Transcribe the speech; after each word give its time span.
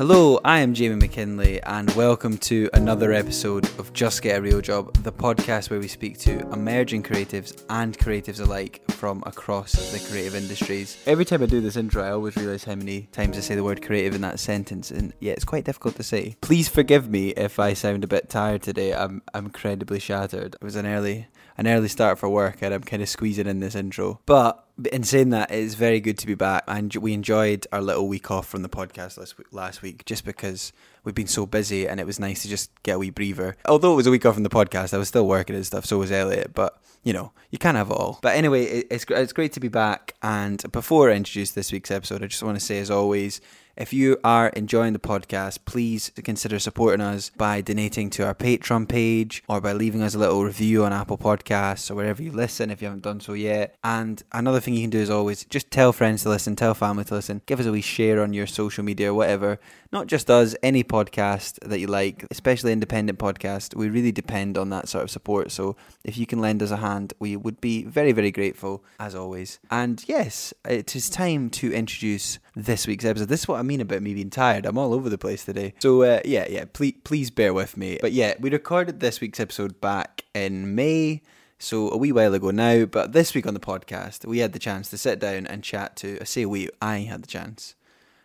Hello, 0.00 0.40
I 0.46 0.60
am 0.60 0.72
Jamie 0.72 0.94
McKinley, 0.94 1.62
and 1.62 1.90
welcome 1.90 2.38
to 2.38 2.70
another 2.72 3.12
episode 3.12 3.66
of 3.78 3.92
Just 3.92 4.22
Get 4.22 4.38
a 4.38 4.40
Real 4.40 4.62
Job, 4.62 4.94
the 5.02 5.12
podcast 5.12 5.68
where 5.68 5.78
we 5.78 5.88
speak 5.88 6.16
to 6.20 6.38
emerging 6.54 7.02
creatives 7.02 7.62
and 7.68 7.98
creatives 7.98 8.40
alike 8.40 8.80
from 8.92 9.22
across 9.26 9.92
the 9.92 9.98
creative 10.08 10.34
industries. 10.34 10.96
Every 11.04 11.26
time 11.26 11.42
I 11.42 11.46
do 11.46 11.60
this 11.60 11.76
intro, 11.76 12.02
I 12.02 12.12
always 12.12 12.34
realise 12.36 12.64
how 12.64 12.76
many 12.76 13.08
times 13.12 13.36
I 13.36 13.42
say 13.42 13.56
the 13.56 13.62
word 13.62 13.84
creative 13.84 14.14
in 14.14 14.22
that 14.22 14.40
sentence, 14.40 14.90
and 14.90 15.12
yeah, 15.20 15.32
it's 15.32 15.44
quite 15.44 15.66
difficult 15.66 15.96
to 15.96 16.02
say. 16.02 16.34
Please 16.40 16.66
forgive 16.66 17.10
me 17.10 17.32
if 17.32 17.58
I 17.58 17.74
sound 17.74 18.02
a 18.02 18.08
bit 18.08 18.30
tired 18.30 18.62
today. 18.62 18.94
I'm, 18.94 19.20
I'm 19.34 19.44
incredibly 19.44 19.98
shattered. 19.98 20.54
It 20.54 20.64
was 20.64 20.76
an 20.76 20.86
early 20.86 21.28
an 21.60 21.66
early 21.66 21.88
start 21.88 22.18
for 22.18 22.26
work 22.30 22.62
and 22.62 22.72
I'm 22.72 22.82
kind 22.82 23.02
of 23.02 23.08
squeezing 23.10 23.46
in 23.46 23.60
this 23.60 23.74
intro. 23.74 24.18
But 24.24 24.64
in 24.86 25.02
saying 25.02 25.30
that, 25.30 25.50
it's 25.50 25.74
very 25.74 26.00
good 26.00 26.18
to 26.18 26.26
be 26.26 26.34
back. 26.34 26.64
And 26.66 26.94
we 26.96 27.12
enjoyed 27.12 27.66
our 27.72 27.80
little 27.80 28.08
week 28.08 28.30
off 28.30 28.46
from 28.46 28.62
the 28.62 28.68
podcast 28.68 29.18
last 29.18 29.38
week, 29.38 29.46
last 29.52 29.82
week 29.82 30.04
just 30.04 30.24
because 30.24 30.72
we've 31.04 31.14
been 31.14 31.26
so 31.26 31.46
busy 31.46 31.88
and 31.88 32.00
it 32.00 32.06
was 32.06 32.20
nice 32.20 32.42
to 32.42 32.48
just 32.48 32.70
get 32.82 32.96
a 32.96 32.98
wee 32.98 33.10
breather. 33.10 33.56
Although 33.66 33.92
it 33.92 33.96
was 33.96 34.06
a 34.06 34.10
week 34.10 34.26
off 34.26 34.34
from 34.34 34.42
the 34.42 34.50
podcast, 34.50 34.94
I 34.94 34.98
was 34.98 35.08
still 35.08 35.26
working 35.26 35.56
and 35.56 35.66
stuff, 35.66 35.86
so 35.86 35.98
was 35.98 36.12
Elliot. 36.12 36.52
But 36.54 36.80
you 37.02 37.12
know, 37.12 37.32
you 37.50 37.58
can't 37.58 37.76
have 37.76 37.90
it 37.90 37.94
all. 37.94 38.18
But 38.22 38.36
anyway, 38.36 38.64
it's 38.64 39.04
it's 39.08 39.32
great 39.32 39.52
to 39.54 39.60
be 39.60 39.68
back. 39.68 40.14
And 40.22 40.62
before 40.72 41.10
I 41.10 41.14
introduce 41.14 41.52
this 41.52 41.72
week's 41.72 41.90
episode, 41.90 42.22
I 42.22 42.26
just 42.26 42.42
want 42.42 42.58
to 42.58 42.64
say, 42.64 42.78
as 42.78 42.90
always, 42.90 43.40
if 43.80 43.94
you 43.94 44.18
are 44.22 44.48
enjoying 44.50 44.92
the 44.92 44.98
podcast, 44.98 45.60
please 45.64 46.12
consider 46.22 46.58
supporting 46.58 47.00
us 47.00 47.30
by 47.30 47.62
donating 47.62 48.10
to 48.10 48.26
our 48.26 48.34
Patreon 48.34 48.86
page 48.86 49.42
or 49.48 49.58
by 49.62 49.72
leaving 49.72 50.02
us 50.02 50.14
a 50.14 50.18
little 50.18 50.44
review 50.44 50.84
on 50.84 50.92
Apple 50.92 51.16
Podcasts 51.16 51.90
or 51.90 51.94
wherever 51.94 52.22
you 52.22 52.30
listen 52.30 52.70
if 52.70 52.82
you 52.82 52.88
haven't 52.88 53.04
done 53.04 53.20
so 53.20 53.32
yet. 53.32 53.74
And 53.82 54.22
another 54.32 54.60
thing 54.60 54.74
you 54.74 54.82
can 54.82 54.90
do 54.90 54.98
is 54.98 55.08
always 55.08 55.46
just 55.46 55.70
tell 55.70 55.94
friends 55.94 56.24
to 56.24 56.28
listen, 56.28 56.56
tell 56.56 56.74
family 56.74 57.04
to 57.04 57.14
listen, 57.14 57.40
give 57.46 57.58
us 57.58 57.64
a 57.64 57.72
wee 57.72 57.80
share 57.80 58.22
on 58.22 58.34
your 58.34 58.46
social 58.46 58.84
media 58.84 59.12
or 59.12 59.14
whatever. 59.14 59.58
Not 59.92 60.08
just 60.08 60.30
us, 60.30 60.54
any 60.62 60.84
podcast 60.84 61.58
that 61.66 61.80
you 61.80 61.86
like, 61.86 62.26
especially 62.30 62.72
independent 62.72 63.18
podcast. 63.18 63.74
We 63.74 63.88
really 63.88 64.12
depend 64.12 64.58
on 64.58 64.68
that 64.70 64.88
sort 64.90 65.04
of 65.04 65.10
support. 65.10 65.52
So 65.52 65.74
if 66.04 66.18
you 66.18 66.26
can 66.26 66.38
lend 66.38 66.62
us 66.62 66.70
a 66.70 66.76
hand, 66.76 67.14
we 67.18 67.34
would 67.34 67.62
be 67.62 67.84
very, 67.84 68.12
very 68.12 68.30
grateful 68.30 68.84
as 69.00 69.14
always. 69.14 69.58
And 69.70 70.04
yes, 70.06 70.52
it 70.66 70.94
is 70.94 71.08
time 71.08 71.48
to 71.50 71.72
introduce 71.72 72.38
this 72.64 72.86
week's 72.86 73.04
episode. 73.04 73.28
This 73.28 73.40
is 73.40 73.48
what 73.48 73.58
I 73.58 73.62
mean 73.62 73.80
about 73.80 74.02
me 74.02 74.14
being 74.14 74.30
tired. 74.30 74.66
I'm 74.66 74.78
all 74.78 74.94
over 74.94 75.08
the 75.08 75.18
place 75.18 75.44
today. 75.44 75.74
So 75.78 76.02
uh, 76.02 76.20
yeah, 76.24 76.46
yeah, 76.48 76.64
please 76.72 76.94
please 77.04 77.30
bear 77.30 77.54
with 77.54 77.76
me. 77.76 77.98
But 78.00 78.12
yeah, 78.12 78.34
we 78.38 78.50
recorded 78.50 79.00
this 79.00 79.20
week's 79.20 79.40
episode 79.40 79.80
back 79.80 80.24
in 80.34 80.74
May. 80.74 81.22
So 81.58 81.90
a 81.90 81.96
wee 81.96 82.12
while 82.12 82.32
ago 82.32 82.50
now, 82.50 82.86
but 82.86 83.12
this 83.12 83.34
week 83.34 83.46
on 83.46 83.54
the 83.54 83.60
podcast, 83.60 84.24
we 84.24 84.38
had 84.38 84.52
the 84.52 84.58
chance 84.58 84.88
to 84.90 84.98
sit 84.98 85.18
down 85.18 85.46
and 85.46 85.62
chat 85.62 85.96
to. 85.96 86.18
I 86.20 86.24
say 86.24 86.46
we, 86.46 86.70
I 86.80 87.00
had 87.00 87.22
the 87.22 87.28
chance, 87.28 87.74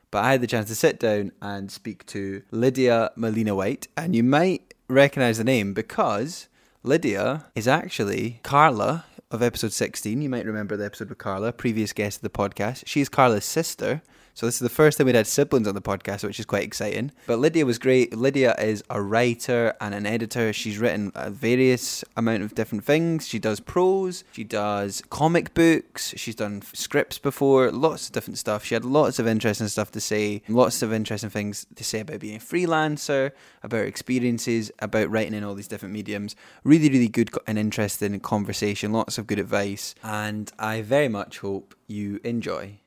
but 0.09 0.23
I 0.23 0.31
had 0.31 0.41
the 0.41 0.47
chance 0.47 0.69
to 0.69 0.75
sit 0.75 1.00
down 1.00 1.33
and 1.41 1.69
speak 1.69 2.06
to 2.08 2.44
Lydia 2.52 3.11
Molina 3.16 3.53
White, 3.53 3.88
and 3.97 4.16
you 4.16 4.24
might 4.24 4.74
recognize 4.88 5.38
the 5.38 5.44
name 5.44 5.74
because 5.74 6.47
Lydia 6.81 7.47
is 7.56 7.68
actually 7.68 8.40
Carla 8.44 9.06
of 9.31 9.41
episode 9.41 9.74
16. 9.74 10.22
You 10.22 10.29
might 10.29 10.45
remember 10.45 10.78
the 10.78 10.85
episode 10.85 11.09
with 11.09 11.18
Carla, 11.18 11.51
previous 11.51 11.91
guest 11.94 12.19
of 12.19 12.22
the 12.22 12.29
podcast. 12.29 12.84
She 12.85 13.01
is 13.01 13.09
Carla's 13.09 13.44
sister. 13.44 14.01
So 14.35 14.46
this 14.46 14.56
is 14.56 14.59
the 14.59 14.69
first 14.69 14.97
time 14.97 15.06
we'd 15.06 15.16
had 15.16 15.28
siblings 15.28 15.66
on 15.66 15.75
the 15.75 15.81
podcast, 15.81 16.22
which 16.25 16.41
is 16.41 16.46
quite 16.46 16.63
exciting. 16.63 17.13
But 17.25 17.40
Lydia 17.40 17.66
was 17.66 17.79
great. 17.79 18.13
Lydia 18.13 18.53
is 18.59 18.84
a 18.90 19.01
writer 19.01 19.73
and 19.79 19.96
an 19.96 20.06
editor. 20.06 20.51
She's 20.51 20.78
written 20.78 21.13
a 21.16 21.29
various 21.29 22.03
amount 22.18 22.44
of 22.44 22.53
different 22.53 22.84
things. 22.84 23.29
She 23.29 23.40
does 23.40 23.62
prose, 23.62 24.25
she 24.34 24.44
does 24.44 25.01
comic 25.09 25.53
books, 25.53 26.13
she's 26.18 26.35
done 26.35 26.63
scripts 26.74 27.18
before, 27.18 27.72
lots 27.72 28.07
of 28.07 28.12
different 28.12 28.38
stuff. 28.38 28.66
She 28.66 28.75
had 28.75 28.84
lots 28.84 29.19
of 29.19 29.25
interesting 29.25 29.69
stuff 29.69 29.90
to 29.91 30.01
say, 30.01 30.41
lots 30.50 30.81
of 30.81 30.91
interesting 30.91 31.29
things 31.29 31.66
to 31.74 31.85
say 31.85 32.01
about 32.01 32.19
being 32.19 32.35
a 32.35 32.40
freelancer, 32.40 33.31
about 33.63 33.85
experiences, 33.85 34.69
about 34.79 35.09
writing 35.09 35.34
in 35.34 35.45
all 35.45 35.56
these 35.56 35.69
different 35.69 35.94
mediums. 35.94 36.35
Really, 36.66 36.90
really 36.90 37.07
good 37.07 37.29
and 37.47 37.57
interesting 37.57 38.19
conversation, 38.19 38.91
lots 38.91 39.18
of 39.18 39.28
good 39.28 39.40
advice, 39.40 39.95
and 40.03 40.51
I 40.59 40.81
very 40.81 41.07
much 41.07 41.40
hope 41.40 41.74
you 41.88 42.19
enjoy. 42.25 42.79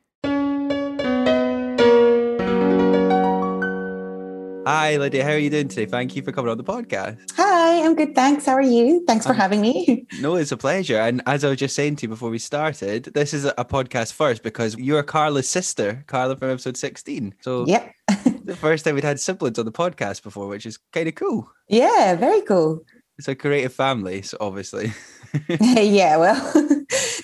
Hi, 4.69 4.99
Lydia. 4.99 5.25
How 5.25 5.31
are 5.31 5.39
you 5.39 5.49
doing 5.49 5.69
today? 5.69 5.87
Thank 5.87 6.15
you 6.15 6.21
for 6.21 6.31
coming 6.31 6.51
on 6.51 6.59
the 6.59 6.63
podcast. 6.63 7.19
Hi, 7.37 7.83
I'm 7.83 7.95
good. 7.95 8.15
Thanks. 8.15 8.45
How 8.45 8.53
are 8.53 8.61
you? 8.61 9.03
Thanks 9.07 9.25
for 9.25 9.33
um, 9.33 9.39
having 9.39 9.63
me. 9.63 10.07
No, 10.21 10.35
it's 10.35 10.53
a 10.53 10.59
pleasure. 10.59 10.99
And 10.99 11.23
as 11.25 11.43
I 11.43 11.49
was 11.49 11.57
just 11.57 11.75
saying 11.75 11.97
to 11.97 12.03
you 12.03 12.11
before 12.11 12.29
we 12.29 12.39
started, 12.39 13.05
this 13.05 13.33
is 13.33 13.47
a 13.47 13.65
podcast 13.65 14.13
first 14.13 14.43
because 14.43 14.77
you're 14.77 15.03
Carla's 15.03 15.49
sister, 15.49 16.05
Carla 16.07 16.37
from 16.37 16.51
episode 16.51 16.77
16. 16.77 17.37
So, 17.41 17.65
yep. 17.67 17.95
the 18.45 18.55
first 18.57 18.85
time 18.85 18.95
we'd 18.95 19.05
had 19.05 19.19
siblings 19.19 19.59
on 19.59 19.65
the 19.65 19.73
podcast 19.73 20.23
before, 20.23 20.49
which 20.49 20.67
is 20.67 20.79
kind 20.93 21.09
of 21.09 21.15
cool. 21.15 21.51
Yeah, 21.69 22.15
very 22.17 22.43
cool. 22.43 22.85
It's 23.17 23.27
a 23.27 23.35
creative 23.35 23.73
family, 23.73 24.21
so 24.21 24.37
obviously. 24.39 24.93
yeah, 25.49 26.19
well, 26.19 26.53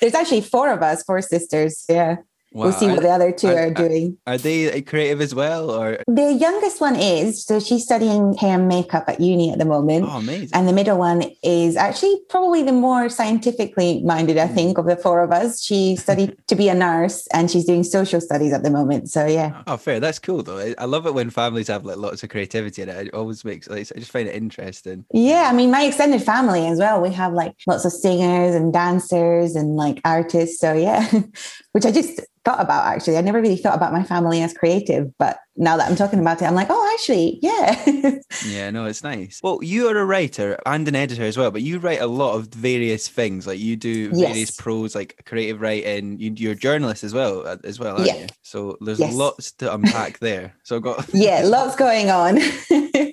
there's 0.01 0.15
actually 0.15 0.41
four 0.41 0.73
of 0.73 0.83
us, 0.83 1.03
four 1.03 1.21
sisters. 1.21 1.85
Yeah. 1.91 2.17
Wow. 2.55 2.67
We'll 2.67 2.73
see 2.73 2.87
what 2.87 3.03
the 3.03 3.11
other 3.11 3.33
two 3.33 3.49
are, 3.49 3.67
are, 3.67 3.71
doing. 3.71 4.17
Are 4.29 4.39
they 4.39 4.81
creative 4.83 5.21
as 5.21 5.35
well, 5.35 5.73
or 5.73 5.99
the 6.07 6.33
youngest 6.33 6.81
one 6.81 6.95
is? 6.95 7.45
So 7.45 7.59
she's 7.59 7.83
studying 7.83 8.35
hair 8.35 8.61
and 8.61 8.69
makeup 8.69 9.07
at 9.09 9.21
uni 9.21 9.51
at 9.51 9.59
the 9.59 9.65
moment. 9.65 10.07
Oh, 10.09 10.19
amazing! 10.19 10.51
And 10.53 10.69
the 10.69 10.73
middle 10.73 10.97
one 10.97 11.25
is 11.43 11.77
actually 11.77 12.17
probably 12.29 12.63
the 12.63 12.73
more 12.73 13.09
scientifically 13.09 14.05
minded, 14.05 14.39
I 14.39 14.47
hmm. 14.47 14.55
think, 14.55 14.79
of 14.79 14.87
the 14.87 14.97
four 14.97 15.21
of 15.25 15.33
us. 15.33 15.65
She 15.65 15.97
studied 15.97 16.37
to 16.47 16.55
be 16.55 16.69
a 16.69 16.75
nurse, 16.75 17.27
and 17.33 17.51
she's 17.51 17.65
doing 17.65 17.83
social 17.83 18.21
studies 18.21 18.53
at 18.53 18.63
the 18.63 18.71
moment. 18.71 19.11
So 19.11 19.27
yeah. 19.27 19.65
Oh, 19.67 19.77
fair. 19.77 19.99
That's 19.99 20.21
cool 20.21 20.45
though. 20.45 20.75
I 20.79 20.85
love 20.85 21.07
it 21.07 21.15
when 21.15 21.31
families 21.31 21.67
have 21.67 21.85
like 21.85 21.97
lots 21.97 22.23
of 22.23 22.29
creativity 22.29 22.83
in 22.83 22.89
it. 22.89 23.09
It 23.09 23.15
always 23.15 23.45
makes 23.45 23.69
like 23.69 23.81
I 23.81 23.99
just 23.99 24.13
find 24.13 24.29
it 24.29 24.35
interesting. 24.37 25.05
Yeah, 25.13 25.49
I 25.51 25.53
mean, 25.53 25.73
my 25.73 25.83
extended 25.83 26.23
family 26.23 26.69
as 26.69 26.79
well. 26.79 27.03
We 27.03 27.11
have 27.15 27.33
like 27.33 27.57
lots 27.67 27.85
of 27.85 27.91
singers 27.91 28.55
and 28.55 28.73
dancers 28.73 29.57
and 29.57 29.75
like 29.75 30.01
artists. 30.05 30.61
So 30.61 30.73
yeah, 30.73 31.11
which 31.75 31.85
I 31.85 31.91
just 31.91 32.21
thought 32.45 32.61
about 32.61 32.87
actually. 32.87 33.17
I 33.17 33.21
never 33.21 33.41
really 33.41 33.57
thought 33.57 33.75
about 33.75 33.93
my 33.93 34.05
family 34.05 34.41
as 34.43 34.55
creative, 34.55 35.13
but 35.19 35.39
now 35.57 35.77
that 35.77 35.91
I'm 35.91 35.97
talking 35.97 36.21
about 36.21 36.41
it, 36.41 36.45
I'm 36.45 36.55
like, 36.55 36.69
oh, 36.71 36.95
actually, 36.95 37.41
yeah. 37.43 37.83
yeah, 38.47 38.71
no, 38.71 38.85
it's 38.85 39.03
nice. 39.03 39.41
Well, 39.43 39.59
you 39.61 39.89
are 39.89 39.99
a 39.99 40.05
writer 40.05 40.57
and 40.67 40.87
an 40.87 40.95
editor 40.95 41.25
as 41.25 41.37
well, 41.37 41.51
but 41.51 41.63
you 41.63 41.81
write 41.81 42.01
a 42.01 42.07
lot 42.07 42.37
of 42.37 42.47
various 42.47 43.09
things. 43.09 43.49
Like 43.49 43.59
you 43.59 43.75
do 43.75 44.11
various 44.11 44.51
yes. 44.51 44.57
prose, 44.57 44.95
like 44.95 45.21
creative 45.27 45.61
writing. 45.61 46.17
You, 46.21 46.51
are 46.51 46.53
a 46.53 46.57
journalist 46.57 47.03
as 47.03 47.13
well, 47.13 47.45
uh, 47.45 47.57
as 47.65 47.81
well, 47.81 47.97
aren't 47.97 48.07
yeah. 48.07 48.19
you? 48.19 48.27
So 48.43 48.79
there's 48.81 49.01
yes. 49.01 49.13
lots 49.13 49.51
to 49.55 49.75
unpack 49.75 50.21
there. 50.21 50.55
So 50.63 50.77
I've 50.77 50.83
got 50.83 51.09
yeah, 51.13 51.43
lots 51.45 51.75
going 51.75 52.09
on. 52.09 52.39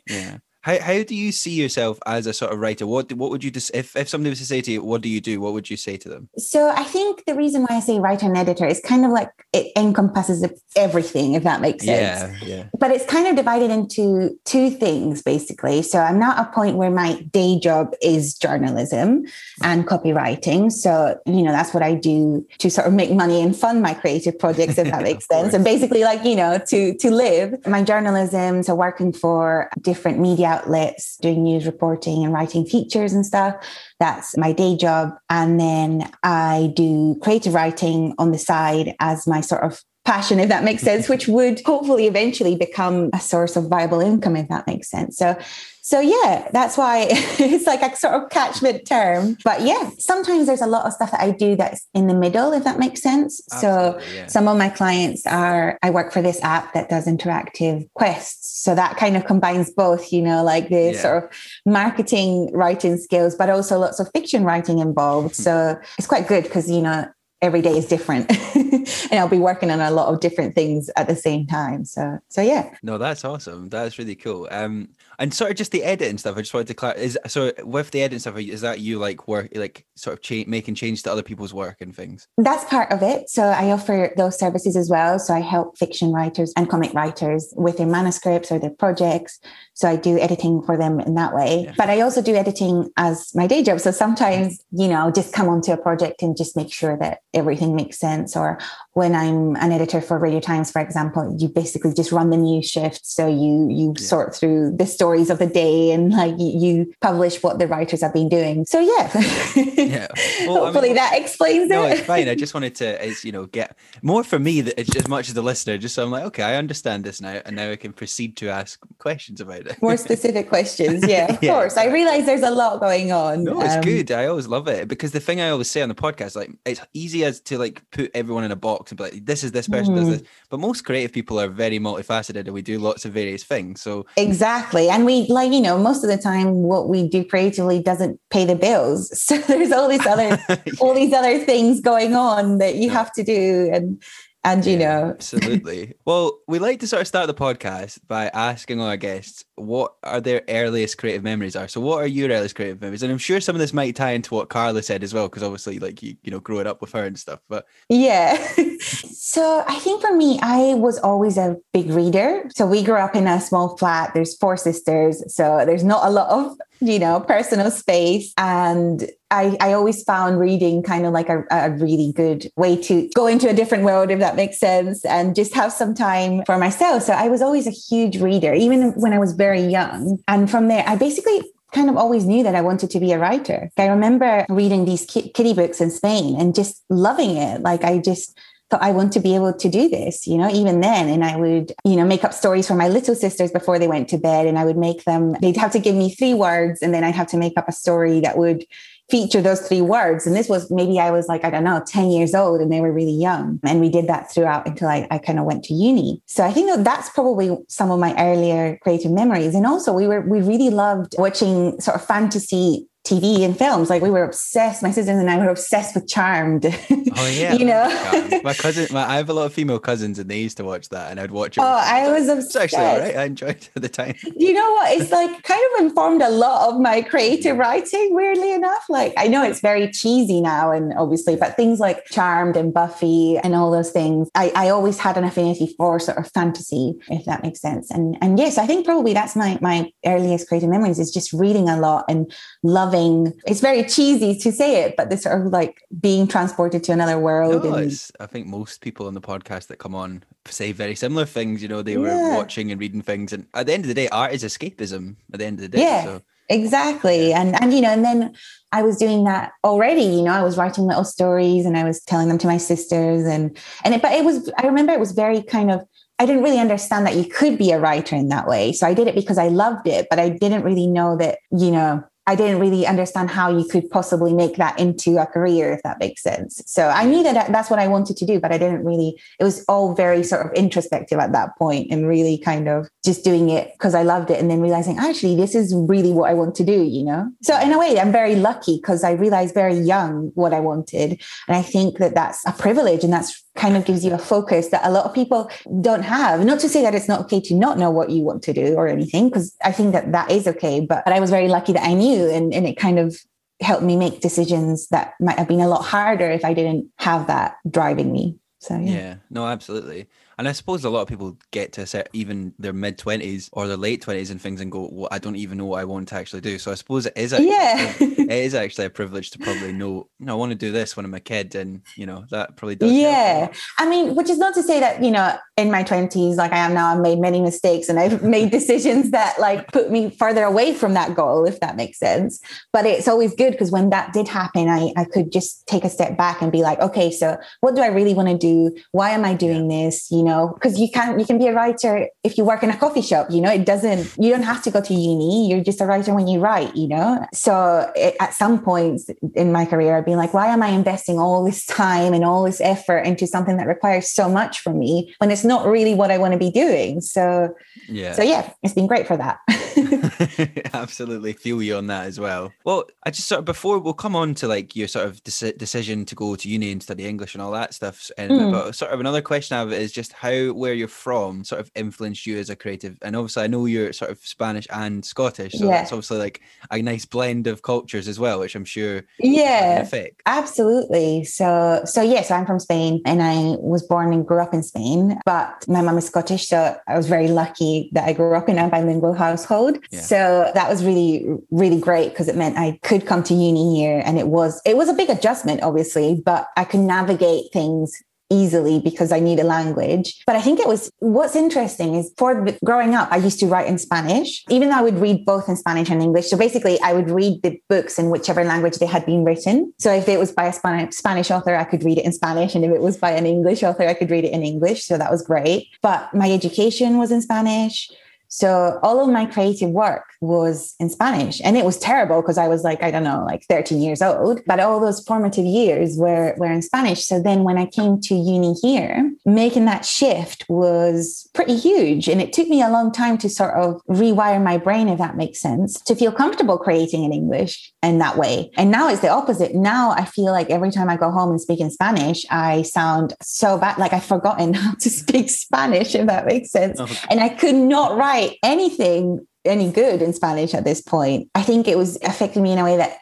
yeah. 0.08 0.38
How, 0.62 0.80
how 0.80 1.04
do 1.04 1.16
you 1.16 1.32
see 1.32 1.52
yourself 1.52 2.00
as 2.06 2.28
a 2.28 2.34
sort 2.34 2.52
of 2.52 2.60
writer? 2.60 2.86
What 2.86 3.12
what 3.14 3.32
would 3.32 3.44
you 3.44 3.50
just 3.50 3.72
if, 3.74 3.96
if 3.96 4.08
somebody 4.08 4.30
was 4.30 4.40
to 4.40 4.46
say 4.46 4.62
to 4.62 4.72
you, 4.72 4.84
what 4.84 5.02
do 5.02 5.10
you 5.10 5.20
do? 5.20 5.42
What 5.42 5.54
would 5.54 5.70
you 5.70 5.78
say 5.78 5.98
to 5.98 6.10
them? 6.10 6.30
So 6.38 6.70
I 6.70 6.84
think 6.84 7.26
the 7.26 7.36
reason 7.36 7.64
why 7.64 7.78
I 7.78 7.80
say 7.80 8.00
writer 8.00 8.28
and 8.28 8.38
editor 8.38 8.68
is 8.68 8.80
kind 8.80 9.04
of 9.04 9.12
like 9.12 9.30
it 9.54 9.72
encompasses 9.76 10.46
everything, 10.76 11.34
if 11.34 11.44
that 11.44 11.62
makes 11.62 11.86
sense. 11.86 12.42
Yeah, 12.44 12.48
yeah. 12.48 12.64
But 12.78 12.92
it's 12.92 13.06
kind 13.06 13.28
of 13.28 13.36
divided 13.36 13.72
into 13.72 14.38
two 14.46 14.70
things 14.70 15.24
basically. 15.24 15.82
So 15.82 16.00
I'm 16.00 16.20
not 16.20 16.38
a 16.40 16.52
point 16.52 16.78
where 16.78 16.92
my 16.92 17.22
day 17.32 17.60
job 17.60 17.94
is 18.02 18.36
journalism 18.36 19.26
and 19.64 19.88
copywriting. 19.88 20.72
So 20.72 21.20
you 21.26 21.42
know 21.42 21.52
that's 21.52 21.74
what 21.74 21.82
I 21.82 21.96
do 21.96 22.46
to 22.60 22.70
sort 22.70 22.88
of 22.88 22.94
make 22.94 23.12
money 23.12 23.42
and 23.42 23.56
fund 23.56 23.82
my 23.82 23.96
creative 23.96 24.38
projects, 24.38 24.78
if 24.78 24.92
that 24.92 25.02
makes 25.10 25.26
sense. 25.26 25.56
And 25.56 25.64
basically, 25.64 26.04
like 26.04 26.24
you 26.24 26.36
know, 26.36 26.60
to 26.68 26.94
to 26.96 27.10
live 27.10 27.66
my 27.66 27.84
journalism, 27.84 28.62
so 28.62 28.76
working 28.76 29.12
for 29.12 29.68
different 29.82 30.20
media 30.20 30.51
outlets, 30.52 31.18
doing 31.18 31.44
news 31.44 31.66
reporting 31.66 32.24
and 32.24 32.34
writing 32.34 32.66
features 32.66 33.14
and 33.14 33.26
stuff. 33.26 33.56
That's 34.00 34.38
my 34.38 34.52
day 34.52 34.76
job. 34.76 35.14
And 35.30 35.60
then 35.60 36.12
I 36.24 36.74
do 36.76 37.18
creative 37.22 37.54
writing 37.54 38.14
on 38.18 38.32
the 38.32 38.38
side 38.38 38.96
as 39.00 39.26
my 39.26 39.42
sort 39.42 39.64
of 39.64 39.82
passion, 40.04 40.40
if 40.40 40.50
that 40.50 40.64
makes 40.64 40.84
sense, 40.84 41.08
which 41.14 41.28
would 41.28 41.62
hopefully 41.66 42.08
eventually 42.08 42.56
become 42.56 43.10
a 43.14 43.20
source 43.20 43.56
of 43.56 43.70
viable 43.70 44.02
income, 44.02 44.36
if 44.36 44.48
that 44.50 44.68
makes 44.68 44.90
sense. 44.90 45.18
So 45.18 45.38
so 45.82 46.00
yeah, 46.00 46.48
that's 46.54 46.78
why 46.78 47.08
it's 47.10 47.66
like 47.66 47.82
a 47.82 47.96
sort 47.96 48.14
of 48.14 48.30
catchment 48.30 48.86
term. 48.88 49.38
But 49.44 49.62
yeah, 49.62 49.90
sometimes 49.98 50.46
there's 50.46 50.62
a 50.62 50.68
lot 50.68 50.86
of 50.86 50.94
stuff 50.94 51.12
that 51.12 51.20
I 51.20 51.32
do 51.32 51.56
that's 51.56 51.88
in 51.94 52.08
the 52.08 52.14
middle, 52.14 52.54
if 52.54 52.64
that 52.64 52.78
makes 52.78 53.02
sense. 53.02 53.42
Absolutely, 53.52 54.02
so 54.04 54.14
yeah. 54.16 54.28
some 54.28 54.48
of 54.48 54.58
my 54.58 54.70
clients 54.70 55.26
are 55.26 55.80
I 55.82 55.90
work 55.90 56.14
for 56.14 56.22
this 56.22 56.42
app 56.44 56.74
that 56.74 56.90
does 56.90 57.08
interactive 57.08 57.90
quests. 57.96 58.62
So 58.62 58.76
that 58.76 58.98
kind 58.98 59.18
of 59.18 59.26
combines 59.26 59.72
both, 59.72 60.14
you 60.14 60.22
know, 60.22 60.44
like 60.44 60.70
the 60.70 60.92
yeah. 60.94 61.02
sort 61.02 61.24
of 61.24 61.30
marketing 61.66 62.52
writing 62.54 62.98
skills, 62.98 63.36
but 63.36 63.50
also 63.50 63.80
lots 63.80 64.00
of 64.00 64.10
fiction 64.14 64.44
writing 64.44 64.80
involved. 64.80 65.36
Hmm. 65.36 65.42
So 65.42 65.80
it's 65.98 66.08
quite 66.08 66.28
good 66.28 66.44
because, 66.44 66.70
you 66.70 66.82
know, 66.82 67.08
every 67.42 67.62
day 67.62 67.76
is 67.76 67.88
different 67.88 68.30
and 68.56 69.14
i'll 69.14 69.28
be 69.28 69.40
working 69.40 69.72
on 69.72 69.80
a 69.80 69.90
lot 69.90 70.14
of 70.14 70.20
different 70.20 70.54
things 70.54 70.92
at 70.96 71.08
the 71.08 71.16
same 71.16 71.48
time 71.48 71.84
so 71.84 72.20
so 72.30 72.40
yeah 72.40 72.70
no 72.84 73.00
that's 73.00 73.26
awesome 73.26 73.68
that's 73.70 73.98
really 73.98 74.16
cool 74.16 74.48
um 74.52 74.88
and 75.22 75.32
sort 75.32 75.52
of 75.52 75.58
just 75.58 75.72
the 75.72 75.84
editing 75.84 76.18
stuff. 76.18 76.36
I 76.36 76.42
just 76.42 76.52
wanted 76.52 76.68
to 76.68 76.74
clarify. 76.74 77.02
Is 77.02 77.20
so 77.28 77.54
with 77.64 77.92
the 77.92 78.02
editing 78.02 78.20
stuff, 78.20 78.38
is 78.38 78.62
that 78.62 78.80
you 78.80 78.98
like 78.98 79.28
work 79.28 79.50
like 79.54 79.86
sort 79.96 80.18
of 80.18 80.24
change, 80.24 80.48
making 80.48 80.74
change 80.74 81.04
to 81.04 81.12
other 81.12 81.22
people's 81.22 81.54
work 81.54 81.80
and 81.80 81.96
things? 81.96 82.28
That's 82.40 82.66
part 82.66 82.92
of 82.92 83.04
it. 83.04 83.30
So 83.30 83.44
I 83.44 83.72
offer 83.72 84.12
those 84.18 84.38
services 84.38 84.76
as 84.76 84.90
well. 84.90 85.20
So 85.20 85.36
I 85.36 85.40
help 85.40 85.78
fiction 85.78 86.12
writers 86.12 86.52
and 86.58 86.68
comic 86.68 86.96
writers 86.96 87.54
with 87.56 87.78
their 87.78 87.86
manuscripts 87.86 88.52
or 88.52 88.58
their 88.58 88.72
projects. 88.72 89.40
So 89.82 89.90
I 89.90 89.96
do 89.96 90.20
editing 90.20 90.62
for 90.62 90.78
them 90.78 91.00
in 91.00 91.16
that 91.16 91.34
way. 91.34 91.64
Yeah. 91.64 91.74
But 91.76 91.90
I 91.90 92.02
also 92.02 92.22
do 92.22 92.36
editing 92.36 92.92
as 92.98 93.34
my 93.34 93.48
day 93.48 93.64
job. 93.64 93.80
So 93.80 93.90
sometimes, 93.90 94.64
you 94.72 94.88
know, 94.88 94.98
I'll 94.98 95.12
just 95.12 95.34
come 95.34 95.50
onto 95.50 95.72
a 95.72 95.78
project 95.78 96.22
and 96.22 96.38
just 96.38 96.56
make 96.56 96.72
sure 96.72 96.96
that 96.98 97.22
everything 97.34 97.76
makes 97.76 97.98
sense. 97.98 98.38
Or 98.38 98.60
when 98.94 99.16
I'm 99.16 99.56
an 99.56 99.72
editor 99.72 100.00
for 100.00 100.20
Radio 100.20 100.40
Times, 100.40 100.70
for 100.70 100.80
example, 100.82 101.36
you 101.40 101.48
basically 101.48 101.96
just 101.96 102.12
run 102.12 102.30
the 102.30 102.38
news 102.38 102.70
shift. 102.70 103.08
So 103.08 103.26
you 103.26 103.70
you 103.72 103.96
yeah. 103.98 104.06
sort 104.06 104.36
through 104.36 104.78
the 104.78 104.86
stories 104.86 105.32
of 105.32 105.40
the 105.40 105.48
day 105.48 105.90
and 105.90 106.12
like 106.12 106.36
you 106.38 106.94
publish 107.02 107.42
what 107.42 107.58
the 107.58 107.66
writers 107.66 108.02
have 108.02 108.14
been 108.14 108.30
doing. 108.30 108.66
So 108.66 108.80
yeah. 108.80 109.10
yeah. 109.56 110.08
Well, 110.46 110.66
Hopefully 110.66 110.90
I 110.90 110.94
mean, 110.94 110.96
that 110.96 111.20
explains 111.20 111.70
no, 111.70 111.84
it. 111.84 111.88
No, 111.88 111.96
it's 111.96 112.02
fine. 112.02 112.28
I 112.28 112.36
just 112.36 112.54
wanted 112.54 112.76
to, 112.76 113.04
as 113.04 113.24
you 113.24 113.32
know, 113.32 113.46
get 113.46 113.78
more 114.02 114.24
for 114.24 114.38
me 114.38 114.62
that 114.62 114.96
as 114.96 115.08
much 115.08 115.28
as 115.28 115.34
the 115.34 115.42
listener, 115.42 115.78
just 115.78 115.96
so 115.96 116.04
I'm 116.04 116.12
like, 116.12 116.26
okay, 116.26 116.44
I 116.44 116.56
understand 116.56 117.04
this 117.04 117.22
now, 117.22 117.42
and 117.46 117.56
now 117.56 117.72
I 117.72 117.76
can 117.76 117.94
proceed 117.94 118.38
to 118.38 118.50
ask 118.50 118.80
questions 119.00 119.42
about 119.42 119.68
it. 119.68 119.71
More 119.82 119.98
specific 119.98 120.50
questions. 120.50 121.06
Yeah, 121.08 121.34
of 121.34 121.42
yeah, 121.44 121.54
course. 121.54 121.78
I 121.78 121.88
realize 121.88 122.26
there's 122.26 122.42
a 122.42 122.52
lot 122.52 122.80
going 122.80 123.12
on. 123.12 123.44
No, 123.44 123.62
it's 123.62 123.76
um, 123.76 123.82
good. 123.82 124.12
I 124.12 124.26
always 124.26 124.48
love 124.48 124.68
it 124.68 124.88
because 124.88 125.12
the 125.12 125.20
thing 125.20 125.42
I 125.42 125.50
always 125.50 125.70
say 125.70 125.82
on 125.82 125.90
the 125.90 125.96
podcast, 125.96 126.36
like 126.36 126.52
it's 126.66 126.82
easy 126.94 127.24
as 127.24 127.40
to 127.42 127.58
like 127.58 127.82
put 127.92 128.12
everyone 128.14 128.44
in 128.44 128.52
a 128.52 128.56
box 128.56 128.92
and 128.92 128.98
be 128.98 129.04
like, 129.04 129.26
this 129.26 129.44
is 129.44 129.52
this 129.52 129.68
person 129.68 129.94
mm. 129.94 129.98
does 129.98 130.10
this. 130.10 130.24
But 130.50 130.60
most 130.60 130.84
creative 130.84 131.14
people 131.14 131.40
are 131.40 131.48
very 131.48 131.80
multifaceted 131.80 132.46
and 132.46 132.54
we 132.54 132.62
do 132.62 132.80
lots 132.80 133.06
of 133.06 133.14
various 133.14 133.44
things. 133.44 133.82
So 133.82 134.06
exactly. 134.18 134.90
And 134.90 135.06
we 135.06 135.28
like, 135.28 135.52
you 135.52 135.62
know, 135.62 135.78
most 135.78 136.04
of 136.04 136.10
the 136.10 136.18
time 136.18 136.64
what 136.64 136.90
we 136.90 137.08
do 137.08 137.24
creatively 137.24 137.82
doesn't 137.82 138.20
pay 138.30 138.46
the 138.46 138.56
bills. 138.56 139.10
So 139.32 139.38
there's 139.38 139.72
all 139.72 139.88
these 139.88 140.06
other 140.06 140.44
yeah. 140.50 140.58
all 140.80 140.94
these 140.94 141.14
other 141.14 141.40
things 141.40 141.80
going 141.80 142.16
on 142.16 142.58
that 142.58 142.76
you 142.76 142.88
yeah. 142.88 142.94
have 142.94 143.14
to 143.14 143.24
do. 143.24 143.70
And 143.72 144.04
and 144.44 144.66
you 144.66 144.78
yeah, 144.78 145.02
know 145.02 145.10
absolutely 145.12 145.94
well 146.06 146.40
we 146.48 146.60
like 146.60 146.80
to 146.80 146.88
sort 146.88 147.02
of 147.02 147.08
start 147.08 147.28
the 147.28 147.34
podcast 147.34 148.00
by 148.08 148.28
asking 148.30 148.82
our 148.82 148.98
guests 148.98 149.46
what 149.62 149.96
are 150.04 150.22
their 150.22 150.42
earliest 150.50 150.98
creative 150.98 151.24
memories 151.24 151.56
are? 151.56 151.68
So 151.68 151.82
what 151.82 151.98
are 151.98 152.08
your 152.08 152.30
earliest 152.30 152.56
creative 152.56 152.82
memories? 152.82 153.04
And 153.04 153.12
i'm 153.12 153.18
sure 153.18 153.40
some 153.40 153.56
of 153.56 153.60
this 153.60 153.74
might 153.74 153.96
tie 153.96 154.12
into 154.12 154.34
what 154.34 154.50
carla 154.50 154.82
said 154.84 155.04
as 155.04 155.14
well 155.14 155.28
because 155.28 155.44
obviously 155.44 155.80
like 155.80 156.02
you 156.02 156.16
you 156.24 156.32
know 156.32 156.40
growing 156.40 156.68
up 156.68 156.82
with 156.82 156.92
her 156.94 157.06
and 157.06 157.18
stuff 157.18 157.40
but 157.48 157.66
yeah. 157.90 158.38
So 158.82 159.64
i 159.68 159.76
think 159.76 160.02
for 160.02 160.14
me 160.16 160.40
i 160.42 160.74
was 160.74 160.98
always 161.00 161.38
a 161.38 161.58
big 161.74 161.90
reader. 161.90 162.50
So 162.56 162.66
we 162.66 162.84
grew 162.84 162.96
up 162.96 163.16
in 163.16 163.28
a 163.28 163.40
small 163.40 163.78
flat. 163.78 164.14
There's 164.14 164.36
four 164.38 164.58
sisters 164.58 165.24
so 165.34 165.64
there's 165.66 165.84
not 165.84 166.06
a 166.06 166.10
lot 166.10 166.30
of 166.30 166.58
you 166.82 167.00
know 167.00 167.20
personal 167.20 167.72
space. 167.72 168.34
And 168.38 169.10
I, 169.32 169.56
I 169.62 169.74
always 169.74 170.04
found 170.04 170.40
reading 170.40 170.84
kind 170.84 171.06
of 171.06 171.14
like 171.14 171.30
a, 171.30 171.46
a 171.50 171.72
really 171.72 172.12
good 172.12 172.52
way 172.58 172.76
to 172.84 173.10
go 173.16 173.28
into 173.28 173.48
a 173.50 173.54
different 173.54 173.86
world, 173.86 174.12
if 174.12 174.20
that 174.20 174.36
makes 174.36 174.60
sense, 174.60 175.06
and 175.06 175.34
just 175.34 175.54
have 175.56 175.72
some 175.72 175.96
time 175.96 176.44
for 176.46 176.58
myself. 176.58 177.04
So 177.04 177.14
I 177.14 177.30
was 177.30 177.42
always 177.42 177.66
a 177.66 177.72
huge 177.72 178.20
reader, 178.20 178.54
even 178.54 178.92
when 179.00 179.14
I 179.14 179.20
was 179.20 179.32
very 179.32 179.51
young. 179.60 180.20
And 180.28 180.50
from 180.50 180.68
there, 180.68 180.84
I 180.88 180.96
basically 180.96 181.42
kind 181.74 181.90
of 181.90 181.98
always 181.98 182.26
knew 182.26 182.44
that 182.44 182.56
I 182.56 182.62
wanted 182.62 182.90
to 182.92 183.00
be 183.00 183.12
a 183.12 183.20
writer. 183.20 183.70
I 183.78 183.88
remember 183.88 184.46
reading 184.50 184.86
these 184.86 185.06
kiddie 185.06 185.54
books 185.54 185.80
in 185.80 185.90
Spain 185.90 186.40
and 186.40 186.54
just 186.54 186.84
loving 186.90 187.38
it. 187.38 187.62
Like 187.62 187.84
I 187.84 188.00
just 188.00 188.38
thought 188.70 188.82
I 188.82 188.92
want 188.92 189.14
to 189.14 189.20
be 189.20 189.36
able 189.36 189.54
to 189.54 189.70
do 189.70 189.90
this, 189.90 190.26
you 190.26 190.38
know, 190.38 190.50
even 190.50 190.82
then. 190.82 191.10
And 191.10 191.24
I 191.24 191.36
would, 191.36 191.74
you 191.84 191.96
know, 191.96 192.06
make 192.06 192.24
up 192.24 192.34
stories 192.34 192.68
for 192.68 192.76
my 192.76 192.88
little 192.88 193.16
sisters 193.16 193.52
before 193.52 193.80
they 193.80 193.88
went 193.88 194.08
to 194.10 194.18
bed. 194.18 194.48
And 194.48 194.58
I 194.58 194.66
would 194.66 194.78
make 194.78 195.04
them, 195.04 195.34
they'd 195.42 195.58
have 195.58 195.72
to 195.74 195.80
give 195.80 195.96
me 195.96 196.14
three 196.14 196.34
words 196.34 196.82
and 196.82 196.94
then 196.94 197.04
I'd 197.04 197.16
have 197.16 197.28
to 197.28 197.38
make 197.38 197.58
up 197.58 197.68
a 197.68 197.74
story 197.74 198.22
that 198.22 198.38
would 198.38 198.66
feature 199.12 199.42
those 199.42 199.62
three 199.68 199.82
words. 199.82 200.26
And 200.26 200.36
this 200.36 200.50
was 200.50 200.72
maybe 200.72 201.00
I 201.00 201.12
was 201.12 201.28
like, 201.28 201.44
I 201.44 201.50
don't 201.50 201.66
know, 201.66 201.84
10 201.86 202.10
years 202.10 202.34
old 202.34 202.62
and 202.62 202.72
they 202.72 202.82
were 202.82 202.92
really 202.92 203.12
young. 203.12 203.60
And 203.64 203.82
we 203.82 203.90
did 203.90 204.08
that 204.08 204.32
throughout 204.32 204.66
until 204.66 204.88
I, 204.88 205.08
I 205.12 205.18
kind 205.18 205.38
of 205.38 205.46
went 205.46 205.66
to 205.66 205.74
uni. 205.74 206.22
So 206.26 206.46
I 206.46 206.52
think 206.52 206.70
that 206.70 206.84
that's 206.84 207.10
probably 207.10 207.56
some 207.68 207.92
of 207.92 208.00
my 208.00 208.16
earlier 208.18 208.78
creative 208.82 209.12
memories. 209.12 209.54
And 209.54 209.68
also 209.68 209.94
we 209.94 210.08
were, 210.08 210.22
we 210.22 210.42
really 210.42 210.70
loved 210.70 211.16
watching 211.18 211.80
sort 211.82 211.96
of 211.96 212.06
fantasy 212.06 212.88
TV 213.04 213.44
and 213.44 213.58
films. 213.58 213.90
Like 213.90 214.02
we 214.02 214.12
were 214.12 214.24
obsessed. 214.24 214.84
My 214.84 214.92
sisters 214.92 215.18
and 215.18 215.30
I 215.30 215.38
were 215.38 215.50
obsessed 215.50 215.96
with 215.96 216.08
Charmed. 216.08 216.66
Oh 216.66 217.28
yeah, 217.28 217.54
you 217.60 217.66
oh 217.72 218.30
know. 218.30 218.42
my 218.44 218.54
cousin, 218.66 218.88
my, 218.92 219.04
I 219.04 219.18
have 219.18 219.30
a 219.30 219.34
lot 219.34 219.48
of 219.48 219.54
female 219.54 219.80
cousins, 219.80 220.20
and 220.20 220.30
they 220.30 220.40
used 220.40 220.58
to 220.58 220.64
watch 220.64 220.90
that, 220.90 221.10
and 221.10 221.20
I'd 221.20 221.32
watch 221.32 221.58
it. 221.58 221.62
Oh, 221.62 221.66
I 221.66 222.12
was 222.12 222.28
obsessed. 222.28 222.56
It's 222.56 222.56
actually 222.56 222.86
all 222.86 223.00
right. 223.00 223.18
I 223.18 223.24
enjoyed 223.24 223.56
it 223.56 223.70
at 223.76 223.82
the 223.82 223.90
time. 223.90 224.16
You 224.42 224.54
know 224.54 224.72
what? 224.72 225.00
It's 225.00 225.12
like 225.12 225.44
kind 225.44 225.62
of 225.74 225.86
informed 225.86 226.22
a 226.22 226.30
lot 226.30 226.70
of 226.70 226.80
my 226.80 227.02
creative 227.02 227.58
writing. 227.58 228.14
Weirdly 228.14 228.54
enough, 228.54 228.86
like 228.90 229.14
I 229.18 229.28
know 229.28 229.44
it's 229.44 229.60
very 229.60 229.92
cheesy 229.92 230.42
now, 230.42 230.72
and 230.72 230.94
obviously, 230.98 231.36
but 231.36 231.56
things 231.56 231.80
like 231.80 232.06
Charmed 232.06 232.56
and 232.58 232.74
Buffy 232.74 233.38
and 233.38 233.56
all 233.56 233.72
those 233.72 233.92
things, 233.92 234.30
I, 234.36 234.52
I 234.56 234.70
always 234.70 235.00
had 235.00 235.18
an 235.18 235.24
affinity 235.24 235.74
for 235.78 236.00
sort 236.00 236.18
of 236.18 236.32
fantasy, 236.32 236.96
if 237.10 237.26
that 237.26 237.44
makes 237.44 237.62
sense. 237.62 237.92
And 237.92 238.18
and 238.22 238.40
yes, 238.40 238.58
I 238.58 238.66
think 238.66 238.86
probably 238.86 239.14
that's 239.14 239.36
my 239.36 239.58
my 239.62 239.92
earliest 240.06 240.48
creative 240.48 240.70
memories 240.70 241.00
is 241.00 241.12
just 241.12 241.34
reading 241.34 241.70
a 241.70 241.80
lot 241.80 242.06
and 242.08 242.32
loving 242.64 242.91
loving 242.92 243.34
it's 243.46 243.62
very 243.62 243.84
cheesy 243.84 244.38
to 244.38 244.52
say 244.52 244.84
it 244.84 244.96
but 244.98 245.10
this 245.10 245.24
sort 245.24 245.40
of 245.40 245.48
like 245.48 245.82
being 246.00 246.28
transported 246.28 246.84
to 246.84 246.92
another 246.92 247.18
world 247.20 247.64
no, 247.64 247.76
and, 247.76 248.10
i 248.20 248.26
think 248.26 248.48
most 248.48 248.82
people 248.82 249.08
on 249.08 249.14
the 249.14 249.22
podcast 249.22 249.68
that 249.68 249.78
come 249.78 249.96
on 249.96 250.24
say 250.46 250.72
very 250.72 250.96
similar 250.96 251.26
things 251.26 251.62
you 251.62 251.68
know 251.68 251.82
they 251.82 251.94
yeah. 251.94 252.00
were 252.00 252.36
watching 252.36 252.72
and 252.72 252.80
reading 252.80 253.02
things 253.02 253.34
and 253.34 253.46
at 253.54 253.66
the 253.66 253.74
end 253.74 253.84
of 253.84 253.88
the 253.88 253.94
day 253.94 254.08
art 254.10 254.34
is 254.34 254.44
escapism 254.44 255.16
at 255.34 255.40
the 255.40 255.46
end 255.46 255.58
of 255.60 255.64
the 255.64 255.78
day 255.78 255.84
yeah 255.84 256.04
so. 256.04 256.22
exactly 256.50 257.30
yeah. 257.30 257.42
and 257.42 257.62
and 257.62 257.74
you 257.74 257.82
know 257.82 257.90
and 257.90 258.04
then 258.04 258.36
I 258.74 258.84
was 258.84 258.96
doing 258.96 259.26
that 259.26 259.52
already, 259.66 260.04
you 260.04 260.22
know, 260.22 260.32
I 260.32 260.44
was 260.44 260.58
writing 260.58 260.86
little 260.86 261.04
stories 261.04 261.66
and 261.66 261.78
I 261.78 261.84
was 261.84 262.00
telling 262.00 262.30
them 262.30 262.38
to 262.38 262.48
my 262.48 262.56
sisters 262.56 263.26
and 263.26 263.58
and 263.84 263.94
it, 263.94 264.02
but 264.02 264.14
it 264.14 264.24
was 264.24 264.50
I 264.58 264.66
remember 264.66 264.94
it 264.94 265.00
was 265.00 265.12
very 265.12 265.44
kind 265.44 265.70
of 265.70 265.86
I 266.22 266.26
didn't 266.28 266.44
really 266.44 266.60
understand 266.60 267.08
that 267.08 267.16
you 267.16 267.26
could 267.26 267.58
be 267.58 267.72
a 267.72 267.80
writer 267.80 268.16
in 268.16 268.30
that 268.30 268.48
way. 268.48 268.74
So 268.74 268.86
I 268.86 268.94
did 268.94 269.08
it 269.08 269.16
because 269.16 269.40
I 269.40 269.48
loved 269.48 269.88
it, 269.88 270.06
but 270.08 270.20
I 270.20 270.30
didn't 270.30 270.62
really 270.62 270.86
know 270.86 271.18
that, 271.18 271.40
you 271.50 271.72
know, 271.72 272.04
I 272.32 272.36
didn't 272.36 272.60
really 272.60 272.88
understand 272.88 273.30
how 273.30 273.52
you 273.52 273.66
could 273.66 273.90
possibly 273.90 274.34
make 274.34 274.56
that 274.56 274.80
into 274.80 275.18
a 275.18 275.26
career, 275.26 275.74
if 275.74 275.84
that 275.84 276.00
makes 276.00 276.24
sense. 276.24 276.62
So 276.66 276.88
I 276.88 277.04
knew 277.04 277.24
that 277.24 277.52
that's 277.52 277.70
what 277.70 277.78
I 277.78 277.90
wanted 277.90 278.16
to 278.16 278.26
do, 278.26 278.40
but 278.40 278.54
I 278.54 278.58
didn't 278.58 278.86
really, 278.86 279.20
it 279.38 279.44
was 279.44 279.66
all 279.68 279.94
very 279.94 280.24
sort 280.24 280.46
of 280.46 280.54
introspective 280.54 281.20
at 281.20 281.34
that 281.34 281.58
point 281.58 281.92
and 281.92 282.08
really 282.08 282.38
kind 282.38 282.70
of 282.70 282.88
just 283.04 283.26
doing 283.26 283.50
it 283.50 283.74
because 283.74 283.94
I 283.94 284.04
loved 284.04 284.32
it 284.32 284.40
and 284.40 284.50
then 284.50 284.62
realizing 284.62 284.98
actually 284.98 285.36
this 285.36 285.56
is 285.56 285.76
really 285.76 286.14
what 286.14 286.30
I 286.30 286.34
want 286.34 286.56
to 286.56 286.64
do, 286.64 286.84
you 286.84 287.04
know? 287.04 287.30
So 287.42 287.60
in 287.60 287.74
a 287.74 287.78
way, 287.78 288.00
I'm 288.00 288.14
very 288.14 288.36
lucky 288.36 288.78
because 288.78 289.04
I 289.04 289.12
realized 289.12 289.54
very 289.54 289.78
young 289.78 290.32
what 290.36 290.54
I 290.54 290.62
wanted. 290.62 291.22
And 291.50 291.58
I 291.58 291.62
think 291.62 291.98
that 291.98 292.16
that's 292.16 292.48
a 292.48 292.54
privilege 292.54 293.04
and 293.04 293.12
that's 293.12 293.44
kind 293.56 293.76
of 293.76 293.86
gives 293.86 294.06
you 294.06 294.14
a 294.14 294.18
focus 294.18 294.70
that 294.70 294.82
a 294.86 294.92
lot 294.92 295.06
of 295.06 295.14
people 295.14 295.50
don't 295.82 296.04
have. 296.04 296.44
Not 296.46 296.60
to 296.62 296.70
say 296.70 296.82
that 296.84 296.96
it's 296.96 297.08
not 297.08 297.22
okay 297.22 297.42
to 297.42 297.54
not 297.54 297.78
know 297.78 297.92
what 297.92 298.10
you 298.10 298.24
want 298.24 298.44
to 298.44 298.54
do 298.54 298.76
or 298.76 298.88
anything, 298.88 299.30
because 299.30 299.56
I 299.64 299.72
think 299.72 299.92
that 299.94 300.12
that 300.12 300.32
is 300.32 300.48
okay. 300.48 300.80
But, 300.80 301.04
but 301.06 301.14
I 301.14 301.20
was 301.20 301.30
very 301.30 301.48
lucky 301.48 301.74
that 301.74 301.84
I 301.84 301.94
knew 301.94 302.30
and, 302.30 302.54
and 302.54 302.66
it 302.66 302.78
kind 302.78 302.98
of 302.98 303.18
helped 303.60 303.84
me 303.84 303.96
make 303.96 304.22
decisions 304.22 304.88
that 304.88 305.14
might 305.20 305.38
have 305.38 305.48
been 305.48 305.62
a 305.62 305.68
lot 305.68 305.84
harder 305.84 306.30
if 306.32 306.44
I 306.44 306.54
didn't 306.54 306.90
have 306.98 307.28
that 307.28 307.58
driving 307.70 308.12
me. 308.12 308.38
So, 308.60 308.78
yeah. 308.78 308.92
yeah 308.92 309.16
no, 309.30 309.46
absolutely. 309.46 310.08
And 310.42 310.48
I 310.48 310.54
suppose 310.54 310.84
a 310.84 310.90
lot 310.90 311.04
of 311.04 311.08
people 311.08 311.38
get 311.52 311.72
to 311.74 311.82
a 311.82 311.86
set, 311.86 312.10
even 312.14 312.52
their 312.58 312.74
mid 312.74 312.98
twenties 312.98 313.48
or 313.54 313.68
their 313.68 313.78
late 313.78 314.02
twenties 314.02 314.32
and 314.32 314.42
things, 314.42 314.60
and 314.60 314.72
go, 314.72 314.90
"Well, 314.92 315.08
I 315.12 315.20
don't 315.20 315.36
even 315.36 315.60
know 315.60 315.66
what 315.66 315.82
I 315.82 315.86
want 315.86 316.08
to 316.08 316.16
actually 316.16 316.42
do." 316.42 316.58
So 316.58 316.72
I 316.72 316.74
suppose 316.74 317.06
it 317.06 317.14
is. 317.16 317.32
Actually, 317.32 317.50
Yeah. 317.50 317.94
it 318.00 318.32
is 318.32 318.56
actually 318.56 318.86
a 318.86 318.90
privilege 318.90 319.30
to 319.32 319.38
probably 319.38 319.72
know. 319.72 320.08
No, 320.20 320.34
I 320.34 320.36
want 320.36 320.52
to 320.52 320.58
do 320.58 320.72
this 320.72 320.98
when 320.98 321.06
I'm 321.06 321.14
a 321.14 321.20
kid, 321.20 321.54
and 321.54 321.82
you 321.96 322.08
know 322.08 322.26
that 322.32 322.58
probably 322.58 322.76
does. 322.76 322.92
yeah 322.92 323.50
lot. 323.50 323.56
i 323.78 323.88
mean 323.88 324.16
which 324.16 324.30
is 324.30 324.40
not 324.40 324.54
to 324.56 324.64
say 324.64 324.80
that 324.80 325.04
you 325.04 325.12
know 325.12 325.38
in 325.58 325.70
my 325.70 325.84
20s 325.84 326.36
like 326.38 326.52
i 326.54 326.58
am 326.58 326.74
now 326.74 326.88
i've 326.94 327.02
made 327.02 327.20
many 327.20 327.42
mistakes 327.42 327.90
and 327.90 328.00
i've 328.00 328.24
made 328.24 328.50
decisions 328.60 329.12
that 329.12 329.38
like 329.40 329.68
put 329.72 329.92
me 329.92 330.10
further 330.10 330.44
away 330.44 330.74
from 330.74 330.94
that 330.94 331.14
goal 331.16 331.46
if 331.46 331.60
that 331.60 331.76
makes 331.76 332.00
sense 332.00 332.40
but 332.74 332.86
it's 332.86 333.08
always 333.08 333.36
good 333.36 333.52
because 333.52 333.72
when 333.72 333.90
that 333.90 334.12
did 334.14 334.28
happen 334.28 334.70
i 334.70 334.92
i 334.98 335.04
could 335.04 335.32
just 335.32 335.66
take 335.68 335.84
a 335.84 335.90
step 335.90 336.18
back 336.18 336.42
and 336.42 336.52
be 336.52 336.62
like 336.62 336.80
okay 336.80 337.12
so 337.12 337.38
what 337.60 337.76
do 337.76 337.82
i 337.82 337.88
really 337.88 338.14
want 338.14 338.30
to 338.30 338.38
do 338.38 338.76
why 338.92 339.10
am 339.12 339.26
i 339.26 339.34
doing 339.34 339.68
this 339.68 340.10
you 340.10 340.24
know 340.24 340.31
because 340.56 340.80
you 340.80 340.90
can 340.96 341.20
you 341.20 341.26
can 341.26 341.38
be 341.38 341.48
a 341.48 341.54
writer 341.54 342.08
if 342.24 342.38
you 342.38 342.44
work 342.52 342.62
in 342.64 342.70
a 342.70 342.78
coffee 342.84 343.02
shop 343.10 343.26
you 343.30 343.42
know 343.44 343.52
it 343.60 343.66
doesn't 343.66 344.04
you 344.24 344.30
don't 344.34 344.44
have 344.54 344.62
to 344.66 344.70
go 344.76 344.80
to 344.82 344.94
uni 344.94 345.48
you're 345.50 345.64
just 345.64 345.80
a 345.82 345.86
writer 345.86 346.14
when 346.14 346.28
you 346.28 346.40
write 346.40 346.72
you 346.76 346.88
know 346.88 347.10
so 347.34 347.54
it, 347.96 348.16
at 348.20 348.34
some 348.34 348.56
points 348.70 349.10
in 349.36 349.52
my 349.52 349.66
career 349.66 349.92
i've 349.98 350.06
been 350.06 350.18
like 350.18 350.34
why 350.34 350.48
am 350.48 350.62
i 350.62 350.70
investing 350.82 351.18
all 351.20 351.44
this 351.50 351.66
time 351.66 352.14
and 352.14 352.24
all 352.24 352.44
this 352.44 352.62
effort 352.62 353.00
into 353.10 353.26
something 353.28 353.58
that 353.58 353.68
requires 353.68 354.10
so 354.10 354.30
much 354.30 354.60
from 354.64 354.78
me 354.80 355.14
when 355.20 355.30
it's 355.32 355.44
not 355.44 355.66
really 355.68 355.94
what 355.96 356.10
i 356.12 356.18
want 356.18 356.32
to 356.34 356.40
be 356.40 356.52
doing 356.52 357.02
so 357.02 357.54
Yeah. 357.88 358.14
so 358.14 358.22
yeah 358.24 358.52
it's 358.64 358.74
been 358.74 358.88
great 358.88 359.08
for 359.08 359.18
that 359.18 359.40
Absolutely 360.74 361.34
feel 361.34 361.62
you 361.62 361.76
on 361.76 361.88
that 361.88 362.06
as 362.06 362.20
well. 362.20 362.52
Well, 362.66 362.86
I 363.06 363.10
just 363.12 363.28
sort 363.28 363.40
of 363.40 363.46
before 363.46 363.80
we'll 363.80 363.94
come 363.94 364.16
on 364.16 364.34
to 364.36 364.48
like 364.48 364.76
your 364.76 364.88
sort 364.88 365.06
of 365.06 365.24
deci- 365.24 365.58
decision 365.58 366.06
to 366.06 366.16
go 366.16 366.36
to 366.36 366.50
uni 366.50 366.72
and 366.72 366.82
study 366.84 367.06
English 367.06 367.34
and 367.34 367.42
all 367.42 367.52
that 367.52 367.74
stuff. 367.74 368.10
And 368.18 368.32
Mm. 368.32 368.52
but 368.52 368.76
sort 368.76 368.92
of 368.92 369.00
another 369.00 369.22
question 369.22 369.56
I 369.56 369.60
have 369.62 369.72
is 369.74 369.92
just 369.92 370.14
how 370.22 370.54
where 370.54 370.76
you're 370.76 370.88
from 370.88 371.44
sort 371.44 371.60
of 371.60 371.72
influenced 371.74 372.28
you 372.28 372.38
as 372.38 372.52
a 372.52 372.56
creative. 372.56 372.96
And 373.02 373.16
obviously, 373.16 373.42
I 373.44 373.48
know 373.48 373.66
you're 373.66 373.92
sort 373.92 374.12
of 374.12 374.20
Spanish 374.20 374.68
and 374.72 375.04
Scottish, 375.04 375.54
so 375.54 375.66
Yeah. 375.66 375.72
that's 375.72 375.92
obviously 375.92 376.20
like 376.20 376.42
a 376.70 376.80
nice 376.80 377.06
blend 377.06 377.48
of 377.48 377.64
cultures 377.64 378.08
as 378.08 378.20
well, 378.20 378.40
which 378.42 378.54
I'm 378.54 378.64
sure 378.64 379.02
yeah. 379.18 379.90
Absolutely. 380.28 381.24
So, 381.24 381.82
so 381.86 382.04
yes, 382.04 382.30
I'm 382.30 382.46
from 382.46 382.60
Spain 382.60 383.02
and 383.04 383.24
I 383.24 383.56
was 383.60 383.82
born 383.82 384.14
and 384.14 384.24
grew 384.24 384.42
up 384.44 384.54
in 384.54 384.62
Spain, 384.62 385.20
but 385.26 385.66
my 385.68 385.82
mom 385.82 385.98
is 385.98 386.06
Scottish. 386.06 386.48
So 386.48 386.78
I 386.88 386.96
was 386.96 387.08
very 387.08 387.28
lucky 387.28 387.90
that 387.94 388.08
I 388.08 388.14
grew 388.14 388.36
up 388.36 388.48
in 388.48 388.60
a 388.60 388.70
bilingual 388.70 389.16
household. 389.16 389.80
Yeah. 389.90 390.02
So 390.02 390.52
that 390.54 390.70
was 390.70 390.86
really, 390.86 391.26
really 391.50 391.80
great 391.80 392.10
because 392.10 392.28
it 392.28 392.36
meant 392.36 392.60
I 392.60 392.80
could 392.84 393.08
come 393.08 393.24
to 393.24 393.34
uni 393.34 393.76
here 393.76 394.04
and 394.06 394.20
it 394.20 394.28
was, 394.28 394.62
it 394.68 394.78
was 394.78 394.88
a 394.88 394.94
big 394.94 395.10
adjustment, 395.10 395.64
obviously, 395.64 396.22
but 396.24 396.46
I 396.58 396.64
could 396.64 396.82
navigate 396.82 397.52
things 397.52 397.92
easily 398.32 398.80
because 398.80 399.12
I 399.12 399.20
need 399.20 399.40
a 399.40 399.44
language. 399.44 400.24
But 400.26 400.36
I 400.36 400.42
think 400.42 400.60
it 400.60 400.68
was 400.68 400.92
what's 401.00 401.36
interesting 401.36 401.96
is 401.96 402.12
for 402.18 402.48
growing 402.64 402.96
up, 402.96 403.12
I 403.12 403.18
used 403.18 403.40
to 403.42 403.48
write 403.48 403.68
in 403.68 403.78
Spanish, 403.78 404.44
even 404.50 404.70
though 404.70 404.78
I 404.78 404.82
would 404.82 405.00
read 405.00 405.26
both 405.26 405.50
in 405.50 405.56
Spanish 405.58 405.90
and 405.90 406.02
English. 406.02 406.30
So 406.30 406.38
basically, 406.38 406.80
I 406.82 406.94
would 406.94 407.12
read 407.12 407.44
the 407.44 407.62
books 407.70 408.00
in 408.00 408.10
whichever 408.10 408.44
language 408.44 408.78
they 408.78 408.86
had 408.86 409.06
been 409.06 409.24
written. 409.24 409.74
So 409.78 409.94
if 409.94 410.08
it 410.08 410.18
was 410.18 410.32
by 410.32 410.46
a 410.46 410.54
Spanish, 410.54 411.30
author, 411.30 411.56
I 411.56 411.66
could 411.66 411.84
read 411.84 411.98
it 411.98 412.06
in 412.06 412.14
Spanish. 412.14 412.56
And 412.56 412.64
if 412.66 412.72
it 412.72 412.82
was 412.82 412.98
by 412.98 413.12
an 413.12 413.26
English 413.26 413.62
author, 413.64 413.84
I 413.84 413.94
could 413.94 414.10
read 414.10 414.24
it 414.24 414.32
in 414.32 414.44
English. 414.44 414.86
So 414.86 414.98
that 414.98 415.12
was 415.12 415.22
great. 415.22 415.68
But 415.82 416.14
my 416.14 416.32
education 416.32 416.98
was 416.98 417.12
in 417.12 417.22
Spanish. 417.22 417.90
So 418.34 418.80
all 418.82 419.04
of 419.04 419.10
my 419.10 419.26
creative 419.26 419.70
work 419.70 420.06
was 420.22 420.76
in 420.80 420.90
Spanish 420.90 421.42
and 421.44 421.58
it 421.58 421.66
was 421.66 421.78
terrible 421.78 422.22
because 422.22 422.38
I 422.38 422.48
was 422.48 422.64
like, 422.64 422.82
I 422.82 422.92
don't 422.92 423.04
know, 423.04 423.24
like 423.26 423.44
13 423.50 423.82
years 423.82 424.02
old, 424.02 424.42
but 424.46 424.60
all 424.60 424.80
those 424.80 425.04
formative 425.04 425.46
years 425.46 425.98
were, 425.98 426.34
were 426.38 426.52
in 426.52 426.62
Spanish. 426.62 427.04
So 427.06 427.22
then 427.22 427.44
when 427.44 427.58
I 427.58 427.66
came 427.66 428.00
to 428.02 428.16
uni 428.16 428.54
here, 428.62 429.12
making 429.26 429.66
that 429.66 429.86
shift 429.86 430.46
was 430.48 431.30
pretty 431.34 431.58
huge. 431.58 432.08
And 432.08 432.22
it 432.22 432.34
took 432.34 432.48
me 432.48 432.62
a 432.62 432.70
long 432.70 432.92
time 432.92 433.18
to 433.20 433.30
sort 433.30 433.56
of 433.56 433.82
rewire 433.90 434.42
my 434.42 434.58
brain, 434.58 434.88
if 434.88 435.00
that 435.00 435.18
makes 435.18 435.40
sense, 435.40 435.82
to 435.82 435.96
feel 435.96 436.12
comfortable 436.12 436.58
creating 436.58 437.04
in 437.04 437.12
English 437.12 437.74
in 437.84 437.98
that 437.98 438.18
way. 438.18 438.52
And 438.58 438.72
now 438.72 438.90
it's 438.90 439.02
the 439.02 439.10
opposite. 439.10 439.56
Now 439.56 439.92
I 439.92 440.06
feel 440.06 440.32
like 440.32 440.50
every 440.50 440.72
time 440.72 440.90
I 440.90 440.98
go 440.98 441.12
home 441.12 441.32
and 441.32 441.42
speak 441.42 441.60
in 441.60 441.72
Spanish, 441.72 442.26
I 442.30 442.62
sound 442.62 443.14
so 443.22 443.58
bad, 443.58 443.78
like 443.78 443.94
I've 443.94 444.06
forgotten 444.06 444.54
how 444.62 444.74
to 444.76 444.90
speak 444.90 445.30
Spanish, 445.30 445.96
if 445.96 446.08
that 446.08 446.26
makes 446.26 446.52
sense 446.52 446.80
and 447.10 447.20
I 447.20 447.30
could 447.30 447.56
not 447.56 447.98
write 447.98 448.21
anything 448.44 449.26
any 449.46 449.72
good 449.72 450.02
in 450.02 450.14
Spanish 450.14 450.54
at 450.54 450.64
this 450.64 450.82
point. 450.82 451.30
I 451.36 451.42
think 451.42 451.68
it 451.68 451.78
was 451.78 451.98
affecting 452.04 452.44
me 452.44 452.52
in 452.52 452.60
a 452.60 452.64
way 452.64 452.78
that 452.78 452.98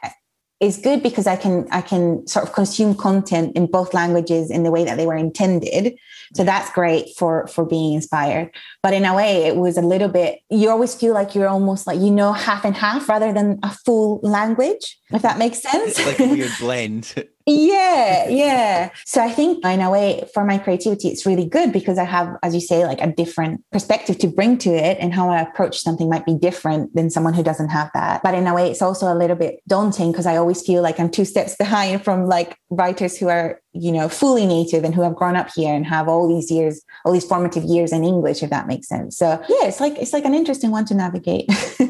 is 0.59 0.77
good 0.77 1.01
because 1.01 1.25
I 1.25 1.37
can 1.37 1.67
I 1.71 1.81
can 1.81 2.25
sort 2.27 2.45
of 2.45 2.53
consume 2.53 2.93
content 2.93 3.55
in 3.55 3.67
both 3.67 3.93
languages 3.93 4.51
in 4.51 4.63
the 4.63 4.71
way 4.71 4.83
that 4.83 4.97
they 4.97 5.05
were 5.05 5.15
intended. 5.15 5.97
So 6.35 6.43
that's 6.43 6.69
great 6.71 7.07
for 7.17 7.47
for 7.47 7.65
being 7.65 7.93
inspired. 7.93 8.51
But 8.83 8.93
in 8.93 9.05
a 9.05 9.15
way, 9.15 9.45
it 9.45 9.55
was 9.55 9.77
a 9.77 9.81
little 9.81 10.09
bit. 10.09 10.39
You 10.49 10.69
always 10.69 10.95
feel 10.95 11.13
like 11.13 11.33
you're 11.33 11.47
almost 11.47 11.87
like 11.87 11.99
you 11.99 12.11
know 12.11 12.33
half 12.33 12.65
and 12.65 12.75
half 12.75 13.07
rather 13.07 13.31
than 13.31 13.59
a 13.63 13.73
full 13.85 14.19
language. 14.21 14.97
If 15.11 15.21
that 15.21 15.37
makes 15.37 15.61
sense. 15.61 15.97
It's 15.97 16.05
like 16.05 16.19
a 16.19 16.27
weird 16.27 16.51
blend. 16.59 17.13
Yeah 17.49 18.27
yeah. 18.29 18.89
So 19.05 19.23
i 19.23 19.29
think 19.29 19.63
in 19.65 19.81
a 19.81 19.89
way 19.89 20.23
for 20.33 20.45
my 20.45 20.57
creativity 20.57 21.07
it's 21.09 21.25
really 21.25 21.45
good 21.45 21.73
because 21.73 21.97
i 21.97 22.03
have 22.03 22.35
as 22.43 22.53
you 22.53 22.61
say 22.61 22.85
like 22.85 23.01
a 23.01 23.11
different 23.11 23.63
perspective 23.71 24.17
to 24.19 24.27
bring 24.27 24.57
to 24.59 24.69
it 24.69 24.97
and 24.99 25.13
how 25.13 25.29
i 25.29 25.41
approach 25.41 25.79
something 25.79 26.09
might 26.09 26.25
be 26.25 26.35
different 26.35 26.93
than 26.95 27.09
someone 27.09 27.33
who 27.33 27.43
doesn't 27.43 27.69
have 27.69 27.89
that. 27.93 28.21
But 28.23 28.33
in 28.35 28.47
a 28.47 28.53
way 28.53 28.69
it's 28.69 28.81
also 28.81 29.11
a 29.11 29.15
little 29.15 29.35
bit 29.35 29.61
daunting 29.67 30.11
because 30.11 30.25
i 30.25 30.35
always 30.35 30.61
feel 30.61 30.81
like 30.81 30.99
i'm 30.99 31.09
two 31.09 31.25
steps 31.25 31.55
behind 31.59 32.03
from 32.03 32.25
like 32.25 32.57
writers 32.69 33.17
who 33.17 33.29
are 33.29 33.59
you 33.73 33.91
know 33.91 34.09
fully 34.09 34.45
native 34.45 34.83
and 34.83 34.95
who 34.95 35.01
have 35.01 35.15
grown 35.15 35.35
up 35.35 35.49
here 35.55 35.73
and 35.73 35.85
have 35.85 36.07
all 36.07 36.27
these 36.27 36.49
years 36.49 36.81
all 37.05 37.11
these 37.11 37.25
formative 37.25 37.63
years 37.63 37.91
in 37.91 38.03
english 38.03 38.41
if 38.41 38.49
that 38.49 38.65
makes 38.67 38.87
sense 38.87 39.15
so 39.17 39.39
yeah 39.47 39.67
it's 39.67 39.79
like 39.79 39.95
it's 39.97 40.11
like 40.13 40.25
an 40.25 40.33
interesting 40.33 40.71
one 40.71 40.85
to 40.85 40.95
navigate 40.95 41.47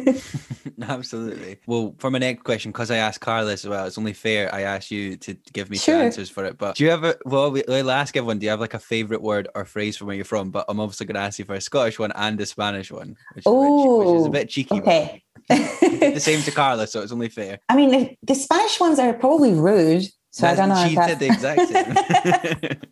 Absolutely. 0.81 1.57
Well, 1.67 1.95
for 1.98 2.09
my 2.09 2.19
next 2.19 2.43
question, 2.43 2.71
because 2.71 2.89
I 2.91 2.98
asked 2.98 3.19
Carla 3.21 3.51
as 3.53 3.67
well, 3.67 3.86
it's 3.86 3.98
only 3.98 4.13
fair 4.13 4.53
I 4.53 4.62
ask 4.62 4.91
you 4.91 5.17
to 5.17 5.33
give 5.51 5.69
me 5.69 5.77
Sure. 5.77 5.95
two 5.95 6.01
answers 6.05 6.29
for 6.29 6.45
it. 6.45 6.57
But 6.57 6.75
do 6.75 6.83
you 6.83 6.89
have 6.89 7.03
a 7.03 7.17
well? 7.25 7.51
We, 7.51 7.63
we'll 7.67 7.91
ask 7.91 8.15
everyone. 8.15 8.39
Do 8.39 8.45
you 8.45 8.50
have 8.51 8.59
like 8.59 8.74
a 8.74 8.79
favorite 8.79 9.21
word 9.21 9.48
or 9.55 9.65
phrase 9.65 9.98
from 9.98 10.07
where 10.07 10.15
you're 10.15 10.25
from? 10.25 10.51
But 10.51 10.65
I'm 10.69 10.79
obviously 10.79 11.05
going 11.05 11.15
to 11.15 11.21
ask 11.21 11.39
you 11.39 11.45
for 11.45 11.55
a 11.55 11.62
Scottish 11.62 12.00
one 12.00 12.12
and 12.15 12.39
a 12.39 12.45
Spanish 12.45 12.91
one, 12.91 13.15
which, 13.33 13.45
which, 13.45 14.07
which 14.07 14.19
is 14.21 14.25
a 14.25 14.29
bit 14.29 14.50
cheeky. 14.50 14.75
okay 14.79 15.24
The 15.50 16.19
same 16.19 16.41
to 16.43 16.51
Carla, 16.51 16.88
so 16.88 17.01
it's 17.01 17.12
only 17.12 17.29
fair. 17.29 17.59
I 17.69 17.75
mean, 17.75 17.91
the, 17.91 18.15
the 18.24 18.36
Spanish 18.36 18.79
ones 18.79 19.00
are 19.00 19.13
probably 19.13 19.53
rude. 19.53 20.05
So 20.31 20.48
I 20.48 20.55
don't 20.55 20.69
know. 20.69 20.88
She 20.88 20.95
said 20.95 21.19
the 21.19 21.25
exact 21.27 21.67
same. 21.67 22.79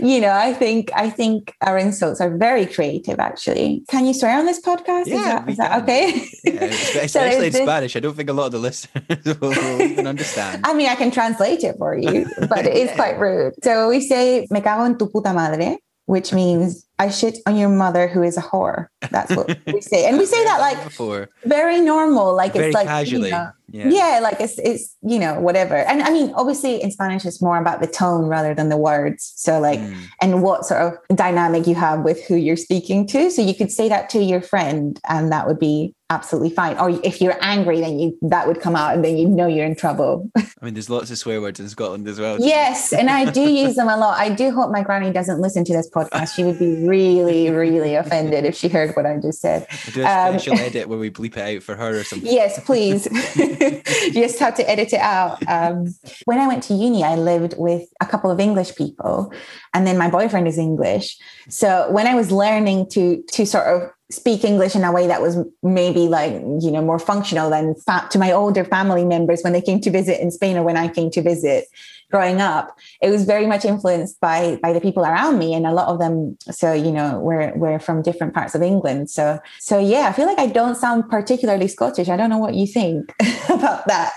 you 0.00 0.20
know, 0.20 0.32
I 0.32 0.52
think 0.52 0.90
I 0.94 1.10
think 1.10 1.54
our 1.60 1.78
insults 1.78 2.20
are 2.20 2.36
very 2.36 2.66
creative. 2.66 3.18
Actually, 3.20 3.84
can 3.88 4.04
you 4.04 4.12
swear 4.14 4.38
on 4.38 4.46
this 4.46 4.60
podcast? 4.60 5.06
Yeah, 5.06 5.46
is 5.46 5.56
that, 5.58 5.70
that 5.70 5.82
okay? 5.82 6.26
Yeah, 6.44 6.68
espe- 6.68 6.72
So 6.92 7.00
especially 7.20 7.46
in 7.46 7.52
this- 7.52 7.62
Spanish. 7.62 7.96
I 7.96 8.00
don't 8.00 8.16
think 8.16 8.28
a 8.30 8.32
lot 8.32 8.46
of 8.46 8.52
the 8.52 8.58
listeners 8.58 9.38
will, 9.40 9.50
will 9.50 9.82
even 9.82 10.06
understand. 10.06 10.66
I 10.66 10.74
mean, 10.74 10.88
I 10.88 10.96
can 10.96 11.10
translate 11.10 11.62
it 11.62 11.76
for 11.78 11.96
you, 11.96 12.26
but 12.48 12.66
it 12.66 12.74
is 12.74 12.88
Yeah. 12.90 12.96
quite 12.96 13.18
rude. 13.20 13.54
So 13.62 13.88
we 13.88 14.00
say 14.00 14.46
"me 14.50 14.60
cago 14.60 14.84
en 14.84 14.98
tu 14.98 15.06
puta 15.08 15.32
madre," 15.32 15.78
which 16.06 16.32
means 16.32 16.84
"I 16.98 17.10
shit 17.10 17.38
on 17.46 17.56
your 17.56 17.68
mother, 17.68 18.08
who 18.08 18.22
is 18.22 18.36
a 18.36 18.42
whore." 18.42 18.88
That's 19.10 19.34
what 19.34 19.58
we 19.66 19.80
say, 19.80 20.06
and 20.06 20.18
we 20.18 20.26
say 20.26 20.42
that 20.44 20.58
like 20.60 20.82
before, 20.84 21.28
very 21.44 21.80
normal, 21.80 22.34
like 22.34 22.52
very 22.54 22.66
it's 22.66 22.74
like 22.74 23.08
you 23.08 23.18
know, 23.18 23.50
yeah. 23.70 23.88
yeah. 23.88 24.20
like 24.22 24.40
it's 24.40 24.58
it's 24.58 24.96
you 25.02 25.18
know 25.18 25.40
whatever 25.40 25.74
and 25.76 26.02
i 26.02 26.10
mean 26.10 26.32
obviously 26.36 26.80
in 26.82 26.90
spanish 26.90 27.24
it's 27.24 27.42
more 27.42 27.58
about 27.58 27.80
the 27.80 27.86
tone 27.86 28.26
rather 28.26 28.54
than 28.54 28.68
the 28.68 28.76
words 28.76 29.32
so 29.36 29.58
like 29.60 29.80
Mm. 29.80 29.96
and 30.22 30.42
what 30.42 30.64
sort 30.64 30.80
of 30.80 31.16
dynamic 31.16 31.66
you 31.66 31.74
have 31.74 32.00
with 32.00 32.24
who 32.26 32.36
you're 32.36 32.56
speaking 32.56 33.06
to 33.08 33.30
so 33.30 33.42
you 33.42 33.54
could 33.54 33.70
say 33.70 33.88
that 33.88 34.08
to 34.10 34.22
your 34.22 34.40
friend 34.40 34.98
and 35.08 35.30
that 35.32 35.46
would 35.46 35.58
be 35.58 35.94
absolutely 36.10 36.50
fine 36.50 36.78
or 36.78 36.90
if 37.04 37.20
you're 37.20 37.36
angry 37.42 37.80
then 37.80 37.98
you 37.98 38.16
that 38.22 38.46
would 38.46 38.60
come 38.60 38.76
out 38.76 38.94
and 38.94 39.04
then 39.04 39.16
you 39.16 39.26
know 39.28 39.46
you're 39.48 39.66
in 39.66 39.74
trouble 39.74 40.30
I 40.36 40.46
mean, 40.62 40.74
there's 40.74 40.88
lots 40.88 41.10
of 41.10 41.18
swear 41.18 41.40
words 41.40 41.58
in 41.60 41.68
Scotland 41.68 42.06
as 42.08 42.18
well. 42.20 42.38
yes 42.40 42.92
and 42.92 43.10
i 43.10 43.28
do 43.28 43.42
use 43.42 43.74
them 43.74 43.88
a 43.88 43.96
lot 43.96 44.16
i 44.18 44.28
do 44.30 44.50
hope 44.52 44.70
my 44.70 44.82
granny 44.82 45.10
doesn't 45.12 45.40
listen 45.40 45.64
to 45.64 45.72
this 45.72 45.90
podcast 45.90 46.34
she 46.34 46.44
would 46.44 46.58
be 46.58 46.85
really 46.86 47.50
really 47.64 47.94
offended 47.94 48.44
if 48.44 48.54
she 48.54 48.68
heard 48.68 48.94
what 48.96 49.06
i 49.06 49.16
just 49.18 49.40
said 49.40 49.66
We'll 49.86 49.94
do 49.94 50.02
a 50.02 50.06
Um, 50.06 50.38
special 50.38 50.58
edit 50.66 50.88
where 50.88 50.98
we 50.98 51.10
bleep 51.10 51.36
it 51.36 51.56
out 51.56 51.62
for 51.62 51.74
her 51.76 51.98
or 51.98 52.04
something. 52.04 52.30
Yes, 52.32 52.62
please. 52.64 53.04
just 54.12 54.38
have 54.38 54.54
to 54.56 54.68
edit 54.68 54.92
it 54.92 55.00
out. 55.00 55.46
Um, 55.48 55.94
when 56.24 56.38
I 56.38 56.46
went 56.46 56.62
to 56.64 56.74
uni, 56.74 57.04
I 57.04 57.16
lived 57.16 57.54
with 57.56 57.88
a 58.00 58.06
couple 58.06 58.30
of 58.30 58.40
English 58.40 58.74
people, 58.76 59.32
and 59.74 59.86
then 59.86 59.98
my 59.98 60.08
boyfriend 60.10 60.48
is 60.48 60.58
English. 60.58 61.16
So 61.48 61.90
when 61.90 62.06
I 62.06 62.14
was 62.14 62.30
learning 62.30 62.88
to 62.90 63.22
to 63.32 63.46
sort 63.46 63.66
of 63.66 63.90
speak 64.10 64.44
English 64.44 64.76
in 64.76 64.84
a 64.84 64.92
way 64.92 65.08
that 65.08 65.20
was 65.20 65.36
maybe 65.64 66.06
like, 66.06 66.32
you 66.32 66.70
know, 66.70 66.80
more 66.80 66.98
functional 66.98 67.50
than 67.50 67.74
fa- 67.74 68.06
to 68.10 68.18
my 68.20 68.30
older 68.30 68.64
family 68.64 69.04
members 69.04 69.42
when 69.42 69.52
they 69.52 69.60
came 69.60 69.80
to 69.80 69.90
visit 69.90 70.20
in 70.20 70.30
Spain 70.30 70.56
or 70.56 70.62
when 70.62 70.76
I 70.76 70.86
came 70.88 71.10
to 71.10 71.22
visit 71.22 71.64
growing 72.10 72.40
up. 72.40 72.76
It 73.02 73.10
was 73.10 73.24
very 73.24 73.46
much 73.46 73.64
influenced 73.64 74.20
by 74.20 74.58
by 74.62 74.72
the 74.72 74.80
people 74.80 75.04
around 75.04 75.38
me. 75.38 75.54
And 75.54 75.66
a 75.66 75.72
lot 75.72 75.88
of 75.88 75.98
them, 75.98 76.36
so 76.50 76.72
you 76.72 76.92
know, 76.92 77.18
we're 77.20 77.52
we're 77.56 77.78
from 77.78 78.02
different 78.02 78.34
parts 78.34 78.54
of 78.54 78.62
England. 78.62 79.10
So 79.10 79.38
so 79.58 79.78
yeah, 79.78 80.08
I 80.08 80.12
feel 80.12 80.26
like 80.26 80.38
I 80.38 80.46
don't 80.46 80.76
sound 80.76 81.08
particularly 81.08 81.68
Scottish. 81.68 82.08
I 82.08 82.16
don't 82.16 82.30
know 82.30 82.38
what 82.38 82.54
you 82.54 82.66
think 82.66 83.12
about 83.50 83.86
that. 83.86 84.12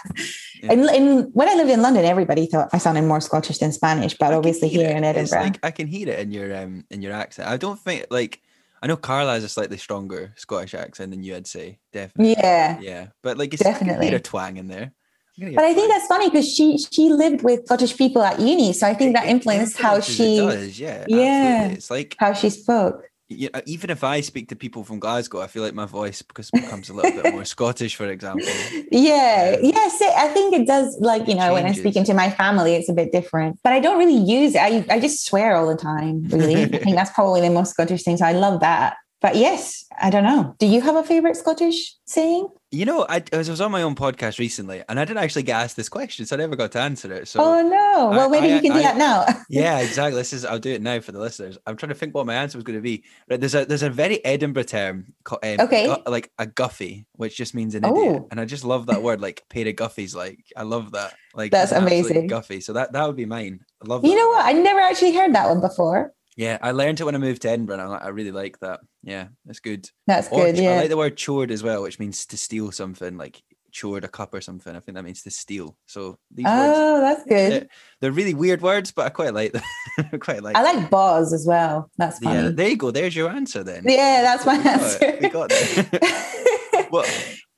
Yeah. 0.61 0.73
And, 0.73 0.81
and 0.89 1.29
when 1.33 1.47
I 1.47 1.53
lived 1.53 1.71
in 1.71 1.81
London, 1.81 2.03
everybody 2.05 2.45
thought 2.45 2.69
I 2.73 2.79
sounded 2.79 3.03
more 3.03 3.21
Scottish 3.21 3.59
than 3.59 3.71
Spanish, 3.71 4.17
but 4.17 4.33
I 4.33 4.35
obviously 4.35 4.67
here 4.67 4.89
it. 4.89 4.95
in 4.97 5.03
Edinburgh. 5.03 5.41
like 5.41 5.59
I 5.63 5.71
can 5.71 5.87
hear 5.87 6.09
it 6.09 6.19
in 6.19 6.31
your 6.31 6.55
um 6.55 6.85
in 6.89 7.01
your 7.01 7.13
accent. 7.13 7.47
I 7.47 7.57
don't 7.57 7.79
think 7.79 8.07
like 8.09 8.41
I 8.81 8.87
know 8.87 8.95
Carla 8.95 9.33
has 9.33 9.43
a 9.43 9.49
slightly 9.49 9.77
stronger 9.77 10.33
Scottish 10.37 10.73
accent 10.73 11.11
than 11.11 11.23
you, 11.23 11.35
I'd 11.35 11.47
say. 11.47 11.79
Definitely. 11.91 12.35
yeah. 12.39 12.79
Yeah. 12.79 13.07
But 13.23 13.37
like 13.37 13.53
it's 13.53 13.63
Definitely. 13.63 14.13
a 14.13 14.19
twang 14.19 14.57
in 14.57 14.67
there. 14.67 14.93
I 15.39 15.43
can 15.43 15.47
hear 15.51 15.55
But 15.55 15.65
I 15.65 15.73
think 15.73 15.89
that's 15.91 16.07
funny 16.07 16.29
because 16.29 16.47
she 16.53 16.77
she 16.77 17.09
lived 17.09 17.43
with 17.43 17.65
Scottish 17.65 17.95
people 17.97 18.21
at 18.23 18.39
uni, 18.39 18.73
so 18.73 18.87
I 18.87 18.93
think 18.93 19.15
that 19.15 19.25
influenced 19.27 19.77
how 19.79 19.99
she 20.01 20.37
does, 20.37 20.79
yeah. 20.79 21.05
Yeah. 21.07 21.19
absolutely. 21.21 21.77
It's 21.77 21.89
like 21.89 22.15
how 22.19 22.33
she 22.33 22.49
spoke. 22.49 23.03
you 23.29 23.47
know, 23.53 23.61
even 23.67 23.89
if 23.91 24.03
I 24.03 24.21
speak 24.21 24.49
to 24.49 24.55
people 24.55 24.83
from 24.83 24.99
Glasgow, 24.99 25.39
I 25.39 25.47
feel 25.47 25.61
like 25.61 25.75
my 25.75 25.85
voice 25.85 26.23
because 26.23 26.49
becomes 26.49 26.89
a 26.89 26.93
little 26.93 27.21
bit 27.21 27.31
more 27.31 27.45
Scottish, 27.55 27.95
for 27.95 28.07
example. 28.07 28.47
Yeah, 28.91 29.55
um, 29.55 29.63
Yeah. 29.63 29.71
yes, 29.75 30.01
I 30.01 30.27
think 30.29 30.53
it 30.55 30.65
does. 30.67 30.97
Like 30.99 31.27
you 31.27 31.35
know, 31.35 31.53
when 31.53 31.65
I'm 31.65 31.73
speaking 31.75 32.03
to 32.05 32.13
my 32.13 32.29
family, 32.31 32.75
it's 32.75 32.89
a 32.89 32.93
bit 32.93 33.11
different. 33.11 33.59
But 33.63 33.73
I 33.73 33.79
don't 33.79 33.97
really 33.99 34.17
use 34.17 34.55
it. 34.55 34.61
I 34.61 34.83
I 34.89 34.99
just 34.99 35.25
swear 35.25 35.55
all 35.55 35.67
the 35.67 35.77
time. 35.77 36.25
Really, 36.29 36.63
I 36.63 36.67
think 36.67 36.95
that's 36.95 37.11
probably 37.11 37.41
the 37.41 37.51
most 37.51 37.71
Scottish 37.71 38.03
thing. 38.03 38.17
So 38.17 38.25
I 38.25 38.33
love 38.33 38.59
that. 38.61 38.97
But 39.21 39.35
yes, 39.35 39.83
I 40.01 40.09
don't 40.09 40.23
know. 40.23 40.55
Do 40.59 40.65
you 40.65 40.79
have 40.79 40.95
a 40.95 41.03
favorite 41.03 41.35
Scottish 41.35 41.95
saying? 42.05 42.47
You 42.71 42.85
know, 42.85 43.05
I, 43.09 43.21
I 43.33 43.37
was 43.37 43.59
on 43.59 43.71
my 43.71 43.81
own 43.81 43.95
podcast 43.95 44.39
recently, 44.39 44.81
and 44.87 44.97
I 44.99 45.03
didn't 45.03 45.21
actually 45.23 45.43
get 45.43 45.59
asked 45.61 45.75
this 45.75 45.89
question, 45.89 46.25
so 46.25 46.35
I 46.35 46.39
never 46.39 46.55
got 46.55 46.71
to 46.73 46.79
answer 46.79 47.11
it. 47.11 47.27
So 47.27 47.41
oh 47.43 47.61
no! 47.67 48.09
Well, 48.11 48.27
I- 48.27 48.27
maybe 48.29 48.53
I- 48.53 48.55
you 48.55 48.61
can 48.61 48.73
do 48.73 48.81
that 48.81 48.95
now. 48.95 49.25
yeah, 49.49 49.79
exactly. 49.79 50.17
This 50.21 50.31
is 50.31 50.45
I'll 50.45 50.59
do 50.59 50.71
it 50.71 50.81
now 50.81 50.99
for 51.01 51.11
the 51.11 51.19
listeners. 51.19 51.57
I'm 51.65 51.75
trying 51.75 51.89
to 51.89 51.95
think 51.95 52.13
what 52.15 52.27
my 52.27 52.35
answer 52.35 52.57
was 52.57 52.63
going 52.63 52.77
to 52.77 52.81
be. 52.83 53.03
Right, 53.29 53.39
there's 53.39 53.55
a 53.55 53.65
there's 53.65 53.83
a 53.83 53.89
very 53.89 54.23
Edinburgh 54.23 54.63
term 54.63 55.13
called 55.25 55.43
um, 55.43 55.59
Okay. 55.61 55.87
gu- 55.87 56.09
like 56.09 56.31
a 56.37 56.45
guffy, 56.45 57.05
which 57.13 57.35
just 57.35 57.53
means 57.55 57.75
an 57.75 57.83
idiot, 57.83 58.19
Oh. 58.21 58.27
and 58.31 58.39
I 58.39 58.45
just 58.45 58.63
love 58.63 58.85
that 58.85 59.01
word. 59.03 59.19
Like 59.19 59.43
paid 59.49 59.67
a 59.67 59.73
guffy's, 59.73 60.15
like 60.15 60.39
I 60.55 60.63
love 60.63 60.91
that. 60.93 61.15
Like 61.33 61.51
That's 61.51 61.71
amazing. 61.73 62.27
Guffy. 62.29 62.61
So 62.61 62.73
that 62.73 62.93
that 62.93 63.05
would 63.05 63.17
be 63.17 63.25
mine. 63.25 63.59
I 63.83 63.87
love. 63.87 64.05
you 64.05 64.15
know 64.15 64.27
word. 64.29 64.35
what? 64.35 64.45
I 64.45 64.51
never 64.53 64.79
actually 64.79 65.13
heard 65.15 65.33
that 65.33 65.49
one 65.49 65.59
before. 65.59 66.13
Yeah, 66.39 66.57
I 66.61 66.71
learned 66.71 67.01
it 67.01 67.03
when 67.03 67.15
I 67.15 67.17
moved 67.17 67.41
to 67.41 67.49
Edinburgh. 67.49 67.79
And 67.79 67.93
I, 67.93 67.97
I 67.97 68.07
really 68.09 68.31
like 68.31 68.57
that. 68.61 68.79
Yeah, 69.03 69.27
that's 69.45 69.59
good. 69.59 69.89
That's 70.07 70.29
Or 70.31 70.45
good. 70.45 70.55
ch- 70.55 70.59
I 70.61 70.77
like 70.77 70.89
the 70.89 70.95
word 70.95 71.19
chored 71.21 71.51
as 71.51 71.63
well, 71.63 71.81
which 71.81 71.99
means 71.99 72.25
to 72.27 72.37
steal 72.37 72.71
something, 72.71 73.17
like 73.17 73.43
chored 73.77 74.05
a 74.05 74.07
cup 74.07 74.33
or 74.33 74.39
something. 74.39 74.73
I 74.73 74.79
think 74.79 74.95
that 74.95 75.03
means 75.03 75.21
to 75.23 75.31
steal. 75.31 75.75
So 75.85 76.17
these 76.33 76.45
words, 76.45 76.73
Oh, 76.77 77.01
that's 77.01 77.23
good. 77.25 77.51
they're, 77.51 77.67
they're 77.99 78.11
really 78.13 78.33
weird 78.33 78.61
words, 78.61 78.89
but 78.93 79.05
I 79.05 79.09
quite 79.09 79.33
like 79.33 79.51
them. 79.51 79.63
I 80.13 80.17
quite 80.17 80.41
like. 80.41 80.55
I 80.55 80.63
like 80.63 80.89
Boz 80.89 81.33
as 81.33 81.45
well. 81.45 81.91
That's 81.97 82.19
Yeah, 82.21 82.49
there 82.53 82.69
you 82.69 82.77
go. 82.77 82.91
There's 82.91 83.17
your 83.17 83.29
answer 83.29 83.61
then. 83.63 83.83
Yeah, 83.85 84.21
that's 84.21 84.45
my 84.45 84.57
We 84.57 84.69
answer. 84.69 84.97
it. 85.01 85.21
We 85.21 85.29
got 85.29 85.51
well, 86.91 87.05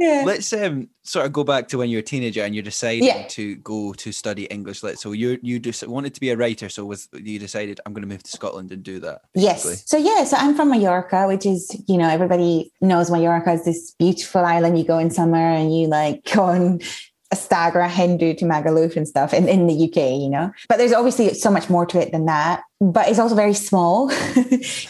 yeah. 0.02 0.24
let's 0.26 0.52
um 0.54 0.90
sort 1.04 1.26
of 1.26 1.32
go 1.34 1.44
back 1.44 1.68
to 1.70 1.78
when 1.78 1.90
you 1.90 1.98
were 1.98 2.06
a 2.08 2.12
teenager 2.14 2.44
and 2.44 2.54
you're 2.56 2.64
deciding 2.64 3.04
Yeah. 3.04 3.28
to 3.38 3.56
go 3.58 3.94
to 3.94 4.12
study 4.12 4.46
English 4.46 4.84
lit. 4.84 5.00
So 5.00 5.12
you 5.14 5.40
you 5.42 5.60
just 5.60 5.88
wanted 5.88 6.14
to 6.16 6.20
be 6.20 6.30
a 6.32 6.38
writer. 6.38 6.70
So 6.70 6.86
was 6.86 7.08
you 7.14 7.40
decided 7.40 7.80
I'm 7.86 7.94
going 7.94 8.02
to 8.08 8.08
move 8.14 8.24
to 8.24 8.32
Scotland 8.32 8.72
and 8.72 8.84
do 8.84 9.00
that? 9.00 9.22
basically? 9.34 9.72
Yes. 9.72 9.84
So 9.86 9.98
yeah, 9.98 10.24
so 10.24 10.38
I'm 10.38 10.56
from 10.56 10.70
Mallorca, 10.70 11.28
which 11.28 11.46
is, 11.46 11.62
you 11.88 11.98
know, 11.98 12.10
everybody 12.10 12.72
knows 12.82 13.10
Mallorca 13.12 13.52
is 13.54 13.64
this 13.66 13.92
beautiful 13.98 14.44
island. 14.46 14.78
You 14.78 14.86
go 14.86 14.98
in 14.98 15.10
summer 15.12 15.38
and 15.38 15.76
you 15.76 15.88
like 15.88 16.24
go 16.34 16.44
on 16.44 16.80
a 17.32 17.36
stag 17.36 17.76
or 17.78 17.80
a 17.80 17.88
hen 17.88 18.18
do 18.18 18.34
to 18.34 18.44
Magaluf 18.46 18.98
and 18.98 19.08
stuff 19.08 19.34
in, 19.34 19.48
in 19.48 19.66
the 19.66 19.86
UK, 19.86 20.20
you 20.20 20.30
know. 20.30 20.52
But 20.68 20.78
there's 20.80 20.92
obviously 20.92 21.34
so 21.34 21.50
much 21.50 21.70
more 21.70 21.86
to 21.86 21.98
it 22.02 22.12
than 22.12 22.26
that. 22.26 22.64
But 22.82 23.08
it's 23.08 23.20
also 23.20 23.36
very 23.36 23.54
small. 23.54 24.12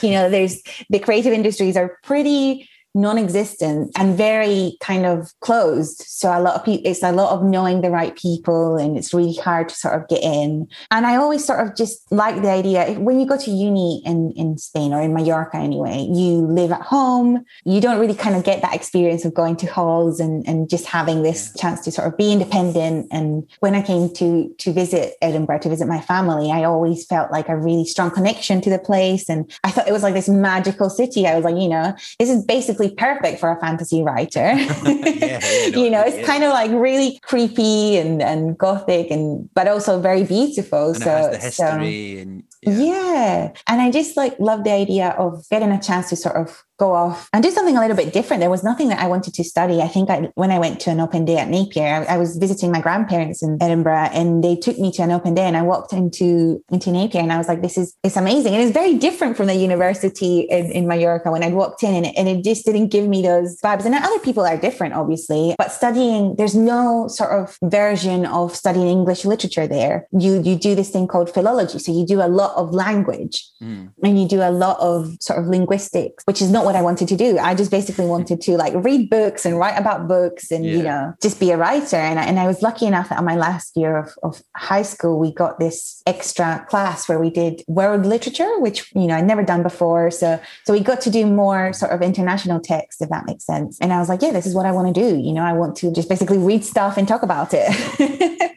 you 0.02 0.10
know, 0.12 0.28
there's 0.30 0.64
the 0.90 0.98
creative 0.98 1.34
industries 1.34 1.78
are 1.78 2.00
pretty 2.04 2.68
non-existent 2.94 3.92
and 3.98 4.18
very 4.18 4.78
kind 4.82 5.06
of 5.06 5.32
closed. 5.40 6.04
So 6.08 6.30
a 6.30 6.42
lot 6.42 6.56
of 6.56 6.66
people 6.66 6.90
it's 6.90 7.04
a 7.04 7.12
lot 7.12 7.34
of 7.34 7.44
knowing 7.44 7.82
the 7.82 7.90
right 7.90 8.16
people 8.16 8.76
and 8.78 8.98
it's 8.98 9.14
really 9.14 9.36
hard 9.36 9.70
to 9.70 9.76
sort 9.76 9.96
of 9.96 10.08
get 10.08 10.22
in. 10.22 10.68
And 10.90 11.06
i 11.06 11.16
always 11.16 11.46
sort 11.46 11.66
of 11.66 11.76
just 11.76 12.12
like 12.12 12.42
the 12.42 12.50
idea 12.50 12.94
when 13.00 13.20
you 13.20 13.26
go 13.26 13.38
to 13.38 13.52
uni 13.52 14.02
in 14.06 14.32
in 14.36 14.58
spain 14.58 14.94
or 14.94 15.02
in 15.02 15.14
mallorca 15.14 15.58
anyway 15.58 16.08
you 16.12 16.46
live 16.48 16.72
at 16.72 16.82
home 16.82 17.44
you 17.66 17.80
don't 17.82 18.00
really 18.00 18.16
kind 18.16 18.36
of 18.36 18.44
get 18.44 18.62
that 18.62 18.76
experience 18.76 19.26
of 19.26 19.34
going 19.34 19.56
to 19.56 19.68
halls 19.68 20.20
and 20.20 20.48
and 20.48 20.70
just 20.70 20.86
having 20.86 21.24
this 21.24 21.54
chance 21.58 21.82
to 21.82 21.92
sort 21.92 22.08
of 22.08 22.18
be 22.18 22.32
independent. 22.32 23.08
And 23.12 23.48
when 23.60 23.76
i 23.76 23.82
came 23.82 24.14
to 24.16 24.54
to 24.58 24.74
visit 24.74 25.16
edinburgh 25.22 25.60
to 25.60 25.70
visit 25.70 25.88
my 25.88 26.02
family 26.02 26.52
i 26.52 26.64
always 26.64 27.06
felt 27.06 27.32
like 27.32 27.50
a 27.50 27.56
really 27.56 27.86
strong 27.86 28.12
connection 28.12 28.62
to 28.62 28.70
the 28.70 28.80
place. 28.80 29.30
And 29.30 29.52
i 29.64 29.72
thought 29.72 29.88
it 29.88 29.94
was 29.94 30.04
like 30.04 30.14
this 30.14 30.30
magical 30.30 30.90
city. 30.90 31.28
I 31.28 31.36
was 31.36 31.46
like 31.46 31.56
you 31.56 31.70
know 31.70 31.96
this 32.20 32.30
is 32.30 32.44
basically 32.46 32.81
perfect 32.90 33.40
for 33.40 33.52
a 33.52 33.60
fantasy 33.60 34.02
writer. 34.02 34.40
yeah, 34.56 35.46
you 35.68 35.90
know, 35.94 36.02
it's 36.02 36.18
yeah. 36.18 36.26
kind 36.26 36.44
of 36.44 36.52
like 36.52 36.72
really 36.72 37.20
creepy 37.24 37.98
and, 37.98 38.22
and 38.22 38.58
gothic 38.58 39.12
and 39.12 39.50
but 39.54 39.68
also 39.68 40.00
very 40.00 40.24
beautiful. 40.24 40.90
and 40.90 40.98
so 40.98 41.30
the 41.32 41.40
so- 41.40 41.66
history 41.66 42.20
and 42.20 42.44
yeah. 42.64 43.54
And 43.68 43.82
I 43.82 43.90
just 43.90 44.16
like 44.16 44.40
love 44.40 44.64
the 44.64 44.72
idea 44.72 45.10
of 45.18 45.48
getting 45.50 45.72
a 45.72 45.82
chance 45.82 46.10
to 46.10 46.16
sort 46.16 46.36
of 46.36 46.64
go 46.78 46.94
off 46.94 47.30
and 47.34 47.44
do 47.44 47.52
something 47.52 47.78
a 47.78 47.82
little 47.82 47.96
bit 47.96 48.14
different. 48.14 48.42
There 48.42 48.50
was 48.50 48.64
nothing 48.64 48.90
that 48.90 49.00
I 49.00 49.08
wanted 49.08 49.34
to 49.36 49.44
study. 49.44 49.82
I 49.82 49.88
think 49.88 50.10
I, 50.10 50.30
when 50.36 50.52
I 50.52 50.60
went 50.60 50.80
to 50.82 50.90
an 50.90 51.00
open 51.00 51.26
day 51.26 51.38
at 51.38 51.48
Napier, 51.50 52.06
I, 52.08 52.16
I 52.16 52.18
was 52.18 52.38
visiting 52.38 52.72
my 52.72 52.82
grandparents 52.82 53.44
in 53.44 53.58
Edinburgh 53.62 54.10
and 54.14 54.44
they 54.44 54.56
took 54.56 54.80
me 54.80 54.92
to 54.94 55.04
an 55.04 55.12
open 55.12 55.34
day 55.36 55.44
and 55.44 55.56
I 55.56 55.62
walked 55.62 55.94
into, 55.94 56.64
into 56.72 56.92
Napier 56.92 57.22
and 57.22 57.32
I 57.32 57.38
was 57.38 57.48
like, 57.48 57.62
this 57.62 57.78
is, 57.78 57.96
it's 58.04 58.18
amazing. 58.18 58.54
And 58.54 58.64
it's 58.64 58.72
very 58.72 58.96
different 58.96 59.38
from 59.38 59.48
the 59.48 59.56
university 59.56 60.42
in, 60.42 60.72
in 60.72 60.88
Mallorca 60.88 61.32
when 61.32 61.44
I 61.44 61.50
walked 61.50 61.84
in 61.84 61.94
and 61.94 62.06
it, 62.08 62.16
and 62.18 62.28
it 62.28 62.44
just 62.44 62.66
didn't 62.66 62.88
give 62.88 63.08
me 63.08 63.22
those 63.22 63.60
vibes. 63.62 63.86
And 63.86 63.94
other 63.96 64.20
people 64.20 64.46
are 64.46 64.58
different, 64.58 64.94
obviously, 64.94 65.56
but 65.58 65.72
studying, 65.72 66.36
there's 66.38 66.56
no 66.56 67.08
sort 67.08 67.32
of 67.32 67.58
version 67.64 68.26
of 68.26 68.56
studying 68.56 68.88
English 68.88 69.26
literature 69.26 69.68
there. 69.68 70.08
You, 70.12 70.42
you 70.42 70.56
do 70.56 70.76
this 70.76 70.90
thing 70.90 71.08
called 71.08 71.32
philology. 71.32 71.80
So 71.80 71.92
you 71.92 72.06
do 72.06 72.22
a 72.22 72.28
lot 72.28 72.56
of 72.56 72.74
language 72.74 73.48
Mm. 73.62 73.94
and 74.04 74.20
you 74.20 74.28
do 74.28 74.42
a 74.42 74.50
lot 74.50 74.80
of 74.80 75.18
sort 75.20 75.38
of 75.38 75.46
linguistics, 75.46 76.24
which 76.26 76.42
is 76.42 76.50
not 76.50 76.66
what 76.66 76.71
I 76.76 76.82
wanted 76.82 77.08
to 77.10 77.16
do. 77.16 77.38
I 77.38 77.56
just 77.56 77.72
basically 77.72 78.06
wanted 78.16 78.42
to 78.42 78.58
like 78.58 78.74
read 78.76 79.10
books 79.10 79.46
and 79.46 79.58
write 79.58 79.78
about 79.78 80.08
books 80.08 80.52
and, 80.52 80.66
you 80.66 80.84
know, 80.84 81.14
just 81.22 81.40
be 81.40 81.52
a 81.52 81.58
writer. 81.58 81.98
And 81.98 82.20
I, 82.20 82.24
and 82.24 82.40
I 82.40 82.48
was 82.48 82.62
lucky 82.62 82.86
enough 82.86 83.10
that 83.10 83.18
on 83.18 83.26
my 83.26 83.36
last 83.36 83.76
year 83.76 83.98
of, 83.98 84.14
of 84.24 84.42
high 84.56 84.82
school, 84.82 85.20
we 85.20 85.34
got 85.34 85.60
this 85.60 86.02
extra 86.06 86.66
class 86.70 87.08
where 87.08 87.20
we 87.20 87.30
did 87.30 87.64
world 87.68 88.06
literature, 88.06 88.60
which, 88.60 88.92
you 88.96 89.08
know, 89.08 89.16
I'd 89.16 89.28
never 89.28 89.44
done 89.44 89.64
before. 89.64 90.12
So, 90.12 90.40
so 90.66 90.74
we 90.74 90.80
got 90.80 91.02
to 91.02 91.10
do 91.10 91.26
more 91.26 91.74
sort 91.74 91.92
of 91.92 92.02
international 92.02 92.60
text, 92.60 93.02
if 93.02 93.10
that 93.10 93.26
makes 93.26 93.46
sense. 93.46 93.78
And 93.80 93.94
I 93.94 94.00
was 94.00 94.10
like, 94.10 94.22
yeah, 94.22 94.32
this 94.32 94.46
is 94.46 94.56
what 94.56 94.66
I 94.66 94.72
want 94.72 94.94
to 94.94 95.02
do. 95.02 95.18
You 95.18 95.34
know, 95.34 95.44
I 95.44 95.54
want 95.54 95.76
to 95.78 95.92
just 95.92 96.10
basically 96.10 96.38
read 96.38 96.64
stuff 96.64 96.98
and 96.98 97.08
talk 97.08 97.24
about 97.24 97.50
it. 97.54 97.68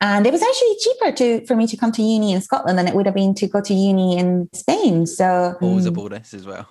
and 0.00 0.26
it 0.26 0.32
was 0.32 0.42
actually 0.42 0.76
cheaper 0.80 1.12
to 1.12 1.46
for 1.46 1.56
me 1.56 1.66
to 1.66 1.76
come 1.76 1.92
to 1.92 2.02
uni 2.02 2.32
in 2.32 2.40
Scotland 2.40 2.78
than 2.78 2.88
it 2.88 2.94
would 2.94 3.06
have 3.06 3.14
been 3.14 3.34
to 3.34 3.46
go 3.46 3.60
to 3.60 3.74
uni 3.74 4.18
in 4.18 4.48
Spain. 4.52 5.06
So 5.06 5.56
always 5.60 5.86
a 5.86 5.90
mm, 5.90 5.94
bonus 5.94 6.34
as 6.34 6.46
well. 6.46 6.68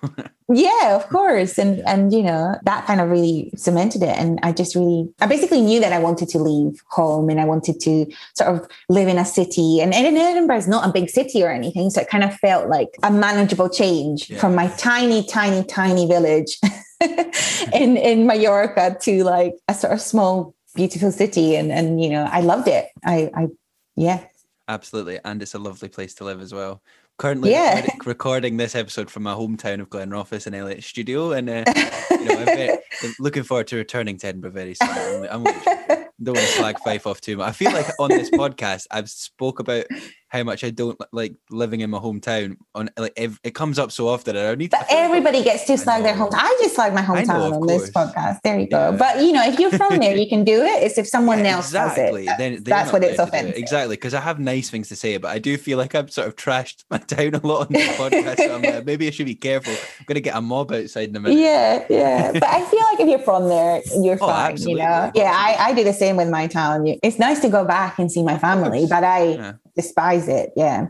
yeah, 0.50 0.65
of 0.94 1.08
course. 1.10 1.58
And 1.58 1.80
and 1.88 2.14
you 2.14 2.24
know, 2.24 2.56
that 2.64 2.86
kind 2.86 3.02
of 3.02 3.10
really 3.10 3.52
cemented 3.56 4.02
it. 4.04 4.18
And 4.18 4.40
I 4.44 4.52
just 4.52 4.76
really 4.76 5.10
I 5.20 5.28
basically 5.28 5.62
knew 5.62 5.80
that 5.80 5.94
I 5.94 6.00
wanted 6.00 6.30
to 6.30 6.40
leave 6.40 6.82
home 6.90 7.30
and 7.30 7.40
I 7.40 7.46
wanted 7.46 7.80
to 7.82 8.06
sort 8.36 8.50
of 8.56 8.68
live 8.90 9.08
in 9.08 9.18
a 9.18 9.26
city. 9.26 9.80
And, 9.82 9.94
and 9.94 10.18
Edinburgh 10.18 10.58
is 10.58 10.68
not 10.68 10.88
a 10.88 10.92
big 10.92 11.10
city 11.10 11.44
or 11.44 11.52
anything. 11.52 11.90
So 11.90 12.02
it 12.02 12.10
kind 12.10 12.24
of 12.24 12.34
felt 12.36 12.70
like 12.70 12.90
a 13.04 13.12
manageable 13.12 13.70
change 13.70 14.30
Yeah. 14.30 14.40
from 14.40 14.56
my 14.56 14.68
tiny, 14.78 15.26
tiny, 15.26 15.64
tiny 15.66 16.08
village 16.08 16.58
in, 17.74 17.98
in 17.98 18.26
Mallorca 18.26 18.98
to 19.02 19.24
like 19.24 19.56
a 19.68 19.74
sort 19.74 19.94
of 19.94 20.02
small, 20.02 20.56
beautiful 20.76 21.12
city. 21.12 21.56
And 21.56 21.72
and 21.72 22.02
you 22.02 22.10
know, 22.10 22.28
I 22.32 22.42
loved 22.42 22.68
it. 22.68 22.88
I 23.06 23.30
I 23.36 23.48
yeah. 23.96 24.26
Absolutely, 24.68 25.20
and 25.24 25.42
it's 25.44 25.54
a 25.54 25.60
lovely 25.60 25.90
place 25.90 26.16
to 26.16 26.24
live 26.24 26.42
as 26.42 26.52
well. 26.52 26.82
Currently 27.18 27.52
Yeah. 27.52 27.76
recording, 27.76 28.00
recording 28.06 28.58
this 28.58 28.76
episode 28.76 29.10
from 29.10 29.24
my 29.24 29.34
hometown 29.34 29.80
of 29.80 29.90
Glenrothes 29.90 30.48
in 30.48 30.54
Elliot 30.54 30.84
Studio, 30.84 31.32
and 31.32 31.50
uh, 31.50 31.64
you 32.12 32.26
know, 32.26 32.34
I'm, 32.40 32.46
very, 32.46 32.78
looking 33.20 33.44
forward 33.44 33.68
to 33.68 33.78
returning 33.78 34.18
to 34.18 34.28
Edinburgh 34.28 34.52
very 34.52 34.74
soon. 34.76 34.90
I'm, 34.90 35.48
I'm 35.48 35.66
don't 36.24 36.36
want 36.36 36.48
to 36.48 36.54
slag 36.54 36.80
Fife 36.80 37.08
off 37.08 37.22
too 37.22 37.38
much. 37.38 37.50
I 37.50 37.52
feel 37.52 37.72
like 37.72 37.88
on 38.00 38.10
this 38.10 38.30
podcast 38.34 38.88
I've 38.92 39.10
spoke 39.10 39.60
about 39.60 39.86
how 40.30 40.44
much 40.44 40.64
I 40.64 40.70
don't 40.72 41.00
like 41.14 41.36
living 41.50 41.82
in 41.82 41.90
my 41.90 42.00
hometown. 42.00 42.58
On 42.74 42.90
like 42.98 43.14
ev- 43.16 43.40
it 43.44 43.54
comes 43.56 43.80
up 43.80 43.92
so 43.92 44.08
often, 44.08 44.36
I 44.36 44.54
need. 44.56 44.72
But 44.72 44.86
everybody 44.90 45.44
gets 45.44 45.66
to 45.66 45.78
slag 45.78 46.04
their 46.04 46.16
know. 46.16 46.24
home. 46.26 46.32
I 46.34 46.58
just 46.62 46.76
slag 46.76 46.94
my 46.94 47.02
know, 47.02 47.08
hometown 47.14 47.48
of 47.48 47.54
on 47.54 47.68
this 47.68 47.90
podcast. 47.92 48.42
There 48.44 48.60
you 48.60 48.68
go. 48.68 48.92
Yeah. 48.92 48.98
But 48.98 49.22
you 49.24 49.32
know, 49.32 49.44
if 49.46 49.60
you're 49.60 49.72
from 49.72 49.98
there, 50.00 50.16
you 50.22 50.28
can 50.28 50.44
do 50.44 50.64
it. 50.64 50.84
It's 50.84 50.98
if 50.98 51.08
someone 51.08 51.40
Yeah, 51.46 51.52
else 51.56 51.68
exactly. 51.68 52.26
does 52.26 52.34
it. 52.34 52.38
Then 52.38 52.64
that's 52.64 52.92
what 52.92 53.04
it's 53.04 53.18
do 53.18 53.24
it. 53.38 53.56
Exactly, 53.58 53.96
because 53.96 54.14
I 54.14 54.20
have 54.22 54.40
nice 54.40 54.70
things 54.70 54.90
to 54.90 54.96
say, 54.96 55.18
but 55.18 55.30
I 55.30 55.40
do 55.40 55.58
feel 55.58 55.78
like 55.78 55.96
I've 55.96 56.12
sort 56.12 56.28
of 56.28 56.36
trashed 56.36 56.84
my 56.90 56.98
town 57.14 57.36
a 57.36 57.46
lot 57.46 57.68
on 57.68 57.74
this 57.74 57.96
podcast. 57.98 58.38
so 58.38 58.56
I'm 58.56 58.62
like, 58.62 58.86
maybe 58.92 59.08
I 59.08 59.12
should 59.12 59.26
be 59.28 59.36
careful. 59.36 59.74
I'm 59.74 60.06
gonna 60.06 60.20
get 60.22 60.36
a 60.36 60.42
mob 60.42 60.72
outside 60.72 61.10
in 61.10 61.16
a 61.16 61.20
minute. 61.20 61.40
Yeah, 61.40 61.86
yeah. 61.90 62.32
But 62.34 62.44
I 62.46 62.66
feel 62.66 62.82
like 62.92 63.00
if 63.00 63.08
you're 63.08 63.20
from 63.20 63.48
there, 63.48 63.82
you're 64.02 64.16
Oh, 64.22 64.28
fine. 64.28 64.52
absolutely. 64.54 64.82
You 64.82 64.88
know? 64.88 65.12
Yeah, 65.16 65.32
I, 65.34 65.56
I 65.70 65.74
do 65.74 65.84
the 65.84 65.94
same 65.94 66.18
with 66.18 66.30
my 66.30 66.48
town. 66.48 66.86
It's 67.04 67.20
nice 67.20 67.40
to 67.42 67.50
go 67.50 67.64
back 67.64 68.00
and 68.00 68.12
see 68.12 68.24
my 68.24 68.38
family, 68.38 68.86
but 68.90 69.04
I 69.04 69.24
Yeah. 69.36 69.54
Despise 69.76 70.28
it. 70.28 70.52
Yeah. 70.56 70.88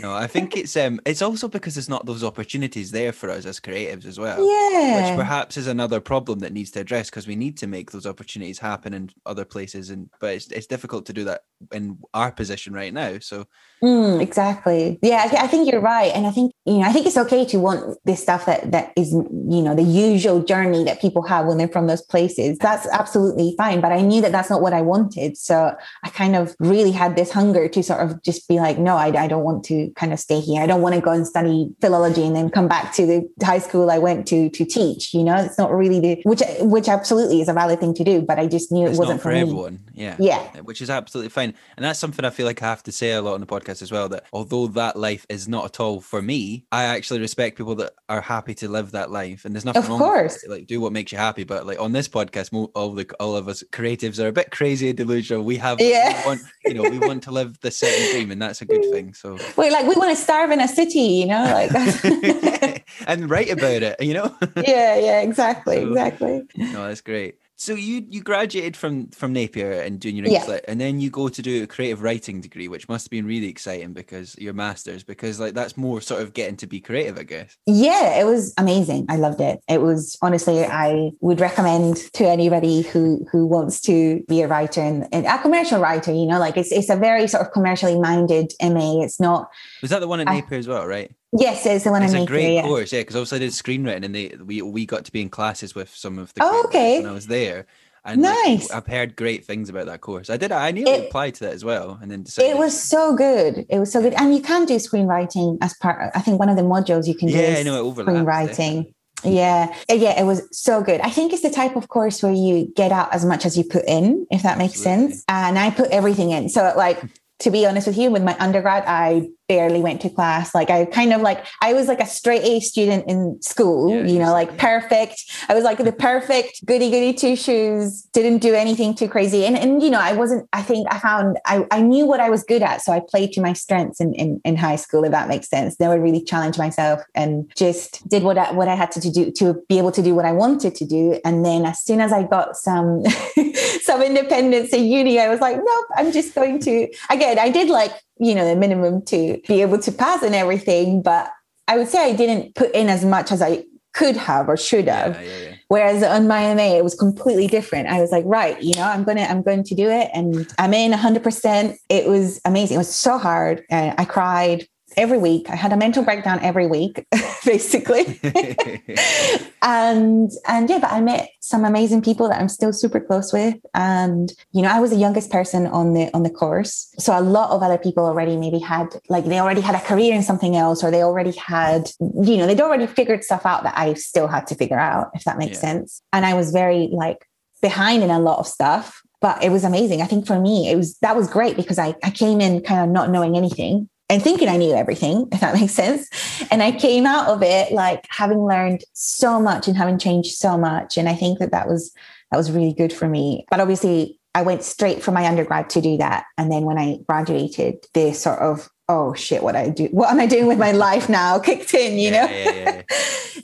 No, 0.00 0.12
I 0.12 0.26
think 0.26 0.56
it's 0.56 0.76
um 0.76 1.00
it's 1.06 1.22
also 1.22 1.46
because 1.46 1.74
there's 1.76 1.88
not 1.88 2.04
those 2.04 2.24
opportunities 2.24 2.90
there 2.90 3.12
for 3.12 3.30
us 3.30 3.46
as 3.46 3.60
creatives 3.60 4.06
as 4.06 4.18
well. 4.18 4.38
Yeah. 4.38 5.10
Which 5.10 5.16
perhaps 5.16 5.56
is 5.56 5.68
another 5.68 6.00
problem 6.00 6.40
that 6.40 6.52
needs 6.52 6.72
to 6.72 6.80
address 6.80 7.10
because 7.10 7.28
we 7.28 7.36
need 7.36 7.56
to 7.58 7.66
make 7.66 7.92
those 7.92 8.06
opportunities 8.06 8.58
happen 8.58 8.92
in 8.92 9.10
other 9.24 9.44
places 9.44 9.90
and 9.90 10.10
but 10.20 10.34
it's 10.34 10.48
it's 10.48 10.66
difficult 10.66 11.06
to 11.06 11.12
do 11.12 11.24
that 11.24 11.42
in 11.72 11.98
our 12.12 12.32
position 12.32 12.72
right 12.72 12.92
now. 12.92 13.18
So 13.20 13.46
Mm, 13.84 14.22
exactly. 14.22 14.98
Yeah, 15.02 15.28
I, 15.30 15.44
I 15.44 15.46
think 15.46 15.70
you're 15.70 15.80
right, 15.80 16.10
and 16.14 16.26
I 16.26 16.30
think 16.30 16.52
you 16.64 16.78
know, 16.78 16.84
I 16.88 16.92
think 16.92 17.04
it's 17.04 17.18
okay 17.18 17.44
to 17.44 17.58
want 17.58 17.98
this 18.06 18.22
stuff 18.22 18.46
that 18.46 18.70
that 18.70 18.94
is 18.96 19.12
you 19.12 19.60
know 19.60 19.74
the 19.74 19.82
usual 19.82 20.42
journey 20.42 20.84
that 20.84 21.02
people 21.02 21.22
have 21.24 21.44
when 21.44 21.58
they're 21.58 21.68
from 21.68 21.86
those 21.86 22.00
places. 22.00 22.56
That's 22.58 22.86
absolutely 22.86 23.54
fine. 23.58 23.82
But 23.82 23.92
I 23.92 24.00
knew 24.00 24.22
that 24.22 24.32
that's 24.32 24.48
not 24.48 24.62
what 24.62 24.72
I 24.72 24.80
wanted, 24.80 25.36
so 25.36 25.76
I 26.02 26.08
kind 26.08 26.34
of 26.34 26.56
really 26.60 26.92
had 26.92 27.14
this 27.14 27.30
hunger 27.30 27.68
to 27.68 27.82
sort 27.82 28.00
of 28.00 28.13
just 28.22 28.48
be 28.48 28.56
like, 28.58 28.78
no, 28.78 28.96
I, 28.96 29.06
I 29.24 29.26
don't 29.28 29.44
want 29.44 29.64
to 29.66 29.90
kind 29.96 30.12
of 30.12 30.20
stay 30.20 30.40
here. 30.40 30.62
I 30.62 30.66
don't 30.66 30.82
want 30.82 30.94
to 30.94 31.00
go 31.00 31.10
and 31.10 31.26
study 31.26 31.70
philology 31.80 32.24
and 32.26 32.34
then 32.36 32.50
come 32.50 32.68
back 32.68 32.92
to 32.94 33.06
the 33.06 33.28
high 33.44 33.58
school 33.58 33.90
I 33.90 33.98
went 33.98 34.26
to 34.28 34.50
to 34.50 34.64
teach. 34.64 35.12
You 35.14 35.24
know, 35.24 35.36
it's 35.36 35.58
not 35.58 35.72
really 35.72 36.00
the 36.00 36.20
which 36.24 36.42
which 36.60 36.88
absolutely 36.88 37.40
is 37.40 37.48
a 37.48 37.52
valid 37.52 37.80
thing 37.80 37.94
to 37.94 38.04
do, 38.04 38.20
but 38.22 38.38
I 38.38 38.46
just 38.46 38.70
knew 38.72 38.86
it 38.86 38.96
wasn't 38.96 39.22
for 39.22 39.32
me. 39.32 39.40
everyone. 39.40 39.80
Yeah. 39.94 40.16
Yeah. 40.18 40.42
Which 40.60 40.80
is 40.82 40.90
absolutely 40.90 41.30
fine. 41.30 41.54
And 41.76 41.84
that's 41.84 41.98
something 41.98 42.24
I 42.24 42.30
feel 42.30 42.46
like 42.46 42.62
I 42.62 42.66
have 42.66 42.82
to 42.84 42.92
say 42.92 43.12
a 43.12 43.22
lot 43.22 43.34
on 43.34 43.40
the 43.40 43.46
podcast 43.46 43.82
as 43.82 43.90
well. 43.92 44.08
That 44.08 44.24
although 44.32 44.66
that 44.68 44.96
life 44.96 45.26
is 45.28 45.48
not 45.48 45.64
at 45.66 45.80
all 45.80 46.00
for 46.00 46.20
me, 46.22 46.64
I 46.72 46.84
actually 46.84 47.20
respect 47.20 47.56
people 47.56 47.74
that 47.76 47.92
are 48.08 48.20
happy 48.20 48.54
to 48.56 48.68
live 48.68 48.90
that 48.92 49.10
life. 49.10 49.44
And 49.44 49.54
there's 49.54 49.64
nothing 49.64 49.82
Of 49.82 49.88
wrong 49.88 49.98
with 49.98 50.06
course. 50.08 50.42
it. 50.44 50.50
Like 50.50 50.66
do 50.66 50.80
what 50.80 50.92
makes 50.92 51.12
you 51.12 51.18
happy. 51.18 51.44
But 51.44 51.66
like 51.66 51.80
on 51.80 51.92
this 51.92 52.08
podcast, 52.08 52.52
mo- 52.52 52.70
all 52.74 52.90
the 52.92 53.06
all 53.20 53.36
of 53.36 53.48
us 53.48 53.62
creatives 53.72 54.22
are 54.22 54.28
a 54.28 54.32
bit 54.32 54.50
crazy 54.50 54.88
and 54.88 54.96
delusional. 54.96 55.42
We 55.44 55.56
have 55.58 55.80
Yeah. 55.80 56.20
we 56.20 56.26
want 56.26 56.40
you 56.64 56.74
know, 56.74 56.82
we 56.88 56.98
want 56.98 57.22
to 57.24 57.30
live 57.30 57.58
the 57.60 57.70
certain 57.70 58.03
dream 58.10 58.30
and 58.30 58.40
that's 58.42 58.62
a 58.62 58.64
good 58.64 58.84
thing. 58.92 59.14
So 59.14 59.38
Wait, 59.56 59.72
like 59.72 59.86
we 59.86 59.94
want 59.96 60.16
to 60.16 60.22
starve 60.22 60.50
in 60.50 60.60
a 60.60 60.68
city, 60.68 61.00
you 61.00 61.26
know, 61.26 61.42
like 61.44 61.70
and 63.06 63.28
write 63.30 63.50
about 63.50 63.82
it, 63.82 64.00
you 64.00 64.14
know? 64.14 64.34
yeah, 64.56 64.96
yeah, 64.98 65.20
exactly, 65.20 65.76
So- 65.76 65.88
exactly. 65.88 66.42
no, 66.56 66.88
that's 66.88 67.00
great. 67.00 67.36
So 67.64 67.74
you 67.74 68.04
you 68.10 68.22
graduated 68.22 68.76
from 68.76 69.08
from 69.08 69.32
Napier 69.32 69.72
and 69.72 69.98
doing 69.98 70.16
your 70.16 70.26
English 70.26 70.60
and 70.68 70.78
then 70.78 71.00
you 71.00 71.08
go 71.08 71.30
to 71.30 71.40
do 71.40 71.62
a 71.62 71.66
creative 71.66 72.02
writing 72.02 72.42
degree, 72.42 72.68
which 72.68 72.90
must 72.90 73.06
have 73.06 73.10
been 73.10 73.24
really 73.24 73.48
exciting 73.48 73.94
because 73.94 74.36
your 74.36 74.52
masters, 74.52 75.02
because 75.02 75.40
like 75.40 75.54
that's 75.54 75.74
more 75.74 76.02
sort 76.02 76.20
of 76.20 76.34
getting 76.34 76.58
to 76.58 76.66
be 76.66 76.78
creative, 76.78 77.18
I 77.18 77.22
guess. 77.22 77.56
Yeah, 77.64 78.20
it 78.20 78.24
was 78.24 78.52
amazing. 78.58 79.06
I 79.08 79.16
loved 79.16 79.40
it. 79.40 79.60
It 79.66 79.80
was 79.80 80.18
honestly, 80.20 80.62
I 80.62 81.12
would 81.22 81.40
recommend 81.40 81.96
to 82.12 82.28
anybody 82.28 82.82
who 82.82 83.26
who 83.32 83.46
wants 83.46 83.80
to 83.82 84.22
be 84.28 84.42
a 84.42 84.46
writer 84.46 84.82
and, 84.82 85.08
and 85.10 85.24
a 85.24 85.38
commercial 85.38 85.80
writer. 85.80 86.12
You 86.12 86.26
know, 86.26 86.38
like 86.38 86.58
it's 86.58 86.70
it's 86.70 86.90
a 86.90 86.96
very 86.96 87.26
sort 87.26 87.46
of 87.46 87.52
commercially 87.54 87.98
minded 87.98 88.52
MA. 88.60 89.02
It's 89.02 89.18
not. 89.18 89.48
Was 89.80 89.90
that 89.90 90.00
the 90.00 90.08
one 90.08 90.20
at 90.20 90.28
I- 90.28 90.40
Napier 90.40 90.58
as 90.58 90.68
well, 90.68 90.86
right? 90.86 91.10
Yes, 91.36 91.66
it's 91.66 91.84
the 91.84 91.90
one 91.90 92.02
i 92.02 92.06
It's 92.06 92.14
I 92.14 92.18
a 92.20 92.26
great 92.26 92.54
yeah. 92.54 92.62
course, 92.62 92.92
yeah. 92.92 93.00
Because 93.00 93.16
obviously 93.16 93.36
I 93.36 93.38
did 93.40 93.50
screenwriting, 93.50 94.04
and 94.04 94.14
they 94.14 94.28
we 94.44 94.62
we 94.62 94.86
got 94.86 95.04
to 95.06 95.12
be 95.12 95.20
in 95.20 95.28
classes 95.30 95.74
with 95.74 95.90
some 95.94 96.18
of 96.18 96.32
the 96.34 96.42
Oh, 96.44 96.62
okay. 96.66 97.00
when 97.00 97.10
I 97.10 97.12
was 97.14 97.26
there. 97.26 97.66
And 98.06 98.20
like, 98.20 98.34
Nice. 98.44 98.70
I've 98.70 98.86
heard 98.86 99.16
great 99.16 99.46
things 99.46 99.70
about 99.70 99.86
that 99.86 100.02
course. 100.02 100.28
I 100.28 100.36
did. 100.36 100.52
I 100.52 100.70
nearly 100.72 100.92
It- 100.92 101.06
applied 101.08 101.34
to 101.36 101.44
that 101.44 101.54
as 101.54 101.64
well, 101.64 101.98
and 102.02 102.10
then 102.10 102.22
decided. 102.22 102.50
It 102.50 102.58
was 102.58 102.78
so 102.78 103.16
good. 103.16 103.64
It 103.68 103.78
was 103.78 103.90
so 103.90 104.02
good, 104.02 104.12
and 104.14 104.34
you 104.34 104.42
can 104.42 104.66
do 104.66 104.76
screenwriting 104.76 105.56
as 105.62 105.74
part. 105.74 106.10
I 106.14 106.20
think 106.20 106.38
one 106.38 106.50
of 106.50 106.56
the 106.56 106.62
modules 106.62 107.06
you 107.08 107.14
can 107.14 107.28
do. 107.28 107.34
Yeah, 107.38 107.56
I 107.58 107.62
know 107.62 107.76
it 107.76 107.80
overlaps. 107.80 108.18
screenwriting. 108.18 108.92
Yeah, 109.24 109.74
Uh, 109.90 109.94
yeah, 109.94 110.20
it 110.20 110.24
was 110.26 110.42
so 110.52 110.82
good. 110.82 111.00
I 111.00 111.08
think 111.08 111.32
it's 111.32 111.40
the 111.40 111.48
type 111.48 111.76
of 111.76 111.88
course 111.88 112.22
where 112.22 112.30
you 112.32 112.70
get 112.76 112.92
out 112.92 113.10
as 113.14 113.24
much 113.24 113.46
as 113.46 113.56
you 113.56 113.64
put 113.64 113.86
in, 113.88 114.26
if 114.30 114.42
that 114.42 114.58
makes 114.58 114.74
Absolutely. 114.74 115.12
sense. 115.14 115.24
And 115.28 115.58
I 115.58 115.70
put 115.70 115.90
everything 115.90 116.30
in. 116.30 116.50
So, 116.50 116.74
like, 116.76 117.02
to 117.38 117.50
be 117.50 117.64
honest 117.64 117.86
with 117.86 117.96
you, 117.96 118.10
with 118.10 118.22
my 118.22 118.36
undergrad, 118.38 118.84
I 118.86 119.28
barely 119.48 119.80
went 119.80 120.00
to 120.02 120.10
class. 120.10 120.54
Like, 120.54 120.70
I 120.70 120.84
kind 120.86 121.12
of 121.12 121.20
like, 121.20 121.44
I 121.60 121.74
was 121.74 121.88
like 121.88 122.00
a 122.00 122.06
straight 122.06 122.42
A 122.44 122.60
student 122.60 123.04
in 123.08 123.40
school, 123.42 123.90
Yeah, 123.90 124.06
you 124.06 124.18
know, 124.18 124.32
like 124.32 124.50
said, 124.50 124.58
perfect. 124.58 125.22
I 125.48 125.54
was 125.54 125.64
like 125.64 125.78
the 125.78 125.92
perfect 125.92 126.64
goody 126.64 126.90
goody 126.90 127.12
two 127.12 127.36
shoes, 127.36 128.02
didn't 128.12 128.38
do 128.38 128.54
anything 128.54 128.94
too 128.94 129.08
crazy. 129.08 129.44
And, 129.44 129.56
and 129.56 129.82
you 129.82 129.90
know, 129.90 130.00
I 130.00 130.12
wasn't, 130.12 130.48
I 130.52 130.62
think 130.62 130.86
I 130.90 130.98
found, 130.98 131.38
I, 131.44 131.66
I 131.70 131.82
knew 131.82 132.06
what 132.06 132.20
I 132.20 132.30
was 132.30 132.42
good 132.42 132.62
at. 132.62 132.82
So 132.82 132.92
I 132.92 133.00
played 133.06 133.32
to 133.32 133.40
my 133.40 133.52
strengths 133.52 134.00
in, 134.00 134.14
in, 134.14 134.40
in 134.44 134.56
high 134.56 134.76
school, 134.76 135.04
if 135.04 135.10
that 135.10 135.28
makes 135.28 135.48
sense. 135.48 135.78
Never 135.78 136.00
really 136.00 136.24
challenged 136.24 136.58
myself 136.58 137.02
and 137.14 137.50
just 137.54 138.06
did 138.08 138.22
what 138.22 138.38
I, 138.38 138.52
what 138.52 138.68
I 138.68 138.74
had 138.74 138.90
to 138.92 139.10
do 139.10 139.30
to 139.32 139.62
be 139.68 139.78
able 139.78 139.92
to 139.92 140.02
do 140.02 140.14
what 140.14 140.24
I 140.24 140.32
wanted 140.32 140.74
to 140.76 140.86
do. 140.86 141.20
And 141.24 141.44
then 141.44 141.66
as 141.66 141.82
soon 141.82 142.00
as 142.00 142.12
I 142.12 142.22
got 142.22 142.56
some, 142.56 143.04
some 143.82 144.02
independence 144.02 144.72
in 144.72 144.86
uni, 144.86 145.20
I 145.20 145.28
was 145.28 145.40
like, 145.40 145.56
nope, 145.56 145.86
I'm 145.96 146.12
just 146.12 146.34
going 146.34 146.60
to, 146.60 146.88
again, 147.10 147.38
I 147.38 147.50
did 147.50 147.68
like, 147.68 147.92
you 148.18 148.34
know, 148.34 148.46
the 148.46 148.56
minimum 148.56 149.02
to 149.06 149.40
be 149.48 149.62
able 149.62 149.78
to 149.78 149.92
pass 149.92 150.22
and 150.22 150.34
everything, 150.34 151.02
but 151.02 151.30
I 151.66 151.78
would 151.78 151.88
say 151.88 152.10
I 152.10 152.14
didn't 152.14 152.54
put 152.54 152.72
in 152.74 152.88
as 152.88 153.04
much 153.04 153.32
as 153.32 153.42
I 153.42 153.64
could 153.94 154.16
have 154.16 154.48
or 154.48 154.56
should 154.56 154.88
have. 154.88 155.14
Yeah, 155.14 155.22
yeah, 155.22 155.38
yeah. 155.38 155.54
Whereas 155.68 156.02
on 156.02 156.28
my 156.28 156.52
MA, 156.54 156.76
it 156.76 156.84
was 156.84 156.94
completely 156.94 157.46
different. 157.46 157.88
I 157.88 158.00
was 158.00 158.10
like, 158.10 158.24
right, 158.26 158.60
you 158.62 158.74
know, 158.74 158.82
I'm 158.82 159.04
gonna, 159.04 159.22
I'm 159.22 159.42
going 159.42 159.64
to 159.64 159.74
do 159.74 159.88
it, 159.88 160.10
and 160.12 160.52
I'm 160.58 160.74
in 160.74 160.90
100. 160.90 161.22
percent 161.22 161.78
It 161.88 162.06
was 162.06 162.40
amazing. 162.44 162.74
It 162.74 162.78
was 162.78 162.94
so 162.94 163.18
hard, 163.18 163.64
and 163.70 163.94
I 163.98 164.04
cried 164.04 164.68
every 164.96 165.18
week. 165.18 165.48
I 165.50 165.56
had 165.56 165.72
a 165.72 165.76
mental 165.76 166.02
breakdown 166.02 166.40
every 166.42 166.66
week, 166.66 167.06
basically. 167.44 168.20
and 169.62 170.30
and 170.46 170.68
yeah, 170.70 170.78
but 170.78 170.92
I 170.92 171.00
met 171.00 171.30
some 171.40 171.64
amazing 171.64 172.02
people 172.02 172.28
that 172.28 172.40
I'm 172.40 172.48
still 172.48 172.72
super 172.72 173.00
close 173.00 173.32
with. 173.32 173.56
And 173.74 174.32
you 174.52 174.62
know, 174.62 174.68
I 174.68 174.80
was 174.80 174.90
the 174.90 174.96
youngest 174.96 175.30
person 175.30 175.66
on 175.66 175.94
the 175.94 176.10
on 176.14 176.22
the 176.22 176.30
course, 176.30 176.92
so 176.98 177.18
a 177.18 177.20
lot 177.20 177.50
of 177.50 177.62
other 177.62 177.78
people 177.78 178.04
already 178.04 178.36
maybe 178.36 178.58
had 178.58 178.88
like 179.08 179.24
they 179.24 179.40
already 179.40 179.60
had 179.60 179.74
a 179.74 179.80
career 179.80 180.14
in 180.14 180.22
something 180.22 180.56
else, 180.56 180.82
or 180.84 180.90
they 180.90 181.02
already 181.02 181.32
had 181.32 181.90
you 182.00 182.36
know 182.36 182.46
they'd 182.46 182.60
already 182.60 182.86
figured 182.86 183.24
stuff 183.24 183.46
out 183.46 183.62
that 183.64 183.76
I 183.76 183.94
still 183.94 184.28
had 184.28 184.46
to 184.48 184.54
figure 184.54 184.78
out, 184.78 185.10
if 185.14 185.24
that 185.24 185.38
makes 185.38 185.56
Yeah. 185.58 185.72
sense. 185.72 186.02
And 186.12 186.24
I 186.26 186.34
was 186.34 186.50
very 186.52 186.88
like 186.92 187.26
behind 187.62 188.02
in 188.02 188.10
a 188.10 188.18
lot 188.20 188.38
of 188.38 188.46
stuff. 188.46 189.00
But 189.20 189.42
it 189.42 189.48
was 189.50 189.64
amazing. 189.64 190.02
I 190.02 190.04
think 190.04 190.26
for 190.26 190.38
me, 190.38 190.68
it 190.70 190.76
was 190.76 190.98
that 190.98 191.16
was 191.16 191.28
great 191.30 191.56
because 191.56 191.78
I, 191.78 191.94
I 192.02 192.10
came 192.10 192.42
in 192.42 192.60
kind 192.62 192.84
of 192.84 192.90
not 192.90 193.08
knowing 193.08 193.38
anything 193.38 193.88
and 194.14 194.22
thinking 194.22 194.48
I 194.48 194.56
knew 194.56 194.74
everything, 194.74 195.26
if 195.32 195.40
that 195.40 195.54
makes 195.60 195.72
sense. 195.72 196.08
And 196.50 196.62
I 196.62 196.70
came 196.70 197.04
out 197.04 197.28
of 197.28 197.42
it 197.42 197.72
like 197.72 198.06
having 198.08 198.46
learned 198.46 198.84
so 198.92 199.40
much 199.40 199.66
and 199.66 199.76
having 199.76 199.98
changed 199.98 200.36
so 200.36 200.56
much. 200.56 200.96
And 200.96 201.08
I 201.08 201.14
think 201.14 201.40
that 201.40 201.50
that 201.50 201.68
was 201.68 201.92
that 202.30 202.38
was 202.38 202.50
really 202.50 202.72
good 202.72 202.92
for 202.92 203.08
me. 203.08 203.44
But 203.50 203.60
obviously, 203.60 204.18
I 204.34 204.42
went 204.42 204.62
straight 204.62 205.02
from 205.02 205.14
my 205.14 205.26
undergrad 205.26 205.68
to 205.70 205.80
do 205.80 205.96
that. 205.98 206.24
And 206.38 206.50
then 206.50 206.62
when 206.62 206.78
I 206.78 206.98
graduated, 207.08 207.86
this 207.92 208.20
sort 208.20 208.38
of 208.38 208.68
oh 208.88 209.14
shit, 209.14 209.42
what 209.42 209.56
I 209.56 209.68
do, 209.70 209.86
what 209.86 210.10
am 210.10 210.20
I 210.20 210.26
doing 210.26 210.46
with 210.46 210.58
my 210.58 210.72
life 210.86 211.08
now? 211.08 211.38
Kicked 211.48 211.72
in, 211.74 211.98
you 211.98 212.10
Yeah, 212.10 212.26
know. 212.26 212.32
yeah, 212.32 212.52
yeah, 212.52 212.82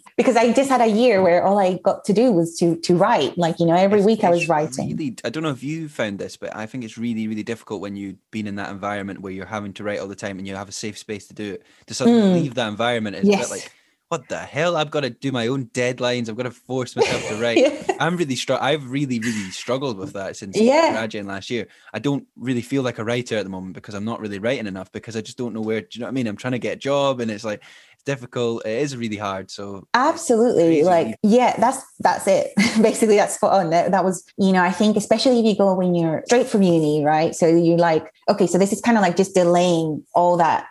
because 0.17 0.37
I 0.37 0.53
just 0.53 0.69
had 0.69 0.81
a 0.83 0.87
year 0.87 1.23
where 1.23 1.43
all 1.45 1.59
I 1.59 1.79
got 1.79 2.05
to 2.07 2.13
do 2.13 2.31
was 2.33 2.57
to 2.59 2.77
to 2.77 2.95
write. 2.97 3.39
Like 3.39 3.59
you 3.59 3.67
know, 3.67 3.75
every 3.75 4.01
It's- 4.01 4.07
week 4.07 4.25
I 4.25 4.31
was 4.31 4.49
writing. 4.49 4.91
Really, 4.97 5.17
I 5.25 5.31
don't 5.31 5.43
know 5.43 5.51
if 5.51 5.63
you 5.63 5.89
found 5.89 6.19
this, 6.19 6.37
but 6.37 6.55
I 6.55 6.67
think 6.67 6.85
it's 6.85 6.99
really, 6.99 7.27
really 7.29 7.43
difficult 7.43 7.81
when 7.81 7.97
you've 7.97 8.19
been 8.31 8.47
in 8.47 8.57
that 8.57 8.71
environment 8.71 9.21
where 9.23 9.33
you're 9.33 9.47
having 9.47 9.73
to 9.75 9.85
write 9.85 9.99
all 10.01 10.09
the 10.09 10.15
time 10.15 10.39
and 10.39 10.47
you 10.47 10.55
have 10.57 10.69
a 10.69 10.73
safe 10.73 10.99
space 10.99 11.27
to 11.29 11.35
do 11.35 11.55
it. 11.55 11.63
To 11.87 11.95
suddenly 11.95 12.21
Mm. 12.23 12.43
leave 12.43 12.55
that 12.55 12.69
environment 12.69 13.17
is 13.17 13.25
a 13.25 13.31
Yes. 13.31 13.41
bit 13.49 13.51
like, 13.51 13.73
what 14.11 14.29
the 14.29 14.39
hell? 14.39 14.77
I've 14.77 14.91
got 14.91 15.03
to 15.03 15.11
do 15.11 15.31
my 15.31 15.47
own 15.47 15.67
deadlines. 15.67 16.29
I've 16.29 16.37
got 16.37 16.43
to 16.43 16.51
force 16.51 16.97
myself 16.97 17.27
to 17.29 17.37
write. 17.37 17.59
Yeah. 17.61 17.97
I'm 18.01 18.17
really 18.17 18.35
str- 18.35 18.55
I've 18.55 18.91
really, 18.91 19.19
really 19.21 19.51
struggled 19.51 19.99
with 19.99 20.15
that 20.15 20.35
since 20.37 20.57
Yeah. 20.59 20.93
graduating 20.93 21.29
last 21.29 21.51
year. 21.51 21.69
I 21.93 21.99
don't 21.99 22.27
really 22.37 22.63
feel 22.63 22.83
like 22.83 22.99
a 22.99 23.05
writer 23.05 23.37
at 23.37 23.45
the 23.45 23.51
moment 23.51 23.75
because 23.75 23.95
I'm 23.95 24.05
not 24.05 24.21
really 24.21 24.39
writing 24.39 24.67
enough 24.67 24.91
because 24.91 25.17
I 25.17 25.21
just 25.21 25.37
don't 25.39 25.53
know 25.53 25.61
where. 25.61 25.83
Do 25.83 25.89
you 25.93 26.01
know 26.01 26.07
what 26.07 26.13
I 26.13 26.15
mean? 26.15 26.27
I'm 26.27 26.37
trying 26.37 26.53
to 26.53 26.59
get 26.59 26.73
a 26.73 26.81
job 26.81 27.21
and 27.21 27.31
it's 27.31 27.45
like 27.45 27.63
it's 27.93 28.03
difficult. 28.05 28.65
It 28.65 28.79
is 28.79 28.97
really 28.97 29.19
hard. 29.19 29.51
So 29.51 29.87
Absolutely. 29.95 30.83
Like, 30.83 31.17
yeah, 31.23 31.55
that's 31.59 31.85
that's 32.01 32.27
it. 32.27 32.53
Basically, 32.83 33.17
that's 33.17 33.35
spot 33.35 33.53
on. 33.53 33.71
That, 33.71 33.91
that 33.91 34.05
was, 34.05 34.25
you 34.39 34.53
know, 34.53 34.63
I 34.63 34.73
think 34.73 34.97
especially 34.97 35.39
if 35.41 35.45
you 35.45 35.57
go 35.57 35.75
when 35.75 35.95
you're 35.95 36.23
straight 36.27 36.47
from 36.47 36.63
uni, 36.63 37.05
right? 37.05 37.35
So 37.35 37.47
you're 37.47 37.77
like, 37.79 38.11
okay, 38.29 38.47
so 38.47 38.57
this 38.59 38.73
is 38.73 38.81
kind 38.81 38.97
of 38.97 39.03
like 39.03 39.17
just 39.17 39.35
delaying 39.35 40.05
all 40.15 40.37
that 40.39 40.67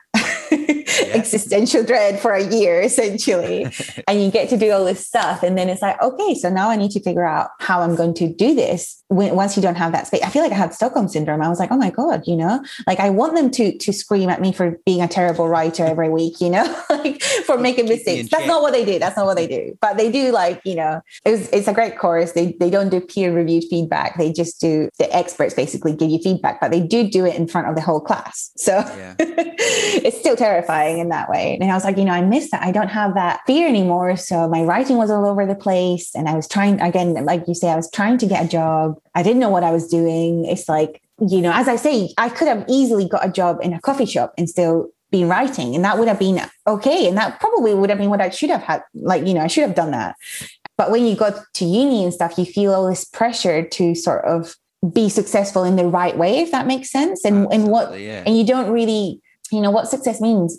existential 0.51 1.83
dread 1.83 2.19
for 2.19 2.31
a 2.33 2.43
year 2.43 2.81
essentially. 2.81 3.67
And 4.07 4.23
you 4.23 4.31
get 4.31 4.49
to 4.49 4.57
do 4.57 4.71
all 4.71 4.85
this 4.85 5.05
stuff 5.05 5.43
and 5.43 5.57
then 5.57 5.69
it's 5.69 5.81
like 5.81 6.01
okay 6.01 6.33
so 6.35 6.49
now 6.49 6.69
i 6.69 6.75
need 6.75 6.91
to 6.91 6.99
figure 6.99 7.25
out 7.25 7.49
how 7.59 7.81
i'm 7.81 7.95
going 7.95 8.13
to 8.15 8.27
do 8.27 8.55
this 8.55 8.98
when, 9.09 9.35
once 9.35 9.57
you 9.57 9.61
don't 9.61 9.75
have 9.75 9.91
that 9.91 10.05
space 10.07 10.21
i 10.23 10.29
feel 10.29 10.43
like 10.43 10.51
i 10.51 10.55
had 10.55 10.73
stockholm 10.73 11.07
syndrome. 11.07 11.41
I 11.41 11.49
was 11.49 11.59
like 11.59 11.71
oh 11.71 11.77
my 11.77 11.89
god 11.89 12.23
you 12.25 12.35
know? 12.35 12.63
Like 12.87 12.99
i 12.99 13.09
want 13.09 13.35
them 13.35 13.51
to 13.51 13.77
to 13.77 13.91
scream 13.91 14.29
at 14.29 14.39
me 14.39 14.53
for 14.53 14.79
being 14.85 15.01
a 15.01 15.07
terrible 15.07 15.49
writer 15.49 15.83
every 15.83 16.09
week 16.09 16.39
you 16.39 16.49
know? 16.49 16.65
Like 16.99 17.21
for 17.45 17.57
making 17.57 17.87
mistakes. 17.87 18.29
that's 18.29 18.45
not 18.45 18.61
what 18.61 18.73
they 18.73 18.83
do. 18.83 18.99
That's 18.99 19.15
not 19.15 19.25
what 19.25 19.37
they 19.37 19.47
do. 19.47 19.77
But 19.79 19.95
they 19.95 20.11
do 20.11 20.31
like 20.31 20.61
you 20.65 20.75
know 20.75 21.01
it's, 21.25 21.47
it's 21.49 21.67
a 21.67 21.73
great 21.73 21.97
course. 21.97 22.33
They, 22.33 22.57
they 22.59 22.69
don't 22.69 22.89
do 22.89 22.99
peer 22.99 23.33
reviewed 23.33 23.63
feedback. 23.69 24.17
They 24.17 24.33
just 24.33 24.59
do 24.59 24.89
the 24.97 25.13
experts 25.15 25.53
basically 25.53 25.95
give 25.95 26.09
you 26.09 26.19
feedback 26.19 26.59
but 26.59 26.71
they 26.71 26.81
do 26.81 27.09
do 27.09 27.25
it 27.25 27.35
in 27.35 27.47
front 27.47 27.67
of 27.67 27.75
the 27.75 27.81
whole 27.81 28.01
class. 28.01 28.51
So 28.57 28.73
yeah. 28.73 29.15
it's 29.19 30.19
still 30.19 30.35
terrifying 30.35 30.99
in 30.99 31.09
that 31.09 31.29
way. 31.29 31.57
And 31.59 31.71
i 31.71 31.73
was 31.73 31.85
like 31.85 31.97
you 31.97 32.05
know 32.05 32.11
i 32.11 32.21
miss 32.21 32.51
that. 32.51 32.61
I 32.61 32.71
don't 32.71 32.89
have 32.89 33.13
that 33.15 33.41
fear 33.47 33.67
anymore. 33.67 34.17
So 34.17 34.49
my 34.49 34.63
writing 34.63 34.97
was 34.97 35.09
all 35.09 35.25
over 35.25 35.45
the 35.45 35.55
place. 35.55 36.13
And 36.13 36.27
i 36.27 36.35
was 36.35 36.47
trying 36.47 36.81
again 36.81 37.13
like 37.23 37.47
you 37.47 37.55
say 37.55 37.69
i 37.69 37.75
was 37.75 37.89
trying 37.91 38.17
to 38.17 38.25
get 38.25 38.45
a 38.45 38.47
job 38.47 38.98
i 39.15 39.23
didn't 39.23 39.39
know 39.39 39.49
what 39.49 39.63
i 39.63 39.71
was 39.71 39.87
doing. 39.87 40.45
It's 40.45 40.69
like 40.69 41.01
you 41.19 41.41
know 41.41 41.51
as 41.53 41.67
i 41.67 41.75
say 41.75 42.13
i 42.17 42.29
could 42.29 42.47
have 42.47 42.63
easily 42.69 43.07
got 43.07 43.27
a 43.27 43.31
job 43.31 43.57
in 43.61 43.73
a 43.73 43.81
coffee 43.81 44.05
shop 44.05 44.33
and 44.37 44.49
still 44.49 44.89
been 45.11 45.27
writing 45.27 45.75
and 45.75 45.83
that 45.83 45.97
would 45.97 46.07
have 46.07 46.19
been 46.19 46.39
okay 46.67 47.07
and 47.07 47.17
that 47.17 47.39
probably 47.39 47.73
would 47.73 47.89
have 47.89 47.99
been 47.99 48.09
what 48.09 48.21
i 48.21 48.29
should 48.29 48.49
have 48.49 48.61
had 48.61 48.81
like 48.93 49.25
you 49.27 49.33
know 49.33 49.41
i 49.41 49.47
should 49.47 49.63
have 49.63 49.75
done 49.75 49.91
that. 49.91 50.15
But 50.77 50.91
when 50.91 51.05
you 51.05 51.15
go 51.15 51.37
to 51.55 51.65
uni 51.65 52.05
and 52.05 52.13
stuff 52.13 52.37
you 52.37 52.45
feel 52.45 52.73
all 52.73 52.87
this 52.87 53.03
pressure 53.03 53.67
to 53.67 53.95
sort 53.95 54.23
of 54.23 54.55
be 54.93 55.09
successful 55.09 55.65
in 55.65 55.75
the 55.75 55.85
right 55.85 56.17
way 56.17 56.39
if 56.39 56.51
that 56.51 56.67
makes 56.67 56.89
sense 56.89 57.25
and 57.25 57.47
Absolutely, 57.47 57.55
and 57.55 57.71
what 57.71 57.99
yeah. 57.99 58.23
and 58.25 58.37
you 58.37 58.45
don't 58.45 58.71
really 58.71 59.19
you 59.51 59.59
know 59.59 59.71
what 59.71 59.89
success 59.89 60.21
means 60.21 60.57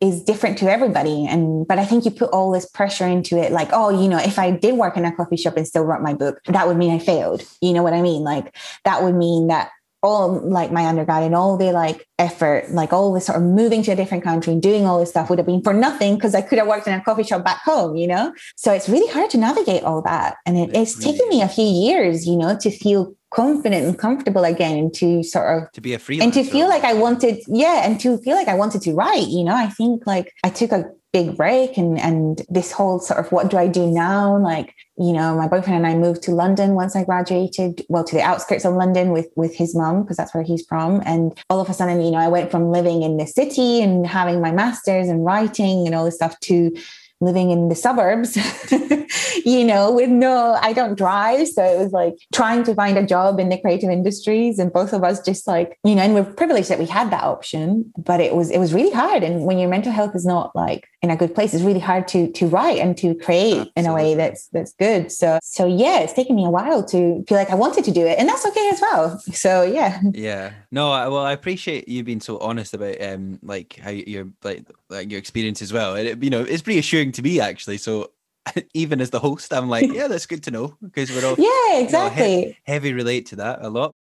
is 0.00 0.22
different 0.22 0.58
to 0.58 0.70
everybody. 0.70 1.26
And 1.26 1.66
but 1.66 1.78
i 1.78 1.84
think 1.84 2.04
you 2.04 2.10
put 2.10 2.30
all 2.30 2.50
this 2.50 2.66
pressure 2.66 3.06
into 3.06 3.38
it 3.38 3.52
like 3.52 3.70
oh 3.72 3.88
you 3.88 4.08
know 4.08 4.18
if 4.18 4.38
i 4.38 4.50
did 4.50 4.74
work 4.74 4.96
in 4.96 5.04
a 5.04 5.14
coffee 5.14 5.36
shop 5.36 5.56
and 5.56 5.66
still 5.66 5.84
wrote 5.84 6.02
my 6.02 6.12
book 6.12 6.40
that 6.46 6.66
would 6.66 6.76
mean 6.76 6.92
i 6.92 6.98
failed. 6.98 7.42
You 7.60 7.72
know 7.72 7.82
what 7.82 7.94
i 7.94 8.02
mean? 8.02 8.22
Like 8.22 8.54
that 8.84 9.02
would 9.02 9.14
mean 9.14 9.48
that 9.48 9.70
all 10.06 10.40
like 10.48 10.72
my 10.72 10.86
undergrad 10.86 11.22
and 11.22 11.34
all 11.34 11.56
the 11.56 11.72
like 11.72 12.06
effort, 12.18 12.70
like 12.70 12.92
all 12.92 13.12
this 13.12 13.26
sort 13.26 13.36
of 13.38 13.44
moving 13.44 13.82
to 13.82 13.92
a 13.92 13.96
different 13.96 14.24
country 14.24 14.52
and 14.52 14.62
doing 14.62 14.86
all 14.86 14.98
this 14.98 15.10
stuff 15.10 15.28
would 15.28 15.38
have 15.38 15.46
been 15.46 15.62
for 15.62 15.74
nothing 15.74 16.14
because 16.14 16.34
I 16.34 16.40
could 16.40 16.58
have 16.58 16.66
worked 16.66 16.86
in 16.86 16.94
a 16.94 17.02
coffee 17.02 17.22
shop 17.22 17.44
back 17.44 17.62
home, 17.62 17.96
you 17.96 18.06
know? 18.06 18.32
So 18.56 18.72
it's 18.72 18.88
really 18.88 19.10
hard 19.12 19.30
to 19.30 19.38
navigate 19.38 19.82
all 19.82 20.02
that. 20.02 20.36
And 20.46 20.56
it, 20.56 20.70
it's 20.74 20.96
really 20.98 21.12
taken 21.12 21.28
me 21.28 21.42
a 21.42 21.48
few 21.48 21.66
years, 21.66 22.26
you 22.26 22.36
know, 22.36 22.56
to 22.58 22.70
feel 22.70 23.14
confident 23.30 23.84
and 23.84 23.98
comfortable 23.98 24.44
again 24.44 24.78
and 24.78 24.94
to 24.94 25.22
sort 25.22 25.62
of 25.62 25.72
to 25.72 25.80
be 25.80 25.92
a 25.92 25.98
free 25.98 26.20
and 26.20 26.32
to 26.32 26.44
feel 26.44 26.68
like 26.68 26.84
I 26.84 26.94
wanted, 26.94 27.42
yeah, 27.48 27.82
and 27.84 28.00
to 28.00 28.18
feel 28.18 28.36
like 28.36 28.48
I 28.48 28.54
wanted 28.54 28.82
to 28.82 28.94
write, 28.94 29.28
you 29.28 29.44
know, 29.44 29.54
I 29.54 29.68
think 29.68 30.06
like 30.06 30.32
I 30.44 30.48
took 30.48 30.72
a 30.72 30.84
big 31.12 31.36
break 31.36 31.78
and 31.78 31.98
and 31.98 32.42
this 32.48 32.72
whole 32.72 32.98
sort 32.98 33.18
of 33.18 33.32
what 33.32 33.48
do 33.48 33.56
I 33.56 33.68
do 33.68 33.86
now? 33.86 34.36
Like, 34.38 34.74
you 34.98 35.12
know, 35.12 35.36
my 35.36 35.46
boyfriend 35.46 35.84
and 35.84 35.86
I 35.86 35.94
moved 35.94 36.22
to 36.22 36.30
London 36.30 36.74
once 36.74 36.96
I 36.96 37.04
graduated, 37.04 37.84
well, 37.88 38.04
to 38.04 38.14
the 38.14 38.22
outskirts 38.22 38.64
of 38.64 38.74
London 38.74 39.10
with 39.10 39.28
with 39.36 39.54
his 39.54 39.74
mum, 39.74 40.02
because 40.02 40.16
that's 40.16 40.34
where 40.34 40.42
he's 40.42 40.64
from. 40.66 41.02
And 41.04 41.38
all 41.50 41.60
of 41.60 41.68
a 41.68 41.74
sudden, 41.74 42.00
you 42.00 42.10
know, 42.10 42.18
I 42.18 42.28
went 42.28 42.50
from 42.50 42.70
living 42.70 43.02
in 43.02 43.18
the 43.18 43.26
city 43.26 43.82
and 43.82 44.06
having 44.06 44.40
my 44.40 44.52
master's 44.52 45.08
and 45.08 45.24
writing 45.24 45.86
and 45.86 45.94
all 45.94 46.04
this 46.06 46.14
stuff 46.14 46.38
to 46.40 46.74
living 47.20 47.50
in 47.50 47.68
the 47.68 47.74
suburbs, 47.74 48.36
you 49.44 49.64
know, 49.64 49.92
with 49.92 50.10
no, 50.10 50.58
I 50.60 50.72
don't 50.72 50.96
drive. 50.96 51.48
So 51.48 51.64
it 51.64 51.78
was 51.78 51.92
like 51.92 52.14
trying 52.34 52.64
to 52.64 52.74
find 52.74 52.98
a 52.98 53.06
job 53.06 53.40
in 53.40 53.48
the 53.48 53.58
creative 53.58 53.90
industries. 53.90 54.58
And 54.58 54.72
both 54.72 54.92
of 54.92 55.02
us 55.02 55.20
just 55.20 55.46
like, 55.46 55.78
you 55.84 55.94
know, 55.94 56.02
and 56.02 56.14
we're 56.14 56.24
privileged 56.24 56.68
that 56.68 56.78
we 56.78 56.86
had 56.86 57.10
that 57.10 57.24
option, 57.24 57.92
but 57.96 58.20
it 58.20 58.34
was, 58.34 58.50
it 58.50 58.58
was 58.58 58.74
really 58.74 58.90
hard. 58.90 59.22
And 59.22 59.44
when 59.44 59.58
your 59.58 59.68
mental 59.68 59.92
health 59.92 60.14
is 60.14 60.26
not 60.26 60.54
like 60.54 60.88
in 61.02 61.10
a 61.10 61.16
good 61.16 61.34
place, 61.34 61.54
it's 61.54 61.64
really 61.64 61.80
hard 61.80 62.06
to, 62.08 62.30
to 62.32 62.46
write 62.46 62.78
and 62.78 62.96
to 62.98 63.14
create 63.14 63.52
Absolutely. 63.52 63.72
in 63.76 63.86
a 63.86 63.94
way 63.94 64.14
that's, 64.14 64.48
that's 64.48 64.74
good. 64.74 65.10
So, 65.10 65.38
so 65.42 65.66
yeah, 65.66 66.00
it's 66.00 66.12
taken 66.12 66.36
me 66.36 66.44
a 66.44 66.50
while 66.50 66.84
to 66.84 67.24
feel 67.26 67.38
like 67.38 67.50
I 67.50 67.54
wanted 67.54 67.84
to 67.84 67.90
do 67.90 68.06
it 68.06 68.18
and 68.18 68.28
that's 68.28 68.44
okay 68.44 68.68
as 68.72 68.80
well. 68.80 69.18
So 69.32 69.62
yeah. 69.62 70.00
Yeah. 70.12 70.52
No, 70.76 70.90
well, 70.90 71.24
I 71.24 71.32
appreciate 71.32 71.88
you 71.88 72.04
being 72.04 72.20
so 72.20 72.36
honest 72.38 72.74
about, 72.74 73.00
um, 73.00 73.38
like 73.42 73.76
how 73.82 73.88
you're 73.88 74.28
like, 74.44 74.66
like 74.90 75.10
your 75.10 75.18
experience 75.18 75.62
as 75.62 75.72
well. 75.72 75.96
And 75.96 76.06
it, 76.06 76.22
you 76.22 76.28
know, 76.28 76.42
it's 76.42 76.60
pretty 76.60 76.78
assuring 76.78 77.12
to 77.12 77.22
me 77.22 77.40
actually. 77.40 77.78
So 77.78 78.10
even 78.74 79.00
as 79.00 79.08
the 79.08 79.18
host, 79.18 79.54
I'm 79.54 79.70
like, 79.70 79.90
yeah, 79.94 80.06
that's 80.06 80.26
good 80.26 80.42
to 80.42 80.50
know 80.50 80.76
because 80.82 81.10
we're 81.10 81.26
all 81.26 81.36
yeah, 81.38 81.78
exactly 81.80 82.30
you 82.30 82.36
know, 82.36 82.46
he- 82.48 82.58
heavy 82.64 82.92
relate 82.92 83.24
to 83.28 83.36
that 83.36 83.60
a 83.62 83.70
lot. 83.70 83.94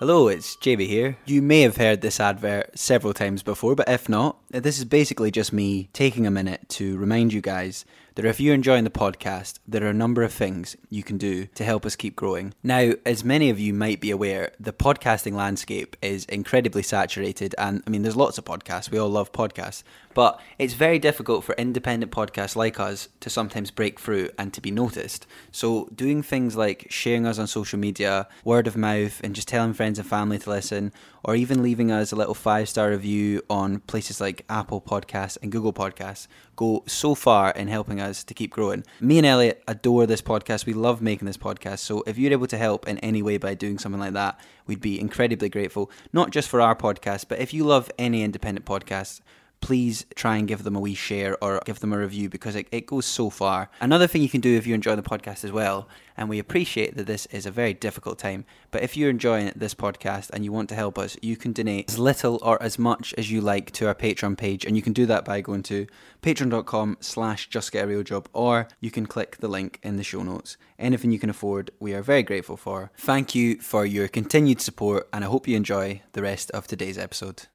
Hello, 0.00 0.26
it's 0.26 0.56
JB 0.56 0.88
here. 0.88 1.16
You 1.26 1.42
may 1.42 1.60
have 1.60 1.76
heard 1.76 2.00
this 2.00 2.18
advert 2.18 2.76
several 2.76 3.14
times 3.14 3.44
before, 3.44 3.76
but 3.76 3.88
if 3.88 4.08
not, 4.08 4.36
this 4.50 4.78
is 4.78 4.84
basically 4.84 5.30
just 5.30 5.52
me 5.52 5.90
taking 5.92 6.26
a 6.26 6.30
minute 6.32 6.68
to 6.70 6.98
remind 6.98 7.32
you 7.32 7.40
guys 7.40 7.84
that 8.16 8.24
if 8.24 8.40
you're 8.40 8.54
enjoying 8.54 8.84
the 8.84 8.90
podcast, 8.90 9.58
there 9.68 9.84
are 9.84 9.90
a 9.90 9.94
number 9.94 10.22
of 10.22 10.32
things 10.32 10.74
you 10.88 11.02
can 11.02 11.18
do 11.18 11.46
to 11.48 11.64
help 11.64 11.84
us 11.84 11.96
keep 11.96 12.16
growing. 12.16 12.54
Now, 12.62 12.92
as 13.04 13.22
many 13.22 13.50
of 13.50 13.60
you 13.60 13.74
might 13.74 14.00
be 14.00 14.10
aware, 14.10 14.52
the 14.58 14.72
podcasting 14.72 15.34
landscape 15.34 15.96
is 16.00 16.24
incredibly 16.24 16.82
saturated. 16.82 17.54
And 17.58 17.82
I 17.86 17.90
mean, 17.90 18.02
there's 18.02 18.16
lots 18.16 18.38
of 18.38 18.44
podcasts, 18.46 18.90
we 18.90 18.98
all 18.98 19.10
love 19.10 19.32
podcasts, 19.32 19.82
but 20.14 20.40
it's 20.58 20.72
very 20.72 20.98
difficult 20.98 21.44
for 21.44 21.54
independent 21.56 22.10
podcasts 22.10 22.56
like 22.56 22.80
us 22.80 23.10
to 23.20 23.28
sometimes 23.28 23.70
break 23.70 24.00
through 24.00 24.30
and 24.38 24.50
to 24.54 24.62
be 24.62 24.70
noticed. 24.70 25.26
So, 25.52 25.90
doing 25.94 26.22
things 26.22 26.56
like 26.56 26.86
sharing 26.88 27.26
us 27.26 27.38
on 27.38 27.46
social 27.46 27.78
media, 27.78 28.28
word 28.42 28.66
of 28.66 28.78
mouth, 28.78 29.20
and 29.22 29.34
just 29.34 29.46
telling 29.46 29.74
friends 29.74 29.98
and 29.98 30.08
family 30.08 30.38
to 30.38 30.48
listen, 30.48 30.90
or 31.22 31.36
even 31.36 31.62
leaving 31.62 31.92
us 31.92 32.12
a 32.12 32.16
little 32.16 32.32
five 32.32 32.66
star 32.68 32.90
review 32.90 33.42
on 33.50 33.80
places 33.80 34.18
like 34.18 34.46
Apple 34.48 34.80
Podcasts 34.80 35.36
and 35.42 35.52
Google 35.52 35.74
Podcasts 35.74 36.28
go 36.56 36.82
so 36.86 37.14
far 37.14 37.50
in 37.50 37.68
helping 37.68 38.00
us 38.00 38.24
to 38.24 38.34
keep 38.34 38.50
growing. 38.50 38.84
Me 39.00 39.18
and 39.18 39.26
Elliot 39.26 39.62
adore 39.68 40.06
this 40.06 40.22
podcast. 40.22 40.66
We 40.66 40.72
love 40.72 41.00
making 41.00 41.26
this 41.26 41.36
podcast. 41.36 41.80
So 41.80 42.02
if 42.06 42.18
you're 42.18 42.32
able 42.32 42.46
to 42.48 42.58
help 42.58 42.88
in 42.88 42.98
any 42.98 43.22
way 43.22 43.36
by 43.36 43.54
doing 43.54 43.78
something 43.78 44.00
like 44.00 44.14
that, 44.14 44.40
we'd 44.66 44.80
be 44.80 44.98
incredibly 44.98 45.48
grateful. 45.48 45.90
Not 46.12 46.30
just 46.30 46.48
for 46.48 46.60
our 46.60 46.74
podcast, 46.74 47.26
but 47.28 47.38
if 47.38 47.54
you 47.54 47.64
love 47.64 47.90
any 47.98 48.22
independent 48.22 48.66
podcast, 48.66 49.20
please 49.60 50.06
try 50.14 50.36
and 50.36 50.48
give 50.48 50.62
them 50.62 50.76
a 50.76 50.80
wee 50.80 50.94
share 50.94 51.36
or 51.42 51.60
give 51.64 51.80
them 51.80 51.92
a 51.92 51.98
review 51.98 52.28
because 52.28 52.54
it, 52.54 52.68
it 52.70 52.86
goes 52.86 53.06
so 53.06 53.30
far. 53.30 53.70
Another 53.80 54.06
thing 54.06 54.22
you 54.22 54.28
can 54.28 54.40
do 54.40 54.56
if 54.56 54.66
you 54.66 54.74
enjoy 54.74 54.96
the 54.96 55.02
podcast 55.02 55.44
as 55.44 55.52
well, 55.52 55.88
and 56.16 56.28
we 56.28 56.38
appreciate 56.38 56.96
that 56.96 57.06
this 57.06 57.26
is 57.26 57.46
a 57.46 57.50
very 57.50 57.74
difficult 57.74 58.18
time, 58.18 58.44
but 58.70 58.82
if 58.82 58.96
you're 58.96 59.10
enjoying 59.10 59.52
this 59.56 59.74
podcast 59.74 60.30
and 60.30 60.44
you 60.44 60.52
want 60.52 60.68
to 60.68 60.74
help 60.74 60.98
us, 60.98 61.16
you 61.20 61.36
can 61.36 61.52
donate 61.52 61.90
as 61.90 61.98
little 61.98 62.38
or 62.42 62.62
as 62.62 62.78
much 62.78 63.14
as 63.18 63.30
you 63.30 63.40
like 63.40 63.70
to 63.72 63.86
our 63.86 63.94
Patreon 63.94 64.36
page, 64.36 64.64
and 64.64 64.76
you 64.76 64.82
can 64.82 64.92
do 64.92 65.06
that 65.06 65.24
by 65.24 65.40
going 65.40 65.62
to 65.64 65.86
patreon.com 66.22 66.98
slash 67.00 67.48
justgetarealjob 67.50 68.26
or 68.32 68.68
you 68.80 68.90
can 68.90 69.06
click 69.06 69.38
the 69.38 69.48
link 69.48 69.78
in 69.82 69.96
the 69.96 70.04
show 70.04 70.22
notes. 70.22 70.56
Anything 70.78 71.10
you 71.10 71.18
can 71.18 71.30
afford, 71.30 71.70
we 71.80 71.94
are 71.94 72.02
very 72.02 72.22
grateful 72.22 72.56
for. 72.56 72.90
Thank 72.96 73.34
you 73.34 73.58
for 73.60 73.86
your 73.86 74.08
continued 74.08 74.60
support, 74.60 75.08
and 75.12 75.24
I 75.24 75.28
hope 75.28 75.48
you 75.48 75.56
enjoy 75.56 76.02
the 76.12 76.22
rest 76.22 76.50
of 76.52 76.66
today's 76.66 76.98
episode. 76.98 77.46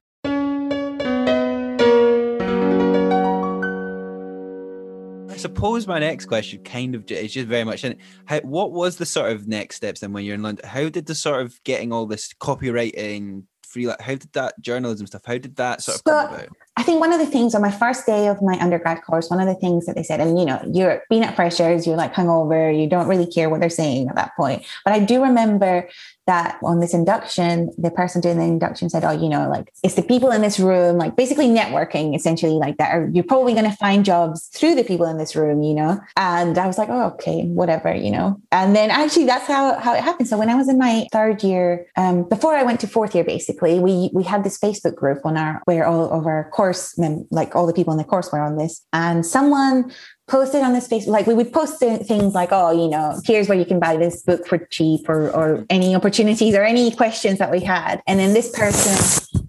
Suppose 5.42 5.86
my 5.86 5.98
next 5.98 6.26
question 6.26 6.62
kind 6.62 6.94
of 6.94 7.10
is 7.10 7.32
just 7.32 7.48
very 7.48 7.64
much 7.64 7.84
in 7.84 7.98
how 8.26 8.40
what 8.40 8.72
was 8.72 8.96
the 8.96 9.06
sort 9.06 9.32
of 9.32 9.48
next 9.48 9.76
steps 9.76 10.00
then 10.00 10.12
when 10.12 10.24
you're 10.24 10.34
in 10.34 10.42
London? 10.42 10.66
How 10.66 10.88
did 10.88 11.06
the 11.06 11.14
sort 11.14 11.42
of 11.42 11.62
getting 11.64 11.92
all 11.92 12.06
this 12.06 12.32
copywriting 12.34 13.44
free 13.66 13.86
how 14.00 14.14
did 14.14 14.32
that 14.34 14.60
journalism 14.60 15.06
stuff 15.06 15.22
how 15.24 15.38
did 15.38 15.56
that 15.56 15.80
sort 15.80 15.96
of 15.96 16.02
so, 16.06 16.12
come 16.12 16.34
about? 16.34 16.48
I 16.76 16.82
think 16.82 17.00
one 17.00 17.12
of 17.12 17.18
the 17.18 17.26
things 17.26 17.54
on 17.54 17.60
my 17.60 17.70
first 17.70 18.06
day 18.06 18.28
of 18.28 18.40
my 18.40 18.58
undergrad 18.58 19.02
course, 19.02 19.28
one 19.28 19.40
of 19.40 19.46
the 19.46 19.54
things 19.54 19.84
that 19.86 19.94
they 19.94 20.02
said, 20.02 20.20
and 20.20 20.38
you 20.38 20.46
know, 20.46 20.60
you're 20.72 21.02
being 21.10 21.22
at 21.22 21.36
freshers, 21.36 21.86
you're 21.86 21.96
like 21.96 22.14
hungover, 22.14 22.78
you 22.78 22.88
don't 22.88 23.08
really 23.08 23.26
care 23.26 23.50
what 23.50 23.60
they're 23.60 23.68
saying 23.68 24.08
at 24.08 24.16
that 24.16 24.34
point. 24.36 24.64
But 24.84 24.94
I 24.94 25.00
do 25.00 25.22
remember 25.22 25.88
that 26.26 26.58
on 26.62 26.78
this 26.78 26.94
induction, 26.94 27.70
the 27.76 27.90
person 27.90 28.20
doing 28.20 28.38
the 28.38 28.44
induction 28.44 28.88
said, 28.88 29.04
Oh, 29.04 29.10
you 29.10 29.28
know, 29.28 29.48
like 29.48 29.72
it's 29.82 29.94
the 29.94 30.02
people 30.02 30.30
in 30.30 30.40
this 30.40 30.60
room, 30.60 30.96
like 30.96 31.16
basically 31.16 31.48
networking 31.48 32.14
essentially 32.14 32.52
like 32.52 32.76
that. 32.76 32.94
Or 32.94 33.10
you're 33.12 33.24
probably 33.24 33.54
going 33.54 33.70
to 33.70 33.76
find 33.76 34.04
jobs 34.04 34.48
through 34.54 34.76
the 34.76 34.84
people 34.84 35.06
in 35.06 35.18
this 35.18 35.34
room, 35.34 35.62
you 35.62 35.74
know? 35.74 36.00
And 36.16 36.56
I 36.58 36.66
was 36.66 36.78
like, 36.78 36.88
Oh, 36.88 37.08
okay, 37.14 37.44
whatever, 37.46 37.94
you 37.94 38.10
know? 38.10 38.40
And 38.52 38.76
then 38.76 38.90
actually 38.90 39.26
that's 39.26 39.46
how, 39.46 39.78
how 39.78 39.94
it 39.94 40.02
happened. 40.02 40.28
So 40.28 40.38
when 40.38 40.48
I 40.48 40.54
was 40.54 40.68
in 40.68 40.78
my 40.78 41.06
third 41.12 41.42
year, 41.42 41.86
um, 41.96 42.28
before 42.28 42.54
I 42.54 42.62
went 42.62 42.80
to 42.80 42.86
fourth 42.86 43.14
year, 43.14 43.24
basically, 43.24 43.80
we, 43.80 44.10
we 44.12 44.22
had 44.22 44.44
this 44.44 44.58
Facebook 44.58 44.94
group 44.94 45.26
on 45.26 45.36
our, 45.36 45.60
where 45.64 45.86
all 45.86 46.10
of 46.10 46.26
our 46.26 46.50
course, 46.62 46.96
like 47.30 47.56
all 47.56 47.66
the 47.66 47.72
people 47.72 47.92
in 47.92 47.98
the 47.98 48.04
course 48.04 48.30
were 48.30 48.40
on 48.40 48.56
this. 48.56 48.86
And 48.92 49.26
someone 49.26 49.92
posted 50.28 50.62
on 50.62 50.72
this 50.72 50.86
Facebook, 50.86 51.08
like 51.08 51.26
we 51.26 51.34
would 51.34 51.52
post 51.52 51.80
things 51.80 52.34
like, 52.34 52.50
oh, 52.52 52.70
you 52.70 52.88
know, 52.88 53.20
here's 53.24 53.48
where 53.48 53.58
you 53.58 53.64
can 53.64 53.80
buy 53.80 53.96
this 53.96 54.22
book 54.22 54.46
for 54.46 54.58
cheap 54.58 55.08
or, 55.08 55.28
or 55.30 55.66
any 55.70 55.96
opportunities 55.96 56.54
or 56.54 56.62
any 56.62 56.92
questions 56.92 57.40
that 57.40 57.50
we 57.50 57.58
had. 57.58 58.00
And 58.06 58.20
then 58.20 58.32
this 58.32 58.56
person 58.56 58.94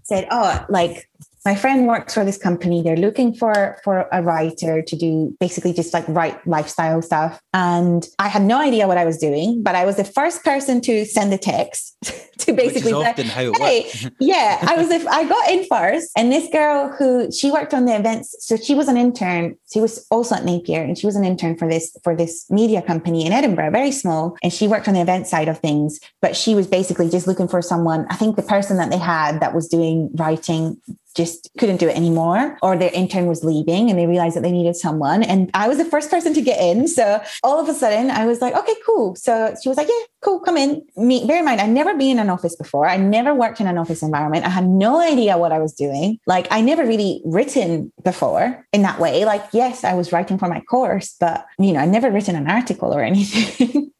said, 0.02 0.28
oh, 0.32 0.65
like, 0.69 1.08
my 1.45 1.56
friend 1.56 1.88
works 1.88 2.13
for 2.13 2.23
this 2.23 2.38
company. 2.38 2.82
They're 2.82 2.95
looking 2.95 3.34
for 3.34 3.77
for 3.84 4.08
a 4.12 4.23
writer 4.23 4.82
to 4.82 4.95
do 4.95 5.36
basically 5.39 5.73
just 5.73 5.93
like 5.93 6.06
write 6.08 6.45
lifestyle 6.47 7.01
stuff. 7.01 7.39
And 7.53 8.08
I 8.19 8.29
had 8.29 8.43
no 8.43 8.60
idea 8.60 8.88
what 8.88 8.97
I 8.97 9.06
was 9.06 9.17
doing, 9.17 9.62
but 9.62 9.75
I 9.75 9.86
was 9.86 9.97
the 9.97 10.06
first 10.06 10.43
person 10.43 10.79
to 10.82 11.06
send 11.06 11.34
the 11.34 11.38
text 11.38 11.95
to 12.39 12.53
basically 12.53 12.91
say, 12.91 13.23
hey, 13.23 14.10
yeah, 14.19 14.58
I 14.62 14.77
was. 14.77 14.89
If 14.89 15.06
I 15.08 15.27
got 15.27 15.49
in 15.49 15.65
first, 15.65 16.12
and 16.15 16.32
this 16.32 16.49
girl 16.49 16.89
who 16.97 17.32
she 17.32 17.51
worked 17.51 17.73
on 17.73 17.86
the 17.86 17.95
events, 17.95 18.36
so 18.39 18.56
she 18.56 18.73
was 18.73 18.88
an 18.88 18.97
intern. 18.97 19.56
She 19.71 19.82
was 19.82 20.06
also 20.12 20.36
at 20.36 20.45
Napier, 20.45 20.82
and 20.82 20.97
she 20.97 21.06
was 21.06 21.15
an 21.15 21.25
intern 21.25 21.58
for 21.58 21.67
this 21.67 21.95
for 22.03 22.15
this 22.15 22.49
media 22.49 22.82
company 22.82 23.25
in 23.25 23.34
Edinburgh, 23.34 23.71
very 23.71 23.91
small, 23.91 24.38
and 24.43 24.53
she 24.53 24.67
worked 24.67 24.88
on 24.88 24.93
the 24.93 25.01
event 25.01 25.27
side 25.27 25.47
of 25.47 25.60
things. 25.60 25.99
But 26.21 26.36
she 26.36 26.56
was 26.56 26.67
basically 26.67 27.10
just 27.10 27.27
looking 27.27 27.47
for 27.47 27.62
someone. 27.62 28.06
I 28.10 28.15
think 28.15 28.36
the 28.36 28.43
person 28.43 28.77
that 28.77 28.89
they 28.89 28.97
had 28.97 29.39
that 29.41 29.53
was 29.53 29.67
doing 29.67 30.10
writing 30.15 30.82
just 31.15 31.49
couldn't 31.60 31.78
do 31.78 31.88
it 31.88 31.95
anymore 31.95 32.58
or 32.62 32.78
their 32.78 32.91
intern 32.93 33.28
was 33.28 33.43
leaving 33.43 33.89
and 33.89 33.99
they 33.99 34.08
realized 34.08 34.36
that 34.36 34.43
they 34.43 34.52
needed 34.52 34.76
someone. 34.76 35.23
And 35.23 35.49
i 35.54 35.67
was 35.67 35.78
the 35.78 35.86
first 35.86 36.10
person 36.10 36.34
to 36.34 36.41
get 36.41 36.60
in. 36.60 36.88
So 36.88 37.21
all 37.43 37.60
of 37.60 37.69
a 37.69 37.73
sudden 37.73 38.10
i 38.12 38.26
was 38.26 38.41
like 38.41 38.56
okay 38.56 38.76
cool. 38.86 39.15
So 39.15 39.56
she 39.62 39.69
was 39.69 39.78
like 39.78 39.88
yeah 39.88 40.06
cool 40.21 40.39
come 40.39 40.58
in. 40.58 40.82
Me 40.95 41.26
bear 41.28 41.39
in 41.39 41.45
mind 41.45 41.62
i'd 41.62 41.69
never 41.69 41.93
been 41.95 42.12
in 42.12 42.19
an 42.19 42.30
office 42.30 42.56
before. 42.56 42.88
I 42.88 42.97
never 42.97 43.34
worked 43.34 43.60
in 43.62 43.67
an 43.67 43.78
office 43.78 44.02
environment. 44.02 44.45
I 44.45 44.49
had 44.49 44.67
no 44.67 44.99
idea 45.02 45.38
what 45.38 45.52
i 45.52 45.60
was 45.60 45.73
doing. 45.73 46.19
Like 46.26 46.47
i 46.52 46.62
never 46.62 46.86
really 46.86 47.21
written 47.26 47.91
before 48.04 48.65
in 48.71 48.82
that 48.82 48.99
way. 48.99 49.26
Like 49.26 49.45
yes 49.54 49.84
i 49.84 49.93
was 49.93 50.12
writing 50.12 50.38
for 50.38 50.47
my 50.47 50.62
course 50.62 51.15
but 51.19 51.45
you 51.60 51.73
know 51.73 51.80
i 51.80 51.86
never 51.86 52.12
written 52.12 52.36
an 52.36 52.49
article 52.49 52.93
or 52.93 53.02
anything. 53.12 53.91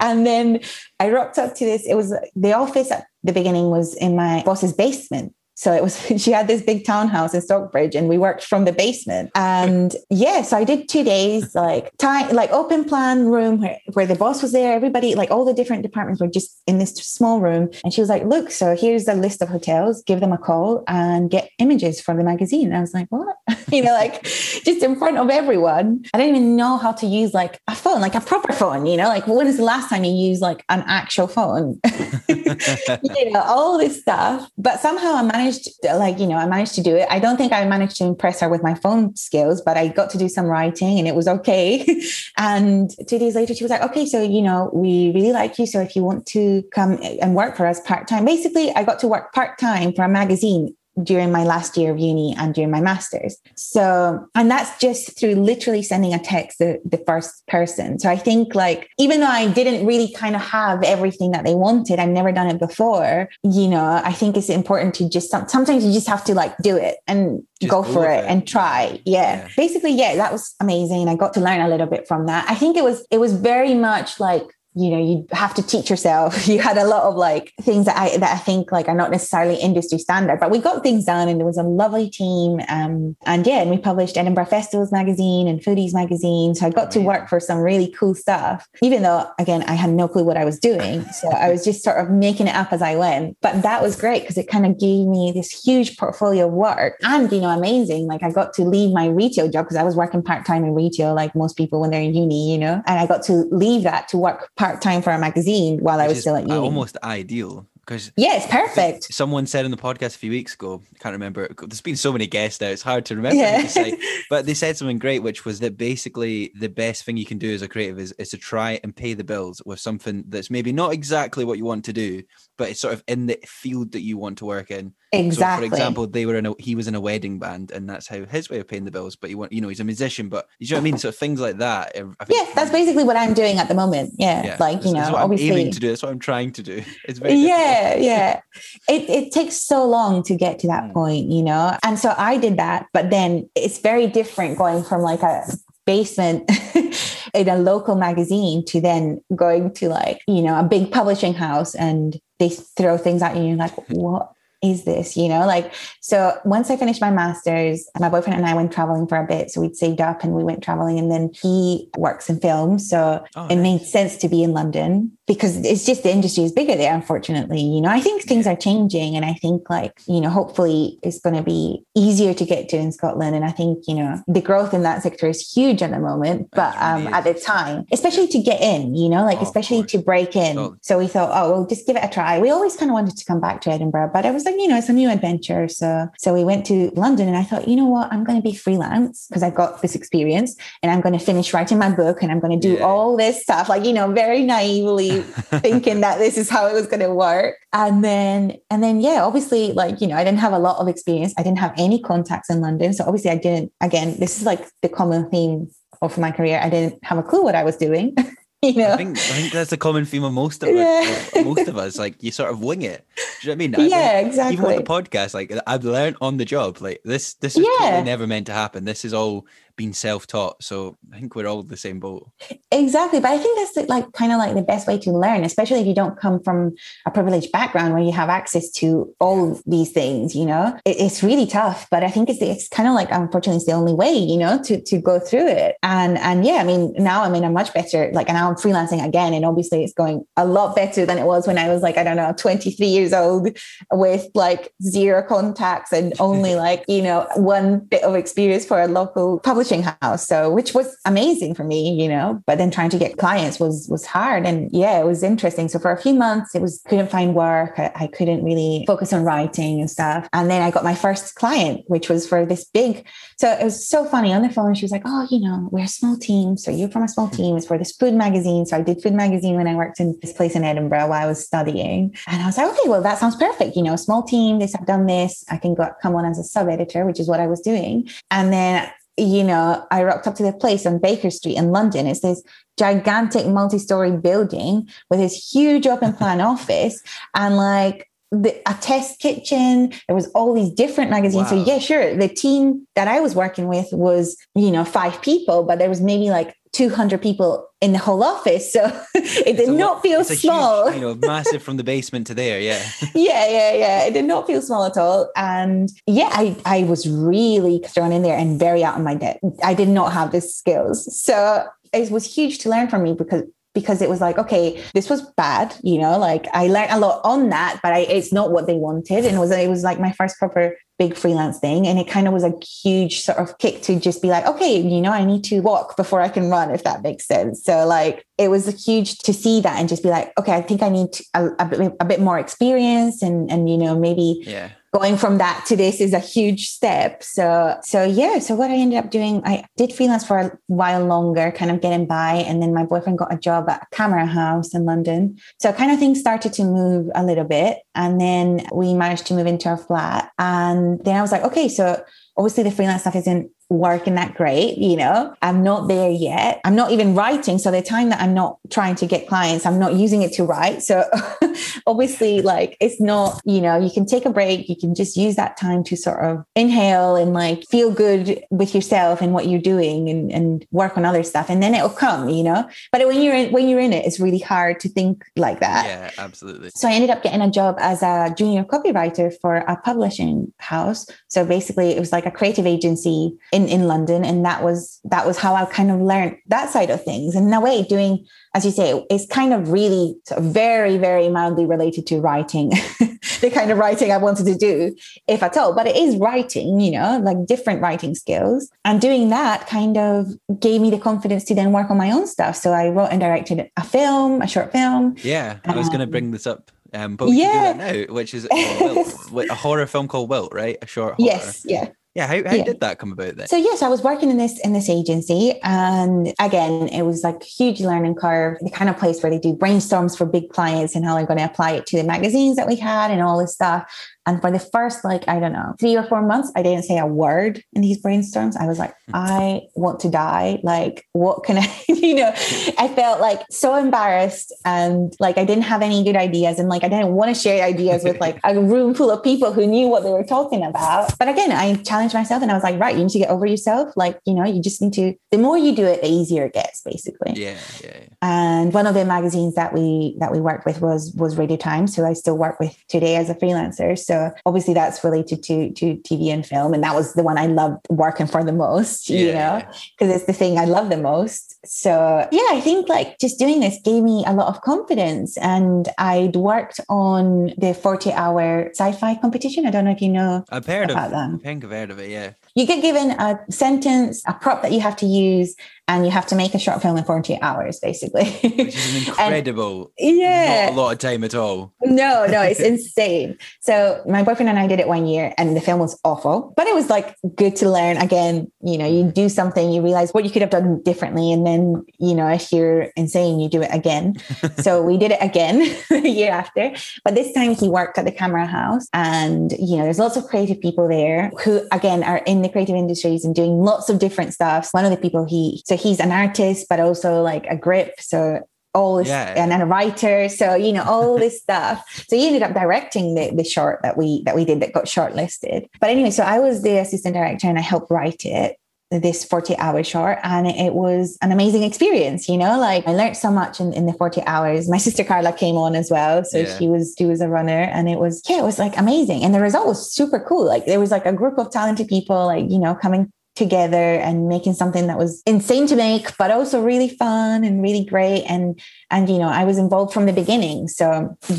And 0.00 0.26
then 0.26 0.60
i 0.98 1.10
rocked 1.10 1.38
up 1.38 1.54
to 1.56 1.64
this 1.64 1.86
it 1.86 1.94
was 1.94 2.14
the 2.34 2.52
office 2.52 2.90
at 2.90 3.06
the 3.22 3.32
beginning 3.32 3.70
was 3.70 3.94
in 3.96 4.16
my 4.16 4.42
boss's 4.44 4.72
basement 4.72 5.34
so 5.60 5.74
it 5.74 5.82
was, 5.82 6.00
she 6.16 6.32
had 6.32 6.48
this 6.48 6.62
big 6.62 6.86
townhouse 6.86 7.34
in 7.34 7.42
Stockbridge 7.42 7.94
and 7.94 8.08
we 8.08 8.16
worked 8.16 8.42
from 8.42 8.64
the 8.64 8.72
basement. 8.72 9.30
And 9.34 9.94
yeah, 10.08 10.40
so 10.40 10.56
I 10.56 10.64
did 10.64 10.88
two 10.88 11.04
days, 11.04 11.54
like 11.54 11.94
time, 11.98 12.34
like 12.34 12.50
open 12.50 12.84
plan 12.84 13.26
room 13.26 13.60
where, 13.60 13.78
where 13.92 14.06
the 14.06 14.14
boss 14.14 14.40
was 14.40 14.52
there. 14.52 14.72
Everybody, 14.72 15.14
like 15.14 15.30
all 15.30 15.44
the 15.44 15.52
different 15.52 15.82
departments 15.82 16.18
were 16.22 16.28
just 16.28 16.62
in 16.66 16.78
this 16.78 16.94
small 16.94 17.40
room. 17.40 17.68
And 17.84 17.92
she 17.92 18.00
was 18.00 18.08
like, 18.08 18.24
look, 18.24 18.50
so 18.50 18.74
here's 18.74 19.06
a 19.06 19.12
list 19.12 19.42
of 19.42 19.50
hotels, 19.50 20.02
give 20.04 20.20
them 20.20 20.32
a 20.32 20.38
call 20.38 20.82
and 20.88 21.30
get 21.30 21.50
images 21.58 22.00
from 22.00 22.16
the 22.16 22.24
magazine. 22.24 22.68
And 22.68 22.76
I 22.78 22.80
was 22.80 22.94
like, 22.94 23.08
what? 23.10 23.36
you 23.70 23.82
know, 23.82 23.92
like 23.92 24.22
just 24.22 24.82
in 24.82 24.96
front 24.96 25.18
of 25.18 25.28
everyone. 25.28 26.06
I 26.14 26.18
didn't 26.18 26.36
even 26.36 26.56
know 26.56 26.78
how 26.78 26.92
to 26.92 27.06
use 27.06 27.34
like 27.34 27.60
a 27.68 27.74
phone, 27.74 28.00
like 28.00 28.14
a 28.14 28.22
proper 28.22 28.54
phone, 28.54 28.86
you 28.86 28.96
know, 28.96 29.08
like 29.08 29.26
when 29.26 29.46
is 29.46 29.58
the 29.58 29.64
last 29.64 29.90
time 29.90 30.04
you 30.04 30.12
used 30.12 30.40
like 30.40 30.64
an 30.70 30.84
actual 30.86 31.28
phone? 31.28 31.78
you 32.30 33.30
know, 33.30 33.42
all 33.42 33.76
this 33.76 34.00
stuff. 34.00 34.48
But 34.56 34.80
somehow 34.80 35.16
I 35.16 35.22
managed, 35.22 35.49
like, 35.82 36.18
you 36.18 36.26
know, 36.26 36.36
I 36.36 36.46
managed 36.46 36.74
to 36.74 36.82
do 36.82 36.96
it. 36.96 37.06
I 37.10 37.18
don't 37.18 37.36
think 37.36 37.52
I 37.52 37.64
managed 37.64 37.96
to 37.96 38.04
impress 38.04 38.40
her 38.40 38.48
with 38.48 38.62
my 38.62 38.74
phone 38.74 39.14
skills, 39.16 39.60
but 39.60 39.76
I 39.76 39.88
got 39.88 40.10
to 40.10 40.18
do 40.18 40.28
some 40.28 40.46
writing 40.46 40.98
and 40.98 41.06
it 41.06 41.14
was 41.14 41.28
okay. 41.28 42.02
and 42.38 42.90
two 43.08 43.18
days 43.18 43.34
later, 43.34 43.54
she 43.54 43.64
was 43.64 43.70
like, 43.70 43.82
okay, 43.82 44.06
so, 44.06 44.22
you 44.22 44.42
know, 44.42 44.70
we 44.72 45.12
really 45.14 45.32
like 45.32 45.58
you. 45.58 45.66
So 45.66 45.80
if 45.80 45.96
you 45.96 46.02
want 46.02 46.26
to 46.26 46.62
come 46.72 46.98
and 47.02 47.34
work 47.34 47.56
for 47.56 47.66
us 47.66 47.80
part 47.80 48.08
time, 48.08 48.24
basically, 48.24 48.72
I 48.74 48.84
got 48.84 48.98
to 49.00 49.08
work 49.08 49.32
part 49.32 49.58
time 49.58 49.92
for 49.92 50.04
a 50.04 50.08
magazine 50.08 50.74
during 51.04 51.30
my 51.30 51.44
last 51.44 51.76
year 51.76 51.92
of 51.92 51.98
uni 51.98 52.34
and 52.38 52.54
during 52.54 52.70
my 52.70 52.80
master's. 52.80 53.36
So, 53.56 54.26
and 54.34 54.50
that's 54.50 54.78
just 54.78 55.18
through 55.18 55.34
literally 55.34 55.82
sending 55.82 56.12
a 56.12 56.18
text 56.18 56.58
the, 56.58 56.80
the 56.84 56.98
first 57.06 57.46
person. 57.46 57.98
So 57.98 58.08
I 58.08 58.16
think 58.16 58.54
like, 58.54 58.88
even 58.98 59.20
though 59.20 59.26
I 59.26 59.48
didn't 59.48 59.86
really 59.86 60.12
kind 60.12 60.34
of 60.34 60.42
have 60.42 60.82
everything 60.82 61.30
that 61.32 61.44
they 61.44 61.54
wanted, 61.54 61.98
I've 61.98 62.08
never 62.08 62.32
done 62.32 62.48
it 62.48 62.58
before, 62.58 63.28
you 63.42 63.68
know, 63.68 64.00
I 64.04 64.12
think 64.12 64.36
it's 64.36 64.48
important 64.50 64.94
to 64.96 65.08
just, 65.08 65.30
sometimes 65.30 65.84
you 65.84 65.92
just 65.92 66.08
have 66.08 66.24
to 66.24 66.34
like 66.34 66.56
do 66.58 66.76
it 66.76 66.98
and 67.06 67.42
Just 67.60 67.70
go 67.70 67.82
for 67.82 68.10
it 68.10 68.24
it. 68.24 68.28
and 68.28 68.46
try. 68.46 69.00
Yeah. 69.04 69.20
Yeah. 69.20 69.48
Basically, 69.56 69.92
yeah, 69.92 70.16
that 70.16 70.32
was 70.32 70.54
amazing. 70.60 71.08
I 71.08 71.14
got 71.14 71.34
to 71.34 71.40
learn 71.40 71.60
a 71.60 71.68
little 71.68 71.86
bit 71.86 72.08
from 72.08 72.26
that. 72.26 72.48
I 72.48 72.54
think 72.54 72.76
it 72.76 72.84
was, 72.84 73.06
it 73.10 73.18
was 73.18 73.34
very 73.34 73.74
much 73.74 74.18
like, 74.18 74.44
you 74.74 74.88
know 74.90 74.98
you 74.98 75.26
have 75.32 75.54
to 75.54 75.62
teach 75.62 75.90
yourself. 75.90 76.46
You 76.50 76.58
had 76.58 76.78
a 76.78 76.84
lot 76.84 77.04
of 77.04 77.14
like 77.14 77.52
things 77.60 77.86
that 77.86 77.96
i 77.96 78.16
that 78.16 78.34
i 78.34 78.38
think 78.38 78.72
like 78.72 78.88
are 78.88 78.94
not 78.94 79.12
necessarily 79.12 79.54
industry 79.54 79.98
standard 79.98 80.40
but 80.40 80.50
we 80.50 80.58
got 80.58 80.82
things 80.82 81.04
done 81.04 81.28
and 81.28 81.38
there 81.38 81.46
was 81.46 81.58
a 81.58 81.62
lovely 81.62 82.10
team 82.10 82.60
um 82.68 83.16
and 83.24 83.46
yeah 83.46 83.60
and 83.60 83.70
we 83.70 83.78
published 83.78 84.16
edinburgh 84.16 84.46
festivals 84.46 84.90
magazine 84.90 85.46
and 85.46 85.60
foodies 85.60 85.94
magazine. 85.94 86.56
So 86.56 86.66
i 86.66 86.70
got 86.70 86.90
to 86.92 87.00
work 87.00 87.28
for 87.28 87.38
some 87.38 87.58
really 87.58 87.94
cool 87.96 88.16
stuff 88.16 88.68
even 88.82 89.02
though 89.02 89.30
again 89.38 89.62
i 89.64 89.74
had 89.74 89.90
no 89.90 90.08
clue 90.08 90.24
what 90.24 90.36
i 90.36 90.44
was 90.44 90.58
doing. 90.58 91.04
So 91.20 91.28
i 91.30 91.50
was 91.50 91.64
just 91.64 91.84
sort 91.84 91.98
of 91.98 92.10
making 92.10 92.46
it 92.48 92.54
up 92.54 92.72
as 92.72 92.82
i 92.82 92.96
went. 92.96 93.36
But 93.42 93.62
that 93.62 93.82
was 93.82 93.94
great 93.94 94.22
because 94.22 94.38
it 94.38 94.48
kind 94.48 94.64
of 94.66 94.78
gave 94.78 95.06
me 95.06 95.32
this 95.32 95.50
huge 95.50 95.98
portfolio 95.98 96.46
of 96.46 96.52
work. 96.52 96.96
And 97.02 97.30
you 97.30 97.40
know 97.40 97.50
amazing 97.50 98.06
like 98.06 98.22
i 98.22 98.30
got 98.30 98.54
to 98.54 98.62
leave 98.62 98.92
my 98.92 99.06
retail 99.06 99.48
job 99.48 99.66
because 99.66 99.76
i 99.76 99.82
was 99.82 99.94
working 99.94 100.22
part-time 100.22 100.64
in 100.64 100.74
retail 100.74 101.14
like 101.14 101.34
most 101.36 101.56
people 101.56 101.80
when 101.80 101.90
they're 101.90 102.02
in 102.02 102.14
uni 102.14 102.52
you 102.52 102.58
know? 102.58 102.82
And 102.86 102.98
i 102.98 103.06
got 103.06 103.22
to 103.24 103.44
leave 103.50 103.82
that 103.84 104.08
to 104.08 104.18
work 104.18 104.50
part-time 104.60 105.00
for 105.02 105.10
a 105.10 105.18
magazine 105.18 105.78
while 105.78 106.00
i 106.00 106.06
was 106.06 106.20
still 106.20 106.36
at 106.36 106.44
uh, 106.44 106.54
uni 106.54 106.66
almost 106.68 106.96
ideal 107.02 107.66
because 107.80 108.12
yeah 108.16 108.36
it's 108.36 108.46
perfect 108.46 109.12
someone 109.12 109.46
said 109.46 109.64
in 109.64 109.70
the 109.70 109.76
podcast 109.76 110.14
a 110.14 110.18
few 110.18 110.30
weeks 110.30 110.54
ago, 110.54 110.80
I 110.94 110.98
can't 110.98 111.12
remember. 111.12 111.54
There's 111.58 111.80
been 111.80 111.96
so 111.96 112.12
many 112.12 112.26
guests 112.26 112.60
now, 112.60 112.68
it's 112.68 112.82
hard 112.82 113.04
to 113.06 113.16
remember. 113.16 113.36
Yeah. 113.36 113.62
to 113.62 113.68
say. 113.68 113.98
But 114.28 114.46
they 114.46 114.54
said 114.54 114.76
something 114.76 114.98
great, 114.98 115.22
which 115.22 115.44
was 115.44 115.60
that 115.60 115.76
basically 115.76 116.52
the 116.58 116.68
best 116.68 117.04
thing 117.04 117.16
you 117.16 117.26
can 117.26 117.38
do 117.38 117.52
as 117.52 117.62
a 117.62 117.68
creative 117.68 117.98
is, 117.98 118.12
is 118.12 118.30
to 118.30 118.38
try 118.38 118.80
and 118.82 118.94
pay 118.94 119.14
the 119.14 119.24
bills 119.24 119.60
with 119.64 119.80
something 119.80 120.24
that's 120.28 120.50
maybe 120.50 120.72
not 120.72 120.92
exactly 120.92 121.44
what 121.44 121.58
you 121.58 121.64
want 121.64 121.84
to 121.86 121.92
do, 121.92 122.22
but 122.56 122.70
it's 122.70 122.80
sort 122.80 122.94
of 122.94 123.04
in 123.08 123.26
the 123.26 123.38
field 123.46 123.92
that 123.92 124.02
you 124.02 124.16
want 124.16 124.38
to 124.38 124.46
work 124.46 124.70
in. 124.70 124.94
Exactly 125.12 125.66
So 125.66 125.70
for 125.70 125.74
example, 125.76 126.06
they 126.06 126.26
were 126.26 126.36
in 126.36 126.46
a 126.46 126.54
he 126.58 126.74
was 126.74 126.86
in 126.88 126.94
a 126.94 127.00
wedding 127.00 127.38
band, 127.38 127.70
and 127.72 127.88
that's 127.88 128.06
how 128.06 128.24
his 128.24 128.48
way 128.50 128.58
of 128.60 128.68
paying 128.68 128.84
the 128.84 128.90
bills. 128.90 129.16
But 129.16 129.30
you 129.30 129.38
want, 129.38 129.52
you 129.52 129.60
know, 129.60 129.68
he's 129.68 129.80
a 129.80 129.84
musician, 129.84 130.28
but 130.28 130.48
you 130.58 130.68
know 130.68 130.76
what 130.76 130.80
I 130.80 130.84
mean. 130.84 130.98
So 130.98 131.10
things 131.10 131.40
like 131.40 131.58
that. 131.58 131.92
I 131.96 132.24
think 132.24 132.38
yeah 132.40 132.54
that's 132.54 132.70
basically 132.70 133.04
what 133.04 133.16
i'm 133.16 133.34
doing 133.34 133.58
at 133.58 133.68
the 133.68 133.74
moment 133.74 134.12
yeah, 134.18 134.42
yeah, 134.44 134.56
like 134.60 134.78
you 134.84 134.92
that's- 134.92 134.92
that's 134.94 135.06
know 135.08 135.12
what 135.14 135.18
I'm 135.18 135.24
obviously 135.24 135.50
aiming 135.50 135.72
to 135.72 135.80
do. 135.80 135.88
That's 135.88 136.02
what 136.02 136.12
I'm 136.12 136.18
trying 136.18 136.52
to 136.52 136.62
do. 136.62 136.82
It's 137.04 137.18
very 137.18 137.34
yeah 137.34 137.94
difficult. 137.96 138.04
yeah 138.04 138.40
it, 138.94 139.10
it 139.10 139.32
takes 139.32 139.56
so 139.60 139.84
long 139.86 140.22
to 140.24 140.34
get 140.36 140.58
to 140.60 140.66
that 140.68 140.84
Mm. 140.84 140.92
point 140.94 141.26
you 141.30 141.42
know 141.42 141.76
and 141.84 141.98
so 141.98 142.14
i 142.16 142.36
did 142.38 142.56
that 142.58 142.86
but 142.92 143.10
then 143.10 143.48
it's 143.54 143.78
very 143.78 144.06
different 144.06 144.56
going 144.58 144.82
from 144.82 145.02
like 145.02 145.22
a 145.22 145.44
basement 145.86 146.50
in 147.34 147.48
a 147.48 147.56
local 147.56 147.96
magazine 147.96 148.64
to 148.66 148.80
then 148.80 149.20
going 149.34 149.72
to 149.74 149.88
like 149.88 150.22
you 150.26 150.42
know 150.42 150.58
a 150.58 150.62
big 150.62 150.90
publishing 150.90 151.34
house 151.34 151.74
and 151.74 152.18
they 152.38 152.48
throw 152.48 152.96
things 152.96 153.20
at 153.22 153.34
you 153.34 153.40
and 153.42 153.48
you're 153.48 153.58
like 153.58 153.74
what 153.90 154.32
is 154.62 154.84
this 154.84 155.16
you 155.16 155.28
know 155.28 155.46
like 155.46 155.72
so 156.00 156.38
once 156.44 156.70
i 156.70 156.76
finished 156.76 157.00
my 157.00 157.10
master's 157.10 157.88
my 157.98 158.08
boyfriend 158.08 158.36
and 158.38 158.46
i 158.46 158.54
went 158.54 158.72
traveling 158.72 159.06
for 159.06 159.16
a 159.18 159.26
bit 159.26 159.50
so 159.50 159.60
we'd 159.60 159.74
saved 159.76 160.00
up 160.00 160.22
and 160.22 160.34
we 160.34 160.44
went 160.44 160.62
traveling 160.62 160.98
and 160.98 161.10
then 161.10 161.30
he 161.40 161.88
works 161.96 162.28
in 162.28 162.38
film 162.40 162.78
so 162.78 163.24
Oh, 163.36 163.46
it 163.46 163.56
nice. 163.56 163.62
made 163.62 163.80
sense 163.82 164.16
to 164.18 164.28
be 164.28 164.42
in 164.42 164.52
London 164.52 165.12
because 165.26 165.56
it's 165.64 165.86
just 165.86 166.02
the 166.02 166.10
industry 166.12 166.42
is 166.42 166.50
bigger 166.52 166.74
there, 166.74 166.92
unfortunately. 166.92 167.60
You 167.62 167.80
know, 167.80 167.88
I 167.88 168.00
think 168.00 168.22
things 168.22 168.46
are 168.46 168.56
changing 168.56 169.14
and 169.14 169.24
I 169.24 169.34
think 169.34 169.70
like, 169.70 170.00
you 170.08 170.20
know, 170.20 170.28
hopefully 170.28 170.98
it's 171.04 171.20
going 171.20 171.36
to 171.36 171.42
be 171.42 171.84
easier 171.94 172.34
to 172.34 172.44
get 172.44 172.68
to 172.70 172.76
in 172.76 172.90
Scotland. 172.90 173.36
And 173.36 173.44
I 173.44 173.52
think, 173.52 173.84
you 173.86 173.94
know, 173.94 174.20
the 174.26 174.40
growth 174.40 174.74
in 174.74 174.82
that 174.82 175.02
sector 175.04 175.28
is 175.28 175.48
huge 175.52 175.82
at 175.82 175.90
the 175.92 176.00
moment, 176.00 176.48
but 176.52 176.74
um, 176.78 177.06
at 177.14 177.22
the 177.24 177.34
time, 177.34 177.86
especially 177.92 178.26
to 178.28 178.42
get 178.42 178.60
in, 178.60 178.94
you 178.96 179.08
know, 179.08 179.24
like 179.24 179.38
Oh, 179.38 179.42
especially 179.42 179.84
to 179.84 179.98
break 179.98 180.34
in. 180.34 180.56
Totally. 180.56 180.78
So 180.82 180.98
we 180.98 181.06
thought, 181.06 181.30
oh, 181.32 181.52
well, 181.52 181.66
just 181.66 181.86
give 181.86 181.96
it 181.96 182.04
a 182.04 182.08
try. 182.08 182.40
We 182.40 182.50
always 182.50 182.76
kind 182.76 182.90
of 182.90 182.94
wanted 182.94 183.16
to 183.16 183.24
come 183.24 183.40
back 183.40 183.60
to 183.62 183.70
Edinburgh, 183.70 184.10
but 184.12 184.24
it 184.26 184.34
was 184.34 184.44
like, 184.50 184.60
you 184.60 184.68
know, 184.68 184.76
it's 184.76 184.88
a 184.88 184.92
new 184.92 185.10
adventure. 185.10 185.68
So, 185.68 186.08
so 186.18 186.34
we 186.34 186.44
went 186.44 186.66
to 186.66 186.90
London 186.94 187.28
and 187.28 187.36
I 187.36 187.42
thought, 187.42 187.68
you 187.68 187.76
know 187.76 187.86
what, 187.86 188.12
I'm 188.12 188.24
going 188.24 188.38
to 188.38 188.42
be 188.42 188.54
freelance 188.54 189.26
because 189.28 189.42
I've 189.42 189.54
got 189.54 189.82
this 189.82 189.94
experience 189.94 190.56
and 190.82 190.90
I'm 190.90 191.00
going 191.00 191.18
to 191.18 191.24
finish 191.24 191.52
writing 191.54 191.78
my 191.78 191.90
book 191.90 192.22
and 192.22 192.30
I'm 192.32 192.40
going 192.40 192.58
to 192.58 192.68
do 192.68 192.74
Yeah. 192.74 192.84
all 192.84 193.16
this 193.16 193.42
stuff, 193.42 193.68
like, 193.68 193.84
you 193.84 193.92
know, 193.92 194.12
very 194.12 194.42
naively 194.42 195.20
thinking 195.62 196.00
that 196.00 196.18
this 196.18 196.36
is 196.36 196.48
how 196.48 196.66
it 196.66 196.72
was 196.72 196.86
going 196.86 197.00
to 197.00 197.14
work. 197.14 197.56
And 197.72 198.04
then, 198.04 198.56
and 198.70 198.82
then, 198.82 199.00
yeah, 199.00 199.22
obviously, 199.24 199.72
like, 199.72 200.00
you 200.00 200.06
know, 200.06 200.16
I 200.16 200.24
didn't 200.24 200.40
have 200.40 200.52
a 200.52 200.58
lot 200.58 200.78
of 200.78 200.88
experience. 200.88 201.34
I 201.38 201.42
didn't 201.42 201.58
have 201.58 201.74
any 201.78 202.00
contacts 202.00 202.50
in 202.50 202.60
London. 202.60 202.92
So 202.92 203.04
obviously, 203.04 203.30
I 203.30 203.36
didn't, 203.36 203.72
again, 203.80 204.16
this 204.18 204.38
is 204.38 204.44
like 204.44 204.66
the 204.82 204.88
common 204.88 205.30
theme 205.30 205.70
of 206.02 206.18
my 206.18 206.30
career. 206.30 206.60
I 206.62 206.70
didn't 206.70 207.04
have 207.04 207.18
a 207.18 207.22
clue 207.22 207.42
what 207.42 207.54
I 207.54 207.62
was 207.62 207.76
doing. 207.76 208.16
you 208.62 208.74
know, 208.74 208.92
I 208.92 208.96
think 208.96 209.16
I 209.16 209.20
think 209.20 209.52
that's 209.52 209.70
the 209.70 209.76
common 209.78 210.04
theme 210.04 210.22
of 210.24 210.32
most 210.32 210.62
of 210.62 210.68
us. 210.68 211.30
Yeah. 211.34 211.42
most 211.42 211.66
of 211.68 211.78
us, 211.78 211.98
like 211.98 212.22
you 212.22 212.30
sort 212.30 212.50
of 212.50 212.62
wing 212.62 212.82
it. 212.82 213.06
Do 213.16 213.22
you 213.50 213.56
know 213.56 213.64
what 213.64 213.78
I 213.78 213.82
mean? 213.82 213.90
Yeah, 213.90 214.18
exactly. 214.20 214.52
Even 214.54 214.66
with 214.66 214.76
the 214.76 214.82
podcast, 214.82 215.32
like 215.32 215.52
I've 215.66 215.84
learned 215.84 216.16
on 216.20 216.36
the 216.36 216.44
job. 216.44 216.78
Like 216.80 217.00
this, 217.04 217.34
this 217.34 217.56
is 217.56 217.64
Yeah. 217.64 217.86
totally 217.86 218.04
never 218.04 218.26
meant 218.26 218.46
to 218.46 218.52
happen. 218.52 218.84
This 218.84 219.04
is 219.04 219.14
all 219.14 219.46
been 219.80 219.92
self-taught. 219.94 220.62
So 220.62 220.98
I 221.10 221.18
think 221.18 221.34
we're 221.34 221.46
all 221.46 221.62
the 221.62 221.76
same 221.76 222.00
boat. 222.00 222.28
Exactly. 222.70 223.18
But 223.18 223.30
I 223.30 223.38
think 223.38 223.58
that's 223.58 223.88
like 223.88 224.12
kind 224.12 224.30
of 224.30 224.36
like 224.36 224.54
the 224.54 224.60
best 224.60 224.86
way 224.86 224.98
to 224.98 225.10
learn, 225.10 225.42
especially 225.42 225.80
if 225.80 225.86
you 225.86 225.94
don't 225.94 226.20
come 226.20 226.38
from 226.42 226.74
a 227.06 227.10
privileged 227.10 227.50
background 227.50 227.94
where 227.94 228.02
you 228.02 228.12
have 228.12 228.28
access 228.28 228.70
to 228.72 229.10
all 229.20 229.58
these 229.66 229.90
things, 229.90 230.34
you 230.34 230.44
know, 230.44 230.78
it, 230.84 230.96
it's 231.00 231.22
really 231.22 231.46
tough. 231.46 231.88
But 231.90 232.04
I 232.04 232.10
think 232.10 232.28
it's, 232.28 232.42
it's 232.42 232.68
kind 232.68 232.90
of 232.90 232.94
like, 232.94 233.08
unfortunately, 233.10 233.56
it's 233.56 233.64
the 233.64 233.72
only 233.72 233.94
way, 233.94 234.12
you 234.12 234.36
know, 234.36 234.62
to, 234.64 234.82
to 234.82 235.00
go 235.00 235.18
through 235.18 235.46
it. 235.46 235.76
And, 235.82 236.18
and 236.18 236.44
yeah, 236.44 236.56
I 236.56 236.64
mean, 236.64 236.92
now 236.98 237.22
I'm 237.22 237.34
in 237.34 237.44
a 237.44 237.50
much 237.50 237.72
better, 237.72 238.10
like, 238.12 238.28
and 238.28 238.36
now 238.36 238.50
I'm 238.50 238.56
freelancing 238.56 239.02
again. 239.02 239.32
And 239.32 239.46
obviously 239.46 239.82
it's 239.82 239.94
going 239.94 240.26
a 240.36 240.44
lot 240.44 240.76
better 240.76 241.06
than 241.06 241.16
it 241.16 241.24
was 241.24 241.46
when 241.46 241.56
I 241.56 241.70
was 241.70 241.80
like, 241.80 241.96
I 241.96 242.04
don't 242.04 242.16
know, 242.16 242.34
23 242.36 242.86
years 242.86 243.14
old 243.14 243.48
with 243.90 244.28
like 244.34 244.74
zero 244.82 245.22
contacts 245.22 245.90
and 245.90 246.12
only 246.20 246.54
like, 246.66 246.84
you 246.86 247.00
know, 247.00 247.26
one 247.36 247.78
bit 247.78 248.02
of 248.02 248.14
experience 248.14 248.66
for 248.66 248.78
a 248.82 248.86
local 248.86 249.40
house. 249.78 250.26
So, 250.26 250.50
which 250.50 250.74
was 250.74 250.96
amazing 251.04 251.54
for 251.54 251.64
me, 251.64 251.94
you 251.94 252.08
know, 252.08 252.42
but 252.46 252.58
then 252.58 252.70
trying 252.70 252.90
to 252.90 252.98
get 252.98 253.16
clients 253.18 253.58
was, 253.58 253.88
was 253.90 254.04
hard. 254.04 254.46
And 254.46 254.70
yeah, 254.72 255.00
it 255.00 255.06
was 255.06 255.22
interesting. 255.22 255.68
So 255.68 255.78
for 255.78 255.90
a 255.90 256.00
few 256.00 256.14
months, 256.14 256.54
it 256.54 256.62
was, 256.62 256.82
couldn't 256.88 257.10
find 257.10 257.34
work. 257.34 257.78
I, 257.78 257.92
I 257.94 258.06
couldn't 258.08 258.44
really 258.44 258.84
focus 258.86 259.12
on 259.12 259.22
writing 259.22 259.80
and 259.80 259.90
stuff. 259.90 260.28
And 260.32 260.50
then 260.50 260.62
I 260.62 260.70
got 260.70 260.84
my 260.84 260.94
first 260.94 261.36
client, 261.36 261.84
which 261.86 262.08
was 262.08 262.28
for 262.28 262.44
this 262.44 262.64
big, 262.64 263.06
so 263.38 263.50
it 263.50 263.64
was 263.64 263.88
so 263.88 264.04
funny 264.04 264.32
on 264.32 264.42
the 264.42 264.50
phone. 264.50 264.74
She 264.74 264.84
was 264.84 264.92
like, 264.92 265.02
Oh, 265.06 265.26
you 265.30 265.40
know, 265.40 265.68
we're 265.70 265.84
a 265.84 265.88
small 265.88 266.16
team. 266.16 266.56
So 266.56 266.70
you're 266.70 266.90
from 266.90 267.04
a 267.04 267.08
small 267.08 267.28
team. 267.28 267.56
It's 267.56 267.66
for 267.66 267.78
this 267.78 267.92
food 267.92 268.14
magazine. 268.14 268.66
So 268.66 268.76
I 268.76 268.82
did 268.82 269.02
food 269.02 269.14
magazine 269.14 269.56
when 269.56 269.66
I 269.66 269.74
worked 269.74 270.00
in 270.00 270.18
this 270.20 270.32
place 270.32 270.54
in 270.54 270.64
Edinburgh 270.64 271.08
while 271.08 271.22
I 271.22 271.26
was 271.26 271.44
studying. 271.44 272.14
And 272.26 272.42
I 272.42 272.46
was 272.46 272.58
like, 272.58 272.70
okay, 272.72 272.88
well, 272.88 273.02
that 273.02 273.18
sounds 273.18 273.36
perfect. 273.36 273.76
You 273.76 273.82
know, 273.82 273.96
small 273.96 274.22
team, 274.22 274.58
this, 274.58 274.74
I've 274.74 274.86
done 274.86 275.06
this. 275.06 275.44
I 275.48 275.56
can 275.56 275.74
go 275.74 275.90
come 276.02 276.14
on 276.14 276.24
as 276.24 276.38
a 276.38 276.44
sub 276.44 276.68
editor, 276.68 277.04
which 277.04 277.20
is 277.20 277.28
what 277.28 277.40
I 277.40 277.46
was 277.46 277.60
doing. 277.60 278.08
And 278.30 278.52
then 278.52 278.90
you 279.16 279.44
know, 279.44 279.86
I 279.90 280.02
rocked 280.02 280.26
up 280.26 280.34
to 280.36 280.42
the 280.42 280.52
place 280.52 280.86
on 280.86 280.98
Baker 280.98 281.30
Street 281.30 281.56
in 281.56 281.70
London. 281.70 282.06
It's 282.06 282.20
this 282.20 282.42
gigantic 282.78 283.46
multi-story 283.46 284.12
building 284.12 284.88
with 285.10 285.20
this 285.20 285.52
huge 285.52 285.86
open 285.86 286.12
plan 286.12 286.40
office 286.52 287.02
and 287.34 287.56
like 287.56 288.10
the, 288.30 288.60
a 288.66 288.74
test 288.80 289.18
kitchen. 289.20 289.92
There 290.06 290.16
was 290.16 290.28
all 290.28 290.54
these 290.54 290.70
different 290.70 291.10
magazines. 291.10 291.50
Wow. 291.50 291.64
So 291.64 291.64
yeah, 291.64 291.78
sure. 291.78 292.16
The 292.16 292.28
team 292.28 292.86
that 292.94 293.08
I 293.08 293.20
was 293.20 293.34
working 293.34 293.66
with 293.66 293.88
was, 293.92 294.36
you 294.54 294.70
know, 294.70 294.84
five 294.84 295.20
people, 295.20 295.64
but 295.64 295.78
there 295.78 295.88
was 295.88 296.00
maybe 296.00 296.30
like 296.30 296.56
200 296.72 297.20
people 297.20 297.68
in 297.80 297.92
the 297.92 297.98
whole 297.98 298.22
office. 298.22 298.72
So 298.72 298.84
it 299.14 299.56
did 299.56 299.70
not 299.70 300.02
feel 300.02 300.22
small. 300.24 300.90
Huge, 300.90 300.94
you 300.96 301.00
know, 301.00 301.14
massive 301.14 301.62
from 301.62 301.76
the 301.76 301.84
basement 301.84 302.26
to 302.28 302.34
there. 302.34 302.60
Yeah. 302.60 302.82
yeah, 303.14 303.48
yeah, 303.48 303.72
yeah. 303.72 304.04
It 304.04 304.14
did 304.14 304.24
not 304.24 304.46
feel 304.46 304.62
small 304.62 304.84
at 304.84 304.96
all. 304.96 305.30
And 305.36 305.88
yeah, 306.06 306.30
I, 306.32 306.56
I 306.64 306.82
was 306.84 307.08
really 307.08 307.82
thrown 307.86 308.12
in 308.12 308.22
there 308.22 308.36
and 308.36 308.58
very 308.58 308.84
out 308.84 308.96
of 308.96 309.02
my 309.02 309.14
depth. 309.14 309.40
I 309.62 309.74
did 309.74 309.88
not 309.88 310.12
have 310.12 310.32
the 310.32 310.40
skills. 310.40 311.22
So 311.22 311.66
it 311.92 312.10
was 312.10 312.32
huge 312.32 312.58
to 312.60 312.68
learn 312.68 312.88
from 312.88 313.02
me 313.02 313.14
because 313.14 313.42
because 313.72 314.02
it 314.02 314.08
was 314.08 314.20
like, 314.20 314.36
okay, 314.36 314.82
this 314.94 315.08
was 315.08 315.22
bad, 315.36 315.76
you 315.82 315.98
know, 315.98 316.18
like 316.18 316.46
I 316.52 316.66
learned 316.66 316.90
a 316.90 316.98
lot 316.98 317.20
on 317.22 317.50
that, 317.50 317.78
but 317.82 317.92
I, 317.92 318.00
it's 318.00 318.32
not 318.32 318.50
what 318.50 318.66
they 318.66 318.74
wanted. 318.74 319.24
And 319.24 319.36
it 319.36 319.38
was, 319.38 319.52
it 319.52 319.70
was 319.70 319.84
like 319.84 320.00
my 320.00 320.10
first 320.12 320.38
proper 320.38 320.76
big 321.00 321.16
freelance 321.16 321.58
thing. 321.58 321.86
And 321.86 321.98
it 321.98 322.06
kind 322.06 322.28
of 322.28 322.34
was 322.34 322.44
a 322.44 322.52
huge 322.82 323.22
sort 323.22 323.38
of 323.38 323.56
kick 323.56 323.80
to 323.82 323.98
just 323.98 324.20
be 324.20 324.28
like, 324.28 324.46
okay, 324.46 324.78
you 324.78 325.00
know, 325.00 325.10
I 325.10 325.24
need 325.24 325.42
to 325.44 325.60
walk 325.60 325.96
before 325.96 326.20
I 326.20 326.28
can 326.28 326.50
run, 326.50 326.70
if 326.70 326.84
that 326.84 327.02
makes 327.02 327.26
sense. 327.26 327.64
So 327.64 327.86
like 327.86 328.26
it 328.36 328.48
was 328.48 328.84
huge 328.84 329.16
to 329.20 329.32
see 329.32 329.62
that 329.62 329.80
and 329.80 329.88
just 329.88 330.02
be 330.02 330.10
like, 330.10 330.30
okay, 330.38 330.52
I 330.52 330.60
think 330.60 330.82
I 330.82 330.90
need 330.90 331.08
a, 331.32 331.48
a, 331.58 331.64
bit, 331.64 331.92
a 332.00 332.04
bit 332.04 332.20
more 332.20 332.38
experience 332.38 333.22
and, 333.22 333.50
and, 333.50 333.70
you 333.70 333.78
know, 333.78 333.98
maybe 333.98 334.42
yeah 334.44 334.70
going 334.92 335.16
from 335.16 335.38
that 335.38 335.64
to 335.66 335.76
this 335.76 336.00
is 336.00 336.12
a 336.12 336.18
huge 336.18 336.68
step. 336.68 337.22
So, 337.22 337.78
so 337.84 338.04
yeah. 338.04 338.40
So 338.40 338.56
what 338.56 338.70
I 338.70 338.74
ended 338.74 338.98
up 338.98 339.10
doing, 339.10 339.40
I 339.44 339.64
did 339.76 339.92
freelance 339.92 340.26
for 340.26 340.38
a 340.38 340.58
while 340.66 341.04
longer, 341.04 341.52
kind 341.52 341.70
of 341.70 341.80
getting 341.80 342.06
by. 342.06 342.44
And 342.46 342.60
then 342.60 342.74
my 342.74 342.84
boyfriend 342.84 343.18
got 343.18 343.32
a 343.32 343.38
job 343.38 343.68
at 343.68 343.82
a 343.82 343.94
camera 343.94 344.26
house 344.26 344.74
in 344.74 344.84
London. 344.84 345.38
So 345.60 345.72
kind 345.72 345.92
of 345.92 345.98
things 345.98 346.18
started 346.18 346.52
to 346.54 346.64
move 346.64 347.08
a 347.14 347.24
little 347.24 347.44
bit. 347.44 347.78
And 347.94 348.20
then 348.20 348.66
we 348.72 348.94
managed 348.94 349.26
to 349.26 349.34
move 349.34 349.46
into 349.46 349.68
our 349.68 349.78
flat. 349.78 350.32
And 350.38 351.04
then 351.04 351.16
I 351.16 351.22
was 351.22 351.30
like, 351.30 351.44
okay, 351.44 351.68
so 351.68 352.02
obviously 352.36 352.64
the 352.64 352.72
freelance 352.72 353.02
stuff 353.02 353.16
isn't 353.16 353.50
working 353.70 354.16
that 354.16 354.34
great 354.34 354.76
you 354.76 354.96
know? 354.96 355.34
I'm 355.42 355.62
not 355.62 355.88
there 355.88 356.10
yet. 356.10 356.60
I'm 356.64 356.74
not 356.74 356.90
even 356.90 357.14
writing. 357.14 357.58
So 357.58 357.70
the 357.70 357.82
time 357.82 358.10
that 358.10 358.20
i'm 358.20 358.34
not 358.34 358.58
trying 358.70 358.96
to 358.96 359.06
get 359.06 359.28
clients 359.28 359.64
i'm 359.64 359.78
not 359.78 359.94
using 359.94 360.22
it 360.22 360.32
to 360.34 360.44
write. 360.44 360.82
So 360.82 361.04
obviously 361.86 362.42
like 362.42 362.76
it's 362.80 363.00
not 363.00 363.40
you 363.44 363.60
know 363.60 363.78
you 363.78 363.90
can 363.90 364.06
take 364.06 364.26
a 364.26 364.30
break. 364.30 364.68
You 364.68 364.76
can 364.76 364.94
just 364.94 365.16
use 365.16 365.36
that 365.36 365.56
time 365.56 365.84
to 365.84 365.96
sort 365.96 366.20
of 366.20 366.44
inhale 366.54 367.16
and 367.16 367.32
like 367.32 367.64
feel 367.70 367.90
good 367.92 368.42
with 368.50 368.74
yourself 368.74 369.20
and 369.20 369.32
what 369.32 369.48
you're 369.48 369.60
doing 369.60 370.08
and, 370.08 370.32
and 370.32 370.66
work 370.70 370.96
on 370.96 371.04
other 371.04 371.22
stuff. 371.22 371.48
And 371.48 371.62
then 371.62 371.74
it'll 371.74 371.88
come 371.88 372.28
you 372.28 372.42
know? 372.42 372.68
But 372.92 373.06
when 373.06 373.22
you're 373.22 373.34
in 373.34 373.52
when 373.52 373.68
you're 373.68 373.80
in 373.80 373.92
it 373.92 374.04
it's 374.04 374.20
really 374.20 374.38
hard 374.38 374.80
to 374.80 374.88
think 374.88 375.24
like 375.36 375.60
that. 375.60 375.86
Yeah 375.86 376.10
absolutely. 376.18 376.70
So 376.74 376.88
i 376.88 376.92
ended 376.92 377.10
up 377.10 377.22
getting 377.22 377.40
a 377.40 377.50
job 377.50 377.76
as 377.78 378.02
a 378.02 378.34
junior 378.36 378.64
copywriter 378.64 379.32
for 379.40 379.56
a 379.56 379.76
publishing 379.76 380.52
house. 380.58 381.06
So 381.28 381.44
basically 381.44 381.90
it 381.90 382.00
was 382.00 382.12
like 382.12 382.26
a 382.26 382.30
creative 382.30 382.66
agency 382.66 383.36
in 383.52 383.59
in, 383.60 383.68
in 383.68 383.86
London. 383.86 384.24
And 384.24 384.44
that 384.44 384.62
was 384.62 385.00
that 385.04 385.26
was 385.26 385.38
how 385.38 385.54
I 385.54 385.64
kind 385.66 385.90
of 385.90 386.00
learned 386.00 386.36
that 386.46 386.70
side 386.70 386.90
of 386.90 387.04
things. 387.04 387.34
And 387.34 387.46
in 387.46 387.52
a 387.52 387.60
way, 387.60 387.82
doing, 387.82 388.26
as 388.54 388.64
you 388.64 388.70
say, 388.70 389.04
it's 389.10 389.26
kind 389.26 389.52
of 389.52 389.70
really 389.70 390.16
sort 390.26 390.40
of 390.40 390.52
very, 390.52 390.98
very 390.98 391.28
mildly 391.28 391.66
related 391.66 392.06
to 392.08 392.20
writing, 392.20 392.70
the 393.40 393.50
kind 393.52 393.70
of 393.70 393.78
writing 393.78 394.12
I 394.12 394.16
wanted 394.16 394.46
to 394.46 394.56
do, 394.56 394.96
if 395.26 395.42
at 395.42 395.56
all. 395.56 395.74
But 395.74 395.86
it 395.86 395.96
is 395.96 396.16
writing, 396.16 396.80
you 396.80 396.92
know, 396.92 397.20
like 397.22 397.46
different 397.46 397.80
writing 397.80 398.14
skills. 398.14 398.70
And 398.84 399.00
doing 399.00 399.30
that 399.30 399.66
kind 399.66 399.96
of 399.96 400.28
gave 400.58 400.80
me 400.80 400.90
the 400.90 400.98
confidence 400.98 401.44
to 401.44 401.54
then 401.54 401.72
work 401.72 401.90
on 401.90 401.96
my 401.96 402.10
own 402.10 402.26
stuff. 402.26 402.56
So 402.56 402.72
I 402.72 402.88
wrote 402.88 403.10
and 403.10 403.20
directed 403.20 403.70
a 403.76 403.84
film, 403.84 404.42
a 404.42 404.46
short 404.46 404.72
film. 404.72 405.16
Yeah, 405.22 405.58
I 405.64 405.76
was 405.76 405.86
um, 405.86 405.92
going 405.92 406.00
to 406.00 406.06
bring 406.06 406.30
this 406.30 406.46
up 406.46 406.70
um, 406.92 407.16
but 407.16 407.28
we 407.28 407.38
yeah. 407.38 407.72
can 407.72 407.76
do 407.76 407.82
that 407.82 408.08
now, 408.08 408.14
which 408.14 408.34
is 408.34 408.46
uh, 408.50 409.44
a 409.50 409.54
horror 409.54 409.86
film 409.86 410.08
called 410.08 410.28
Wilt, 410.28 410.52
right? 410.52 410.76
A 410.82 410.86
short 410.86 411.14
horror. 411.14 411.28
Yes, 411.28 411.64
yeah. 411.64 411.88
Yeah, 412.14 412.26
how, 412.26 412.48
how 412.48 412.56
yeah. 412.56 412.64
did 412.64 412.80
that 412.80 412.98
come 412.98 413.12
about 413.12 413.36
then? 413.36 413.46
So 413.46 413.56
yes, 413.56 413.82
I 413.82 413.88
was 413.88 414.02
working 414.02 414.30
in 414.30 414.36
this 414.36 414.58
in 414.64 414.72
this 414.72 414.90
agency, 414.90 415.60
and 415.62 416.34
again, 416.40 416.88
it 416.88 417.02
was 417.02 417.22
like 417.22 417.40
a 417.40 417.44
huge 417.44 417.80
learning 417.80 418.16
curve. 418.16 418.58
The 418.60 418.70
kind 418.70 418.90
of 418.90 418.98
place 418.98 419.22
where 419.22 419.30
they 419.30 419.38
do 419.38 419.54
brainstorms 419.54 420.18
for 420.18 420.26
big 420.26 420.48
clients 420.48 420.96
and 420.96 421.04
how 421.04 421.14
they're 421.14 421.26
going 421.26 421.38
to 421.38 421.44
apply 421.44 421.72
it 421.72 421.86
to 421.86 421.96
the 421.96 422.02
magazines 422.02 422.56
that 422.56 422.66
we 422.66 422.74
had 422.74 423.12
and 423.12 423.22
all 423.22 423.38
this 423.38 423.54
stuff. 423.54 423.88
And 424.30 424.40
for 424.40 424.52
the 424.52 424.60
first, 424.60 425.04
like, 425.04 425.26
I 425.26 425.40
don't 425.40 425.52
know, 425.52 425.74
three 425.80 425.96
or 425.96 426.04
four 426.04 426.22
months, 426.22 426.52
I 426.54 426.62
didn't 426.62 426.84
say 426.84 426.98
a 426.98 427.06
word 427.06 427.64
in 427.72 427.82
these 427.82 428.00
brainstorms. 428.00 428.56
I 428.56 428.68
was 428.68 428.78
like, 428.78 428.94
hmm. 429.08 429.16
I 429.16 429.62
want 429.74 429.98
to 430.00 430.08
die. 430.08 430.60
Like, 430.62 431.04
what 431.12 431.42
can 431.42 431.58
I, 431.58 431.68
you 431.88 432.14
know, 432.14 432.30
I 432.78 432.92
felt 432.94 433.20
like 433.20 433.40
so 433.50 433.74
embarrassed 433.74 434.54
and 434.64 435.12
like 435.18 435.36
I 435.36 435.44
didn't 435.44 435.64
have 435.64 435.82
any 435.82 436.04
good 436.04 436.14
ideas. 436.14 436.60
And 436.60 436.68
like 436.68 436.84
I 436.84 436.88
didn't 436.88 437.08
want 437.08 437.34
to 437.34 437.40
share 437.40 437.64
ideas 437.64 438.04
with 438.04 438.20
like 438.20 438.38
a 438.44 438.60
room 438.60 438.94
full 438.94 439.10
of 439.10 439.24
people 439.24 439.52
who 439.52 439.66
knew 439.66 439.88
what 439.88 440.04
they 440.04 440.10
were 440.10 440.24
talking 440.24 440.64
about. 440.64 441.12
But 441.18 441.26
again, 441.26 441.50
I 441.50 441.74
challenged 441.74 442.14
myself 442.14 442.40
and 442.40 442.52
I 442.52 442.54
was 442.54 442.62
like, 442.62 442.78
right, 442.78 442.94
you 442.94 443.02
need 443.02 443.10
to 443.10 443.18
get 443.18 443.30
over 443.30 443.46
yourself. 443.46 443.92
Like, 443.96 444.20
you 444.26 444.34
know, 444.34 444.44
you 444.44 444.62
just 444.62 444.80
need 444.80 444.92
to, 444.92 445.14
the 445.32 445.38
more 445.38 445.58
you 445.58 445.74
do 445.74 445.84
it, 445.86 446.02
the 446.02 446.08
easier 446.08 446.44
it 446.44 446.52
gets, 446.52 446.82
basically. 446.82 447.32
Yeah. 447.34 447.58
Yeah. 447.82 447.90
yeah. 447.98 448.14
And 448.22 448.72
one 448.72 448.86
of 448.86 448.94
the 448.94 449.04
magazines 449.04 449.56
that 449.56 449.72
we 449.72 450.14
that 450.20 450.30
we 450.30 450.40
worked 450.40 450.66
with 450.66 450.80
was 450.80 451.12
was 451.16 451.36
Radio 451.36 451.56
Times, 451.56 451.96
who 451.96 452.04
I 452.04 452.12
still 452.12 452.36
work 452.36 452.60
with 452.60 452.76
today 452.86 453.16
as 453.16 453.30
a 453.30 453.34
freelancer. 453.34 453.98
So 453.98 454.19
obviously 454.46 454.74
that's 454.74 455.02
related 455.04 455.42
to 455.44 455.72
to 455.72 455.96
TV 456.08 456.32
and 456.32 456.44
film, 456.46 456.74
and 456.74 456.82
that 456.82 456.94
was 456.94 457.14
the 457.14 457.22
one 457.22 457.38
I 457.38 457.46
loved 457.46 457.86
working 457.88 458.26
for 458.26 458.42
the 458.44 458.52
most. 458.52 459.08
Yeah, 459.08 459.18
you 459.18 459.32
know, 459.32 459.72
because 459.98 460.14
it's 460.14 460.26
the 460.26 460.32
thing 460.32 460.58
I 460.58 460.64
love 460.64 460.90
the 460.90 460.96
most. 460.96 461.58
So 461.64 461.92
yeah, 462.32 462.48
I 462.50 462.60
think 462.60 462.88
like 462.88 463.18
just 463.18 463.38
doing 463.38 463.60
this 463.60 463.78
gave 463.84 464.02
me 464.02 464.24
a 464.26 464.32
lot 464.32 464.48
of 464.48 464.60
confidence, 464.62 465.36
and 465.38 465.88
I'd 465.98 466.36
worked 466.36 466.80
on 466.88 467.52
the 467.58 467.74
forty 467.74 468.12
hour 468.12 468.70
sci-fi 468.72 469.16
competition. 469.16 469.66
I 469.66 469.70
don't 469.70 469.84
know 469.84 469.92
if 469.92 470.02
you 470.02 470.08
know. 470.08 470.44
I've 470.50 470.66
heard 470.66 470.90
about 470.90 471.06
of, 471.06 471.10
that. 471.12 471.30
I 471.34 471.38
think 471.38 471.64
I've 471.64 471.70
heard 471.70 471.90
of 471.90 471.98
it. 471.98 472.10
Yeah. 472.10 472.32
You 472.54 472.66
get 472.66 472.82
given 472.82 473.12
a 473.12 473.38
sentence, 473.50 474.22
a 474.26 474.34
prop 474.34 474.62
that 474.62 474.72
you 474.72 474.80
have 474.80 474.96
to 474.96 475.06
use, 475.06 475.54
and 475.90 476.04
you 476.04 476.12
have 476.12 476.26
to 476.26 476.36
make 476.36 476.54
a 476.54 476.58
short 476.58 476.80
film 476.80 476.96
in 476.96 477.04
48 477.04 477.40
hours 477.42 477.80
basically. 477.80 478.24
Which 478.24 478.76
is 478.76 479.08
incredible 479.08 479.92
and, 479.98 480.16
yeah 480.16 480.66
not 480.66 480.72
a 480.72 480.80
lot 480.80 480.92
of 480.92 480.98
time 480.98 481.24
at 481.24 481.34
all. 481.34 481.74
No 481.82 482.26
no 482.26 482.40
it's 482.42 482.60
insane. 482.72 483.36
So 483.60 484.02
my 484.06 484.22
boyfriend 484.22 484.48
and 484.48 484.58
i 484.58 484.66
did 484.68 484.78
it 484.78 484.86
one 484.86 485.06
year 485.06 485.34
and 485.36 485.56
the 485.56 485.60
film 485.60 485.80
was 485.80 485.98
awful 486.04 486.54
but 486.56 486.66
it 486.68 486.74
was 486.74 486.88
like 486.88 487.16
good 487.34 487.56
to 487.56 487.68
learn. 487.68 487.96
Again 487.96 488.50
you 488.62 488.78
know 488.78 488.86
you 488.86 489.10
do 489.10 489.28
something 489.28 489.72
you 489.72 489.82
realize 489.82 490.14
what 490.14 490.24
you 490.24 490.30
could 490.30 490.42
have 490.42 490.50
done 490.50 490.80
differently 490.82 491.32
and 491.32 491.44
then 491.44 491.84
you 491.98 492.14
know 492.14 492.28
if 492.28 492.52
you're 492.52 492.82
insane 492.96 493.40
you 493.40 493.48
do 493.48 493.62
it 493.62 493.70
again. 493.72 494.16
So 494.60 494.82
we 494.82 494.98
did 494.98 495.12
it 495.12 495.22
again 495.22 495.58
the 495.88 496.08
year 496.08 496.30
after. 496.32 496.72
But 497.04 497.14
this 497.14 497.32
time 497.32 497.54
he 497.54 497.68
worked 497.68 497.96
at 497.98 498.04
the 498.04 498.12
camera 498.12 498.46
house 498.46 498.86
and 498.92 499.52
you 499.52 499.76
know 499.76 499.84
there's 499.84 499.98
lots 499.98 500.16
of 500.16 500.24
creative 500.26 500.60
people 500.60 500.86
there 500.86 501.30
who 501.42 501.66
again 501.72 502.02
are 502.02 502.18
in 502.18 502.42
the 502.42 502.48
creative 502.48 502.76
industries 502.76 503.24
and 503.24 503.34
doing 503.34 503.62
lots 503.62 503.88
of 503.88 503.98
different 503.98 504.34
stuff 504.34 504.68
one 504.72 504.84
of 504.84 504.90
the 504.90 504.96
people 504.96 505.24
he 505.24 505.62
so 505.64 505.76
he's 505.80 506.00
an 506.00 506.12
artist, 506.12 506.66
but 506.68 506.80
also 506.80 507.22
like 507.22 507.46
a 507.46 507.56
grip. 507.56 507.94
So 508.00 508.40
all 508.72 508.96
this 508.98 509.08
yeah. 509.08 509.34
and 509.36 509.52
a 509.62 509.66
writer. 509.66 510.28
So, 510.28 510.54
you 510.54 510.72
know, 510.72 510.84
all 510.84 511.18
this 511.18 511.40
stuff. 511.46 511.84
So 512.08 512.16
he 512.16 512.26
ended 512.28 512.42
up 512.42 512.54
directing 512.54 513.14
the, 513.16 513.32
the 513.34 513.44
short 513.44 513.80
that 513.82 513.96
we 513.96 514.22
that 514.24 514.36
we 514.36 514.44
did 514.44 514.60
that 514.60 514.72
got 514.72 514.84
shortlisted. 514.84 515.66
But 515.80 515.90
anyway, 515.90 516.10
so 516.10 516.22
I 516.22 516.38
was 516.38 516.62
the 516.62 516.78
assistant 516.78 517.14
director 517.14 517.48
and 517.48 517.58
I 517.58 517.62
helped 517.62 517.90
write 517.90 518.24
it. 518.24 518.56
this 518.92 519.24
40 519.24 519.56
hour 519.58 519.84
short 519.84 520.18
and 520.24 520.48
it 520.48 520.74
was 520.74 521.16
an 521.22 521.30
amazing 521.30 521.62
experience 521.62 522.28
you 522.28 522.36
know 522.36 522.58
like 522.58 522.82
i 522.88 522.92
learned 522.92 523.16
so 523.16 523.30
much 523.30 523.60
in, 523.60 523.72
in 523.72 523.86
the 523.86 523.92
40 523.92 524.20
hours 524.26 524.68
my 524.68 524.78
sister 524.78 525.04
carla 525.04 525.32
came 525.32 525.54
on 525.56 525.76
as 525.76 525.92
well 525.92 526.24
so 526.24 526.38
Yeah. 526.38 526.58
she 526.58 526.66
was 526.66 526.96
she 526.98 527.06
was 527.06 527.20
a 527.20 527.28
runner 527.28 527.62
and 527.76 527.88
it 527.88 528.00
was 528.00 528.20
yeah 528.28 528.38
it 528.40 528.42
was 528.42 528.58
like 528.58 528.76
amazing 528.76 529.22
and 529.22 529.32
the 529.32 529.40
result 529.40 529.68
was 529.68 529.92
super 529.94 530.18
cool 530.18 530.44
like 530.44 530.66
there 530.66 530.80
was 530.80 530.90
like 530.90 531.06
a 531.06 531.12
group 531.12 531.38
of 531.38 531.52
talented 531.52 531.86
people 531.86 532.26
like 532.26 532.50
you 532.50 532.58
know 532.58 532.74
coming 532.74 533.12
together 533.44 533.86
and 534.06 534.28
making 534.28 534.54
something 534.54 534.86
that 534.86 534.98
was 535.04 535.22
insane 535.26 535.66
to 535.66 535.76
make 535.76 536.06
but 536.18 536.30
also 536.30 536.56
really 536.62 536.90
fun 537.02 537.42
and 537.46 537.62
really 537.66 537.84
great. 537.84 538.22
And 538.34 538.60
and 538.90 539.08
you 539.08 539.18
know 539.22 539.30
i 539.40 539.44
was 539.50 539.58
involved 539.64 539.92
from 539.94 540.04
the 540.06 540.16
beginning. 540.22 540.68
So 540.68 540.86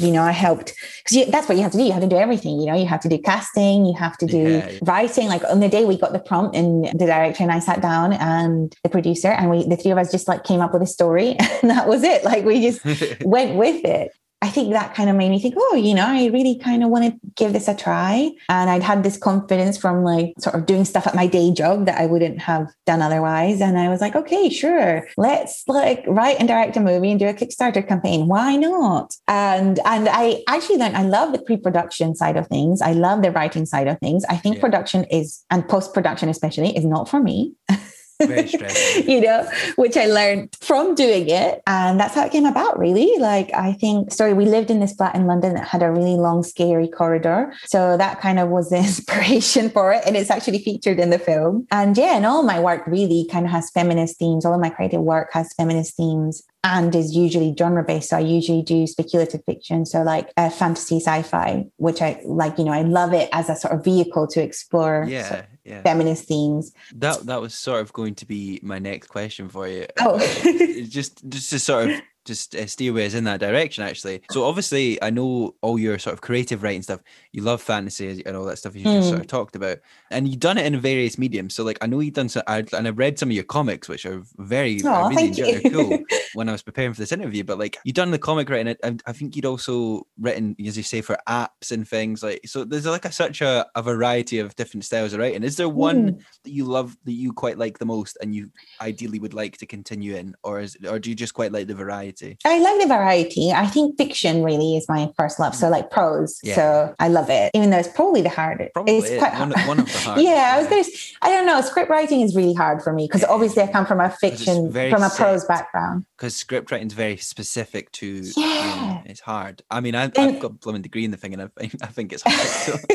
you 0.03 0.11
know 0.15 0.23
i 0.23 0.35
helped 0.45 0.69
because 1.03 1.31
that's 1.33 1.47
what 1.47 1.57
you 1.57 1.63
have 1.63 1.73
to 1.75 1.77
do. 1.77 1.85
You 1.87 1.93
have 1.97 2.07
to 2.09 2.13
do 2.15 2.21
everything 2.25 2.59
you 2.59 2.67
know 2.69 2.77
you 2.83 2.89
have 2.93 3.03
to 3.05 3.09
do 3.09 3.19
casting 3.31 3.85
you 3.85 3.95
have 4.05 4.17
to 4.23 4.27
do 4.37 4.43
Yeah, 4.57 4.79
writing. 4.91 5.27
Like 5.35 5.43
on 5.53 5.59
the 5.65 5.69
day 5.75 5.83
we 5.85 5.97
got 5.97 6.13
the 6.17 6.23
prompt 6.29 6.55
and 6.59 6.85
the 7.01 7.07
director 7.13 7.43
and 7.43 7.51
i 7.51 7.59
sat 7.59 7.79
down 7.81 8.13
and 8.13 8.75
the 8.83 8.89
producer 8.89 9.31
and 9.39 9.49
we 9.51 9.57
the 9.73 9.77
three 9.77 9.91
of 9.91 9.97
us 9.97 10.11
just 10.11 10.27
like 10.27 10.43
came 10.43 10.61
up 10.65 10.73
with 10.73 10.81
a 10.89 10.91
story 10.97 11.29
and 11.61 11.69
that 11.73 11.87
was 11.87 12.03
it. 12.03 12.23
Like 12.23 12.43
we 12.45 12.55
just 12.61 12.81
went 13.35 13.55
with 13.55 13.83
it. 13.85 14.11
I 14.43 14.49
think 14.49 14.73
that 14.73 14.95
kind 14.95 15.07
of 15.07 15.15
made 15.15 15.29
me 15.29 15.39
think, 15.39 15.53
oh, 15.55 15.75
you 15.75 15.93
know, 15.93 16.05
I 16.07 16.25
really 16.27 16.57
kind 16.57 16.83
of 16.83 16.89
want 16.89 17.05
to 17.05 17.19
give 17.35 17.53
this 17.53 17.67
a 17.67 17.75
try. 17.75 18.31
And 18.49 18.71
I'd 18.71 18.81
had 18.81 19.03
this 19.03 19.15
confidence 19.15 19.77
from 19.77 20.03
like 20.03 20.33
sort 20.39 20.55
of 20.55 20.65
doing 20.65 20.83
stuff 20.83 21.05
at 21.05 21.13
my 21.13 21.27
day 21.27 21.53
job 21.53 21.85
that 21.85 22.01
I 22.01 22.07
wouldn't 22.07 22.39
have 22.41 22.67
done 22.87 23.03
otherwise. 23.03 23.61
And 23.61 23.77
I 23.77 23.87
was 23.89 24.01
like, 24.01 24.15
okay, 24.15 24.49
sure, 24.49 25.07
let's 25.15 25.63
like 25.67 26.03
write 26.07 26.37
and 26.39 26.47
direct 26.47 26.75
a 26.75 26.79
movie 26.79 27.11
and 27.11 27.19
do 27.19 27.27
a 27.27 27.33
Kickstarter 27.35 27.87
campaign. 27.87 28.27
Why 28.27 28.55
not? 28.55 29.13
And 29.27 29.79
and 29.85 30.09
I 30.09 30.43
actually 30.47 30.77
learned 30.77 30.97
I 30.97 31.03
love 31.03 31.33
the 31.33 31.41
pre-production 31.43 32.15
side 32.15 32.35
of 32.35 32.47
things. 32.47 32.81
I 32.81 32.93
love 32.93 33.21
the 33.21 33.31
writing 33.31 33.67
side 33.67 33.87
of 33.87 33.99
things. 33.99 34.25
I 34.25 34.37
think 34.37 34.55
Yeah. 34.55 34.61
production 34.61 35.03
is 35.11 35.43
and 35.51 35.67
post-production 35.69 36.29
especially 36.29 36.75
is 36.75 36.85
not 36.85 37.07
for 37.07 37.21
me. 37.21 37.53
Very 38.27 38.47
stressful. 38.47 39.03
you 39.11 39.21
know, 39.21 39.49
which 39.75 39.97
I 39.97 40.05
learned 40.05 40.55
from 40.61 40.95
doing 40.95 41.29
it. 41.29 41.61
And 41.67 41.99
that's 41.99 42.15
how 42.15 42.25
it 42.25 42.31
came 42.31 42.45
about, 42.45 42.77
really. 42.79 43.17
Like, 43.17 43.53
I 43.53 43.73
think, 43.73 44.11
sorry, 44.11 44.33
we 44.33 44.45
lived 44.45 44.69
in 44.69 44.79
this 44.79 44.93
flat 44.93 45.15
in 45.15 45.27
London 45.27 45.53
that 45.55 45.67
had 45.67 45.83
a 45.83 45.91
really 45.91 46.15
long, 46.15 46.43
scary 46.43 46.87
corridor. 46.87 47.53
So 47.65 47.97
that 47.97 48.21
kind 48.21 48.39
of 48.39 48.49
was 48.49 48.69
the 48.71 48.77
inspiration 48.77 49.69
for 49.69 49.93
it. 49.93 50.03
And 50.05 50.15
it's 50.15 50.29
actually 50.29 50.59
featured 50.59 50.99
in 50.99 51.09
the 51.09 51.19
film. 51.19 51.67
And 51.71 51.97
yeah, 51.97 52.15
and 52.15 52.25
all 52.25 52.43
my 52.43 52.59
work 52.59 52.85
really 52.87 53.27
kind 53.31 53.45
of 53.45 53.51
has 53.51 53.69
feminist 53.71 54.17
themes. 54.19 54.45
All 54.45 54.53
of 54.53 54.61
my 54.61 54.69
creative 54.69 55.01
work 55.01 55.29
has 55.33 55.53
feminist 55.53 55.95
themes 55.95 56.43
and 56.63 56.95
is 56.95 57.15
usually 57.15 57.55
genre 57.57 57.83
based. 57.83 58.09
So 58.09 58.17
I 58.17 58.21
usually 58.21 58.61
do 58.61 58.85
speculative 58.85 59.43
fiction. 59.45 59.85
So 59.85 60.03
like 60.03 60.31
uh, 60.37 60.49
fantasy 60.49 60.99
sci 60.99 61.23
fi, 61.23 61.65
which 61.77 62.01
I 62.01 62.21
like, 62.23 62.57
you 62.57 62.65
know, 62.65 62.71
I 62.71 62.83
love 62.83 63.13
it 63.13 63.29
as 63.31 63.49
a 63.49 63.55
sort 63.55 63.73
of 63.73 63.83
vehicle 63.83 64.27
to 64.27 64.41
explore 64.41 65.03
sort 65.03 65.09
Yeah, 65.11 65.39
of 65.39 65.50
yeah. 65.63 65.81
feminist 65.81 66.25
themes. 66.25 66.73
That 66.95 67.25
that 67.25 67.41
was 67.41 67.53
sort 67.53 67.81
of 67.81 67.93
going 67.93 68.15
to 68.15 68.25
be 68.25 68.59
my 68.61 68.79
next 68.79 69.07
question 69.07 69.49
for 69.49 69.67
you. 69.67 69.85
Oh. 69.99 70.19
Just 70.87 71.27
just 71.29 71.49
to 71.51 71.59
sort 71.59 71.89
of 71.89 72.01
just 72.25 72.55
uh, 72.55 72.65
steer 72.67 72.93
ways 72.93 73.15
in 73.15 73.23
that 73.25 73.39
direction 73.39 73.83
actually. 73.83 74.21
So 74.31 74.43
obviously 74.43 75.01
i 75.01 75.09
know 75.09 75.55
all 75.61 75.79
your 75.79 75.97
sort 75.99 76.13
of 76.13 76.21
creative 76.21 76.61
writing 76.63 76.81
stuff. 76.83 77.01
You 77.31 77.41
love 77.41 77.61
fantasy 77.61 78.21
and 78.25 78.37
all 78.37 78.45
that 78.45 78.57
stuff 78.57 78.75
you 78.75 78.83
just 78.83 78.95
Mm. 79.07 79.09
sort 79.09 79.21
of 79.21 79.27
talked 79.27 79.55
about. 79.55 79.77
And 80.11 80.27
you've 80.27 80.39
done 80.39 80.57
it 80.57 80.65
in 80.65 80.79
various 80.79 81.17
mediums. 81.17 81.55
So 81.55 81.63
like 81.63 81.77
i 81.81 81.87
know 81.87 81.99
you've 81.99 82.13
done 82.13 82.29
so 82.29 82.41
I, 82.47 82.63
and 82.73 82.87
i've 82.87 82.97
read 82.97 83.17
some 83.17 83.29
of 83.29 83.33
your 83.35 83.43
comics 83.43 83.89
which 83.89 84.05
are 84.05 84.21
very 84.37 84.81
Oh, 84.85 85.03
really 85.03 85.15
thank 85.15 85.37
enjoy, 85.39 85.51
they're 85.61 85.71
cool 85.71 85.99
when 86.33 86.47
i 86.49 86.51
was 86.51 86.61
preparing 86.61 86.93
for 86.93 86.99
this 87.01 87.11
interview. 87.11 87.43
But 87.43 87.57
like 87.59 87.77
you've 87.83 87.95
done 87.95 88.11
the 88.11 88.19
comic 88.19 88.49
writing 88.49 88.75
I, 88.83 88.95
I 89.05 89.13
think 89.13 89.35
you'd 89.35 89.45
also 89.45 90.05
written 90.19 90.55
as 90.65 90.77
you 90.77 90.83
say 90.83 91.01
for 91.01 91.17
apps 91.27 91.71
and 91.71 91.87
things 91.87 92.21
like 92.23 92.41
so 92.45 92.63
there's 92.63 92.85
like 92.85 93.05
a 93.05 93.11
such 93.11 93.41
a, 93.41 93.65
a 93.75 93.81
variety 93.81 94.39
of 94.39 94.55
different 94.55 94.85
styles 94.85 95.13
of 95.13 95.19
writing. 95.19 95.43
Is 95.43 95.57
there 95.57 95.69
one 95.69 95.91
Mm. 95.91 96.19
that 96.43 96.51
you 96.51 96.65
love 96.65 96.95
that 97.05 97.13
you 97.13 97.33
quite 97.33 97.57
like 97.57 97.79
the 97.79 97.85
most 97.85 98.17
and 98.21 98.33
you 98.35 98.49
ideally 98.79 99.19
would 99.19 99.33
like 99.33 99.57
to 99.57 99.65
continue 99.65 100.15
in? 100.15 100.35
Or 100.43 100.59
is 100.59 100.77
or 100.89 100.99
do 100.99 101.09
you 101.09 101.15
just 101.15 101.33
quite 101.33 101.51
like 101.51 101.67
the 101.67 101.75
variety 101.75 102.10
I 102.45 102.59
like 102.59 102.81
the 102.81 102.87
variety. 102.87 103.51
I 103.51 103.67
think 103.67 103.97
fiction 103.97 104.43
really 104.43 104.77
is 104.77 104.87
my 104.89 105.09
first 105.17 105.39
love. 105.39 105.55
So 105.55 105.69
like 105.69 105.89
prose. 105.91 106.39
Mm. 106.39 106.47
Yeah. 106.49 106.55
So 106.55 106.95
I 106.99 107.07
love 107.07 107.29
it, 107.29 107.51
even 107.53 107.69
though 107.69 107.77
it's 107.79 107.87
probably 107.89 108.21
the 108.21 108.29
hardest. 108.29 108.73
Probably 108.73 108.97
it's 108.97 109.17
quite 109.17 109.33
One 109.39 109.51
hard. 109.51 109.67
one 109.67 109.79
of 109.79 109.85
the 109.91 109.97
hardest, 109.99 110.25
yeah, 110.27 110.53
I 110.55 110.59
was 110.59 110.67
gonna. 110.67 110.81
s- 110.81 111.13
I 111.21 111.29
don't 111.29 111.45
know. 111.45 111.61
Script 111.61 111.89
writing 111.89 112.21
is 112.21 112.35
really 112.35 112.53
hard 112.53 112.81
for 112.81 112.93
me 112.93 113.05
because 113.07 113.21
Yeah. 113.21 113.29
obviously 113.29 113.63
I 113.63 113.67
come 113.67 113.85
from 113.85 113.99
a 113.99 114.09
fiction, 114.09 114.71
from 114.71 115.03
a 115.03 115.09
prose 115.09 115.41
set. 115.41 115.47
background. 115.47 116.05
because 116.17 116.35
script 116.35 116.71
writing 116.71 116.87
is 116.87 116.93
very 116.93 117.17
specific 117.17 117.91
to 117.93 118.21
Yeah. 118.37 119.01
it's 119.05 119.19
hard 119.21 119.61
i 119.71 119.79
mean 119.79 119.95
I, 119.95 120.03
i've 120.03 120.39
got 120.39 120.43
a 120.43 120.49
blooming 120.49 120.81
degree 120.83 121.03
in 121.03 121.11
the 121.11 121.17
thing 121.17 121.33
and 121.33 121.41
i 121.43 121.47
think, 121.59 121.75
I 121.81 121.87
think 121.87 122.13
it's 122.13 122.23
hard 122.25 122.37
so. 122.39 122.77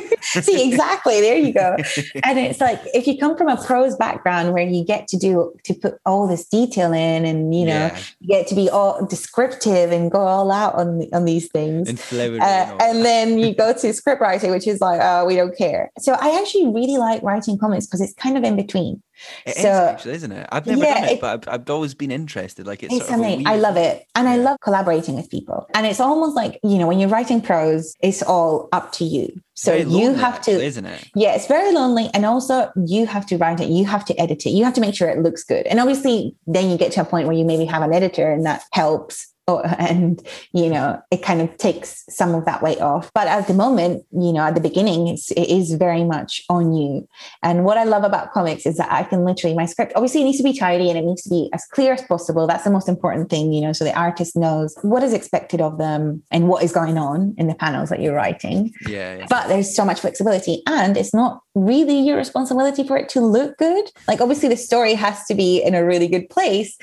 See, 0.42 0.68
exactly. 0.70 1.20
There 1.20 1.36
you 1.36 1.52
go. 1.52 1.76
and 2.24 2.38
it's 2.38 2.60
like 2.60 2.80
if 2.92 3.06
you 3.06 3.16
come 3.16 3.36
from 3.38 3.48
a 3.48 3.56
prose 3.62 3.94
background 3.96 4.52
where 4.52 4.66
you 4.66 4.84
get 4.84 5.06
to 5.08 5.16
do 5.16 5.52
to 5.64 5.72
put 5.74 5.94
all 6.04 6.26
this 6.26 6.46
detail 6.48 6.92
in, 6.92 7.24
and 7.24 7.54
you 7.54 7.64
know 7.64 7.72
Yeah, 7.92 7.98
you 8.20 8.28
get 8.28 8.46
to 8.48 8.54
be 8.56 8.68
all 8.68 9.05
descriptive 9.08 9.92
and 9.92 10.10
go 10.10 10.20
all 10.20 10.50
out 10.50 10.74
on 10.74 11.06
on 11.12 11.24
these 11.24 11.48
things. 11.48 11.88
and 11.88 11.98
Uh, 12.40 12.44
and 12.44 12.82
and 12.82 13.04
then 13.04 13.38
you 13.38 13.54
go 13.54 13.72
to 13.72 13.92
script 13.92 14.20
writing, 14.20 14.50
which 14.50 14.66
is 14.66 14.80
like, 14.80 15.00
oh, 15.02 15.24
we 15.24 15.36
don't 15.36 15.56
care. 15.56 15.90
So 15.98 16.16
I 16.20 16.38
actually 16.38 16.68
really 16.68 16.98
like 16.98 17.22
writing 17.22 17.58
comics 17.58 17.86
because 17.86 18.00
it's 18.00 18.14
kind 18.14 18.36
of 18.36 18.44
in 18.44 18.56
between. 18.56 19.02
It 19.44 19.56
is 19.56 19.62
so- 19.62 19.68
actually 19.70 20.14
isn't 20.14 20.32
it 20.32 20.48
i've 20.52 20.66
never 20.66 20.82
Yeah, 20.82 20.94
done 20.94 21.04
it, 21.04 21.12
it- 21.12 21.20
but 21.20 21.48
I've, 21.48 21.60
I've 21.60 21.70
always 21.70 21.94
been 21.94 22.10
interested 22.10 22.66
like 22.66 22.82
it's, 22.82 22.94
It's, 22.94 23.10
amazing. 23.10 23.46
I 23.46 23.56
love 23.56 23.76
it. 23.76 24.06
And 24.14 24.28
I 24.28 24.36
love 24.36 24.58
collaborating 24.60 25.14
with 25.16 25.30
people. 25.30 25.66
And 25.74 25.86
it's 25.86 26.00
almost 26.00 26.34
like, 26.36 26.58
you 26.62 26.78
know, 26.78 26.86
when 26.86 26.98
you're 26.98 27.08
writing 27.08 27.40
prose, 27.40 27.94
it's 28.00 28.22
all 28.22 28.68
up 28.72 28.92
to 28.92 29.04
you. 29.04 29.40
So 29.54 29.74
you 29.74 30.14
have 30.14 30.40
to, 30.42 30.50
isn't 30.50 30.84
it 30.84 31.08
yeah, 31.14 31.34
it's 31.34 31.46
very 31.46 31.72
lonely. 31.72 32.10
And 32.12 32.26
also, 32.26 32.70
you 32.76 33.06
have 33.06 33.26
to 33.26 33.36
write 33.38 33.60
it, 33.60 33.68
you 33.68 33.84
have 33.86 34.04
to 34.06 34.20
edit 34.20 34.44
it, 34.46 34.50
you 34.50 34.64
have 34.64 34.74
to 34.74 34.80
make 34.80 34.94
sure 34.94 35.08
it 35.08 35.18
looks 35.18 35.44
good. 35.44 35.66
And 35.66 35.80
obviously, 35.80 36.36
then 36.46 36.70
you 36.70 36.76
get 36.76 36.92
to 36.92 37.00
a 37.00 37.04
point 37.04 37.26
where 37.26 37.36
you 37.36 37.44
maybe 37.44 37.64
have 37.64 37.82
an 37.82 37.92
editor 37.94 38.30
and 38.30 38.44
that 38.44 38.64
helps. 38.72 39.32
And 39.48 40.26
you 40.52 40.68
know 40.68 41.00
it 41.12 41.22
kind 41.22 41.40
of 41.40 41.56
takes 41.56 42.04
some 42.08 42.34
of 42.34 42.44
that 42.46 42.62
weight 42.62 42.80
off. 42.80 43.12
But 43.14 43.28
at 43.28 43.46
the 43.46 43.54
moment 43.54 44.04
you 44.10 44.32
know 44.32 44.40
at 44.40 44.54
the 44.54 44.60
beginning 44.60 45.06
it's, 45.06 45.30
it 45.32 45.48
is 45.48 45.74
very 45.74 46.02
much 46.04 46.42
on 46.48 46.72
you. 46.72 47.08
And 47.42 47.64
what 47.64 47.78
i 47.78 47.84
love 47.84 48.02
about 48.02 48.32
comics 48.32 48.66
is 48.66 48.76
that 48.76 48.90
i 48.90 49.04
can 49.04 49.24
literally 49.24 49.54
my 49.54 49.66
script 49.66 49.92
obviously 49.94 50.22
it 50.22 50.24
needs 50.24 50.38
to 50.38 50.44
be 50.44 50.52
tidy 50.52 50.88
and 50.90 50.98
it 50.98 51.04
needs 51.04 51.22
to 51.22 51.30
be 51.30 51.48
as 51.52 51.64
clear 51.70 51.92
as 51.92 52.02
possible. 52.02 52.46
That's 52.46 52.64
the 52.64 52.70
most 52.70 52.88
important 52.88 53.30
thing 53.30 53.52
you 53.52 53.60
know 53.60 53.72
so 53.72 53.84
the 53.84 53.96
artist 53.96 54.36
knows 54.36 54.76
what 54.82 55.04
is 55.04 55.12
expected 55.12 55.60
of 55.60 55.78
them 55.78 56.22
and 56.32 56.48
what 56.48 56.64
is 56.64 56.72
going 56.72 56.98
on 56.98 57.34
in 57.38 57.46
the 57.46 57.54
panels 57.54 57.90
that 57.90 58.00
you're 58.00 58.14
writing. 58.14 58.72
Yeah, 58.88 59.18
yeah. 59.18 59.26
but 59.30 59.46
there's 59.46 59.74
so 59.74 59.84
much 59.84 60.00
flexibility 60.00 60.62
and 60.66 60.96
it's 60.96 61.14
not 61.14 61.40
really 61.54 62.00
your 62.00 62.16
responsibility 62.16 62.86
for 62.86 62.96
it 62.96 63.08
to 63.10 63.20
look 63.20 63.56
good. 63.58 63.90
Like 64.08 64.20
obviously 64.20 64.48
the 64.48 64.56
story 64.56 64.94
has 64.94 65.24
to 65.26 65.34
be 65.34 65.62
in 65.62 65.74
a 65.74 65.84
really 65.84 66.08
good 66.08 66.28
place 66.30 66.76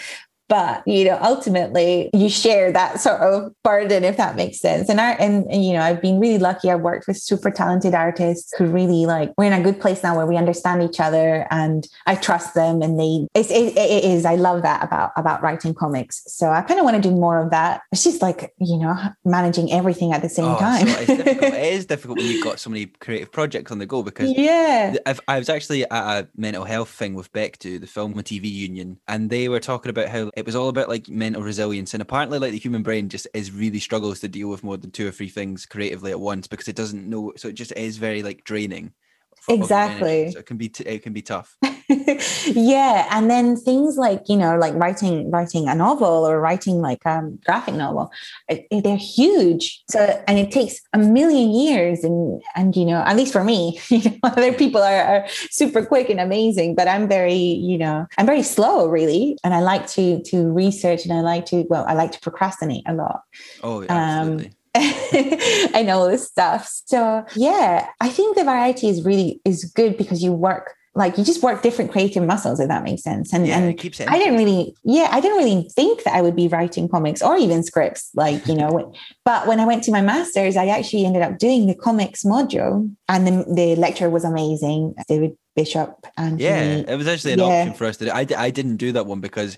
but 0.53 0.87
you 0.87 1.03
know 1.03 1.17
ultimately 1.23 2.11
you 2.13 2.29
share 2.29 2.71
that 2.71 2.99
sort 2.99 3.19
of 3.21 3.51
burden 3.63 4.03
if 4.03 4.17
that 4.17 4.35
makes 4.35 4.59
sense. 4.59 4.87
And 4.87 5.01
i 5.01 5.13
and, 5.13 5.47
and, 5.49 5.65
you 5.65 5.73
know 5.73 5.81
i've 5.81 5.99
been 5.99 6.19
really 6.19 6.37
lucky. 6.37 6.69
I've 6.69 6.81
worked 6.81 7.07
with 7.07 7.17
super 7.17 7.49
talented 7.49 7.95
artists 7.95 8.53
who 8.55 8.65
really 8.67 9.07
like 9.07 9.33
we're 9.35 9.45
in 9.45 9.53
a 9.53 9.63
good 9.63 9.81
place 9.81 10.03
now 10.03 10.15
where 10.15 10.27
we 10.27 10.37
understand 10.37 10.83
each 10.83 10.99
other 10.99 11.47
and 11.49 11.87
i 12.05 12.13
trust 12.13 12.53
them 12.53 12.83
and 12.83 12.99
they 12.99 13.25
it's, 13.33 13.49
it, 13.49 13.75
it 13.75 14.03
is 14.03 14.25
i 14.25 14.35
love 14.35 14.61
that 14.61 14.83
about 14.83 15.09
about 15.17 15.41
writing 15.41 15.73
comics. 15.73 16.21
So 16.27 16.51
i 16.51 16.61
kind 16.61 16.79
of 16.79 16.83
want 16.83 16.97
to 17.01 17.09
do 17.09 17.15
more 17.15 17.39
of 17.43 17.49
that. 17.49 17.81
It's 17.91 18.03
just 18.03 18.21
like 18.21 18.53
you 18.59 18.77
know 18.77 18.95
managing 19.25 19.71
everything 19.71 20.13
at 20.13 20.21
the 20.21 20.29
same 20.29 20.45
Oh, 20.45 20.59
time. 20.59 20.85
so 20.87 20.99
it's 20.99 21.07
difficult. 21.07 21.53
it 21.65 21.73
is 21.73 21.85
difficult 21.87 22.17
when 22.19 22.27
you've 22.27 22.43
got 22.43 22.59
so 22.59 22.69
many 22.69 22.85
creative 22.85 23.31
projects 23.31 23.71
on 23.71 23.79
the 23.79 23.87
go 23.87 24.03
because 24.03 24.29
yeah. 24.31 24.97
I've, 25.07 25.21
I 25.27 25.39
was 25.39 25.49
actually 25.49 25.83
at 25.89 25.91
a 25.91 26.27
mental 26.35 26.65
health 26.65 26.89
thing 26.89 27.15
with 27.15 27.31
Bectu 27.31 27.79
the 27.79 27.87
film 27.87 28.13
and 28.13 28.25
TV 28.25 28.51
union, 28.51 28.99
and 29.07 29.31
they 29.31 29.49
were 29.49 29.59
talking 29.59 29.89
about 29.89 30.09
how 30.09 30.29
it 30.43 30.47
was 30.47 30.55
all 30.55 30.67
about 30.69 30.89
like 30.89 31.07
mental 31.07 31.41
resilience. 31.41 31.93
And 31.93 32.01
apparently, 32.01 32.37
like 32.37 32.51
the 32.51 32.59
human 32.59 32.83
brain 32.83 33.07
just 33.09 33.27
is 33.33 33.51
really 33.51 33.79
struggles 33.79 34.19
to 34.19 34.27
deal 34.27 34.49
with 34.49 34.63
more 34.63 34.75
than 34.77 34.91
two 34.91 35.07
or 35.07 35.11
three 35.11 35.29
things 35.29 35.65
creatively 35.65 36.11
at 36.11 36.19
once 36.19 36.47
because 36.47 36.67
it 36.67 36.75
doesn't 36.75 37.09
know. 37.09 37.31
So 37.37 37.47
it 37.47 37.55
just 37.55 37.71
is 37.73 37.97
very 37.97 38.23
like 38.23 38.43
draining. 38.43 38.91
for- 39.39 39.53
of 39.53 39.59
your 39.69 39.79
energy. 39.79 39.93
Exactly. 39.93 40.31
So 40.31 40.39
it 40.39 40.45
can 40.45 40.57
be 40.57 40.69
t- 40.69 40.83
it 40.85 41.03
can 41.03 41.13
be 41.13 41.21
tough. 41.21 41.57
yeah 42.47 43.07
and 43.11 43.29
then 43.29 43.55
things 43.55 43.97
like 43.97 44.21
you 44.27 44.37
know 44.37 44.57
like 44.57 44.73
writing 44.75 45.29
writing 45.31 45.67
a 45.67 45.75
novel 45.75 46.25
or 46.27 46.39
writing 46.39 46.81
like 46.81 47.03
a 47.05 47.21
graphic 47.45 47.75
novel 47.75 48.11
it- 48.49 48.65
it- 48.71 48.83
they're 48.83 48.97
huge 48.97 49.83
so 49.89 49.99
and 50.27 50.37
it 50.39 50.51
takes 50.51 50.81
a 50.93 50.97
million 50.97 51.49
years 51.51 52.03
and 52.03 52.41
and 52.55 52.75
you 52.75 52.85
know 52.85 53.01
at 53.05 53.15
least 53.15 53.31
for 53.33 53.43
me 53.43 53.79
you 53.89 54.09
know 54.09 54.17
other 54.23 54.53
people 54.53 54.81
are, 54.81 55.03
are 55.03 55.25
super 55.49 55.85
quick 55.85 56.09
and 56.09 56.19
amazing 56.19 56.75
but 56.75 56.87
i'm 56.87 57.07
very 57.07 57.33
you 57.35 57.77
know 57.77 58.05
i'm 58.17 58.25
very 58.25 58.43
slow 58.43 58.87
really 58.87 59.37
and 59.43 59.53
i 59.53 59.59
like 59.59 59.87
to 59.87 60.21
to 60.23 60.51
research 60.51 61.05
and 61.05 61.13
i 61.13 61.21
like 61.21 61.45
to 61.45 61.65
well 61.69 61.85
i 61.87 61.93
like 61.93 62.11
to 62.11 62.19
procrastinate 62.19 62.83
a 62.87 62.93
lot 62.93 63.21
Oh, 63.63 63.81
Um, 63.83 63.89
absolutely. 63.89 64.53
and 65.73 65.89
all 65.89 66.07
this 66.09 66.25
stuff. 66.27 66.67
So 66.85 67.23
yeah, 67.35 67.87
I 68.01 68.09
think 68.09 68.35
the 68.35 68.43
variety 68.43 68.87
is 68.89 69.03
really 69.05 69.39
is 69.45 69.65
good 69.65 69.97
because 69.97 70.23
you 70.23 70.33
work 70.33 70.73
like 70.95 71.17
you 71.17 71.23
just 71.23 71.41
work 71.41 71.61
different 71.63 71.91
creative 71.91 72.23
muscles, 72.23 72.59
if 72.59 72.67
that 72.67 72.83
makes 72.83 73.01
sense. 73.01 73.33
And 73.33 73.47
yeah, 73.47 73.57
and 73.57 73.69
it 73.69 73.77
keeps 73.79 73.99
it. 73.99 74.07
I 74.09 74.17
didn't 74.19 74.37
really, 74.37 74.75
yeah, 74.83 75.07
I 75.11 75.21
didn't 75.21 75.37
really 75.37 75.69
think 75.75 76.03
that 76.03 76.13
I 76.13 76.21
would 76.21 76.35
be 76.35 76.47
writing 76.47 76.87
comics 76.87 77.21
or 77.21 77.35
even 77.37 77.63
scripts, 77.63 78.11
like, 78.13 78.47
you 78.47 78.55
know, 78.55 78.93
but 79.25 79.47
when 79.47 79.59
I 79.59 79.65
went 79.65 79.83
to 79.85 79.91
my 79.91 80.01
master's, 80.01 80.55
I 80.55 80.67
actually 80.67 81.05
ended 81.05 81.23
up 81.23 81.39
doing 81.39 81.65
the 81.67 81.75
comics 81.75 82.23
module 82.23 82.93
and 83.09 83.25
the, 83.27 83.45
the 83.53 83.75
lecture 83.75 84.09
was 84.09 84.23
amazing. 84.23 84.93
david 85.07 85.37
Bishop 85.55 86.07
and 86.17 86.39
Yeah, 86.39 86.83
it 86.87 86.95
was 86.95 87.07
actually 87.07 87.33
an 87.33 87.39
Yeah. 87.39 87.45
option 87.45 87.73
for 87.73 87.85
us 87.85 87.97
to 87.97 88.05
do. 88.05 88.11
I, 88.11 88.25
I 88.37 88.49
didn't 88.49 88.77
do 88.77 88.91
that 88.93 89.05
one 89.05 89.19
because 89.19 89.57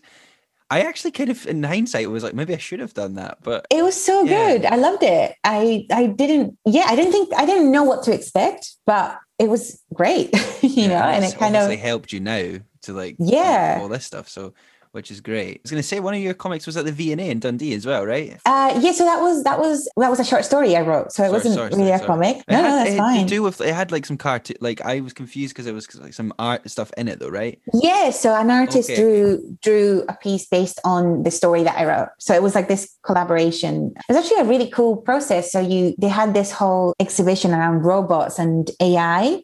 I 0.70 0.82
actually 0.82 1.12
kind 1.12 1.30
of, 1.30 1.46
in 1.46 1.64
hindsight, 1.64 2.10
was 2.10 2.24
like, 2.24 2.34
maybe 2.34 2.54
I 2.54 2.58
should 2.58 2.80
have 2.80 2.94
done 2.94 3.16
that. 3.16 3.38
But 3.44 3.66
It 3.70 3.84
was 3.84 4.02
so 4.02 4.26
Yeah. 4.26 4.58
good. 4.58 4.66
I 4.66 4.76
loved 4.78 5.04
it. 5.04 5.36
I 5.44 5.86
I 5.92 6.08
didn't 6.08 6.58
yeah, 6.66 6.86
I 6.88 6.96
didn't 6.96 7.12
think 7.12 7.34
I 7.36 7.46
didn't 7.46 7.72
know 7.72 7.84
what 7.84 8.04
to 8.04 8.14
expect, 8.14 8.76
but 8.86 9.20
it 9.40 9.50
was 9.50 9.82
great, 9.94 10.30
you 10.62 10.88
know, 10.88 10.96
and 10.96 11.26
it 11.26 11.36
kind 11.38 11.56
of 11.56 11.72
helped 11.80 12.14
you 12.14 12.20
now 12.20 12.58
to 12.84 12.94
like 12.94 13.16
Yeah. 13.20 13.80
all 13.82 13.88
this 13.88 14.06
stuff. 14.06 14.30
So, 14.30 14.54
which 14.96 15.12
is 15.12 15.20
great. 15.22 15.58
I 15.58 15.60
was 15.64 15.72
going 15.72 15.82
to 15.82 15.88
say 15.88 16.00
one 16.00 16.14
of 16.14 16.22
your 16.22 16.34
comics 16.34 16.66
was 16.66 16.78
at 16.78 16.86
the 16.86 16.91
V 16.91 17.12
and 17.12 17.20
A 17.20 17.30
in 17.30 17.39
Dundee 17.39 17.74
as 17.74 17.86
well, 17.86 18.06
right? 18.06 18.39
uh 18.46 18.80
yeah, 18.82 18.93
so 18.93 19.04
that 19.04 19.20
was 19.22 19.43
that 19.43 19.60
was 19.60 19.89
that 19.98 20.10
was 20.10 20.20
a 20.20 20.24
short 20.24 20.46
story 20.46 20.76
I 20.76 20.82
wrote. 20.82 21.12
So 21.12 21.24
it 21.24 21.28
Sorry, 21.28 21.32
wasn't 21.32 21.56
sorry, 21.56 21.70
really 21.72 21.88
sorry, 21.89 22.02
a 22.02 22.06
comic. 22.06 22.38
No, 22.50 22.56
had, 22.56 22.64
no, 22.64 22.76
that's 22.78 22.91
it 22.91 22.98
fine. 22.98 23.28
To 23.28 23.34
do 23.36 23.43
with 23.43 23.60
it 23.62 23.74
had 23.76 23.91
like 23.91 24.06
some 24.06 24.18
cartoon. 24.18 24.56
Like 24.62 24.82
I 24.82 25.02
was 25.02 25.14
confused 25.14 25.54
because 25.54 25.68
it 25.68 25.74
was 25.74 25.93
like 26.00 26.14
some 26.14 26.34
art 26.39 26.70
stuff 26.70 26.91
in 26.98 27.08
it, 27.10 27.20
though, 27.20 27.30
right? 27.30 27.60
Yeah, 27.74 28.10
so 28.12 28.34
an 28.34 28.50
artist 28.50 28.89
Okay. 28.89 29.00
drew 29.02 29.58
drew 29.62 30.04
a 30.08 30.14
piece 30.14 30.48
based 30.48 30.80
on 30.86 31.24
the 31.24 31.32
story 31.32 31.64
that 31.64 31.78
I 31.78 31.86
wrote. 31.86 32.10
So 32.20 32.34
it 32.34 32.41
was 32.41 32.56
like 32.56 32.70
this 32.70 32.96
collaboration. 33.04 33.91
It 33.98 34.14
was 34.14 34.18
actually 34.18 34.41
a 34.41 34.46
really 34.46 34.70
cool 34.70 34.98
process. 34.98 35.52
So 35.52 35.60
you 35.60 35.93
they 35.98 36.08
had 36.08 36.34
this 36.34 36.52
whole 36.52 36.93
exhibition 37.02 37.52
around 37.54 37.82
robots 37.84 38.39
and 38.39 38.72
AI 38.80 39.41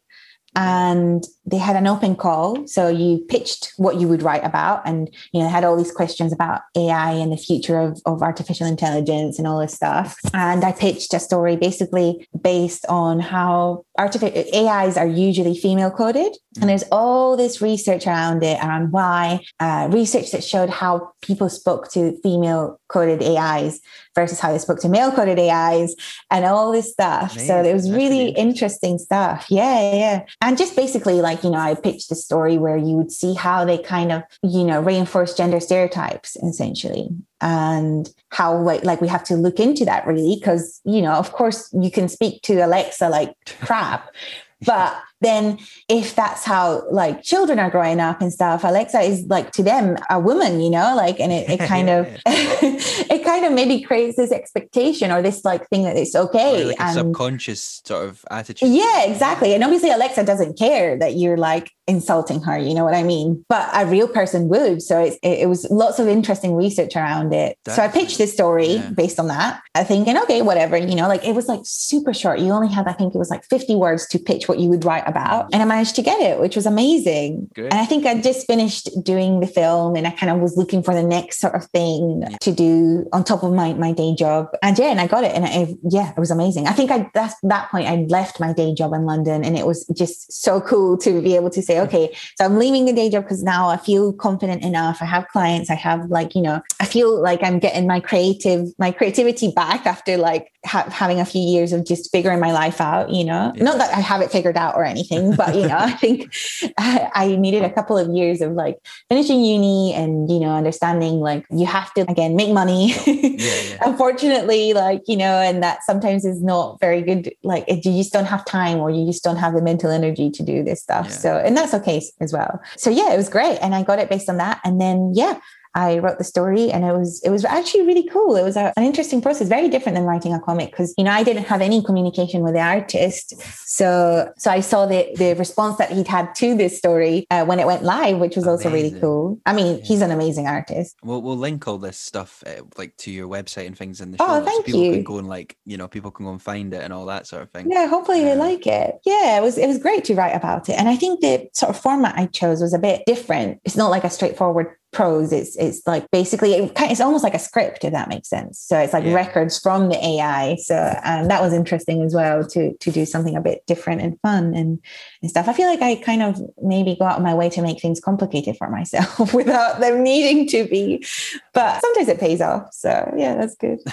and 0.55 1.23
they 1.45 1.57
had 1.57 1.75
an 1.75 1.87
open 1.87 2.15
call. 2.15 2.67
So 2.67 2.87
you 2.87 3.19
pitched 3.27 3.73
what 3.77 3.99
you 3.99 4.07
would 4.07 4.21
write 4.21 4.43
about 4.45 4.81
and 4.85 5.09
you 5.31 5.41
know 5.41 5.49
had 5.49 5.63
all 5.63 5.75
these 5.75 5.91
questions 5.91 6.31
about 6.31 6.61
ai 6.77 7.11
and 7.13 7.31
the 7.31 7.37
future 7.37 7.79
of, 7.79 7.99
of 8.05 8.21
artificial 8.21 8.67
intelligence 8.67 9.39
and 9.39 9.47
all 9.47 9.59
this 9.59 9.73
stuff. 9.73 10.17
And 10.33 10.63
i 10.63 10.71
pitched 10.71 11.13
a 11.13 11.19
story 11.19 11.55
basically 11.55 12.27
based 12.41 12.85
on 12.87 13.19
how 13.19 13.85
artificial 13.97 14.43
ais 14.53 14.97
are 14.97 15.07
usually 15.07 15.55
female 15.55 15.91
coded. 15.91 16.35
And 16.59 16.69
there's 16.69 16.83
all 16.91 17.37
this 17.37 17.61
research 17.61 18.05
around 18.05 18.43
it 18.43 18.59
around 18.59 18.91
why 18.91 19.39
uh, 19.59 19.87
research 19.91 20.31
that 20.31 20.43
showed 20.43 20.69
how 20.69 21.13
people 21.21 21.49
spoke 21.49 21.91
to 21.93 22.17
female 22.21 22.79
coded 22.87 23.23
ais 23.23 23.79
versus 24.15 24.39
how 24.39 24.51
they 24.51 24.57
spoke 24.57 24.79
to 24.81 24.89
male 24.89 25.11
coded 25.11 25.39
ais 25.39 25.95
and 26.29 26.45
all 26.45 26.71
this 26.71 26.91
stuff. 26.91 27.37
So 27.39 27.63
it 27.63 27.73
was 27.73 27.83
That's 27.83 27.95
really 27.95 28.29
interesting. 28.29 28.51
interesting 28.51 28.97
stuff. 28.99 29.45
Yeah 29.49 29.71
yeah, 29.79 29.93
yeah. 29.93 30.25
And 30.41 30.57
just 30.57 30.75
basically 30.75 31.21
like 31.21 31.30
you 31.43 31.49
know 31.49 31.57
i 31.57 31.73
pitched 31.73 32.09
the 32.09 32.15
story 32.15 32.57
where 32.57 32.77
you 32.77 32.95
would 32.95 33.11
see 33.11 33.33
how 33.33 33.65
they 33.65 33.77
kind 33.77 34.11
of 34.11 34.23
you 34.43 34.63
know 34.63 34.81
reinforce 34.81 35.35
gender 35.35 35.59
stereotypes 35.59 36.35
essentially 36.37 37.09
and 37.41 38.13
how 38.29 38.57
like 38.57 38.83
like 38.83 39.01
we 39.01 39.07
have 39.07 39.23
to 39.23 39.35
look 39.35 39.59
into 39.59 39.85
that 39.85 40.05
really 40.05 40.35
because 40.39 40.81
you 40.83 41.01
know 41.01 41.13
of 41.13 41.31
course 41.31 41.69
you 41.73 41.91
can 41.91 42.07
speak 42.07 42.41
to 42.41 42.59
alexa 42.59 43.09
like 43.09 43.35
crap 43.61 44.09
but 44.65 44.95
then 45.21 45.57
if 45.87 46.15
that's 46.15 46.43
how 46.43 46.83
like 46.91 47.21
children 47.23 47.59
are 47.59 47.69
growing 47.69 47.99
up 47.99 48.21
and 48.21 48.31
stuff 48.33 48.63
alexa 48.63 48.99
is 49.01 49.25
like 49.27 49.51
to 49.51 49.63
them 49.63 49.97
a 50.09 50.19
woman 50.19 50.59
you 50.59 50.69
know 50.69 50.93
like 50.95 51.19
and 51.19 51.31
it, 51.31 51.49
it 51.49 51.59
kind 51.67 51.89
of 51.89 52.07
it 52.25 53.23
kind 53.23 53.45
of 53.45 53.51
maybe 53.53 53.81
creates 53.81 54.17
this 54.17 54.31
expectation 54.31 55.11
or 55.11 55.21
this 55.21 55.43
like 55.45 55.67
thing 55.69 55.83
that 55.83 55.95
it's 55.97 56.15
okay 56.15 56.65
like 56.65 56.79
and 56.79 56.93
subconscious 56.93 57.81
sort 57.85 58.07
of 58.07 58.25
attitude. 58.31 58.69
yeah, 58.69 59.03
exactly. 59.05 59.53
And 59.53 59.63
obviously, 59.63 59.91
Alexa 59.91 60.23
doesn't 60.23 60.57
care 60.57 60.97
that 60.97 61.15
you're 61.15 61.37
like 61.37 61.71
insulting 61.87 62.41
her. 62.41 62.57
You 62.57 62.73
know 62.73 62.83
what 62.83 62.93
I 62.93 63.03
mean? 63.03 63.43
But 63.49 63.69
a 63.73 63.85
real 63.85 64.07
person 64.07 64.47
would. 64.49 64.81
So 64.81 65.01
it's, 65.03 65.17
it, 65.23 65.39
it 65.39 65.49
was 65.49 65.69
lots 65.69 65.99
of 65.99 66.07
interesting 66.07 66.55
research 66.55 66.95
around 66.95 67.33
it. 67.33 67.57
so 67.67 67.81
I 67.81 67.87
pitched 67.87 68.17
this 68.17 68.33
story 68.33 68.75
Yeah. 68.75 68.89
based 68.91 69.19
on 69.19 69.27
that. 69.27 69.61
I 69.75 69.83
thinking, 69.83 70.17
okay, 70.19 70.41
whatever. 70.41 70.77
You 70.77 70.95
know, 70.95 71.07
like 71.07 71.25
it 71.25 71.35
was 71.35 71.47
like 71.47 71.61
super 71.63 72.13
short. 72.13 72.39
You 72.39 72.51
only 72.51 72.69
had, 72.73 72.87
I 72.87 72.93
think 72.93 73.13
it 73.13 73.17
was 73.17 73.29
like 73.29 73.43
50 73.45 73.75
words 73.75 74.07
to 74.07 74.19
pitch 74.19 74.47
what 74.47 74.59
you 74.59 74.69
would 74.69 74.85
write 74.85 75.03
about. 75.11 75.49
And 75.53 75.61
I 75.61 75.65
managed 75.65 75.95
to 75.97 76.01
get 76.01 76.19
it, 76.21 76.39
which 76.39 76.55
was 76.55 76.65
amazing. 76.65 77.49
Great. 77.53 77.71
And 77.71 77.79
I 77.79 77.85
think 77.85 78.05
I 78.05 78.19
just 78.19 78.47
finished 78.47 78.89
doing 79.03 79.39
the 79.39 79.47
film 79.47 79.95
and 79.95 80.07
I 80.07 80.11
kind 80.11 80.31
of 80.31 80.39
was 80.39 80.57
looking 80.57 80.81
for 80.81 80.93
the 80.93 81.03
next 81.03 81.39
sort 81.39 81.53
of 81.55 81.65
thing 81.65 82.23
to 82.41 82.51
do 82.51 83.07
on 83.13 83.23
top 83.23 83.43
of 83.43 83.53
my, 83.53 83.73
my 83.73 83.91
day 83.91 84.15
job. 84.15 84.47
And 84.63 84.77
yeah, 84.79 84.87
and 84.87 84.99
I 84.99 85.07
got 85.07 85.23
it. 85.23 85.33
And 85.35 85.45
I, 85.45 85.75
yeah, 85.83 86.11
it 86.11 86.17
was 86.17 86.31
amazing. 86.31 86.67
I 86.67 86.71
think 86.71 86.89
I, 86.89 87.09
that's 87.13 87.35
that 87.43 87.69
point, 87.69 87.87
I 87.87 88.05
left 88.09 88.39
my 88.39 88.53
day 88.53 88.73
job 88.73 88.93
in 88.93 89.05
London 89.05 89.43
and 89.43 89.57
it 89.57 89.67
was 89.67 89.85
just 89.95 90.31
so 90.31 90.61
cool 90.61 90.97
to 90.99 91.21
be 91.21 91.35
able 91.35 91.49
to 91.51 91.61
say, 91.61 91.79
okay, 91.81 92.15
so 92.37 92.45
I'm 92.45 92.57
leaving 92.57 92.85
the 92.85 92.93
day 92.93 93.09
job 93.09 93.23
because 93.23 93.43
now 93.43 93.69
I 93.69 93.77
feel 93.77 94.13
confident 94.13 94.63
enough. 94.63 94.99
I 95.01 95.05
have 95.05 95.27
clients. 95.27 95.69
I 95.69 95.75
have 95.75 96.09
like, 96.09 96.33
you 96.35 96.41
know, 96.41 96.61
I 96.79 96.85
feel 96.85 97.21
like 97.21 97.43
I'm 97.43 97.59
getting 97.59 97.87
my 97.87 97.99
creative, 97.99 98.67
my 98.79 98.91
creativity 98.91 99.51
back 99.51 99.85
after 99.85 100.17
like 100.17 100.51
ha- 100.65 100.89
having 100.89 101.19
a 101.19 101.25
few 101.25 101.41
years 101.41 101.73
of 101.73 101.85
just 101.85 102.11
figuring 102.11 102.39
my 102.39 102.51
life 102.51 102.79
out, 102.79 103.09
you 103.09 103.23
know, 103.23 103.51
Yeah. 103.55 103.63
not 103.63 103.77
that 103.79 103.93
I 103.93 103.99
have 103.99 104.21
it 104.21 104.31
figured 104.31 104.57
out 104.57 104.75
or 104.75 104.85
anything, 104.85 105.00
but 105.35 105.55
you 105.55 105.67
know, 105.67 105.77
I 105.79 105.91
think 105.91 106.33
I, 106.77 107.09
I 107.13 107.35
needed 107.35 107.63
a 107.63 107.71
couple 107.71 107.97
of 107.97 108.09
years 108.09 108.41
of 108.41 108.53
like 108.53 108.77
finishing 109.09 109.43
uni 109.43 109.93
and, 109.93 110.29
you 110.29 110.39
know, 110.39 110.49
understanding 110.49 111.19
like 111.19 111.45
you 111.49 111.65
have 111.65 111.93
to, 111.93 112.01
again, 112.09 112.35
make 112.35 112.51
money. 112.51 112.93
yeah. 113.05 113.77
Unfortunately, 113.85 114.73
like, 114.73 115.01
you 115.07 115.17
know, 115.17 115.41
and 115.41 115.63
that 115.63 115.83
sometimes 115.83 116.25
is 116.25 116.41
not 116.41 116.79
very 116.79 117.01
good. 117.01 117.31
Like, 117.43 117.65
you 117.67 117.97
just 117.97 118.13
don't 118.13 118.25
have 118.25 118.45
time 118.45 118.77
or 118.77 118.89
you 118.89 119.05
just 119.05 119.23
don't 119.23 119.37
have 119.37 119.53
the 119.53 119.61
mental 119.61 119.91
energy 119.91 120.29
to 120.31 120.43
do 120.43 120.63
this 120.63 120.81
stuff. 120.81 121.07
Yeah. 121.07 121.15
So, 121.15 121.37
and 121.37 121.55
that's 121.55 121.73
okay 121.75 122.01
as 122.19 122.33
well. 122.33 122.61
So, 122.77 122.89
yeah, 122.89 123.13
it 123.13 123.17
was 123.17 123.29
great. 123.29 123.57
And 123.59 123.75
I 123.75 123.83
got 123.83 123.99
it 123.99 124.09
based 124.09 124.29
on 124.29 124.37
that. 124.37 124.59
And 124.63 124.79
then, 124.79 125.11
yeah, 125.15 125.39
I 125.73 125.99
wrote 125.99 126.17
the 126.17 126.23
story 126.23 126.71
and 126.71 126.83
it 126.83 126.93
was 126.93 127.21
it 127.23 127.29
was 127.29 127.45
actually 127.45 127.85
really 127.85 128.07
cool. 128.07 128.35
It 128.35 128.43
was 128.43 128.55
a, 128.57 128.73
an 128.75 128.83
interesting 128.83 129.21
process, 129.21 129.47
very 129.47 129.69
different 129.69 129.95
than 129.95 130.05
writing 130.05 130.33
a 130.33 130.39
comic 130.39 130.71
because 130.71 130.93
you 130.97 131.03
know 131.03 131.11
I 131.11 131.23
didn't 131.23 131.45
have 131.45 131.61
any 131.61 131.83
communication 131.83 132.41
with 132.41 132.53
the 132.53 132.61
artist. 132.61 133.33
So 133.67 134.31
so 134.37 134.51
I 134.51 134.59
saw 134.59 134.85
the 134.85 135.09
the 135.15 135.33
response 135.35 135.77
that 135.77 135.91
he'd 135.91 136.07
had 136.07 136.35
to 136.35 136.55
this 136.55 136.77
story 136.77 137.25
uh, 137.31 137.45
when 137.45 137.59
it 137.59 137.65
went 137.67 137.83
live, 137.83 138.17
which 138.17 138.35
was 138.35 138.47
also 138.47 138.69
really 138.69 138.99
cool. 138.99 139.39
I 139.45 139.53
mean, 139.53 139.81
he's 139.81 140.01
an 140.01 140.11
amazing 140.11 140.47
artist. 140.47 140.95
We'll, 141.03 141.21
we'll 141.21 141.37
link 141.37 141.67
all 141.67 141.77
this 141.77 141.97
stuff 141.97 142.43
uh, 142.45 142.63
like 142.77 142.97
to 142.97 143.11
your 143.11 143.27
website 143.27 143.67
and 143.67 143.77
things 143.77 144.01
in 144.01 144.11
the 144.11 144.17
show. 144.17 144.25
Oh, 144.27 144.43
thank 144.43 144.65
people 144.65 144.81
you. 144.83 144.91
can 144.91 145.03
go 145.03 145.17
and 145.19 145.27
like 145.27 145.57
you 145.65 145.77
know 145.77 145.87
people 145.87 146.11
can 146.11 146.25
go 146.25 146.31
and 146.31 146.41
find 146.41 146.73
it 146.73 146.83
and 146.83 146.91
all 146.91 147.05
that 147.05 147.27
sort 147.27 147.43
of 147.43 147.51
thing. 147.51 147.67
Yeah, 147.69 147.87
hopefully 147.87 148.21
they 148.21 148.29
Yeah. 148.29 148.33
like 148.35 148.67
it. 148.67 148.95
Yeah, 149.05 149.37
it 149.37 149.41
was 149.41 149.57
it 149.57 149.67
was 149.67 149.77
great 149.77 150.03
to 150.05 150.15
write 150.15 150.35
about 150.35 150.69
it. 150.69 150.73
And 150.77 150.89
I 150.89 150.95
think 150.95 151.21
the 151.21 151.47
sort 151.53 151.69
of 151.69 151.79
format 151.81 152.15
I 152.17 152.25
chose 152.27 152.61
was 152.61 152.73
a 152.73 152.79
bit 152.79 153.03
different. 153.05 153.59
It's 153.63 153.77
not 153.77 153.89
like 153.89 154.03
a 154.03 154.09
straightforward 154.09 154.75
prose. 154.91 155.31
It's 155.31 155.55
it's 155.57 155.81
like 155.87 156.09
basically 156.11 156.53
it, 156.53 156.71
it's 156.79 157.01
almost 157.01 157.23
like 157.23 157.33
a 157.33 157.39
script 157.39 157.83
if 157.83 157.91
that 157.93 158.09
makes 158.09 158.29
sense. 158.29 158.59
So 158.59 158.77
it's 158.77 158.93
like 158.93 159.03
Yeah. 159.05 159.13
records 159.13 159.57
from 159.59 159.89
the 159.89 159.97
AI. 160.05 160.55
So 160.57 160.75
um, 161.03 161.27
that 161.27 161.41
was 161.41 161.53
interesting 161.53 162.01
as 162.03 162.13
well 162.13 162.45
to 162.47 162.73
to 162.77 162.91
do 162.91 163.05
something 163.05 163.35
a 163.35 163.41
bit 163.41 163.65
different 163.67 164.01
and 164.01 164.19
fun 164.21 164.53
and 164.53 164.79
and 165.21 165.29
stuff. 165.31 165.47
I 165.47 165.53
feel 165.53 165.67
like 165.67 165.81
I 165.81 165.95
kind 165.95 166.21
of 166.23 166.39
maybe 166.61 166.95
go 166.99 167.05
out 167.05 167.17
of 167.17 167.23
my 167.23 167.33
way 167.33 167.49
to 167.51 167.61
make 167.61 167.79
things 167.81 167.99
complicated 167.99 168.57
for 168.57 168.69
myself 168.69 169.33
without 169.33 169.79
them 169.79 170.03
needing 170.03 170.47
to 170.49 170.65
be. 170.67 171.05
But 171.53 171.81
sometimes 171.81 172.07
it 172.07 172.19
pays 172.19 172.41
off. 172.41 172.73
So 172.73 173.13
yeah, 173.17 173.35
that's 173.35 173.55
good. 173.55 173.79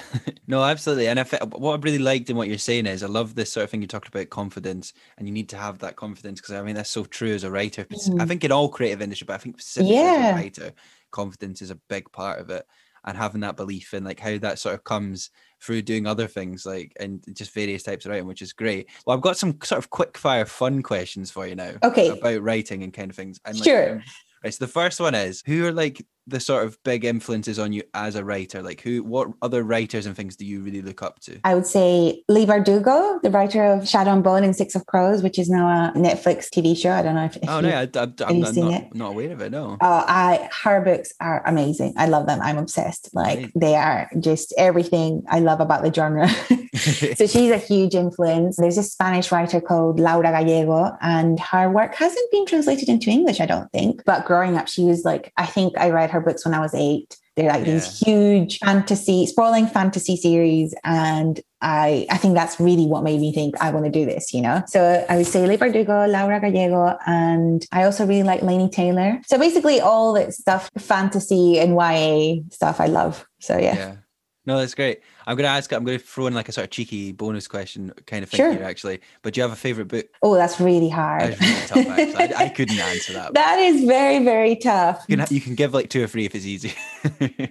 No, 0.50 0.64
absolutely. 0.64 1.08
And 1.08 1.18
what 1.52 1.74
I 1.78 1.82
really 1.82 1.98
liked 1.98 2.30
in 2.30 2.36
what 2.36 2.48
you're 2.48 2.56
saying 2.56 2.86
is, 2.86 3.02
I 3.02 3.06
love 3.06 3.34
this 3.34 3.52
sort 3.52 3.64
of 3.64 3.70
thing 3.70 3.82
you 3.82 3.86
talked 3.86 4.08
about 4.08 4.30
confidence, 4.30 4.94
and 5.18 5.28
you 5.28 5.34
need 5.34 5.50
to 5.50 5.58
have 5.58 5.78
that 5.80 5.96
confidence 5.96 6.40
because 6.40 6.54
I 6.54 6.62
mean 6.62 6.74
that's 6.74 6.88
so 6.88 7.04
true 7.04 7.34
as 7.34 7.44
a 7.44 7.50
writer. 7.50 7.84
But 7.88 7.98
I 8.18 8.24
think 8.24 8.44
in 8.44 8.50
all 8.50 8.70
creative 8.70 9.02
industry, 9.02 9.26
but 9.26 9.34
I 9.34 9.38
think 9.38 9.60
specifically 9.60 9.96
as 9.96 10.16
Yeah. 10.16 10.30
a 10.30 10.34
writer, 10.34 10.72
confidence 11.10 11.62
is 11.62 11.70
a 11.70 11.80
big 11.88 12.10
part 12.12 12.40
of 12.40 12.50
it, 12.50 12.66
and 13.04 13.16
having 13.16 13.40
that 13.42 13.56
belief 13.56 13.94
in 13.94 14.04
like 14.04 14.20
how 14.20 14.38
that 14.38 14.58
sort 14.58 14.74
of 14.74 14.84
comes 14.84 15.30
through 15.60 15.82
doing 15.82 16.06
other 16.06 16.26
things 16.26 16.64
like 16.66 16.92
and 17.00 17.24
just 17.32 17.52
various 17.52 17.82
types 17.82 18.04
of 18.04 18.10
writing, 18.10 18.26
which 18.26 18.42
is 18.42 18.52
great. 18.52 18.88
Well, 19.06 19.16
I've 19.16 19.22
got 19.22 19.36
some 19.36 19.58
sort 19.62 19.78
of 19.78 19.90
quick 19.90 20.16
fire 20.18 20.44
fun 20.44 20.82
questions 20.82 21.30
for 21.30 21.46
you 21.46 21.54
now. 21.56 21.72
Okay. 21.82 22.08
About 22.08 22.42
writing 22.42 22.82
and 22.82 22.92
kind 22.92 23.10
of 23.10 23.16
things. 23.16 23.40
And, 23.44 23.56
like, 23.56 23.64
Sure. 23.64 23.92
um, 23.92 24.02
Right. 24.44 24.54
So 24.54 24.64
the 24.64 24.70
first 24.70 25.00
one 25.00 25.16
is 25.16 25.42
who 25.46 25.66
are 25.66 25.72
like 25.72 26.06
the 26.28 26.40
sort 26.40 26.64
of 26.64 26.78
big 26.84 27.04
influences 27.04 27.58
on 27.58 27.72
you 27.72 27.82
as 27.94 28.14
a 28.14 28.24
writer? 28.24 28.62
Like 28.62 28.80
who, 28.82 29.02
what 29.02 29.28
other 29.42 29.62
writers 29.64 30.06
and 30.06 30.14
things 30.16 30.36
do 30.36 30.44
you 30.44 30.60
really 30.60 30.82
look 30.82 31.02
up 31.02 31.18
to? 31.20 31.38
I 31.44 31.54
would 31.54 31.66
say 31.66 32.22
Leigh 32.28 32.46
Bardugo, 32.46 33.20
the 33.22 33.30
writer 33.30 33.64
of 33.64 33.88
Shadow 33.88 34.12
and 34.12 34.22
Bone 34.22 34.44
and 34.44 34.54
Six 34.54 34.74
of 34.74 34.86
Crows, 34.86 35.22
which 35.22 35.38
is 35.38 35.48
now 35.48 35.66
a 35.68 35.92
Netflix 35.98 36.48
TV 36.48 36.76
show. 36.76 36.90
I 36.92 37.02
don't 37.02 37.14
know 37.14 37.24
if, 37.24 37.36
if 37.36 37.48
Oh 37.48 37.56
you, 37.56 37.62
no, 37.62 37.68
I, 37.70 37.80
I, 37.82 38.02
I'm, 38.28 38.36
you 38.36 38.46
I'm 38.46 38.54
seen 38.54 38.70
not, 38.70 38.74
it? 38.82 38.94
not 38.94 39.08
aware 39.10 39.32
of 39.32 39.40
it. 39.40 39.50
No. 39.52 39.76
Uh, 39.80 40.04
I 40.06 40.48
her 40.62 40.80
books 40.82 41.12
are 41.20 41.42
amazing. 41.46 41.94
I 41.96 42.06
love 42.06 42.26
them. 42.26 42.40
I'm 42.42 42.58
obsessed. 42.58 43.10
Like 43.14 43.38
Right. 43.38 43.52
they 43.54 43.74
are 43.74 44.08
just 44.20 44.52
everything 44.58 45.22
I 45.28 45.40
love 45.40 45.60
about 45.60 45.82
the 45.82 45.92
genre. 45.92 46.28
so 46.76 47.26
she's 47.26 47.50
a 47.50 47.58
huge 47.58 47.94
influence. 47.94 48.56
There's 48.56 48.78
a 48.78 48.82
Spanish 48.82 49.30
writer 49.32 49.60
called 49.60 50.00
Laura 50.00 50.30
Gallego, 50.30 50.96
and 51.00 51.38
her 51.40 51.70
work 51.70 51.94
hasn't 51.94 52.30
been 52.30 52.46
translated 52.46 52.88
into 52.88 53.10
English, 53.10 53.40
I 53.40 53.46
don't 53.46 53.70
think. 53.72 54.02
But 54.04 54.24
growing 54.26 54.56
up, 54.56 54.68
she 54.68 54.84
was 54.84 55.04
like, 55.04 55.32
I 55.36 55.46
think 55.46 55.76
I 55.78 55.90
read 55.90 56.10
her 56.10 56.17
books 56.20 56.44
when 56.44 56.54
I 56.54 56.60
was 56.60 56.74
eight. 56.74 57.16
They're 57.36 57.50
like 57.50 57.64
these 57.64 58.00
huge 58.00 58.58
fantasy, 58.58 59.24
sprawling 59.26 59.68
fantasy 59.68 60.16
series. 60.16 60.74
And 60.82 61.40
I, 61.60 62.04
I 62.10 62.16
think 62.16 62.34
that's 62.34 62.58
really 62.58 62.86
what 62.86 63.04
made 63.04 63.20
me 63.20 63.32
think 63.32 63.54
I 63.60 63.70
want 63.70 63.84
to 63.84 63.92
do 63.92 64.04
this, 64.04 64.34
you 64.34 64.40
know? 64.40 64.64
So 64.66 65.06
I 65.08 65.16
would 65.16 65.26
say 65.26 65.46
Leigh 65.46 65.56
Bardugo, 65.56 66.10
Laura 66.10 66.40
Gallego, 66.40 66.98
and 67.06 67.64
I 67.70 67.84
also 67.84 68.04
really 68.06 68.24
like 68.24 68.40
Laini 68.40 68.72
Taylor. 68.72 69.20
So 69.26 69.38
basically 69.38 69.80
all 69.80 70.14
that 70.14 70.34
stuff, 70.34 70.68
fantasy 70.78 71.60
and 71.60 71.74
YA 71.74 72.42
stuff 72.50 72.80
I 72.80 72.86
love. 72.86 73.24
So 73.38 73.56
yeah. 73.56 73.76
yeah. 73.76 73.94
No, 74.48 74.56
that's 74.58 74.74
great. 74.74 75.02
I'm 75.26 75.36
going 75.36 75.44
to 75.44 75.50
ask. 75.50 75.70
I'm 75.74 75.84
going 75.84 75.98
to 75.98 76.02
throw 76.04 76.26
in 76.26 76.32
like 76.32 76.48
a 76.48 76.52
sort 76.52 76.64
of 76.64 76.70
cheeky 76.70 77.12
bonus 77.12 77.46
question 77.46 77.92
kind 78.06 78.22
of 78.22 78.30
thing 78.30 78.38
Sure. 78.38 78.50
here, 78.50 78.62
actually. 78.64 79.00
But 79.20 79.34
do 79.34 79.40
you 79.40 79.42
have 79.42 79.52
a 79.52 79.56
favorite 79.56 79.88
book? 79.88 80.06
Oh, 80.22 80.36
that's 80.36 80.58
really 80.58 80.88
hard. 80.88 81.38
Really 81.38 81.66
tough. 81.66 81.76
Actually. 81.86 82.14
I, 82.34 82.44
I 82.44 82.48
couldn't 82.56 82.78
answer 82.78 83.12
that. 83.12 83.34
that 83.34 83.58
is 83.58 83.84
very, 83.84 84.24
very 84.24 84.56
tough. 84.56 85.04
You 85.06 85.18
can, 85.18 85.26
you 85.28 85.42
can 85.42 85.54
give 85.54 85.74
like 85.74 85.90
two 85.90 86.02
or 86.02 86.06
three 86.06 86.24
if 86.24 86.34
it's 86.34 86.46
easy. 86.46 86.72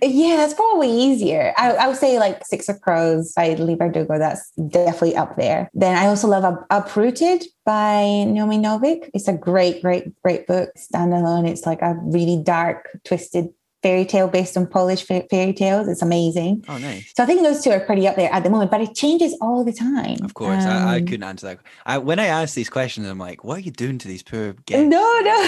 Yeah, 0.02 0.36
that's 0.36 0.54
probably 0.54 0.90
easier. 0.92 1.54
I, 1.58 1.72
I 1.72 1.88
would 1.88 1.96
say 1.98 2.20
like 2.20 2.46
Six 2.46 2.68
of 2.70 2.82
Crows 2.82 3.34
by 3.34 3.54
Leigh 3.54 3.76
Bardugo. 3.76 4.18
That's 4.18 4.52
definitely 4.70 5.16
up 5.16 5.36
there. 5.38 5.70
Then 5.74 5.96
I 5.98 6.08
also 6.08 6.28
love 6.28 6.44
Up- 6.44 6.66
Uprooted 6.70 7.46
by 7.66 8.26
Naomi 8.28 8.58
Novik. 8.58 9.10
It's 9.14 9.28
a 9.28 9.34
great, 9.34 9.82
great, 9.82 10.20
great 10.22 10.48
book. 10.48 10.70
Standalone. 10.78 11.48
It's 11.48 11.66
like 11.66 11.82
a 11.82 11.96
really 12.04 12.42
dark, 12.44 12.90
twisted 13.06 13.48
fairy 13.88 14.06
tale 14.14 14.28
based 14.40 14.56
on 14.60 14.68
Polish 14.68 15.04
fairy 15.06 15.54
tales. 15.54 15.88
It's 15.88 16.02
amazing. 16.02 16.54
oh, 16.68 16.78
nice. 16.78 17.04
So 17.16 17.24
I 17.24 17.26
think 17.26 17.42
those 17.48 17.64
two 17.64 17.72
are 17.72 17.80
pretty 17.90 18.06
up 18.10 18.16
there 18.22 18.32
at 18.38 18.44
the 18.44 18.50
moment, 18.50 18.70
but 18.72 18.82
it 18.82 18.92
changes 19.04 19.32
all 19.42 19.64
the 19.70 19.72
time. 19.74 20.18
Of 20.28 20.34
course, 20.34 20.66
I, 20.66 20.96
I 20.96 20.98
Um, 20.98 21.06
couldn't 21.08 21.24
answer 21.32 21.46
that. 21.48 21.60
I, 21.86 21.98
when 22.10 22.20
I 22.20 22.28
ask 22.40 22.50
these 22.62 22.70
questions, 22.70 23.08
I'm 23.08 23.18
like, 23.30 23.40
"What 23.48 23.56
are 23.60 23.66
you 23.70 23.72
doing 23.86 23.98
to 24.04 24.08
these 24.08 24.24
poor 24.24 24.54
guests?" 24.66 24.88
No, 24.98 25.06
no. 25.32 25.40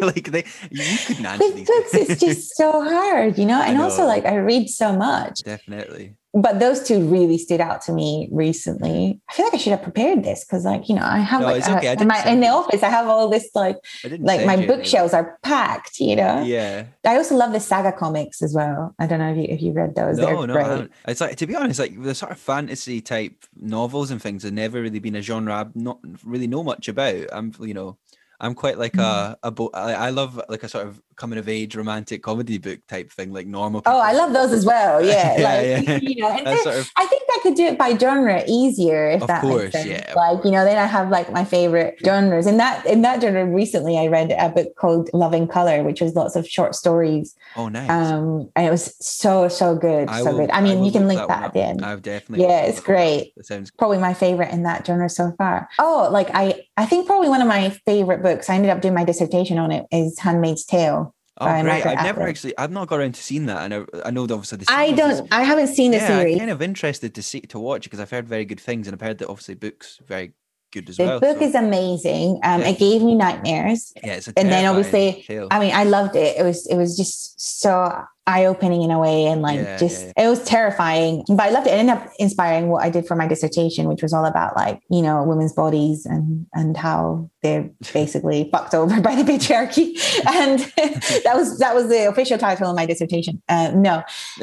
like 0.10 0.26
they, 0.34 0.44
you 0.70 0.84
couldn't 1.06 1.26
answer 1.32 1.44
With 1.46 1.56
these. 1.56 1.66
books, 1.66 1.94
it's 1.94 2.20
just 2.20 2.56
so 2.56 2.68
hard, 2.94 3.38
you 3.38 3.46
know? 3.50 3.60
And 3.68 3.80
also, 3.80 4.02
like, 4.14 4.24
I 4.24 4.36
read 4.36 4.68
so 4.68 4.88
much. 4.94 5.34
definitely. 5.44 6.14
But 6.34 6.60
those 6.60 6.82
two 6.86 7.00
really 7.08 7.38
stood 7.38 7.60
out 7.60 7.80
to 7.82 7.92
me 7.92 8.28
recently. 8.30 9.18
I 9.28 9.32
feel 9.32 9.46
like 9.46 9.54
I 9.54 9.56
should 9.56 9.70
have 9.70 9.82
prepared 9.82 10.22
this 10.24 10.44
because, 10.44 10.64
like, 10.64 10.88
you 10.88 10.94
know, 10.94 11.02
I 11.02 11.18
have 11.18 11.40
No, 11.40 11.46
like 11.46 11.62
okay. 11.68 11.88
I 11.88 11.92
in, 11.92 11.98
didn't 11.98 12.08
my, 12.08 12.24
in 12.28 12.40
the 12.40 12.48
office. 12.48 12.82
I 12.82 12.90
have 12.90 13.06
all 13.08 13.28
this 13.30 13.48
like 13.54 13.76
like 14.18 14.44
my 14.44 14.66
bookshelves 14.66 15.14
are 15.14 15.38
packed. 15.42 15.98
You 16.00 16.16
know, 16.16 16.42
Yeah. 16.42 16.84
I 17.04 17.16
also 17.16 17.34
love 17.34 17.52
the 17.52 17.60
saga 17.60 17.92
comics 17.92 18.42
as 18.42 18.54
well. 18.54 18.94
I 18.98 19.06
don't 19.06 19.18
know 19.20 19.30
if 19.32 19.36
you 19.38 19.44
if 19.48 19.62
you 19.62 19.72
read 19.72 19.94
those. 19.94 20.18
No, 20.18 20.46
They're 20.46 20.46
no, 20.48 20.58
I 20.58 20.76
great. 20.76 20.90
It's 21.08 21.20
like 21.20 21.36
to 21.36 21.46
be 21.46 21.56
honest, 21.56 21.80
like 21.80 22.00
the 22.00 22.14
sort 22.14 22.32
of 22.32 22.38
fantasy 22.38 23.00
type 23.00 23.44
novels 23.56 24.10
and 24.10 24.20
things 24.20 24.42
have 24.42 24.52
never 24.52 24.82
really 24.82 24.98
been 25.00 25.16
a 25.16 25.22
genre 25.22 25.54
I've 25.54 25.74
not 25.74 25.98
really 26.24 26.46
know 26.46 26.62
much 26.62 26.88
about. 26.88 27.26
I'm, 27.32 27.54
you 27.60 27.74
know, 27.74 27.96
I'm 28.38 28.54
quite 28.54 28.76
like 28.78 28.92
Mm. 28.92 29.00
a 29.02 29.38
a 29.42 29.50
bo- 29.50 29.70
I, 29.72 29.94
I 29.94 30.10
love 30.10 30.40
like 30.48 30.62
a 30.62 30.68
sort 30.68 30.86
of 30.86 31.00
coming 31.18 31.38
of 31.38 31.48
age 31.48 31.76
romantic 31.76 32.22
comedy 32.22 32.58
book 32.58 32.80
type 32.86 33.10
thing, 33.12 33.32
like 33.32 33.46
normal. 33.46 33.82
Oh, 33.84 33.98
I 34.00 34.12
love 34.12 34.32
those 34.32 34.52
as 34.52 34.64
well. 34.72 35.04
Yeah, 35.04 35.36
Yeah, 35.38 35.44
like 35.48 35.86
yeah. 35.88 35.98
you 36.02 36.22
know, 36.22 36.56
sort 36.62 36.76
of 36.76 36.90
I 36.96 37.06
think 37.06 37.22
I 37.30 37.38
could 37.42 37.54
do 37.54 37.64
it 37.66 37.76
by 37.76 37.96
genre 37.96 38.42
easier 38.48 39.10
if 39.10 39.22
Of 39.22 39.28
that 39.28 39.40
course, 39.42 39.62
makes 39.64 39.72
sense. 39.72 39.86
yeah, 39.88 40.14
Like 40.14 40.44
you 40.44 40.50
know, 40.50 40.64
then 40.64 40.78
I 40.78 40.86
have 40.86 41.10
like 41.10 41.30
my 41.32 41.44
favorite 41.44 41.96
genres. 42.04 42.46
In 42.46 42.56
that 42.58 42.86
in 42.86 43.02
that 43.02 43.20
genre, 43.20 43.44
recently 43.46 43.98
I 43.98 44.06
read 44.06 44.30
a 44.38 44.48
book 44.48 44.74
called 44.76 45.10
Loving 45.12 45.46
Color, 45.48 45.82
which 45.82 46.00
was 46.00 46.14
lots 46.14 46.36
of 46.36 46.48
short 46.48 46.74
stories 46.74 47.34
oh 47.56 47.68
nice. 47.68 47.88
um 47.90 48.48
and 48.54 48.66
it 48.66 48.70
was 48.70 48.94
so 49.04 49.48
so 49.48 49.74
good 49.74 50.08
I 50.08 50.22
so 50.22 50.30
will- 50.32 50.38
good 50.40 50.50
i 50.50 50.60
mean 50.60 50.78
will 50.78 50.86
you 50.86 50.92
can 50.92 51.08
link 51.08 51.18
one 51.20 51.28
that 51.28 51.42
at 51.44 51.52
the 51.54 51.62
end 51.62 51.84
I've 51.84 52.02
definitely. 52.02 52.44
Yeah, 52.46 52.60
it's 52.62 52.78
that 52.80 52.84
great. 52.84 53.32
That 53.36 53.46
sounds 53.46 53.70
probably 53.70 53.98
my 53.98 54.14
favorite 54.14 54.52
in 54.52 54.62
that 54.64 54.86
genre 54.86 55.08
so 55.08 55.32
far 55.38 55.68
oh 55.78 56.08
like 56.12 56.28
i 56.34 56.62
i 56.76 56.86
think 56.86 57.06
probably 57.06 57.28
one 57.28 57.40
of 57.40 57.48
my 57.48 57.70
favorite 57.86 58.22
books 58.22 58.48
i 58.50 58.54
ended 58.54 58.70
up 58.70 58.80
doing 58.80 58.94
my 58.94 59.04
dissertation 59.04 59.58
on 59.58 59.72
it 59.72 59.86
is 59.90 60.18
handmaid's 60.18 60.64
tale 60.64 61.07
Oh, 61.40 61.46
by 61.46 61.62
great! 61.62 61.70
Margaret 61.84 61.90
I've 61.98 62.04
never 62.04 62.20
Atwood. 62.20 62.28
actually, 62.30 62.58
I've 62.58 62.70
not 62.70 62.88
got 62.88 62.98
around 63.00 63.14
to 63.14 63.22
seeing 63.22 63.46
that, 63.46 63.62
and 63.70 63.74
I, 63.74 64.08
I 64.08 64.10
know 64.10 64.26
that 64.26 64.34
obviously 64.34 64.58
the. 64.58 64.66
i 64.68 64.84
is- 64.86 64.96
don't 64.96 65.28
i 65.32 65.42
haven't 65.42 65.68
seen 65.68 65.90
the 65.92 65.98
yeah, 65.98 66.06
series 66.08 66.32
I'm 66.34 66.38
kind 66.40 66.50
of 66.50 66.62
interested 66.62 67.14
to 67.14 67.22
see 67.22 67.40
to 67.42 67.58
watch 67.58 67.84
because 67.84 68.00
I've 68.00 68.10
heard 68.10 68.26
very 68.28 68.44
good 68.44 68.60
things, 68.60 68.86
and 68.86 68.94
I've 68.94 69.00
heard 69.06 69.18
that 69.18 69.28
obviously 69.28 69.54
books 69.54 69.98
very 70.06 70.32
good 70.72 70.88
as 70.88 70.96
the 70.98 71.04
well. 71.04 71.20
The 71.20 71.26
book 71.26 71.38
so- 71.38 71.44
is 71.44 71.54
amazing 71.54 72.40
um 72.44 72.60
Yeah. 72.60 72.68
it 72.68 72.78
gave 72.78 73.00
me 73.02 73.14
nightmares 73.14 73.92
yeah, 74.04 74.14
it's 74.16 74.28
a 74.28 74.32
and 74.36 74.50
then 74.50 74.66
obviously, 74.66 75.24
tale. 75.26 75.48
i 75.50 75.58
mean 75.58 75.74
i 75.74 75.84
loved 75.84 76.14
it 76.14 76.36
it 76.36 76.42
was 76.42 76.66
it 76.66 76.76
was 76.76 76.94
just 76.96 77.40
so 77.40 78.04
eye-opening 78.28 78.82
in 78.82 78.90
a 78.90 78.98
way 78.98 79.26
and 79.26 79.42
like 79.42 79.58
Yeah, 79.58 79.76
just 79.78 80.04
yeah, 80.04 80.24
it 80.24 80.28
was 80.28 80.44
terrifying 80.44 81.24
but 81.28 81.40
i 81.40 81.50
loved 81.50 81.66
it. 81.66 81.70
It 81.70 81.78
ended 81.78 81.96
up 81.96 82.08
inspiring 82.18 82.68
what 82.68 82.84
i 82.84 82.90
did 82.90 83.06
for 83.06 83.16
my 83.16 83.26
dissertation 83.26 83.88
which 83.88 84.02
was 84.02 84.12
all 84.12 84.26
about 84.26 84.54
like 84.54 84.80
you 84.90 85.02
know 85.02 85.24
women's 85.24 85.54
bodies 85.54 86.04
and 86.04 86.46
and 86.54 86.76
how 86.76 87.30
they're 87.42 87.70
basically 87.92 88.48
fucked 88.52 88.74
over 88.74 89.00
by 89.00 89.14
the 89.14 89.24
patriarchy. 89.30 89.96
And 90.28 90.58
that 91.24 91.34
was 91.34 91.58
that 91.58 91.74
was 91.74 91.88
the 91.88 92.08
official 92.08 92.38
title 92.38 92.70
of 92.70 92.76
my 92.76 92.86
dissertation. 92.86 93.42
Uh, 93.48 93.72
no. 93.74 94.02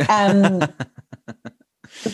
Um 0.10 0.62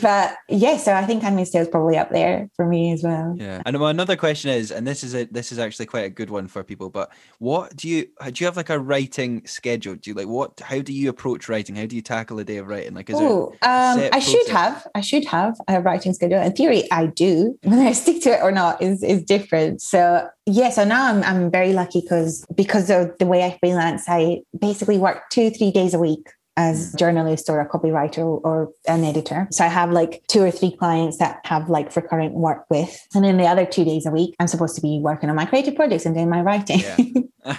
but 0.02 0.36
yeah 0.50 0.78
so 0.78 0.94
i 0.94 1.06
think 1.06 1.22
handmaid's 1.22 1.50
tale 1.50 1.62
is 1.62 1.68
probably 1.68 1.98
up 1.98 2.10
there 2.12 2.50
for 2.56 2.66
me 2.66 2.92
as 2.92 3.04
well 3.04 3.36
Yeah, 3.38 3.62
and 3.66 3.76
another 3.76 4.16
question 4.16 4.52
is, 4.52 4.72
and 4.72 4.86
this 4.86 5.04
is 5.04 5.16
a 5.16 5.26
this 5.26 5.52
is 5.52 5.60
actually 5.60 5.86
quite 5.86 6.06
a 6.06 6.10
good 6.10 6.30
one 6.30 6.48
for 6.48 6.64
people. 6.64 6.90
But 6.90 7.12
what 7.40 7.76
do 7.76 7.88
you 7.88 8.06
do? 8.06 8.42
You 8.42 8.46
have 8.46 8.58
like 8.58 8.70
a 8.70 8.80
writing 8.80 9.46
schedule? 9.46 9.96
Do 9.96 10.10
you 10.10 10.14
like 10.14 10.28
what? 10.28 10.60
How 10.60 10.80
do 10.80 10.94
you 10.94 11.10
approach 11.10 11.50
writing? 11.50 11.76
How 11.76 11.86
do 11.86 11.96
you 11.96 12.02
tackle 12.02 12.40
a 12.40 12.44
day 12.44 12.58
of 12.58 12.68
writing? 12.68 12.94
Like, 12.94 13.10
is? 13.10 13.16
Oh, 13.20 13.50
um, 13.62 14.10
I 14.12 14.20
should 14.20 14.48
have. 14.50 14.88
I 14.96 15.02
should 15.02 15.26
have 15.26 15.60
a 15.68 15.82
writing 15.82 16.14
schedule. 16.14 16.42
In 16.42 16.54
theory, 16.54 16.84
I 16.92 17.08
do. 17.08 17.58
Whether 17.64 17.84
I 17.84 17.94
stick 17.94 18.22
to 18.24 18.32
it 18.32 18.42
or 18.42 18.52
not 18.52 18.82
is 18.82 19.04
is 19.04 19.24
different. 19.24 19.82
So 19.82 20.28
yeah. 20.46 20.70
So 20.70 20.84
now 20.84 21.08
I'm 21.08 21.24
I'm 21.24 21.52
very 21.52 21.74
lucky 21.74 22.02
because 22.02 22.46
because 22.56 22.90
of 22.90 23.18
the 23.20 23.26
way 23.26 23.44
I 23.44 23.58
freelance, 23.60 24.06
I 24.08 24.42
basically 24.58 24.98
work 24.98 25.30
two 25.30 25.50
three 25.50 25.72
days 25.72 25.94
a 25.94 26.00
week 26.00 26.30
as 26.58 26.94
a 26.94 26.98
journalist 26.98 27.50
or 27.50 27.60
a 27.62 27.68
copywriter 27.70 28.20
or 28.44 28.72
an 28.88 29.04
editor. 29.04 29.48
So 29.52 29.64
I 29.64 29.68
have 29.70 29.92
like 29.92 30.22
two 30.28 30.42
or 30.42 30.52
three 30.52 30.76
clients 30.76 31.18
that 31.18 31.40
have 31.46 31.70
like 31.70 31.96
recurrent 31.96 32.34
work 32.34 32.66
with. 32.70 32.98
And 33.16 33.24
then 33.24 33.38
the 33.38 33.46
other 33.46 33.66
two 33.66 33.86
days 33.86 34.06
a 34.06 34.12
week, 34.12 34.36
I'm 34.40 34.48
supposed 34.48 34.76
to 34.76 34.82
be 34.82 35.00
working 35.02 35.30
on 35.30 35.36
my 35.36 35.46
creative 35.46 35.76
projects 35.76 36.06
and 36.06 36.14
doing 36.16 36.30
my 36.30 36.42
writing. 36.42 36.80
Yeah. 36.80 36.98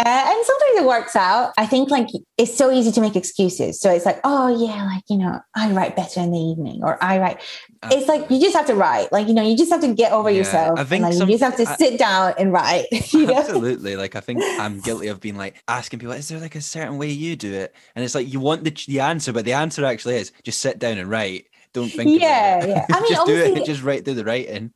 Uh, 0.00 0.04
and 0.28 0.46
sometimes 0.46 0.76
it 0.78 0.84
works 0.86 1.16
out. 1.16 1.52
I 1.58 1.66
think 1.66 1.90
like 1.90 2.06
it's 2.38 2.56
so 2.56 2.70
easy 2.70 2.92
to 2.92 3.00
make 3.00 3.16
excuses. 3.16 3.80
So 3.80 3.90
it's 3.90 4.06
like, 4.06 4.20
oh 4.22 4.46
yeah, 4.64 4.84
like 4.86 5.02
you 5.10 5.18
know, 5.18 5.40
I 5.56 5.72
write 5.72 5.96
better 5.96 6.20
in 6.20 6.30
the 6.30 6.38
evening, 6.38 6.82
or 6.84 7.02
I 7.02 7.18
write. 7.18 7.42
It's 7.90 8.06
like 8.06 8.30
you 8.30 8.40
just 8.40 8.54
have 8.54 8.66
to 8.66 8.76
write. 8.76 9.10
Like 9.10 9.26
you 9.26 9.34
know, 9.34 9.42
you 9.42 9.56
just 9.56 9.72
have 9.72 9.80
to 9.80 9.92
get 9.92 10.12
over 10.12 10.28
Uh, 10.28 10.32
Yeah, 10.32 10.38
yourself. 10.38 10.78
I 10.78 10.84
think 10.84 11.02
and, 11.02 11.10
like, 11.10 11.18
some- 11.18 11.28
you 11.28 11.36
just 11.36 11.42
have 11.42 11.56
to 11.56 11.68
I- 11.68 11.74
sit 11.76 11.98
down 11.98 12.34
and 12.38 12.52
write. 12.52 12.86
You 13.12 13.26
know? 13.26 13.34
Absolutely. 13.38 13.96
Like 13.96 14.14
I 14.14 14.20
think 14.20 14.40
I'm 14.60 14.78
guilty 14.78 15.08
of 15.08 15.20
being 15.20 15.36
like 15.36 15.56
asking 15.66 15.98
people, 15.98 16.12
is 16.14 16.28
there 16.28 16.38
like 16.38 16.54
a 16.54 16.60
certain 16.60 16.96
way 16.96 17.08
you 17.10 17.34
do 17.34 17.52
it? 17.52 17.74
And 17.96 18.04
it's 18.04 18.14
like 18.14 18.27
you 18.28 18.40
want 18.40 18.64
the 18.64 18.76
the 18.86 19.00
answer, 19.00 19.32
but 19.32 19.44
the 19.44 19.52
answer 19.54 19.84
actually 19.84 20.16
is 20.16 20.32
just 20.42 20.60
sit 20.60 20.78
down 20.78 20.98
and 20.98 21.10
write. 21.10 21.46
Don't 21.72 21.90
think. 21.90 22.20
Yeah, 22.20 22.56
about 22.56 22.68
it. 22.68 22.68
yeah. 22.70 22.86
I 22.96 23.00
mean, 23.02 23.10
just 23.10 23.26
do 23.26 23.36
it. 23.36 23.64
Just 23.66 23.82
write 23.82 24.04
through 24.04 24.14
the 24.14 24.24
writing. 24.24 24.72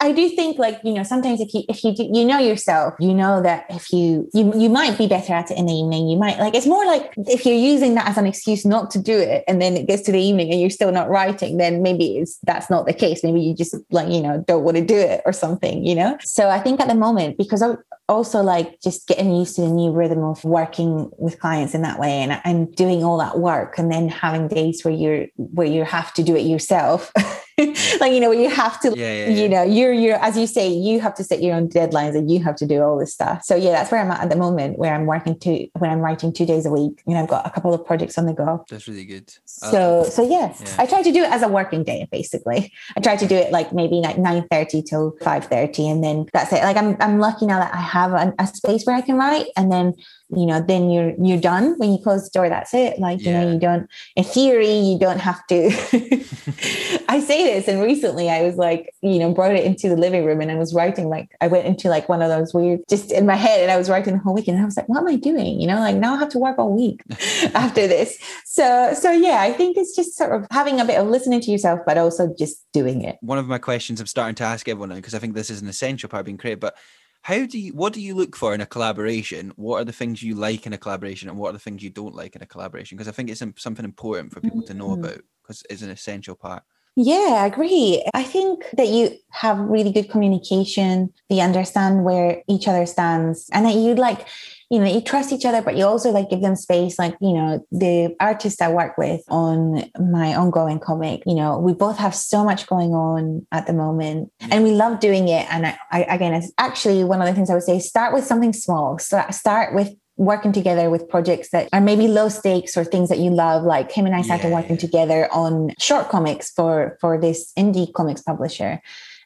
I 0.00 0.12
do 0.12 0.28
think 0.28 0.58
like 0.58 0.80
you 0.84 0.92
know 0.92 1.02
sometimes 1.02 1.40
if 1.40 1.54
you 1.54 1.62
if 1.68 1.82
you 1.84 1.94
do, 1.94 2.08
you 2.12 2.24
know 2.24 2.38
yourself 2.38 2.94
you 2.98 3.14
know 3.14 3.40
that 3.42 3.64
if 3.70 3.92
you 3.92 4.28
you 4.34 4.52
you 4.54 4.68
might 4.68 4.98
be 4.98 5.06
better 5.06 5.32
at 5.32 5.50
it 5.50 5.56
in 5.56 5.66
the 5.66 5.72
evening. 5.72 6.08
You 6.08 6.18
might 6.18 6.38
like 6.38 6.54
it's 6.54 6.66
more 6.66 6.84
like 6.84 7.12
if 7.16 7.46
you're 7.46 7.54
using 7.54 7.94
that 7.94 8.08
as 8.08 8.18
an 8.18 8.26
excuse 8.26 8.64
not 8.66 8.90
to 8.92 8.98
do 8.98 9.16
it 9.18 9.44
and 9.46 9.62
then 9.62 9.76
it 9.76 9.86
gets 9.86 10.02
to 10.02 10.12
the 10.12 10.20
evening 10.20 10.50
and 10.50 10.60
you're 10.60 10.70
still 10.70 10.92
not 10.92 11.08
writing 11.08 11.56
then 11.56 11.82
maybe 11.82 12.18
it's 12.18 12.38
that's 12.42 12.68
not 12.68 12.86
the 12.86 12.92
case. 12.92 13.22
Maybe 13.22 13.40
you 13.40 13.54
just 13.54 13.74
like 13.90 14.10
you 14.10 14.20
know 14.20 14.44
don't 14.46 14.64
want 14.64 14.76
to 14.76 14.84
do 14.84 14.96
it 14.96 15.22
or 15.24 15.32
something 15.32 15.84
you 15.84 15.94
know? 15.94 16.18
So 16.22 16.48
I 16.48 16.58
think 16.58 16.80
at 16.80 16.88
the 16.88 16.94
moment 16.94 17.38
because 17.38 17.62
I 17.62 17.74
also 18.08 18.42
like 18.42 18.80
just 18.82 19.08
getting 19.08 19.34
used 19.34 19.56
to 19.56 19.62
the 19.62 19.70
new 19.70 19.90
rhythm 19.90 20.22
of 20.22 20.44
working 20.44 21.10
with 21.18 21.38
clients 21.38 21.74
in 21.74 21.82
that 21.82 21.98
way 21.98 22.20
and 22.20 22.40
and 22.44 22.74
doing 22.74 23.02
all 23.02 23.18
that 23.18 23.38
work 23.38 23.78
and 23.78 23.90
then 23.90 24.08
having 24.08 24.48
days 24.48 24.84
where 24.84 24.92
you're 24.94 25.26
where 25.36 25.66
you 25.66 25.84
have 25.84 26.12
to 26.14 26.22
do 26.22 26.36
it 26.36 26.42
yourself 26.42 27.12
like 28.00 28.12
you 28.12 28.20
know 28.20 28.32
you 28.32 28.50
have 28.50 28.80
to 28.80 28.88
Yeah, 28.96 29.12
yeah, 29.12 29.28
you 29.28 29.42
yeah. 29.42 29.48
know 29.48 29.62
you're 29.62 29.92
you're 29.92 30.16
as 30.16 30.36
you 30.36 30.46
say 30.46 30.68
you 30.68 31.00
have 31.00 31.14
to 31.14 31.24
set 31.24 31.40
your 31.40 31.54
own 31.54 31.68
deadlines 31.68 32.16
and 32.16 32.28
you 32.30 32.42
have 32.42 32.56
to 32.56 32.66
do 32.66 32.82
all 32.82 32.98
this 32.98 33.12
stuff. 33.14 33.44
So 33.44 33.54
yeah 33.54 33.72
that's 33.72 33.92
where 33.92 34.00
i'm 34.00 34.10
at 34.10 34.22
at 34.22 34.30
the 34.30 34.36
moment 34.36 34.78
where 34.78 34.92
i'm 34.92 35.06
working 35.06 35.38
two 35.38 35.68
when 35.78 35.90
i'm 35.90 36.00
writing 36.00 36.32
two 36.32 36.46
days 36.46 36.66
a 36.66 36.70
week 36.70 37.02
and 37.06 37.16
i've 37.16 37.28
got 37.28 37.46
a 37.46 37.50
couple 37.50 37.72
of 37.72 37.86
projects 37.86 38.18
on 38.18 38.26
the 38.26 38.32
go. 38.32 38.64
That's 38.68 38.88
really 38.88 39.04
good. 39.04 39.32
So 39.44 40.04
so 40.04 40.28
yeah, 40.28 40.52
i 40.78 40.86
try 40.86 41.02
to 41.02 41.12
do 41.12 41.22
it 41.22 41.30
as 41.30 41.42
a 41.42 41.48
working 41.48 41.84
day 41.84 42.08
basically. 42.10 42.72
I 42.96 43.00
try 43.00 43.16
to 43.16 43.26
do 43.26 43.36
it 43.36 43.52
like 43.52 43.72
maybe 43.72 43.96
like 43.96 44.18
9 44.18 44.48
30 44.50 44.82
till 44.82 45.16
5 45.22 45.44
30 45.44 45.88
and 45.88 46.02
then 46.02 46.26
that's 46.32 46.52
it. 46.52 46.62
Like 46.62 46.76
i'm, 46.76 46.96
I'm 47.00 47.18
lucky 47.20 47.46
now 47.46 47.60
that 47.60 47.72
i 47.72 47.80
have 47.80 48.12
a, 48.12 48.34
a 48.38 48.46
space 48.46 48.84
where 48.84 48.96
i 48.96 49.00
can 49.00 49.16
write 49.16 49.46
and 49.56 49.70
then 49.70 49.94
you 50.30 50.46
know 50.46 50.60
then 50.60 50.90
you're 50.90 51.12
you're 51.18 51.40
done 51.40 51.74
when 51.78 51.92
you 51.92 51.98
close 51.98 52.24
the 52.24 52.30
door 52.30 52.48
that's 52.48 52.74
it. 52.74 52.98
Like 52.98 53.20
you 53.22 53.32
know 53.32 53.52
you 53.52 53.58
don't 53.58 53.88
in 54.16 54.24
theory 54.24 54.78
you 54.78 54.98
don't 54.98 55.20
have 55.20 55.46
to. 55.48 55.70
I 57.08 57.20
say 57.20 57.44
this 57.44 57.68
and 57.68 57.82
recently 57.82 58.30
i 58.30 58.42
was 58.42 58.56
like 58.56 58.92
you 59.02 59.18
know 59.18 59.32
brought 59.32 59.54
it 59.54 59.64
into 59.64 59.88
the 59.88 59.96
living 59.96 60.24
room 60.24 60.40
and 60.40 60.50
i 60.50 60.54
was 60.54 60.74
writing 60.74 61.08
like 61.08 61.28
i 61.40 61.46
went 61.46 61.66
into 61.66 61.88
like 61.88 62.08
one 62.08 62.22
of 62.22 62.28
those 62.28 62.52
weird 62.52 62.80
just 62.88 63.12
in 63.12 63.26
my 63.26 63.34
head 63.34 63.60
and 63.60 63.70
i 63.70 63.76
was 63.76 63.88
writing 63.88 64.14
the 64.14 64.18
whole 64.20 64.34
week 64.34 64.48
and 64.48 64.58
i 64.60 64.64
was 64.64 64.76
like 64.76 64.88
what 64.88 64.98
am 64.98 65.08
i 65.08 65.16
doing? 65.16 65.60
You 65.60 65.66
know 65.66 65.78
like 65.78 65.96
now 65.96 66.14
i 66.14 66.18
have 66.18 66.30
to 66.30 66.38
work 66.38 66.58
all 66.58 66.74
week 66.74 67.02
after 67.54 67.86
this. 67.86 68.18
So 68.44 68.94
so 68.94 69.10
yeah 69.12 69.38
i 69.40 69.52
think 69.52 69.76
it's 69.76 69.94
just 69.94 70.16
sort 70.16 70.32
of 70.32 70.46
having 70.50 70.80
a 70.80 70.84
bit 70.84 70.98
of 70.98 71.08
listening 71.08 71.40
to 71.42 71.50
yourself 71.50 71.80
but 71.86 71.98
also 71.98 72.34
just 72.38 72.64
doing 72.72 73.02
it. 73.02 73.18
One 73.20 73.38
of 73.38 73.46
my 73.46 73.58
questions 73.58 74.00
I'm 74.00 74.06
starting 74.06 74.34
to 74.36 74.44
ask 74.44 74.68
everyone 74.68 74.94
because 74.96 75.14
I 75.14 75.18
think 75.18 75.34
this 75.34 75.50
is 75.50 75.62
an 75.62 75.68
essential 75.68 76.08
part 76.08 76.20
of 76.20 76.26
being 76.26 76.38
creative. 76.38 76.60
But 76.60 76.76
how 77.24 77.46
do 77.46 77.58
you 77.58 77.72
what 77.72 77.94
do 77.94 78.02
you 78.02 78.14
look 78.14 78.36
for 78.36 78.54
in 78.54 78.60
a 78.60 78.66
collaboration? 78.66 79.50
What 79.56 79.80
are 79.80 79.84
the 79.84 79.92
things 79.92 80.22
you 80.22 80.34
like 80.34 80.66
in 80.66 80.74
a 80.74 80.78
collaboration, 80.78 81.30
and 81.30 81.38
what 81.38 81.48
are 81.48 81.54
the 81.54 81.58
things 81.58 81.82
you 81.82 81.88
don't 81.88 82.14
like 82.14 82.36
in 82.36 82.42
a 82.42 82.46
collaboration? 82.46 82.98
Because 82.98 83.08
I 83.08 83.12
think 83.12 83.30
it's 83.30 83.42
something 83.56 83.84
important 83.84 84.30
for 84.30 84.42
people 84.42 84.62
to 84.62 84.74
know 84.74 84.90
Mm. 84.90 84.98
about 84.98 85.20
because 85.42 85.62
it's 85.70 85.80
an 85.80 85.88
essential 85.88 86.34
part. 86.34 86.64
Yeah, 86.96 87.38
I 87.40 87.46
agree. 87.46 88.04
I 88.12 88.24
think 88.24 88.66
that 88.76 88.88
you 88.88 89.16
have 89.30 89.58
really 89.58 89.90
good 89.90 90.10
communication, 90.10 91.14
that 91.30 91.34
you 91.34 91.40
understand 91.40 92.04
where 92.04 92.42
each 92.46 92.68
other 92.68 92.84
stands, 92.84 93.48
and 93.54 93.64
that 93.64 93.74
you 93.74 93.94
like 93.94 94.28
you 94.70 94.78
know, 94.78 94.86
you 94.86 95.00
trust 95.00 95.32
each 95.32 95.44
other, 95.44 95.62
but 95.62 95.76
you 95.76 95.84
also 95.84 96.10
like 96.10 96.30
give 96.30 96.40
them 96.40 96.56
space. 96.56 96.98
Like, 96.98 97.16
you 97.20 97.32
know, 97.32 97.64
the 97.70 98.14
artists 98.20 98.60
I 98.60 98.68
work 98.68 98.96
with 98.96 99.22
on 99.28 99.84
my 99.98 100.34
ongoing 100.34 100.78
comic, 100.78 101.22
you 101.26 101.34
know, 101.34 101.58
we 101.58 101.74
both 101.74 101.98
have 101.98 102.14
so 102.14 102.44
much 102.44 102.66
going 102.66 102.92
on 102.92 103.46
at 103.52 103.66
the 103.66 103.72
moment 103.72 104.32
and 104.40 104.64
we 104.64 104.72
love 104.72 105.00
doing 105.00 105.28
it. 105.28 105.46
And 105.52 105.66
I, 105.66 105.78
I 105.90 106.02
again, 106.04 106.34
it's 106.34 106.52
actually 106.58 107.04
one 107.04 107.20
of 107.20 107.28
the 107.28 107.34
things 107.34 107.50
I 107.50 107.54
would 107.54 107.62
say 107.62 107.78
start 107.78 108.14
with 108.14 108.24
something 108.24 108.52
small. 108.52 108.98
So 108.98 109.22
start 109.30 109.74
with 109.74 109.94
working 110.16 110.52
together 110.52 110.90
with 110.90 111.08
projects 111.08 111.50
that 111.50 111.68
are 111.72 111.80
maybe 111.80 112.06
low 112.06 112.28
stakes 112.28 112.76
or 112.76 112.84
things 112.84 113.08
that 113.08 113.18
you 113.18 113.30
love 113.30 113.64
like 113.64 113.90
him 113.90 114.06
and 114.06 114.14
i 114.14 114.22
started 114.22 114.46
Yeah, 114.46 114.54
working 114.54 114.76
together 114.76 115.28
on 115.32 115.70
short 115.80 116.08
comics 116.08 116.52
for 116.52 116.96
for 117.00 117.20
this 117.20 117.52
indie 117.58 117.92
comics 117.92 118.22
publisher 118.22 118.80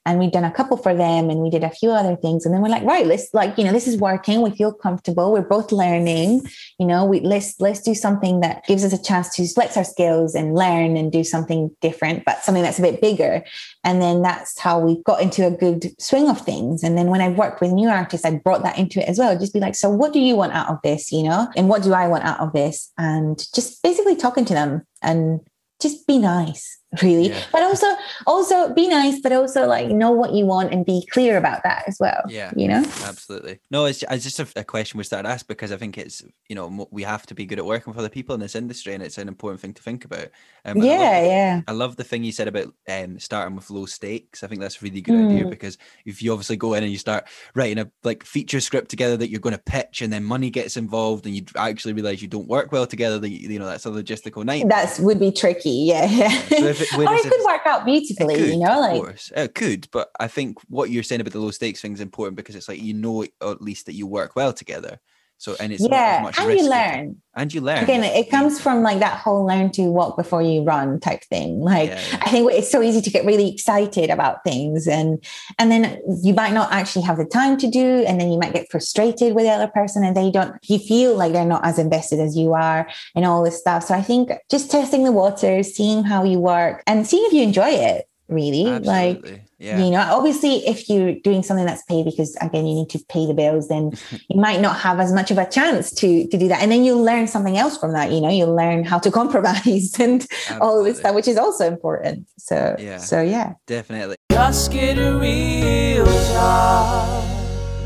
and 0.09 0.19
we've 0.19 0.33
done 0.33 0.45
a 0.45 0.51
couple 0.51 0.79
for 0.79 0.95
them 0.95 1.29
and 1.29 1.41
we 1.41 1.51
did 1.51 1.63
a 1.63 1.71
few 1.71 1.91
other 1.91 2.17
things 2.17 2.47
and 2.47 2.55
then 2.55 2.63
we're 2.63 2.71
like 2.71 2.83
right 2.83 3.07
let's 3.07 3.29
like 3.35 3.59
you 3.59 3.65
know 3.65 3.73
this 3.73 3.87
is 3.87 3.99
working. 3.99 4.41
We 4.41 4.51
feel 4.51 4.73
comfortable. 4.73 5.33
We're 5.33 5.43
both 5.43 5.71
learning. 5.71 6.49
You 6.79 6.87
know 6.87 7.05
we 7.05 7.21
let's 7.21 7.61
let's 7.61 7.81
do 7.81 7.95
something 7.95 8.41
that 8.41 8.65
gives 8.67 8.85
us 8.85 8.93
a 8.95 9.03
chance 9.03 9.35
to 9.37 9.47
flex 9.47 9.77
our 9.77 9.85
skills 9.85 10.35
and 10.35 10.55
learn 10.55 10.97
and 10.97 11.13
do 11.13 11.23
something 11.25 11.71
different 11.83 12.25
but 12.25 12.43
something 12.43 12.63
that's 12.63 12.79
a 12.79 12.83
bit 12.83 13.03
bigger. 13.03 13.45
And 13.85 14.01
then 14.01 14.23
that's 14.23 14.59
how 14.59 14.79
we 14.79 15.03
got 15.03 15.21
into 15.21 15.47
a 15.47 15.51
good 15.51 15.93
swing 16.01 16.29
of 16.29 16.41
things. 16.41 16.83
And 16.83 16.97
then 16.97 17.09
when 17.09 17.21
i 17.21 17.29
worked 17.29 17.61
with 17.61 17.73
new 17.73 17.89
artists 17.89 18.25
i 18.25 18.31
brought 18.31 18.63
that 18.63 18.79
into 18.79 19.01
it 19.01 19.09
as 19.09 19.19
well. 19.19 19.39
Just 19.39 19.53
be 19.53 19.61
like 19.61 19.75
so 19.75 19.91
what 19.91 20.15
do 20.15 20.21
you 20.21 20.37
want 20.37 20.55
out 20.55 20.71
of 20.71 20.79
this 20.83 21.13
you 21.13 21.23
know? 21.23 21.49
And 21.55 21.69
what 21.69 21.83
do 21.83 21.93
i 21.93 22.09
want 22.09 22.25
out 22.25 22.41
of 22.41 22.55
this? 22.55 22.91
And 22.97 23.39
just 23.55 23.83
basically 23.83 24.17
talking 24.17 24.47
to 24.47 24.55
them 24.55 24.87
and 25.03 25.41
just 25.81 26.07
be 26.07 26.19
nice 26.19 26.79
really 27.03 27.29
Yeah. 27.31 27.43
but 27.53 27.63
also 27.63 27.87
also 28.27 28.73
be 28.75 28.89
nice 28.89 29.21
but 29.21 29.33
also 29.33 29.67
like 29.67 29.89
know 29.89 30.11
what 30.11 30.33
you 30.33 30.45
want 30.47 30.73
and 30.73 30.85
be 30.85 31.07
clear 31.11 31.37
about 31.37 31.63
that 31.65 31.85
as 31.87 31.99
well 32.01 32.23
Yeah. 32.29 32.53
you 32.57 32.69
know 32.69 32.85
Absolutely. 33.05 33.59
No, 33.71 33.85
it's, 33.87 34.03
it's 34.11 34.25
just 34.25 34.41
a, 34.41 34.47
a 34.61 34.65
question 34.65 34.99
we 34.99 35.05
started 35.05 35.29
to 35.29 35.33
ask 35.35 35.47
because 35.47 35.73
I 35.73 35.77
think 35.77 35.99
it's, 35.99 36.23
you 36.49 36.55
know, 36.57 36.89
we 36.91 37.03
have 37.03 37.27
to 37.27 37.35
be 37.35 37.45
good 37.47 37.59
at 37.59 37.65
working 37.65 37.91
with 37.93 37.99
other 37.99 38.09
people 38.09 38.35
in 38.35 38.41
this 38.41 38.55
industry 38.55 38.95
and 38.95 39.03
it's 39.03 39.19
an 39.19 39.29
important 39.29 39.61
thing 39.61 39.75
to 39.75 39.83
think 39.83 40.05
about. 40.05 40.29
Um, 40.65 40.77
and 40.77 40.83
I 40.83 40.87
love 40.87 41.01
yeah 41.01 41.21
yeah 41.27 41.61
I 41.67 41.73
love 41.73 41.97
the 41.97 42.05
thing 42.05 42.25
you 42.25 42.33
said 42.33 42.49
about 42.49 42.73
um, 42.89 43.19
starting 43.19 43.57
with 43.57 43.71
low 43.71 43.87
stakes. 43.87 44.43
I 44.43 44.47
think 44.47 44.61
that's 44.61 44.81
a 44.81 44.85
really 44.85 45.01
good 45.01 45.15
idea 45.27 45.45
Mm. 45.45 45.51
because 45.51 45.79
if 46.05 46.23
you 46.23 46.33
obviously 46.33 46.57
go 46.57 46.75
in 46.75 46.83
and 46.83 46.91
you 46.93 46.99
start 46.99 47.27
writing 47.55 47.79
a 47.79 47.91
like 48.05 48.25
feature 48.25 48.61
script 48.61 48.91
together 48.91 49.17
that 49.17 49.31
you're 49.31 49.41
going 49.41 49.55
to 49.57 49.63
pitch 49.63 50.03
and 50.03 50.13
then 50.13 50.25
money 50.25 50.51
gets 50.51 50.77
involved 50.77 51.27
and 51.27 51.35
you 51.35 51.43
actually 51.57 51.93
realize 51.93 52.21
you 52.23 52.29
don't 52.29 52.49
work 52.49 52.73
well 52.73 52.87
together, 52.87 53.19
that 53.19 53.31
you, 53.31 53.51
you 53.51 53.59
know 53.59 53.67
that's 53.67 53.87
a 53.87 53.91
logistical 53.91 54.45
nightmare. 54.45 54.69
that 54.85 54.99
would 55.01 55.21
be 55.21 55.31
tricky 55.33 55.71
yeah 55.71 56.07
yeah 56.07 56.31
So 56.49 56.67
if 56.67 56.88
or 56.97 57.15
it 57.15 57.23
could 57.23 57.45
work 57.45 57.67
out 57.67 57.85
beautifully 57.85 58.37
could, 58.37 58.49
you 58.49 58.59
know 58.59 58.81
like 58.81 58.97
of 58.97 59.05
course. 59.05 59.33
it 59.37 59.55
could, 59.55 59.89
but 59.91 60.11
I 60.21 60.29
think 60.29 60.59
what 60.69 60.91
you're 60.91 61.03
saying 61.03 61.21
about 61.21 61.33
the 61.33 61.41
low 61.41 61.51
stakes 61.51 61.81
thing 61.81 61.93
is 61.93 62.01
important 62.01 62.37
because 62.37 62.55
it's 62.55 62.69
like 62.69 62.81
you 62.81 62.95
know 62.95 63.25
at 63.43 63.63
least 63.63 63.87
that 63.87 63.95
you 63.95 64.07
work 64.07 64.37
well 64.37 64.53
together. 64.53 65.01
So 65.39 65.55
and 65.61 65.73
it's 65.73 65.87
yeah 65.89 66.21
much 66.25 66.39
and 66.39 66.49
risk 66.49 66.65
you 66.65 66.71
learn. 66.71 67.17
and 67.37 67.55
you 67.55 67.61
learn. 67.61 67.85
Again 67.85 68.03
it 68.03 68.29
comes 68.29 68.61
from 68.61 68.83
like 68.83 68.99
that 68.99 69.19
whole 69.21 69.47
learn 69.47 69.71
to 69.73 69.83
walk 69.83 70.17
before 70.17 70.43
you 70.43 70.65
run 70.65 70.99
type 70.99 71.23
thing. 71.25 71.61
Like 71.61 71.91
Yeah, 71.91 72.03
yeah. 72.11 72.19
i 72.23 72.31
think 72.31 72.51
it's 72.53 72.71
so 72.71 72.83
easy 72.83 73.01
to 73.01 73.11
get 73.11 73.25
really 73.25 73.49
excited 73.53 74.11
about 74.11 74.43
things 74.43 74.89
and 74.89 75.25
and 75.59 75.71
then 75.71 76.01
you 76.25 76.35
might 76.35 76.53
not 76.53 76.73
actually 76.73 77.03
have 77.03 77.19
the 77.19 77.25
time 77.25 77.57
to 77.59 77.71
do 77.71 78.05
and 78.07 78.21
then 78.21 78.33
you 78.33 78.39
might 78.39 78.53
get 78.53 78.69
frustrated 78.69 79.35
with 79.35 79.45
the 79.45 79.51
other 79.51 79.69
person 79.69 80.05
and 80.05 80.17
they 80.17 80.31
don't 80.31 80.57
you 80.65 80.79
feel 80.79 81.15
like 81.15 81.33
they're 81.33 81.45
not 81.45 81.65
as 81.65 81.79
invested 81.79 82.19
as 82.19 82.37
you 82.37 82.55
are 82.55 82.89
and 83.15 83.25
all 83.25 83.45
this 83.45 83.59
stuff. 83.61 83.85
So 83.85 83.95
i 83.95 84.03
think 84.03 84.33
just 84.51 84.71
testing 84.73 85.05
the 85.05 85.13
waters 85.13 85.73
seeing 85.75 86.03
how 86.03 86.25
you 86.25 86.41
work 86.41 86.83
and 86.89 87.07
seeing 87.07 87.25
if 87.27 87.33
you 87.33 87.45
enjoy 87.45 87.69
it 87.71 88.08
really 88.29 88.65
like 88.81 89.43
yeah. 89.59 89.83
you 89.83 89.91
know 89.91 90.01
obviously 90.01 90.57
if 90.67 90.89
you're 90.89 91.15
doing 91.21 91.43
something 91.43 91.65
that's 91.65 91.83
paid 91.85 92.05
because 92.05 92.37
again 92.43 92.67
you 92.67 92.75
need 92.75 92.91
to 92.91 92.99
pay 93.09 93.27
the 93.27 93.35
bills 93.35 93.69
then 93.69 93.91
you 94.29 94.41
might 94.41 94.61
not 94.61 94.79
have 94.79 95.01
as 95.01 95.13
much 95.13 95.31
of 95.31 95.39
a 95.39 95.49
chance 95.49 95.91
to 95.91 96.27
to 96.29 96.37
do 96.37 96.47
that 96.47 96.63
and 96.63 96.71
then 96.71 96.85
you'll 96.85 97.03
learn 97.03 97.27
something 97.27 97.57
else 97.57 97.79
from 97.79 97.93
that 97.93 98.13
you 98.13 98.21
know 98.21 98.29
you'll 98.29 98.55
learn 98.55 98.85
how 98.85 98.99
to 98.99 99.11
compromise 99.21 99.95
and 99.99 100.27
all 100.61 100.79
of 100.79 100.85
this 100.85 100.99
stuff 100.99 101.15
which 101.15 101.29
is 101.29 101.37
also 101.37 101.67
important 101.67 102.27
so 102.37 102.77
Yeah. 102.79 102.99
so 102.99 103.23
yeah 103.23 103.55
Definitely. 103.67 104.17
Just 104.31 104.73
get 104.73 104.99
a 104.99 105.19
real 105.19 106.05
job. 106.05 107.25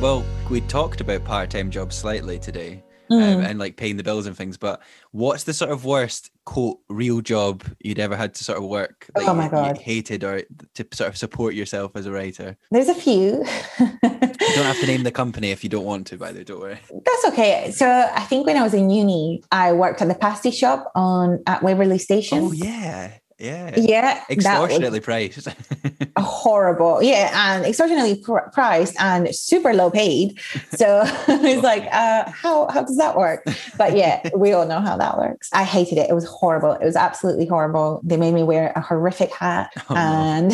Well, 0.00 0.24
we 0.50 0.60
talked 0.62 1.00
about 1.00 1.24
part-time 1.24 1.70
jobs 1.70 1.96
slightly 1.96 2.38
today, 2.38 2.82
Mm. 3.12 3.34
um, 3.36 3.40
and 3.44 3.58
like 3.58 3.76
paying 3.76 3.96
the 3.98 4.02
bills 4.02 4.26
and 4.26 4.36
things. 4.36 4.56
But 4.56 4.80
what's 5.10 5.44
the 5.44 5.52
sort 5.52 5.70
of 5.70 5.84
worst 5.84 6.30
quote 6.44 6.78
real 6.88 7.20
job 7.20 7.62
you'd 7.84 7.98
ever 8.00 8.16
had 8.16 8.34
to 8.34 8.42
sort 8.44 8.58
of 8.58 8.64
work 8.64 9.06
that 9.14 9.22
Oh 9.28 9.32
you, 9.32 9.36
my 9.38 9.48
God. 9.48 9.78
hated 9.78 10.24
or 10.24 10.42
to 10.74 10.86
sort 10.92 11.08
of 11.08 11.16
support 11.16 11.54
yourself 11.54 11.92
as 11.94 12.06
a 12.06 12.12
writer? 12.12 12.56
there's 12.70 12.88
a 12.88 12.94
few 12.94 13.44
You 13.78 13.98
don't 14.00 14.64
have 14.64 14.80
to 14.80 14.86
name 14.86 15.02
the 15.04 15.10
company 15.22 15.50
if 15.50 15.62
you 15.62 15.70
don't 15.70 15.84
want 15.84 16.06
to. 16.08 16.16
By 16.16 16.32
the 16.32 16.38
way, 16.38 16.44
don't 16.44 16.60
worry. 16.60 16.78
that's 17.04 17.24
okay 17.26 17.70
so 17.70 17.86
i 18.14 18.20
think 18.22 18.46
when 18.46 18.56
i 18.56 18.62
was 18.62 18.74
in 18.74 18.90
uni 18.90 19.42
i 19.52 19.72
worked 19.72 20.00
at 20.02 20.08
the 20.08 20.14
pasty 20.14 20.50
shop 20.50 20.90
on 20.94 21.42
at 21.46 21.62
waverley 21.62 21.98
station 21.98 22.38
Oh 22.44 22.52
yeah, 22.52 23.12
yeah. 23.42 23.74
yeah 23.76 24.24
Extortionately 24.30 25.00
priced. 25.00 25.48
horrible 26.18 27.02
yeah 27.02 27.30
and 27.54 27.64
extortionately 27.66 28.16
pr- 28.22 28.48
priced 28.52 28.94
and 29.00 29.34
super 29.34 29.72
low 29.74 29.90
paid 29.90 30.38
so 30.74 31.02
it's 31.28 31.62
like 31.62 31.84
uh 31.92 32.30
how 32.30 32.68
how 32.68 32.82
does 32.82 32.96
that 32.96 33.16
work 33.16 33.44
but 33.76 33.96
yeah 33.96 34.28
we 34.36 34.52
all 34.52 34.66
know 34.66 34.80
how 34.80 34.96
that 34.96 35.16
works 35.18 35.48
i 35.52 35.64
hated 35.64 35.98
it 35.98 36.08
it 36.10 36.14
was 36.14 36.24
horrible 36.26 36.72
it 36.72 36.84
was 36.84 36.96
absolutely 36.96 37.46
horrible 37.46 38.00
they 38.04 38.16
made 38.16 38.34
me 38.34 38.42
wear 38.42 38.72
a 38.76 38.80
horrific 38.80 39.32
hat 39.32 39.70
Oh, 39.90 39.94
no. 39.94 40.00
and 40.00 40.52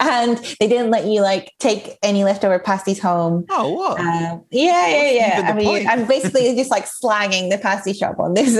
and 0.00 0.38
they 0.60 0.68
didn't 0.68 0.90
let 0.90 1.06
you 1.06 1.20
like 1.22 1.52
take 1.58 1.98
any 2.02 2.24
leftover 2.24 2.58
pasties 2.58 3.00
home 3.00 3.44
oh 3.50 3.68
what? 3.70 4.00
um, 4.00 4.44
yeah, 4.50 4.86
yeah, 4.88 5.02
What's 5.02 5.14
yeah. 5.14 5.38
even 5.38 5.46
I 5.46 5.52
mean, 5.54 5.66
point? 5.66 5.88
I'm 5.88 6.06
basically 6.06 6.54
just 6.54 6.70
like 6.70 6.86
slagging 6.86 7.50
the 7.50 7.58
pasty 7.58 7.92
shop 7.92 8.18
on 8.18 8.34
this. 8.34 8.56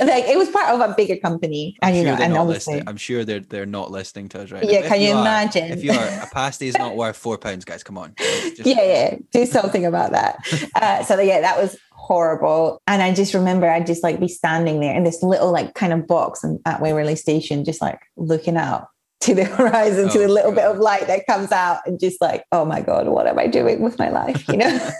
like 0.00 0.24
it 0.24 0.36
was 0.38 0.48
part 0.50 0.68
of 0.68 0.80
a 0.80 0.94
bigger 0.94 1.16
company, 1.16 1.76
and 1.82 1.90
I'm 1.90 1.96
you 1.96 2.02
sure 2.08 2.16
know, 2.16 2.22
and 2.24 2.36
obviously, 2.36 2.53
listening. 2.54 2.84
I'm 2.88 2.96
sure 2.96 3.24
they're 3.24 3.40
they're 3.40 3.66
not 3.66 3.90
listening 3.90 4.28
to 4.30 4.42
us 4.42 4.50
right 4.50 4.62
now. 4.64 4.70
Yeah, 4.70 4.78
if 4.80 4.86
can 4.86 5.00
you 5.00 5.12
are- 5.14 5.20
imagine? 5.20 5.70
If 5.72 5.84
you 5.84 5.92
are, 5.92 6.06
a 6.22 6.28
pasty 6.32 6.68
is 6.68 6.76
not 6.78 6.96
worth 6.96 7.16
four 7.16 7.36
pounds, 7.38 7.64
guys. 7.64 7.82
Come 7.82 7.98
on. 7.98 8.14
Just- 8.18 8.66
yeah, 8.66 8.82
yeah, 8.82 9.16
do 9.32 9.46
something 9.46 9.84
about 9.86 10.12
that. 10.12 10.38
Uh, 10.74 11.02
so 11.04 11.20
yeah, 11.20 11.40
that 11.40 11.56
was 11.56 11.76
horrible. 11.92 12.80
And 12.86 13.00
I 13.02 13.14
just 13.14 13.32
remember 13.32 13.68
I'd 13.70 13.86
just 13.86 14.02
like 14.02 14.18
be 14.20 14.28
standing 14.28 14.80
there 14.80 14.94
in 14.94 15.04
this 15.04 15.22
little 15.22 15.50
like 15.52 15.74
kind 15.74 15.92
of 15.92 16.06
box 16.06 16.42
and- 16.44 16.58
at 16.66 16.80
Waverley 16.80 17.16
Station, 17.16 17.64
just 17.64 17.80
like 17.80 18.00
looking 18.16 18.56
out 18.56 18.88
to 19.20 19.34
the 19.34 19.44
horizon, 19.44 20.08
to 20.10 20.18
Oh, 20.18 20.22
the 20.22 20.28
little 20.28 20.52
bit 20.52 20.64
of 20.64 20.78
light 20.78 21.06
that 21.06 21.26
comes 21.26 21.50
out, 21.52 21.78
and 21.86 21.98
just 21.98 22.20
like, 22.20 22.44
oh 22.52 22.64
my 22.64 22.80
god, 22.80 23.08
what 23.08 23.26
am 23.26 23.38
I 23.38 23.46
doing 23.46 23.80
with 23.80 23.98
my 23.98 24.10
life? 24.10 24.46
You 24.48 24.58
know. 24.58 24.90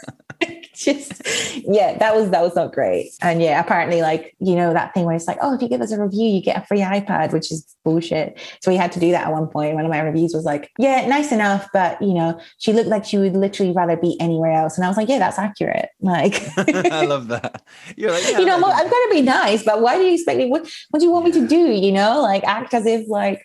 just 0.84 1.22
yeah 1.64 1.96
that 1.98 2.14
was 2.14 2.30
that 2.30 2.42
was 2.42 2.54
not 2.54 2.72
great. 2.72 3.12
And 3.22 3.40
yeah 3.40 3.60
apparently 3.60 4.02
like 4.02 4.34
you 4.40 4.56
know 4.56 4.72
that 4.72 4.92
thing 4.94 5.04
where 5.04 5.14
it's 5.14 5.26
like 5.26 5.38
oh 5.40 5.54
if 5.54 5.62
you 5.62 5.68
give 5.68 5.80
us 5.80 5.92
a 5.92 6.00
review 6.00 6.28
you 6.28 6.42
get 6.42 6.62
a 6.62 6.66
free 6.66 6.80
ipad 6.80 7.32
which 7.32 7.52
is 7.52 7.76
bullshit. 7.84 8.38
So 8.60 8.70
we 8.70 8.76
had 8.76 8.92
to 8.92 9.00
do 9.00 9.10
that 9.12 9.26
at 9.26 9.32
one 9.32 9.46
point. 9.46 9.74
One 9.74 9.84
of 9.84 9.90
my 9.90 10.00
reviews 10.00 10.34
was 10.34 10.44
like 10.44 10.72
yeah 10.78 11.06
nice 11.06 11.32
enough 11.32 11.68
but 11.72 12.00
you 12.02 12.14
know 12.14 12.40
she 12.58 12.72
looked 12.72 12.88
like 12.88 13.04
she 13.04 13.18
would 13.18 13.34
literally 13.36 13.72
rather 13.72 13.96
be 13.96 14.16
anywhere 14.20 14.52
else. 14.52 14.76
And 14.76 14.84
i 14.84 14.88
was 14.88 14.96
like 14.96 15.08
yeah 15.08 15.18
that's 15.18 15.38
accurate. 15.38 15.90
Like 16.04 16.42
I 16.58 17.06
love 17.06 17.28
that. 17.28 17.62
You're 17.96 18.12
like, 18.12 18.22
yeah, 18.24 18.38
you 18.38 18.44
know 18.44 18.56
I'm, 18.56 18.64
um, 18.64 18.70
I'm 18.70 18.88
going 18.88 19.08
to 19.08 19.14
be 19.14 19.22
nice 19.22 19.64
but 19.64 19.80
why 19.80 19.96
do 19.96 20.04
you 20.04 20.14
expect 20.14 20.38
me 20.38 20.46
what, 20.46 20.68
what 20.90 21.00
do 21.00 21.06
you 21.06 21.10
want 21.10 21.24
me 21.24 21.32
to 21.32 21.48
do? 21.48 21.56
You 21.56 21.92
know 21.92 22.20
like 22.20 22.44
act 22.44 22.74
as 22.74 22.86
if 22.86 23.08
like 23.08 23.44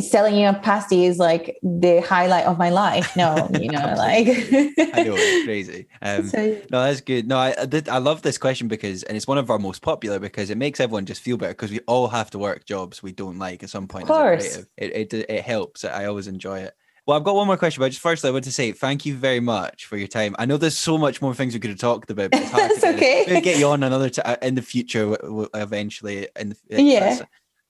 selling 0.00 0.36
you 0.36 0.48
a 0.48 0.54
pasty 0.54 1.04
is 1.04 1.18
like 1.18 1.58
the 1.62 2.00
highlight 2.00 2.44
of 2.46 2.58
my 2.58 2.70
life 2.70 3.16
no 3.16 3.48
you 3.60 3.70
know 3.70 3.94
like 3.96 4.26
I 4.28 5.02
know 5.02 5.14
it's 5.16 5.44
crazy. 5.46 5.86
Um, 6.02 6.28
So, 6.28 6.56
no, 6.70 6.82
that's 6.84 7.00
good. 7.02 7.26
No, 7.28 7.36
I 7.38 7.54
I, 7.60 7.66
did, 7.66 7.88
I 7.88 7.98
love 7.98 8.22
this 8.22 8.38
question 8.38 8.68
because, 8.68 9.02
and 9.02 9.16
it's 9.16 9.26
one 9.26 9.36
of 9.38 9.50
our 9.50 9.58
most 9.58 9.82
popular 9.82 10.18
because 10.18 10.48
it 10.50 10.56
makes 10.56 10.80
everyone 10.80 11.04
just 11.06 11.20
feel 11.20 11.36
better 11.36 11.52
because 11.52 11.70
we 11.70 11.80
all 11.86 12.08
have 12.08 12.30
to 12.30 12.38
work 12.38 12.64
jobs 12.64 13.02
we 13.02 13.12
don't 13.12 13.38
like 13.38 13.62
at 13.62 13.70
some 13.70 13.86
point. 13.86 14.04
Of 14.04 14.08
course. 14.16 14.58
It, 14.78 15.12
it 15.12 15.12
it 15.28 15.42
helps. 15.44 15.84
I 15.84 16.06
always 16.06 16.26
enjoy 16.26 16.60
it. 16.60 16.74
Well, 17.06 17.16
I've 17.18 17.24
got 17.24 17.34
one 17.34 17.46
more 17.46 17.56
question, 17.56 17.80
but 17.80 17.88
just 17.88 18.00
firstly, 18.02 18.28
I 18.28 18.32
want 18.32 18.44
to 18.44 18.52
say 18.52 18.72
thank 18.72 19.04
you 19.04 19.14
very 19.16 19.40
much 19.40 19.86
for 19.86 19.96
your 19.96 20.06
time. 20.08 20.34
I 20.38 20.44
know 20.46 20.56
there's 20.56 20.78
so 20.78 20.96
much 20.96 21.20
more 21.20 21.34
things 21.34 21.54
we 21.54 21.60
could 21.60 21.70
have 21.70 21.78
talked 21.78 22.10
about. 22.10 22.30
But 22.30 22.42
it's 22.42 22.50
hard 22.50 22.70
That's 22.70 22.80
get- 22.82 22.94
okay. 22.96 23.24
We'll 23.26 23.40
get 23.42 23.58
you 23.58 23.66
on 23.68 23.82
another 23.82 24.10
t- 24.10 24.22
uh, 24.22 24.36
in 24.42 24.54
the 24.54 24.62
future. 24.62 25.16
Eventually, 25.54 26.28
in 26.38 26.50
the, 26.50 26.56
Yeah. 26.82 27.00
that's 27.00 27.22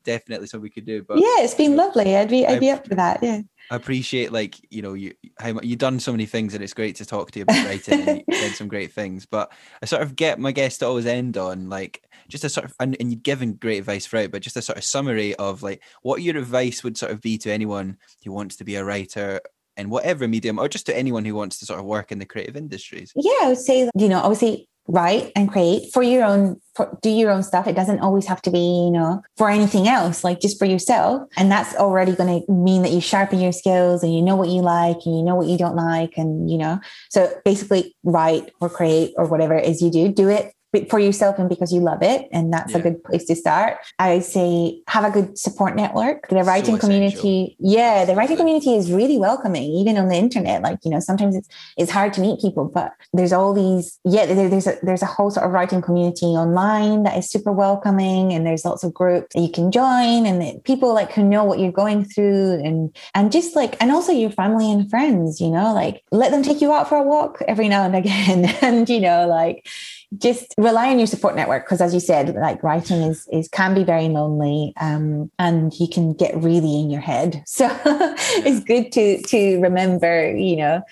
definitely 0.04 0.46
something 0.46 0.62
we 0.62 0.70
could 0.70 0.86
do. 0.86 1.02
But 1.02 1.18
yeah 1.18 1.42
it's 1.42 1.54
been 1.54 1.76
lovely 1.76 2.16
i'd 2.16 2.28
be 2.28 2.46
i'd 2.46 2.60
be 2.60 2.70
up 2.70 2.86
for 2.86 2.94
that 2.94 3.22
yeah 3.22 3.40
I 3.70 3.76
appreciate 3.76 4.32
like 4.32 4.56
you 4.70 4.82
know 4.82 4.94
you 4.94 5.14
how 5.38 5.60
you've 5.62 5.78
done 5.78 6.00
so 6.00 6.12
many 6.12 6.26
things 6.26 6.54
and 6.54 6.62
it's 6.62 6.74
great 6.74 6.96
to 6.96 7.06
talk 7.06 7.30
to 7.30 7.38
you 7.38 7.42
about 7.44 7.66
writing 7.66 8.08
and 8.08 8.22
you 8.26 8.34
said 8.34 8.52
some 8.54 8.68
great 8.68 8.92
things 8.92 9.26
but 9.26 9.52
I 9.82 9.86
sort 9.86 10.02
of 10.02 10.16
get 10.16 10.38
my 10.38 10.52
guests 10.52 10.78
to 10.80 10.86
always 10.86 11.06
end 11.06 11.36
on 11.36 11.68
like 11.68 12.02
just 12.28 12.44
a 12.44 12.48
sort 12.48 12.64
of 12.64 12.74
and, 12.80 12.96
and 12.98 13.12
you've 13.12 13.22
given 13.22 13.54
great 13.54 13.78
advice 13.78 14.06
throughout 14.06 14.32
but 14.32 14.42
just 14.42 14.56
a 14.56 14.62
sort 14.62 14.78
of 14.78 14.84
summary 14.84 15.34
of 15.36 15.62
like 15.62 15.82
what 16.02 16.22
your 16.22 16.36
advice 16.36 16.82
would 16.82 16.96
sort 16.96 17.12
of 17.12 17.20
be 17.20 17.38
to 17.38 17.52
anyone 17.52 17.96
who 18.24 18.32
wants 18.32 18.56
to 18.56 18.64
be 18.64 18.74
a 18.74 18.84
writer 18.84 19.40
in 19.76 19.88
whatever 19.88 20.26
medium 20.26 20.58
or 20.58 20.68
just 20.68 20.86
to 20.86 20.96
anyone 20.96 21.24
who 21.24 21.34
wants 21.34 21.58
to 21.58 21.66
sort 21.66 21.78
of 21.78 21.86
work 21.86 22.10
in 22.10 22.18
the 22.18 22.26
creative 22.26 22.56
industries 22.56 23.12
yeah 23.14 23.32
i 23.42 23.48
would 23.48 23.58
say 23.58 23.88
you 23.96 24.08
know 24.08 24.20
obviously 24.20 24.68
write 24.90 25.32
and 25.36 25.50
create 25.50 25.92
for 25.92 26.02
your 26.02 26.24
own 26.24 26.60
for, 26.74 26.98
do 27.02 27.10
your 27.10 27.30
own 27.30 27.42
stuff. 27.42 27.66
It 27.66 27.74
doesn't 27.74 28.00
always 28.00 28.26
have 28.26 28.42
to 28.42 28.50
be 28.50 28.58
you 28.58 28.90
know 28.90 29.22
for 29.36 29.48
anything 29.48 29.88
else 29.88 30.24
like 30.24 30.40
just 30.40 30.58
for 30.58 30.64
yourself. 30.64 31.28
And 31.36 31.50
that's 31.50 31.74
already 31.76 32.14
going 32.14 32.42
to 32.42 32.52
mean 32.52 32.82
that 32.82 32.92
you 32.92 33.00
sharpen 33.00 33.40
your 33.40 33.52
skills 33.52 34.02
and 34.02 34.14
you 34.14 34.22
know 34.22 34.36
what 34.36 34.48
you 34.48 34.62
like 34.62 34.98
and 35.04 35.16
you 35.16 35.22
know 35.22 35.36
what 35.36 35.46
you 35.46 35.58
don't 35.58 35.76
like 35.76 36.16
and 36.16 36.50
you 36.50 36.58
know. 36.58 36.80
So 37.10 37.32
basically 37.44 37.96
write 38.04 38.50
or 38.60 38.68
create 38.68 39.14
or 39.16 39.26
whatever 39.26 39.54
it 39.54 39.66
is 39.66 39.80
you 39.80 39.90
do 39.90 40.08
do 40.12 40.28
it 40.28 40.52
for 40.88 40.98
yourself 40.98 41.38
and 41.38 41.48
because 41.48 41.72
you 41.72 41.80
love 41.80 42.02
it. 42.02 42.28
And 42.32 42.52
that's 42.52 42.72
yeah. 42.72 42.78
a 42.78 42.82
good 42.82 43.02
place 43.02 43.24
to 43.24 43.34
start. 43.34 43.78
I 43.98 44.20
say 44.20 44.80
have 44.86 45.04
a 45.04 45.10
good 45.10 45.36
support 45.36 45.74
network. 45.74 46.28
The 46.28 46.44
writing 46.44 46.76
so 46.76 46.80
community, 46.80 47.56
yeah, 47.58 48.04
the 48.04 48.14
writing 48.14 48.36
community 48.36 48.76
is 48.76 48.92
really 48.92 49.18
welcoming, 49.18 49.64
even 49.64 49.96
on 49.96 50.08
the 50.08 50.14
internet. 50.14 50.62
Like, 50.62 50.78
you 50.84 50.90
know, 50.90 51.00
sometimes 51.00 51.34
it's 51.34 51.48
it's 51.76 51.90
hard 51.90 52.12
to 52.14 52.20
meet 52.20 52.40
people, 52.40 52.66
but 52.72 52.92
there's 53.12 53.32
all 53.32 53.52
these, 53.52 53.98
yeah, 54.04 54.26
there's 54.26 54.66
a 54.66 54.78
there's 54.82 55.02
a 55.02 55.06
whole 55.06 55.30
sort 55.30 55.46
of 55.46 55.52
writing 55.52 55.82
community 55.82 56.26
online 56.26 57.02
that 57.02 57.18
is 57.18 57.28
super 57.28 57.52
welcoming. 57.52 58.32
And 58.32 58.46
there's 58.46 58.64
lots 58.64 58.84
of 58.84 58.94
groups 58.94 59.34
that 59.34 59.40
you 59.40 59.50
can 59.50 59.72
join 59.72 60.26
and 60.26 60.62
people 60.64 60.94
like 60.94 61.12
who 61.12 61.24
know 61.24 61.44
what 61.44 61.58
you're 61.58 61.72
going 61.72 62.04
through 62.04 62.62
and 62.64 62.94
and 63.14 63.32
just 63.32 63.56
like 63.56 63.76
and 63.80 63.90
also 63.90 64.12
your 64.12 64.30
family 64.30 64.70
and 64.70 64.88
friends, 64.88 65.40
you 65.40 65.50
know, 65.50 65.74
like 65.74 66.02
let 66.12 66.30
them 66.30 66.42
take 66.42 66.60
you 66.60 66.72
out 66.72 66.88
for 66.88 66.96
a 66.96 67.02
walk 67.02 67.42
every 67.48 67.68
now 67.68 67.84
and 67.84 67.96
again. 67.96 68.44
and 68.62 68.88
you 68.88 69.00
know, 69.00 69.26
like 69.26 69.66
just 70.18 70.54
rely 70.58 70.90
on 70.90 70.98
your 70.98 71.06
support 71.06 71.36
network 71.36 71.64
because 71.64 71.80
as 71.80 71.94
you 71.94 72.00
said 72.00 72.34
like 72.34 72.62
writing 72.62 73.02
is 73.02 73.28
is 73.30 73.48
can 73.48 73.74
be 73.74 73.84
very 73.84 74.08
lonely 74.08 74.72
um, 74.80 75.30
and 75.38 75.72
you 75.78 75.88
can 75.88 76.12
get 76.12 76.34
really 76.36 76.80
in 76.80 76.90
your 76.90 77.00
head. 77.00 77.44
So 77.60 77.68
it's 77.84 78.64
good 78.64 78.90
to 78.92 79.20
to 79.22 79.60
remember 79.60 80.34
you 80.34 80.56
know 80.56 80.82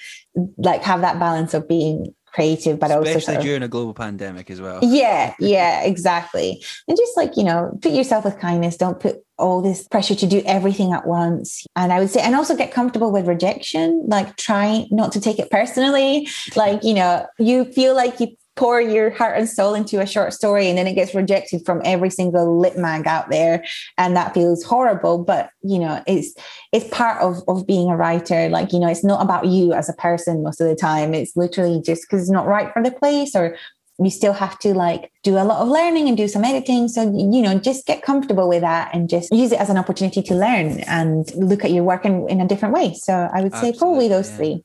like 0.59 0.83
have 0.83 1.01
that 1.01 1.19
balance 1.19 1.55
of 1.55 1.66
being 1.66 2.14
creative 2.27 2.79
but 2.79 2.91
especially 2.91 3.14
also 3.14 3.21
sort 3.21 3.37
of, 3.39 3.43
during 3.43 3.62
a 3.62 3.69
global 3.69 3.95
pandemic 3.95 4.51
as 4.51 4.61
well. 4.61 4.81
Yeah 4.83 5.35
yeah 5.41 5.83
exactly. 5.93 6.62
And 6.87 6.97
just 6.97 7.16
like 7.16 7.37
you 7.37 7.45
know 7.45 7.77
put 7.81 7.93
yourself 7.93 8.25
with 8.25 8.39
kindness. 8.39 8.77
Don't 8.77 9.01
put 9.01 9.25
all 9.39 9.62
this 9.62 9.87
pressure 9.89 10.16
to 10.16 10.27
do 10.27 10.43
everything 10.45 10.93
at 10.93 11.07
once. 11.07 11.64
And 11.75 11.93
i 11.93 11.99
would 12.01 12.11
say 12.11 12.21
and 12.21 12.35
also 12.35 12.55
get 12.57 12.71
comfortable 12.73 13.11
with 13.11 13.27
rejection 13.27 14.05
like 14.07 14.37
try 14.37 14.87
not 14.91 15.12
to 15.12 15.21
take 15.21 15.39
it 15.39 15.51
personally. 15.51 16.29
Like 16.55 16.85
you 16.85 16.95
know 16.95 17.27
you 17.39 17.64
feel 17.73 17.95
like 17.95 18.21
you 18.21 18.37
pour 18.59 18.81
your 18.81 19.09
heart 19.11 19.39
and 19.39 19.49
soul 19.49 19.73
into 19.73 20.01
a 20.01 20.07
short 20.07 20.33
story 20.33 20.69
and 20.69 20.77
then 20.77 20.89
it 20.89 20.95
gets 20.95 21.15
rejected 21.15 21.65
from 21.65 21.81
every 21.85 22.11
single 22.11 22.59
lit 22.59 22.77
mag 22.77 23.07
out 23.07 23.31
there 23.31 23.65
and 23.97 24.17
that 24.17 24.35
feels 24.35 24.65
horrible 24.65 25.17
but 25.17 25.51
you 25.63 25.79
know 25.79 26.03
it's 26.09 26.35
it's 26.73 26.89
part 26.89 27.23
of 27.23 27.41
of 27.47 27.65
being 27.69 27.89
a 27.89 27.97
writer 27.97 28.49
like 28.49 28.73
you 28.73 28.81
know 28.81 28.89
it's 28.89 29.05
not 29.05 29.23
about 29.23 29.47
you 29.47 29.73
as 29.73 29.89
a 29.89 29.93
person 29.93 30.43
most 30.43 30.61
of 30.61 30.67
the 30.67 30.75
time 30.75 31.15
it's 31.15 31.37
literally 31.37 31.81
just 31.81 32.03
because 32.03 32.23
it's 32.23 32.33
not 32.33 32.49
right 32.49 32.73
for 32.73 32.83
the 32.83 32.91
place 32.91 33.37
or 33.37 33.57
you 34.01 34.11
still 34.11 34.33
have 34.33 34.59
to 34.61 34.75
like 34.75 35.11
do 35.25 35.37
a 35.37 35.45
lot 35.45 35.61
of 35.61 35.69
learning 35.69 36.07
and 36.07 36.17
do 36.17 36.29
some 36.29 36.45
editing. 36.45 36.87
So, 36.87 37.03
you 37.03 37.43
know, 37.43 37.59
just 37.59 37.85
get 37.85 38.03
comfortable 38.03 38.49
with 38.49 38.61
that 38.61 38.95
and 38.95 39.09
just 39.09 39.33
use 39.33 39.51
it 39.51 39.59
as 39.59 39.71
an 39.71 39.77
opportunity 39.77 40.23
to 40.23 40.35
learn 40.35 40.81
and 40.87 41.35
look 41.35 41.65
at 41.65 41.73
your 41.73 41.83
work 41.83 42.05
in, 42.05 42.29
in 42.29 42.41
a 42.41 42.47
different 42.47 42.75
way. 42.75 42.95
So 42.95 43.29
I 43.35 43.43
would 43.43 43.55
say 43.55 43.73
probably 43.77 44.07
those 44.07 44.31
yeah. 44.31 44.37
three. 44.37 44.65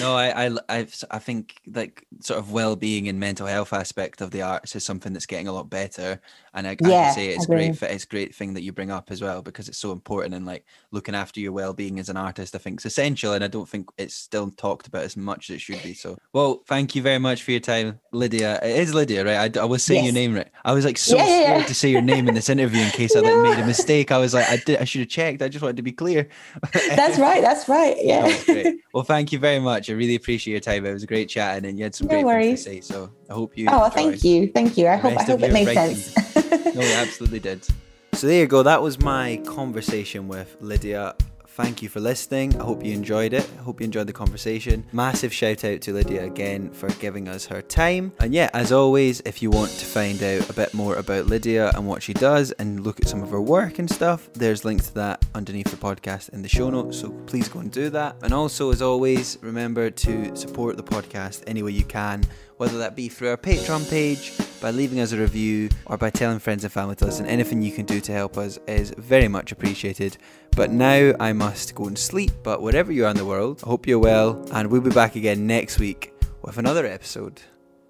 No, 0.00 0.14
I, 0.14 0.46
I, 0.46 0.56
I, 0.68 0.86
I 1.10 1.18
think 1.18 1.60
like 1.72 2.06
sort 2.20 2.38
of 2.38 2.52
well-being 2.52 3.08
and 3.08 3.18
mental 3.20 3.46
health 3.46 3.72
aspect 3.72 4.20
of 4.20 4.30
the 4.30 4.42
arts 4.42 4.74
is 4.74 4.84
something 4.84 5.12
that's 5.12 5.26
getting 5.26 5.48
a 5.48 5.52
lot 5.52 5.70
better. 5.70 6.20
And 6.54 6.66
I, 6.66 6.76
yeah, 6.80 7.10
I 7.10 7.14
say 7.14 7.28
it's 7.28 7.46
great. 7.46 7.80
It's 7.82 8.04
great 8.04 8.34
thing 8.34 8.54
that 8.54 8.62
you 8.62 8.72
bring 8.72 8.90
up 8.90 9.10
as 9.10 9.22
well 9.22 9.40
because 9.40 9.68
it's 9.68 9.78
so 9.78 9.92
important 9.92 10.34
and 10.34 10.44
like 10.44 10.66
looking 10.90 11.14
after 11.14 11.40
your 11.40 11.52
well-being 11.52 11.98
as 11.98 12.08
an 12.08 12.16
artist. 12.16 12.54
I 12.54 12.58
think 12.58 12.80
is 12.80 12.86
essential, 12.86 13.32
and 13.32 13.42
I 13.42 13.48
don't 13.48 13.68
think 13.68 13.90
it's 13.96 14.14
still 14.14 14.50
talked 14.50 14.86
about 14.86 15.04
as 15.04 15.16
much 15.16 15.48
as 15.48 15.56
it 15.56 15.60
should 15.60 15.82
be. 15.82 15.94
So, 15.94 16.18
well, 16.32 16.62
thank 16.66 16.94
you 16.94 17.02
very 17.02 17.18
much 17.18 17.42
for 17.42 17.52
your 17.52 17.60
time, 17.60 18.00
Lydia. 18.12 18.58
It 18.62 18.80
is 18.80 18.92
Lydia, 18.92 19.24
right? 19.24 19.56
I, 19.56 19.60
I 19.62 19.64
was 19.64 19.82
saying 19.82 20.04
yes. 20.04 20.12
your 20.12 20.20
name 20.20 20.34
right. 20.34 20.50
I 20.64 20.72
was 20.72 20.84
like 20.84 20.98
so 20.98 21.16
yeah, 21.16 21.24
scared 21.24 21.60
yeah. 21.60 21.66
to 21.66 21.74
say 21.74 21.88
your 21.88 22.02
name 22.02 22.28
in 22.28 22.34
this 22.34 22.50
interview 22.50 22.82
in 22.82 22.90
case 22.90 23.14
no. 23.14 23.22
I 23.22 23.32
like 23.32 23.56
made 23.56 23.62
a 23.62 23.66
mistake. 23.66 24.12
I 24.12 24.18
was 24.18 24.34
like, 24.34 24.48
I 24.48 24.56
did. 24.56 24.78
I 24.78 24.84
should 24.84 25.00
have 25.00 25.08
checked. 25.08 25.40
I 25.40 25.48
just 25.48 25.62
wanted 25.62 25.76
to 25.76 25.82
be 25.82 25.92
clear. 25.92 26.28
that's 26.72 27.18
right. 27.18 27.40
That's 27.42 27.68
right. 27.68 27.96
Yeah. 28.02 28.72
well, 28.92 29.04
thank 29.04 29.32
you 29.32 29.38
very 29.38 29.51
much. 29.58 29.90
I 29.90 29.94
really 29.94 30.14
appreciate 30.14 30.52
your 30.52 30.60
time. 30.60 30.86
It 30.86 30.92
was 30.92 31.02
a 31.02 31.06
great 31.06 31.28
chatting, 31.28 31.68
and 31.68 31.78
you 31.78 31.84
had 31.84 31.94
some 31.94 32.06
no 32.06 32.14
great 32.14 32.24
worries. 32.24 32.64
things 32.64 32.86
to 32.86 32.92
say. 32.92 32.94
So 32.94 33.10
I 33.28 33.34
hope 33.34 33.56
you. 33.56 33.66
Oh, 33.70 33.88
thank 33.88 34.22
you, 34.24 34.48
thank 34.48 34.76
you. 34.76 34.88
I 34.88 34.96
hope 34.96 35.18
I 35.18 35.22
hope 35.22 35.42
it 35.42 35.52
made 35.52 35.68
writing. 35.68 35.96
sense. 35.96 36.34
no, 36.74 36.80
it 36.80 36.96
absolutely 36.96 37.40
did. 37.40 37.66
So 38.14 38.26
there 38.26 38.40
you 38.40 38.46
go. 38.46 38.62
That 38.62 38.82
was 38.82 39.00
my 39.00 39.40
conversation 39.46 40.28
with 40.28 40.56
Lydia 40.60 41.16
thank 41.52 41.82
you 41.82 41.88
for 41.90 42.00
listening. 42.00 42.58
I 42.58 42.64
hope 42.64 42.82
you 42.82 42.94
enjoyed 42.94 43.34
it. 43.34 43.48
I 43.58 43.62
hope 43.62 43.80
you 43.80 43.84
enjoyed 43.84 44.06
the 44.06 44.12
conversation. 44.12 44.84
Massive 44.92 45.34
shout 45.34 45.64
out 45.64 45.82
to 45.82 45.92
Lydia 45.92 46.24
again 46.24 46.70
for 46.70 46.88
giving 46.94 47.28
us 47.28 47.44
her 47.46 47.60
time. 47.60 48.12
And 48.20 48.32
yeah, 48.32 48.48
as 48.54 48.72
always, 48.72 49.20
if 49.26 49.42
you 49.42 49.50
want 49.50 49.70
to 49.72 49.84
find 49.84 50.22
out 50.22 50.48
a 50.48 50.54
bit 50.54 50.72
more 50.72 50.96
about 50.96 51.26
Lydia 51.26 51.70
and 51.74 51.86
what 51.86 52.02
she 52.02 52.14
does 52.14 52.52
and 52.52 52.80
look 52.80 53.00
at 53.00 53.08
some 53.08 53.22
of 53.22 53.30
her 53.30 53.40
work 53.40 53.78
and 53.78 53.90
stuff, 53.90 54.32
there's 54.32 54.64
links 54.64 54.88
to 54.88 54.94
that 54.94 55.24
underneath 55.34 55.70
the 55.70 55.76
podcast 55.76 56.30
in 56.30 56.40
the 56.40 56.48
show 56.48 56.70
notes. 56.70 56.98
So 56.98 57.10
please 57.26 57.48
go 57.48 57.58
and 57.58 57.70
do 57.70 57.90
that. 57.90 58.16
And 58.22 58.32
also, 58.32 58.72
as 58.72 58.80
always, 58.80 59.36
remember 59.42 59.90
to 59.90 60.34
support 60.34 60.78
the 60.78 60.82
podcast 60.82 61.42
any 61.46 61.62
way 61.62 61.72
you 61.72 61.84
can 61.84 62.24
whether 62.62 62.78
that 62.78 62.94
be 62.94 63.08
through 63.08 63.28
our 63.28 63.36
Patreon 63.36 63.90
page, 63.90 64.38
by 64.60 64.70
leaving 64.70 65.00
us 65.00 65.10
a 65.10 65.16
review, 65.16 65.68
or 65.86 65.98
by 65.98 66.10
telling 66.10 66.38
friends 66.38 66.62
and 66.62 66.72
family 66.72 66.94
to 66.94 67.04
listen. 67.04 67.26
Anything 67.26 67.60
you 67.60 67.72
can 67.72 67.84
do 67.84 68.00
to 68.00 68.12
help 68.12 68.38
us 68.38 68.56
is 68.68 68.94
very 68.98 69.26
much 69.26 69.50
appreciated. 69.50 70.16
But 70.54 70.70
now 70.70 71.12
I 71.18 71.32
must 71.32 71.74
go 71.74 71.86
and 71.86 71.98
sleep. 71.98 72.30
But 72.44 72.62
wherever 72.62 72.92
you 72.92 73.04
are 73.04 73.10
in 73.10 73.16
the 73.16 73.24
world, 73.24 73.62
I 73.64 73.66
hope 73.66 73.88
you're 73.88 73.98
well, 73.98 74.46
and 74.52 74.70
we'll 74.70 74.80
be 74.80 74.90
back 74.90 75.16
again 75.16 75.44
next 75.44 75.80
week 75.80 76.14
with 76.42 76.56
another 76.56 76.86
episode 76.86 77.42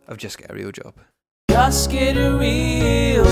of 0.09 0.17
Just 0.17 0.39
Get 0.39 0.51
a 0.51 0.55
Real 0.55 0.73
Job. 0.73 0.95
Just 1.51 1.91
get 1.91 2.17
a 2.17 2.35
real 2.35 3.27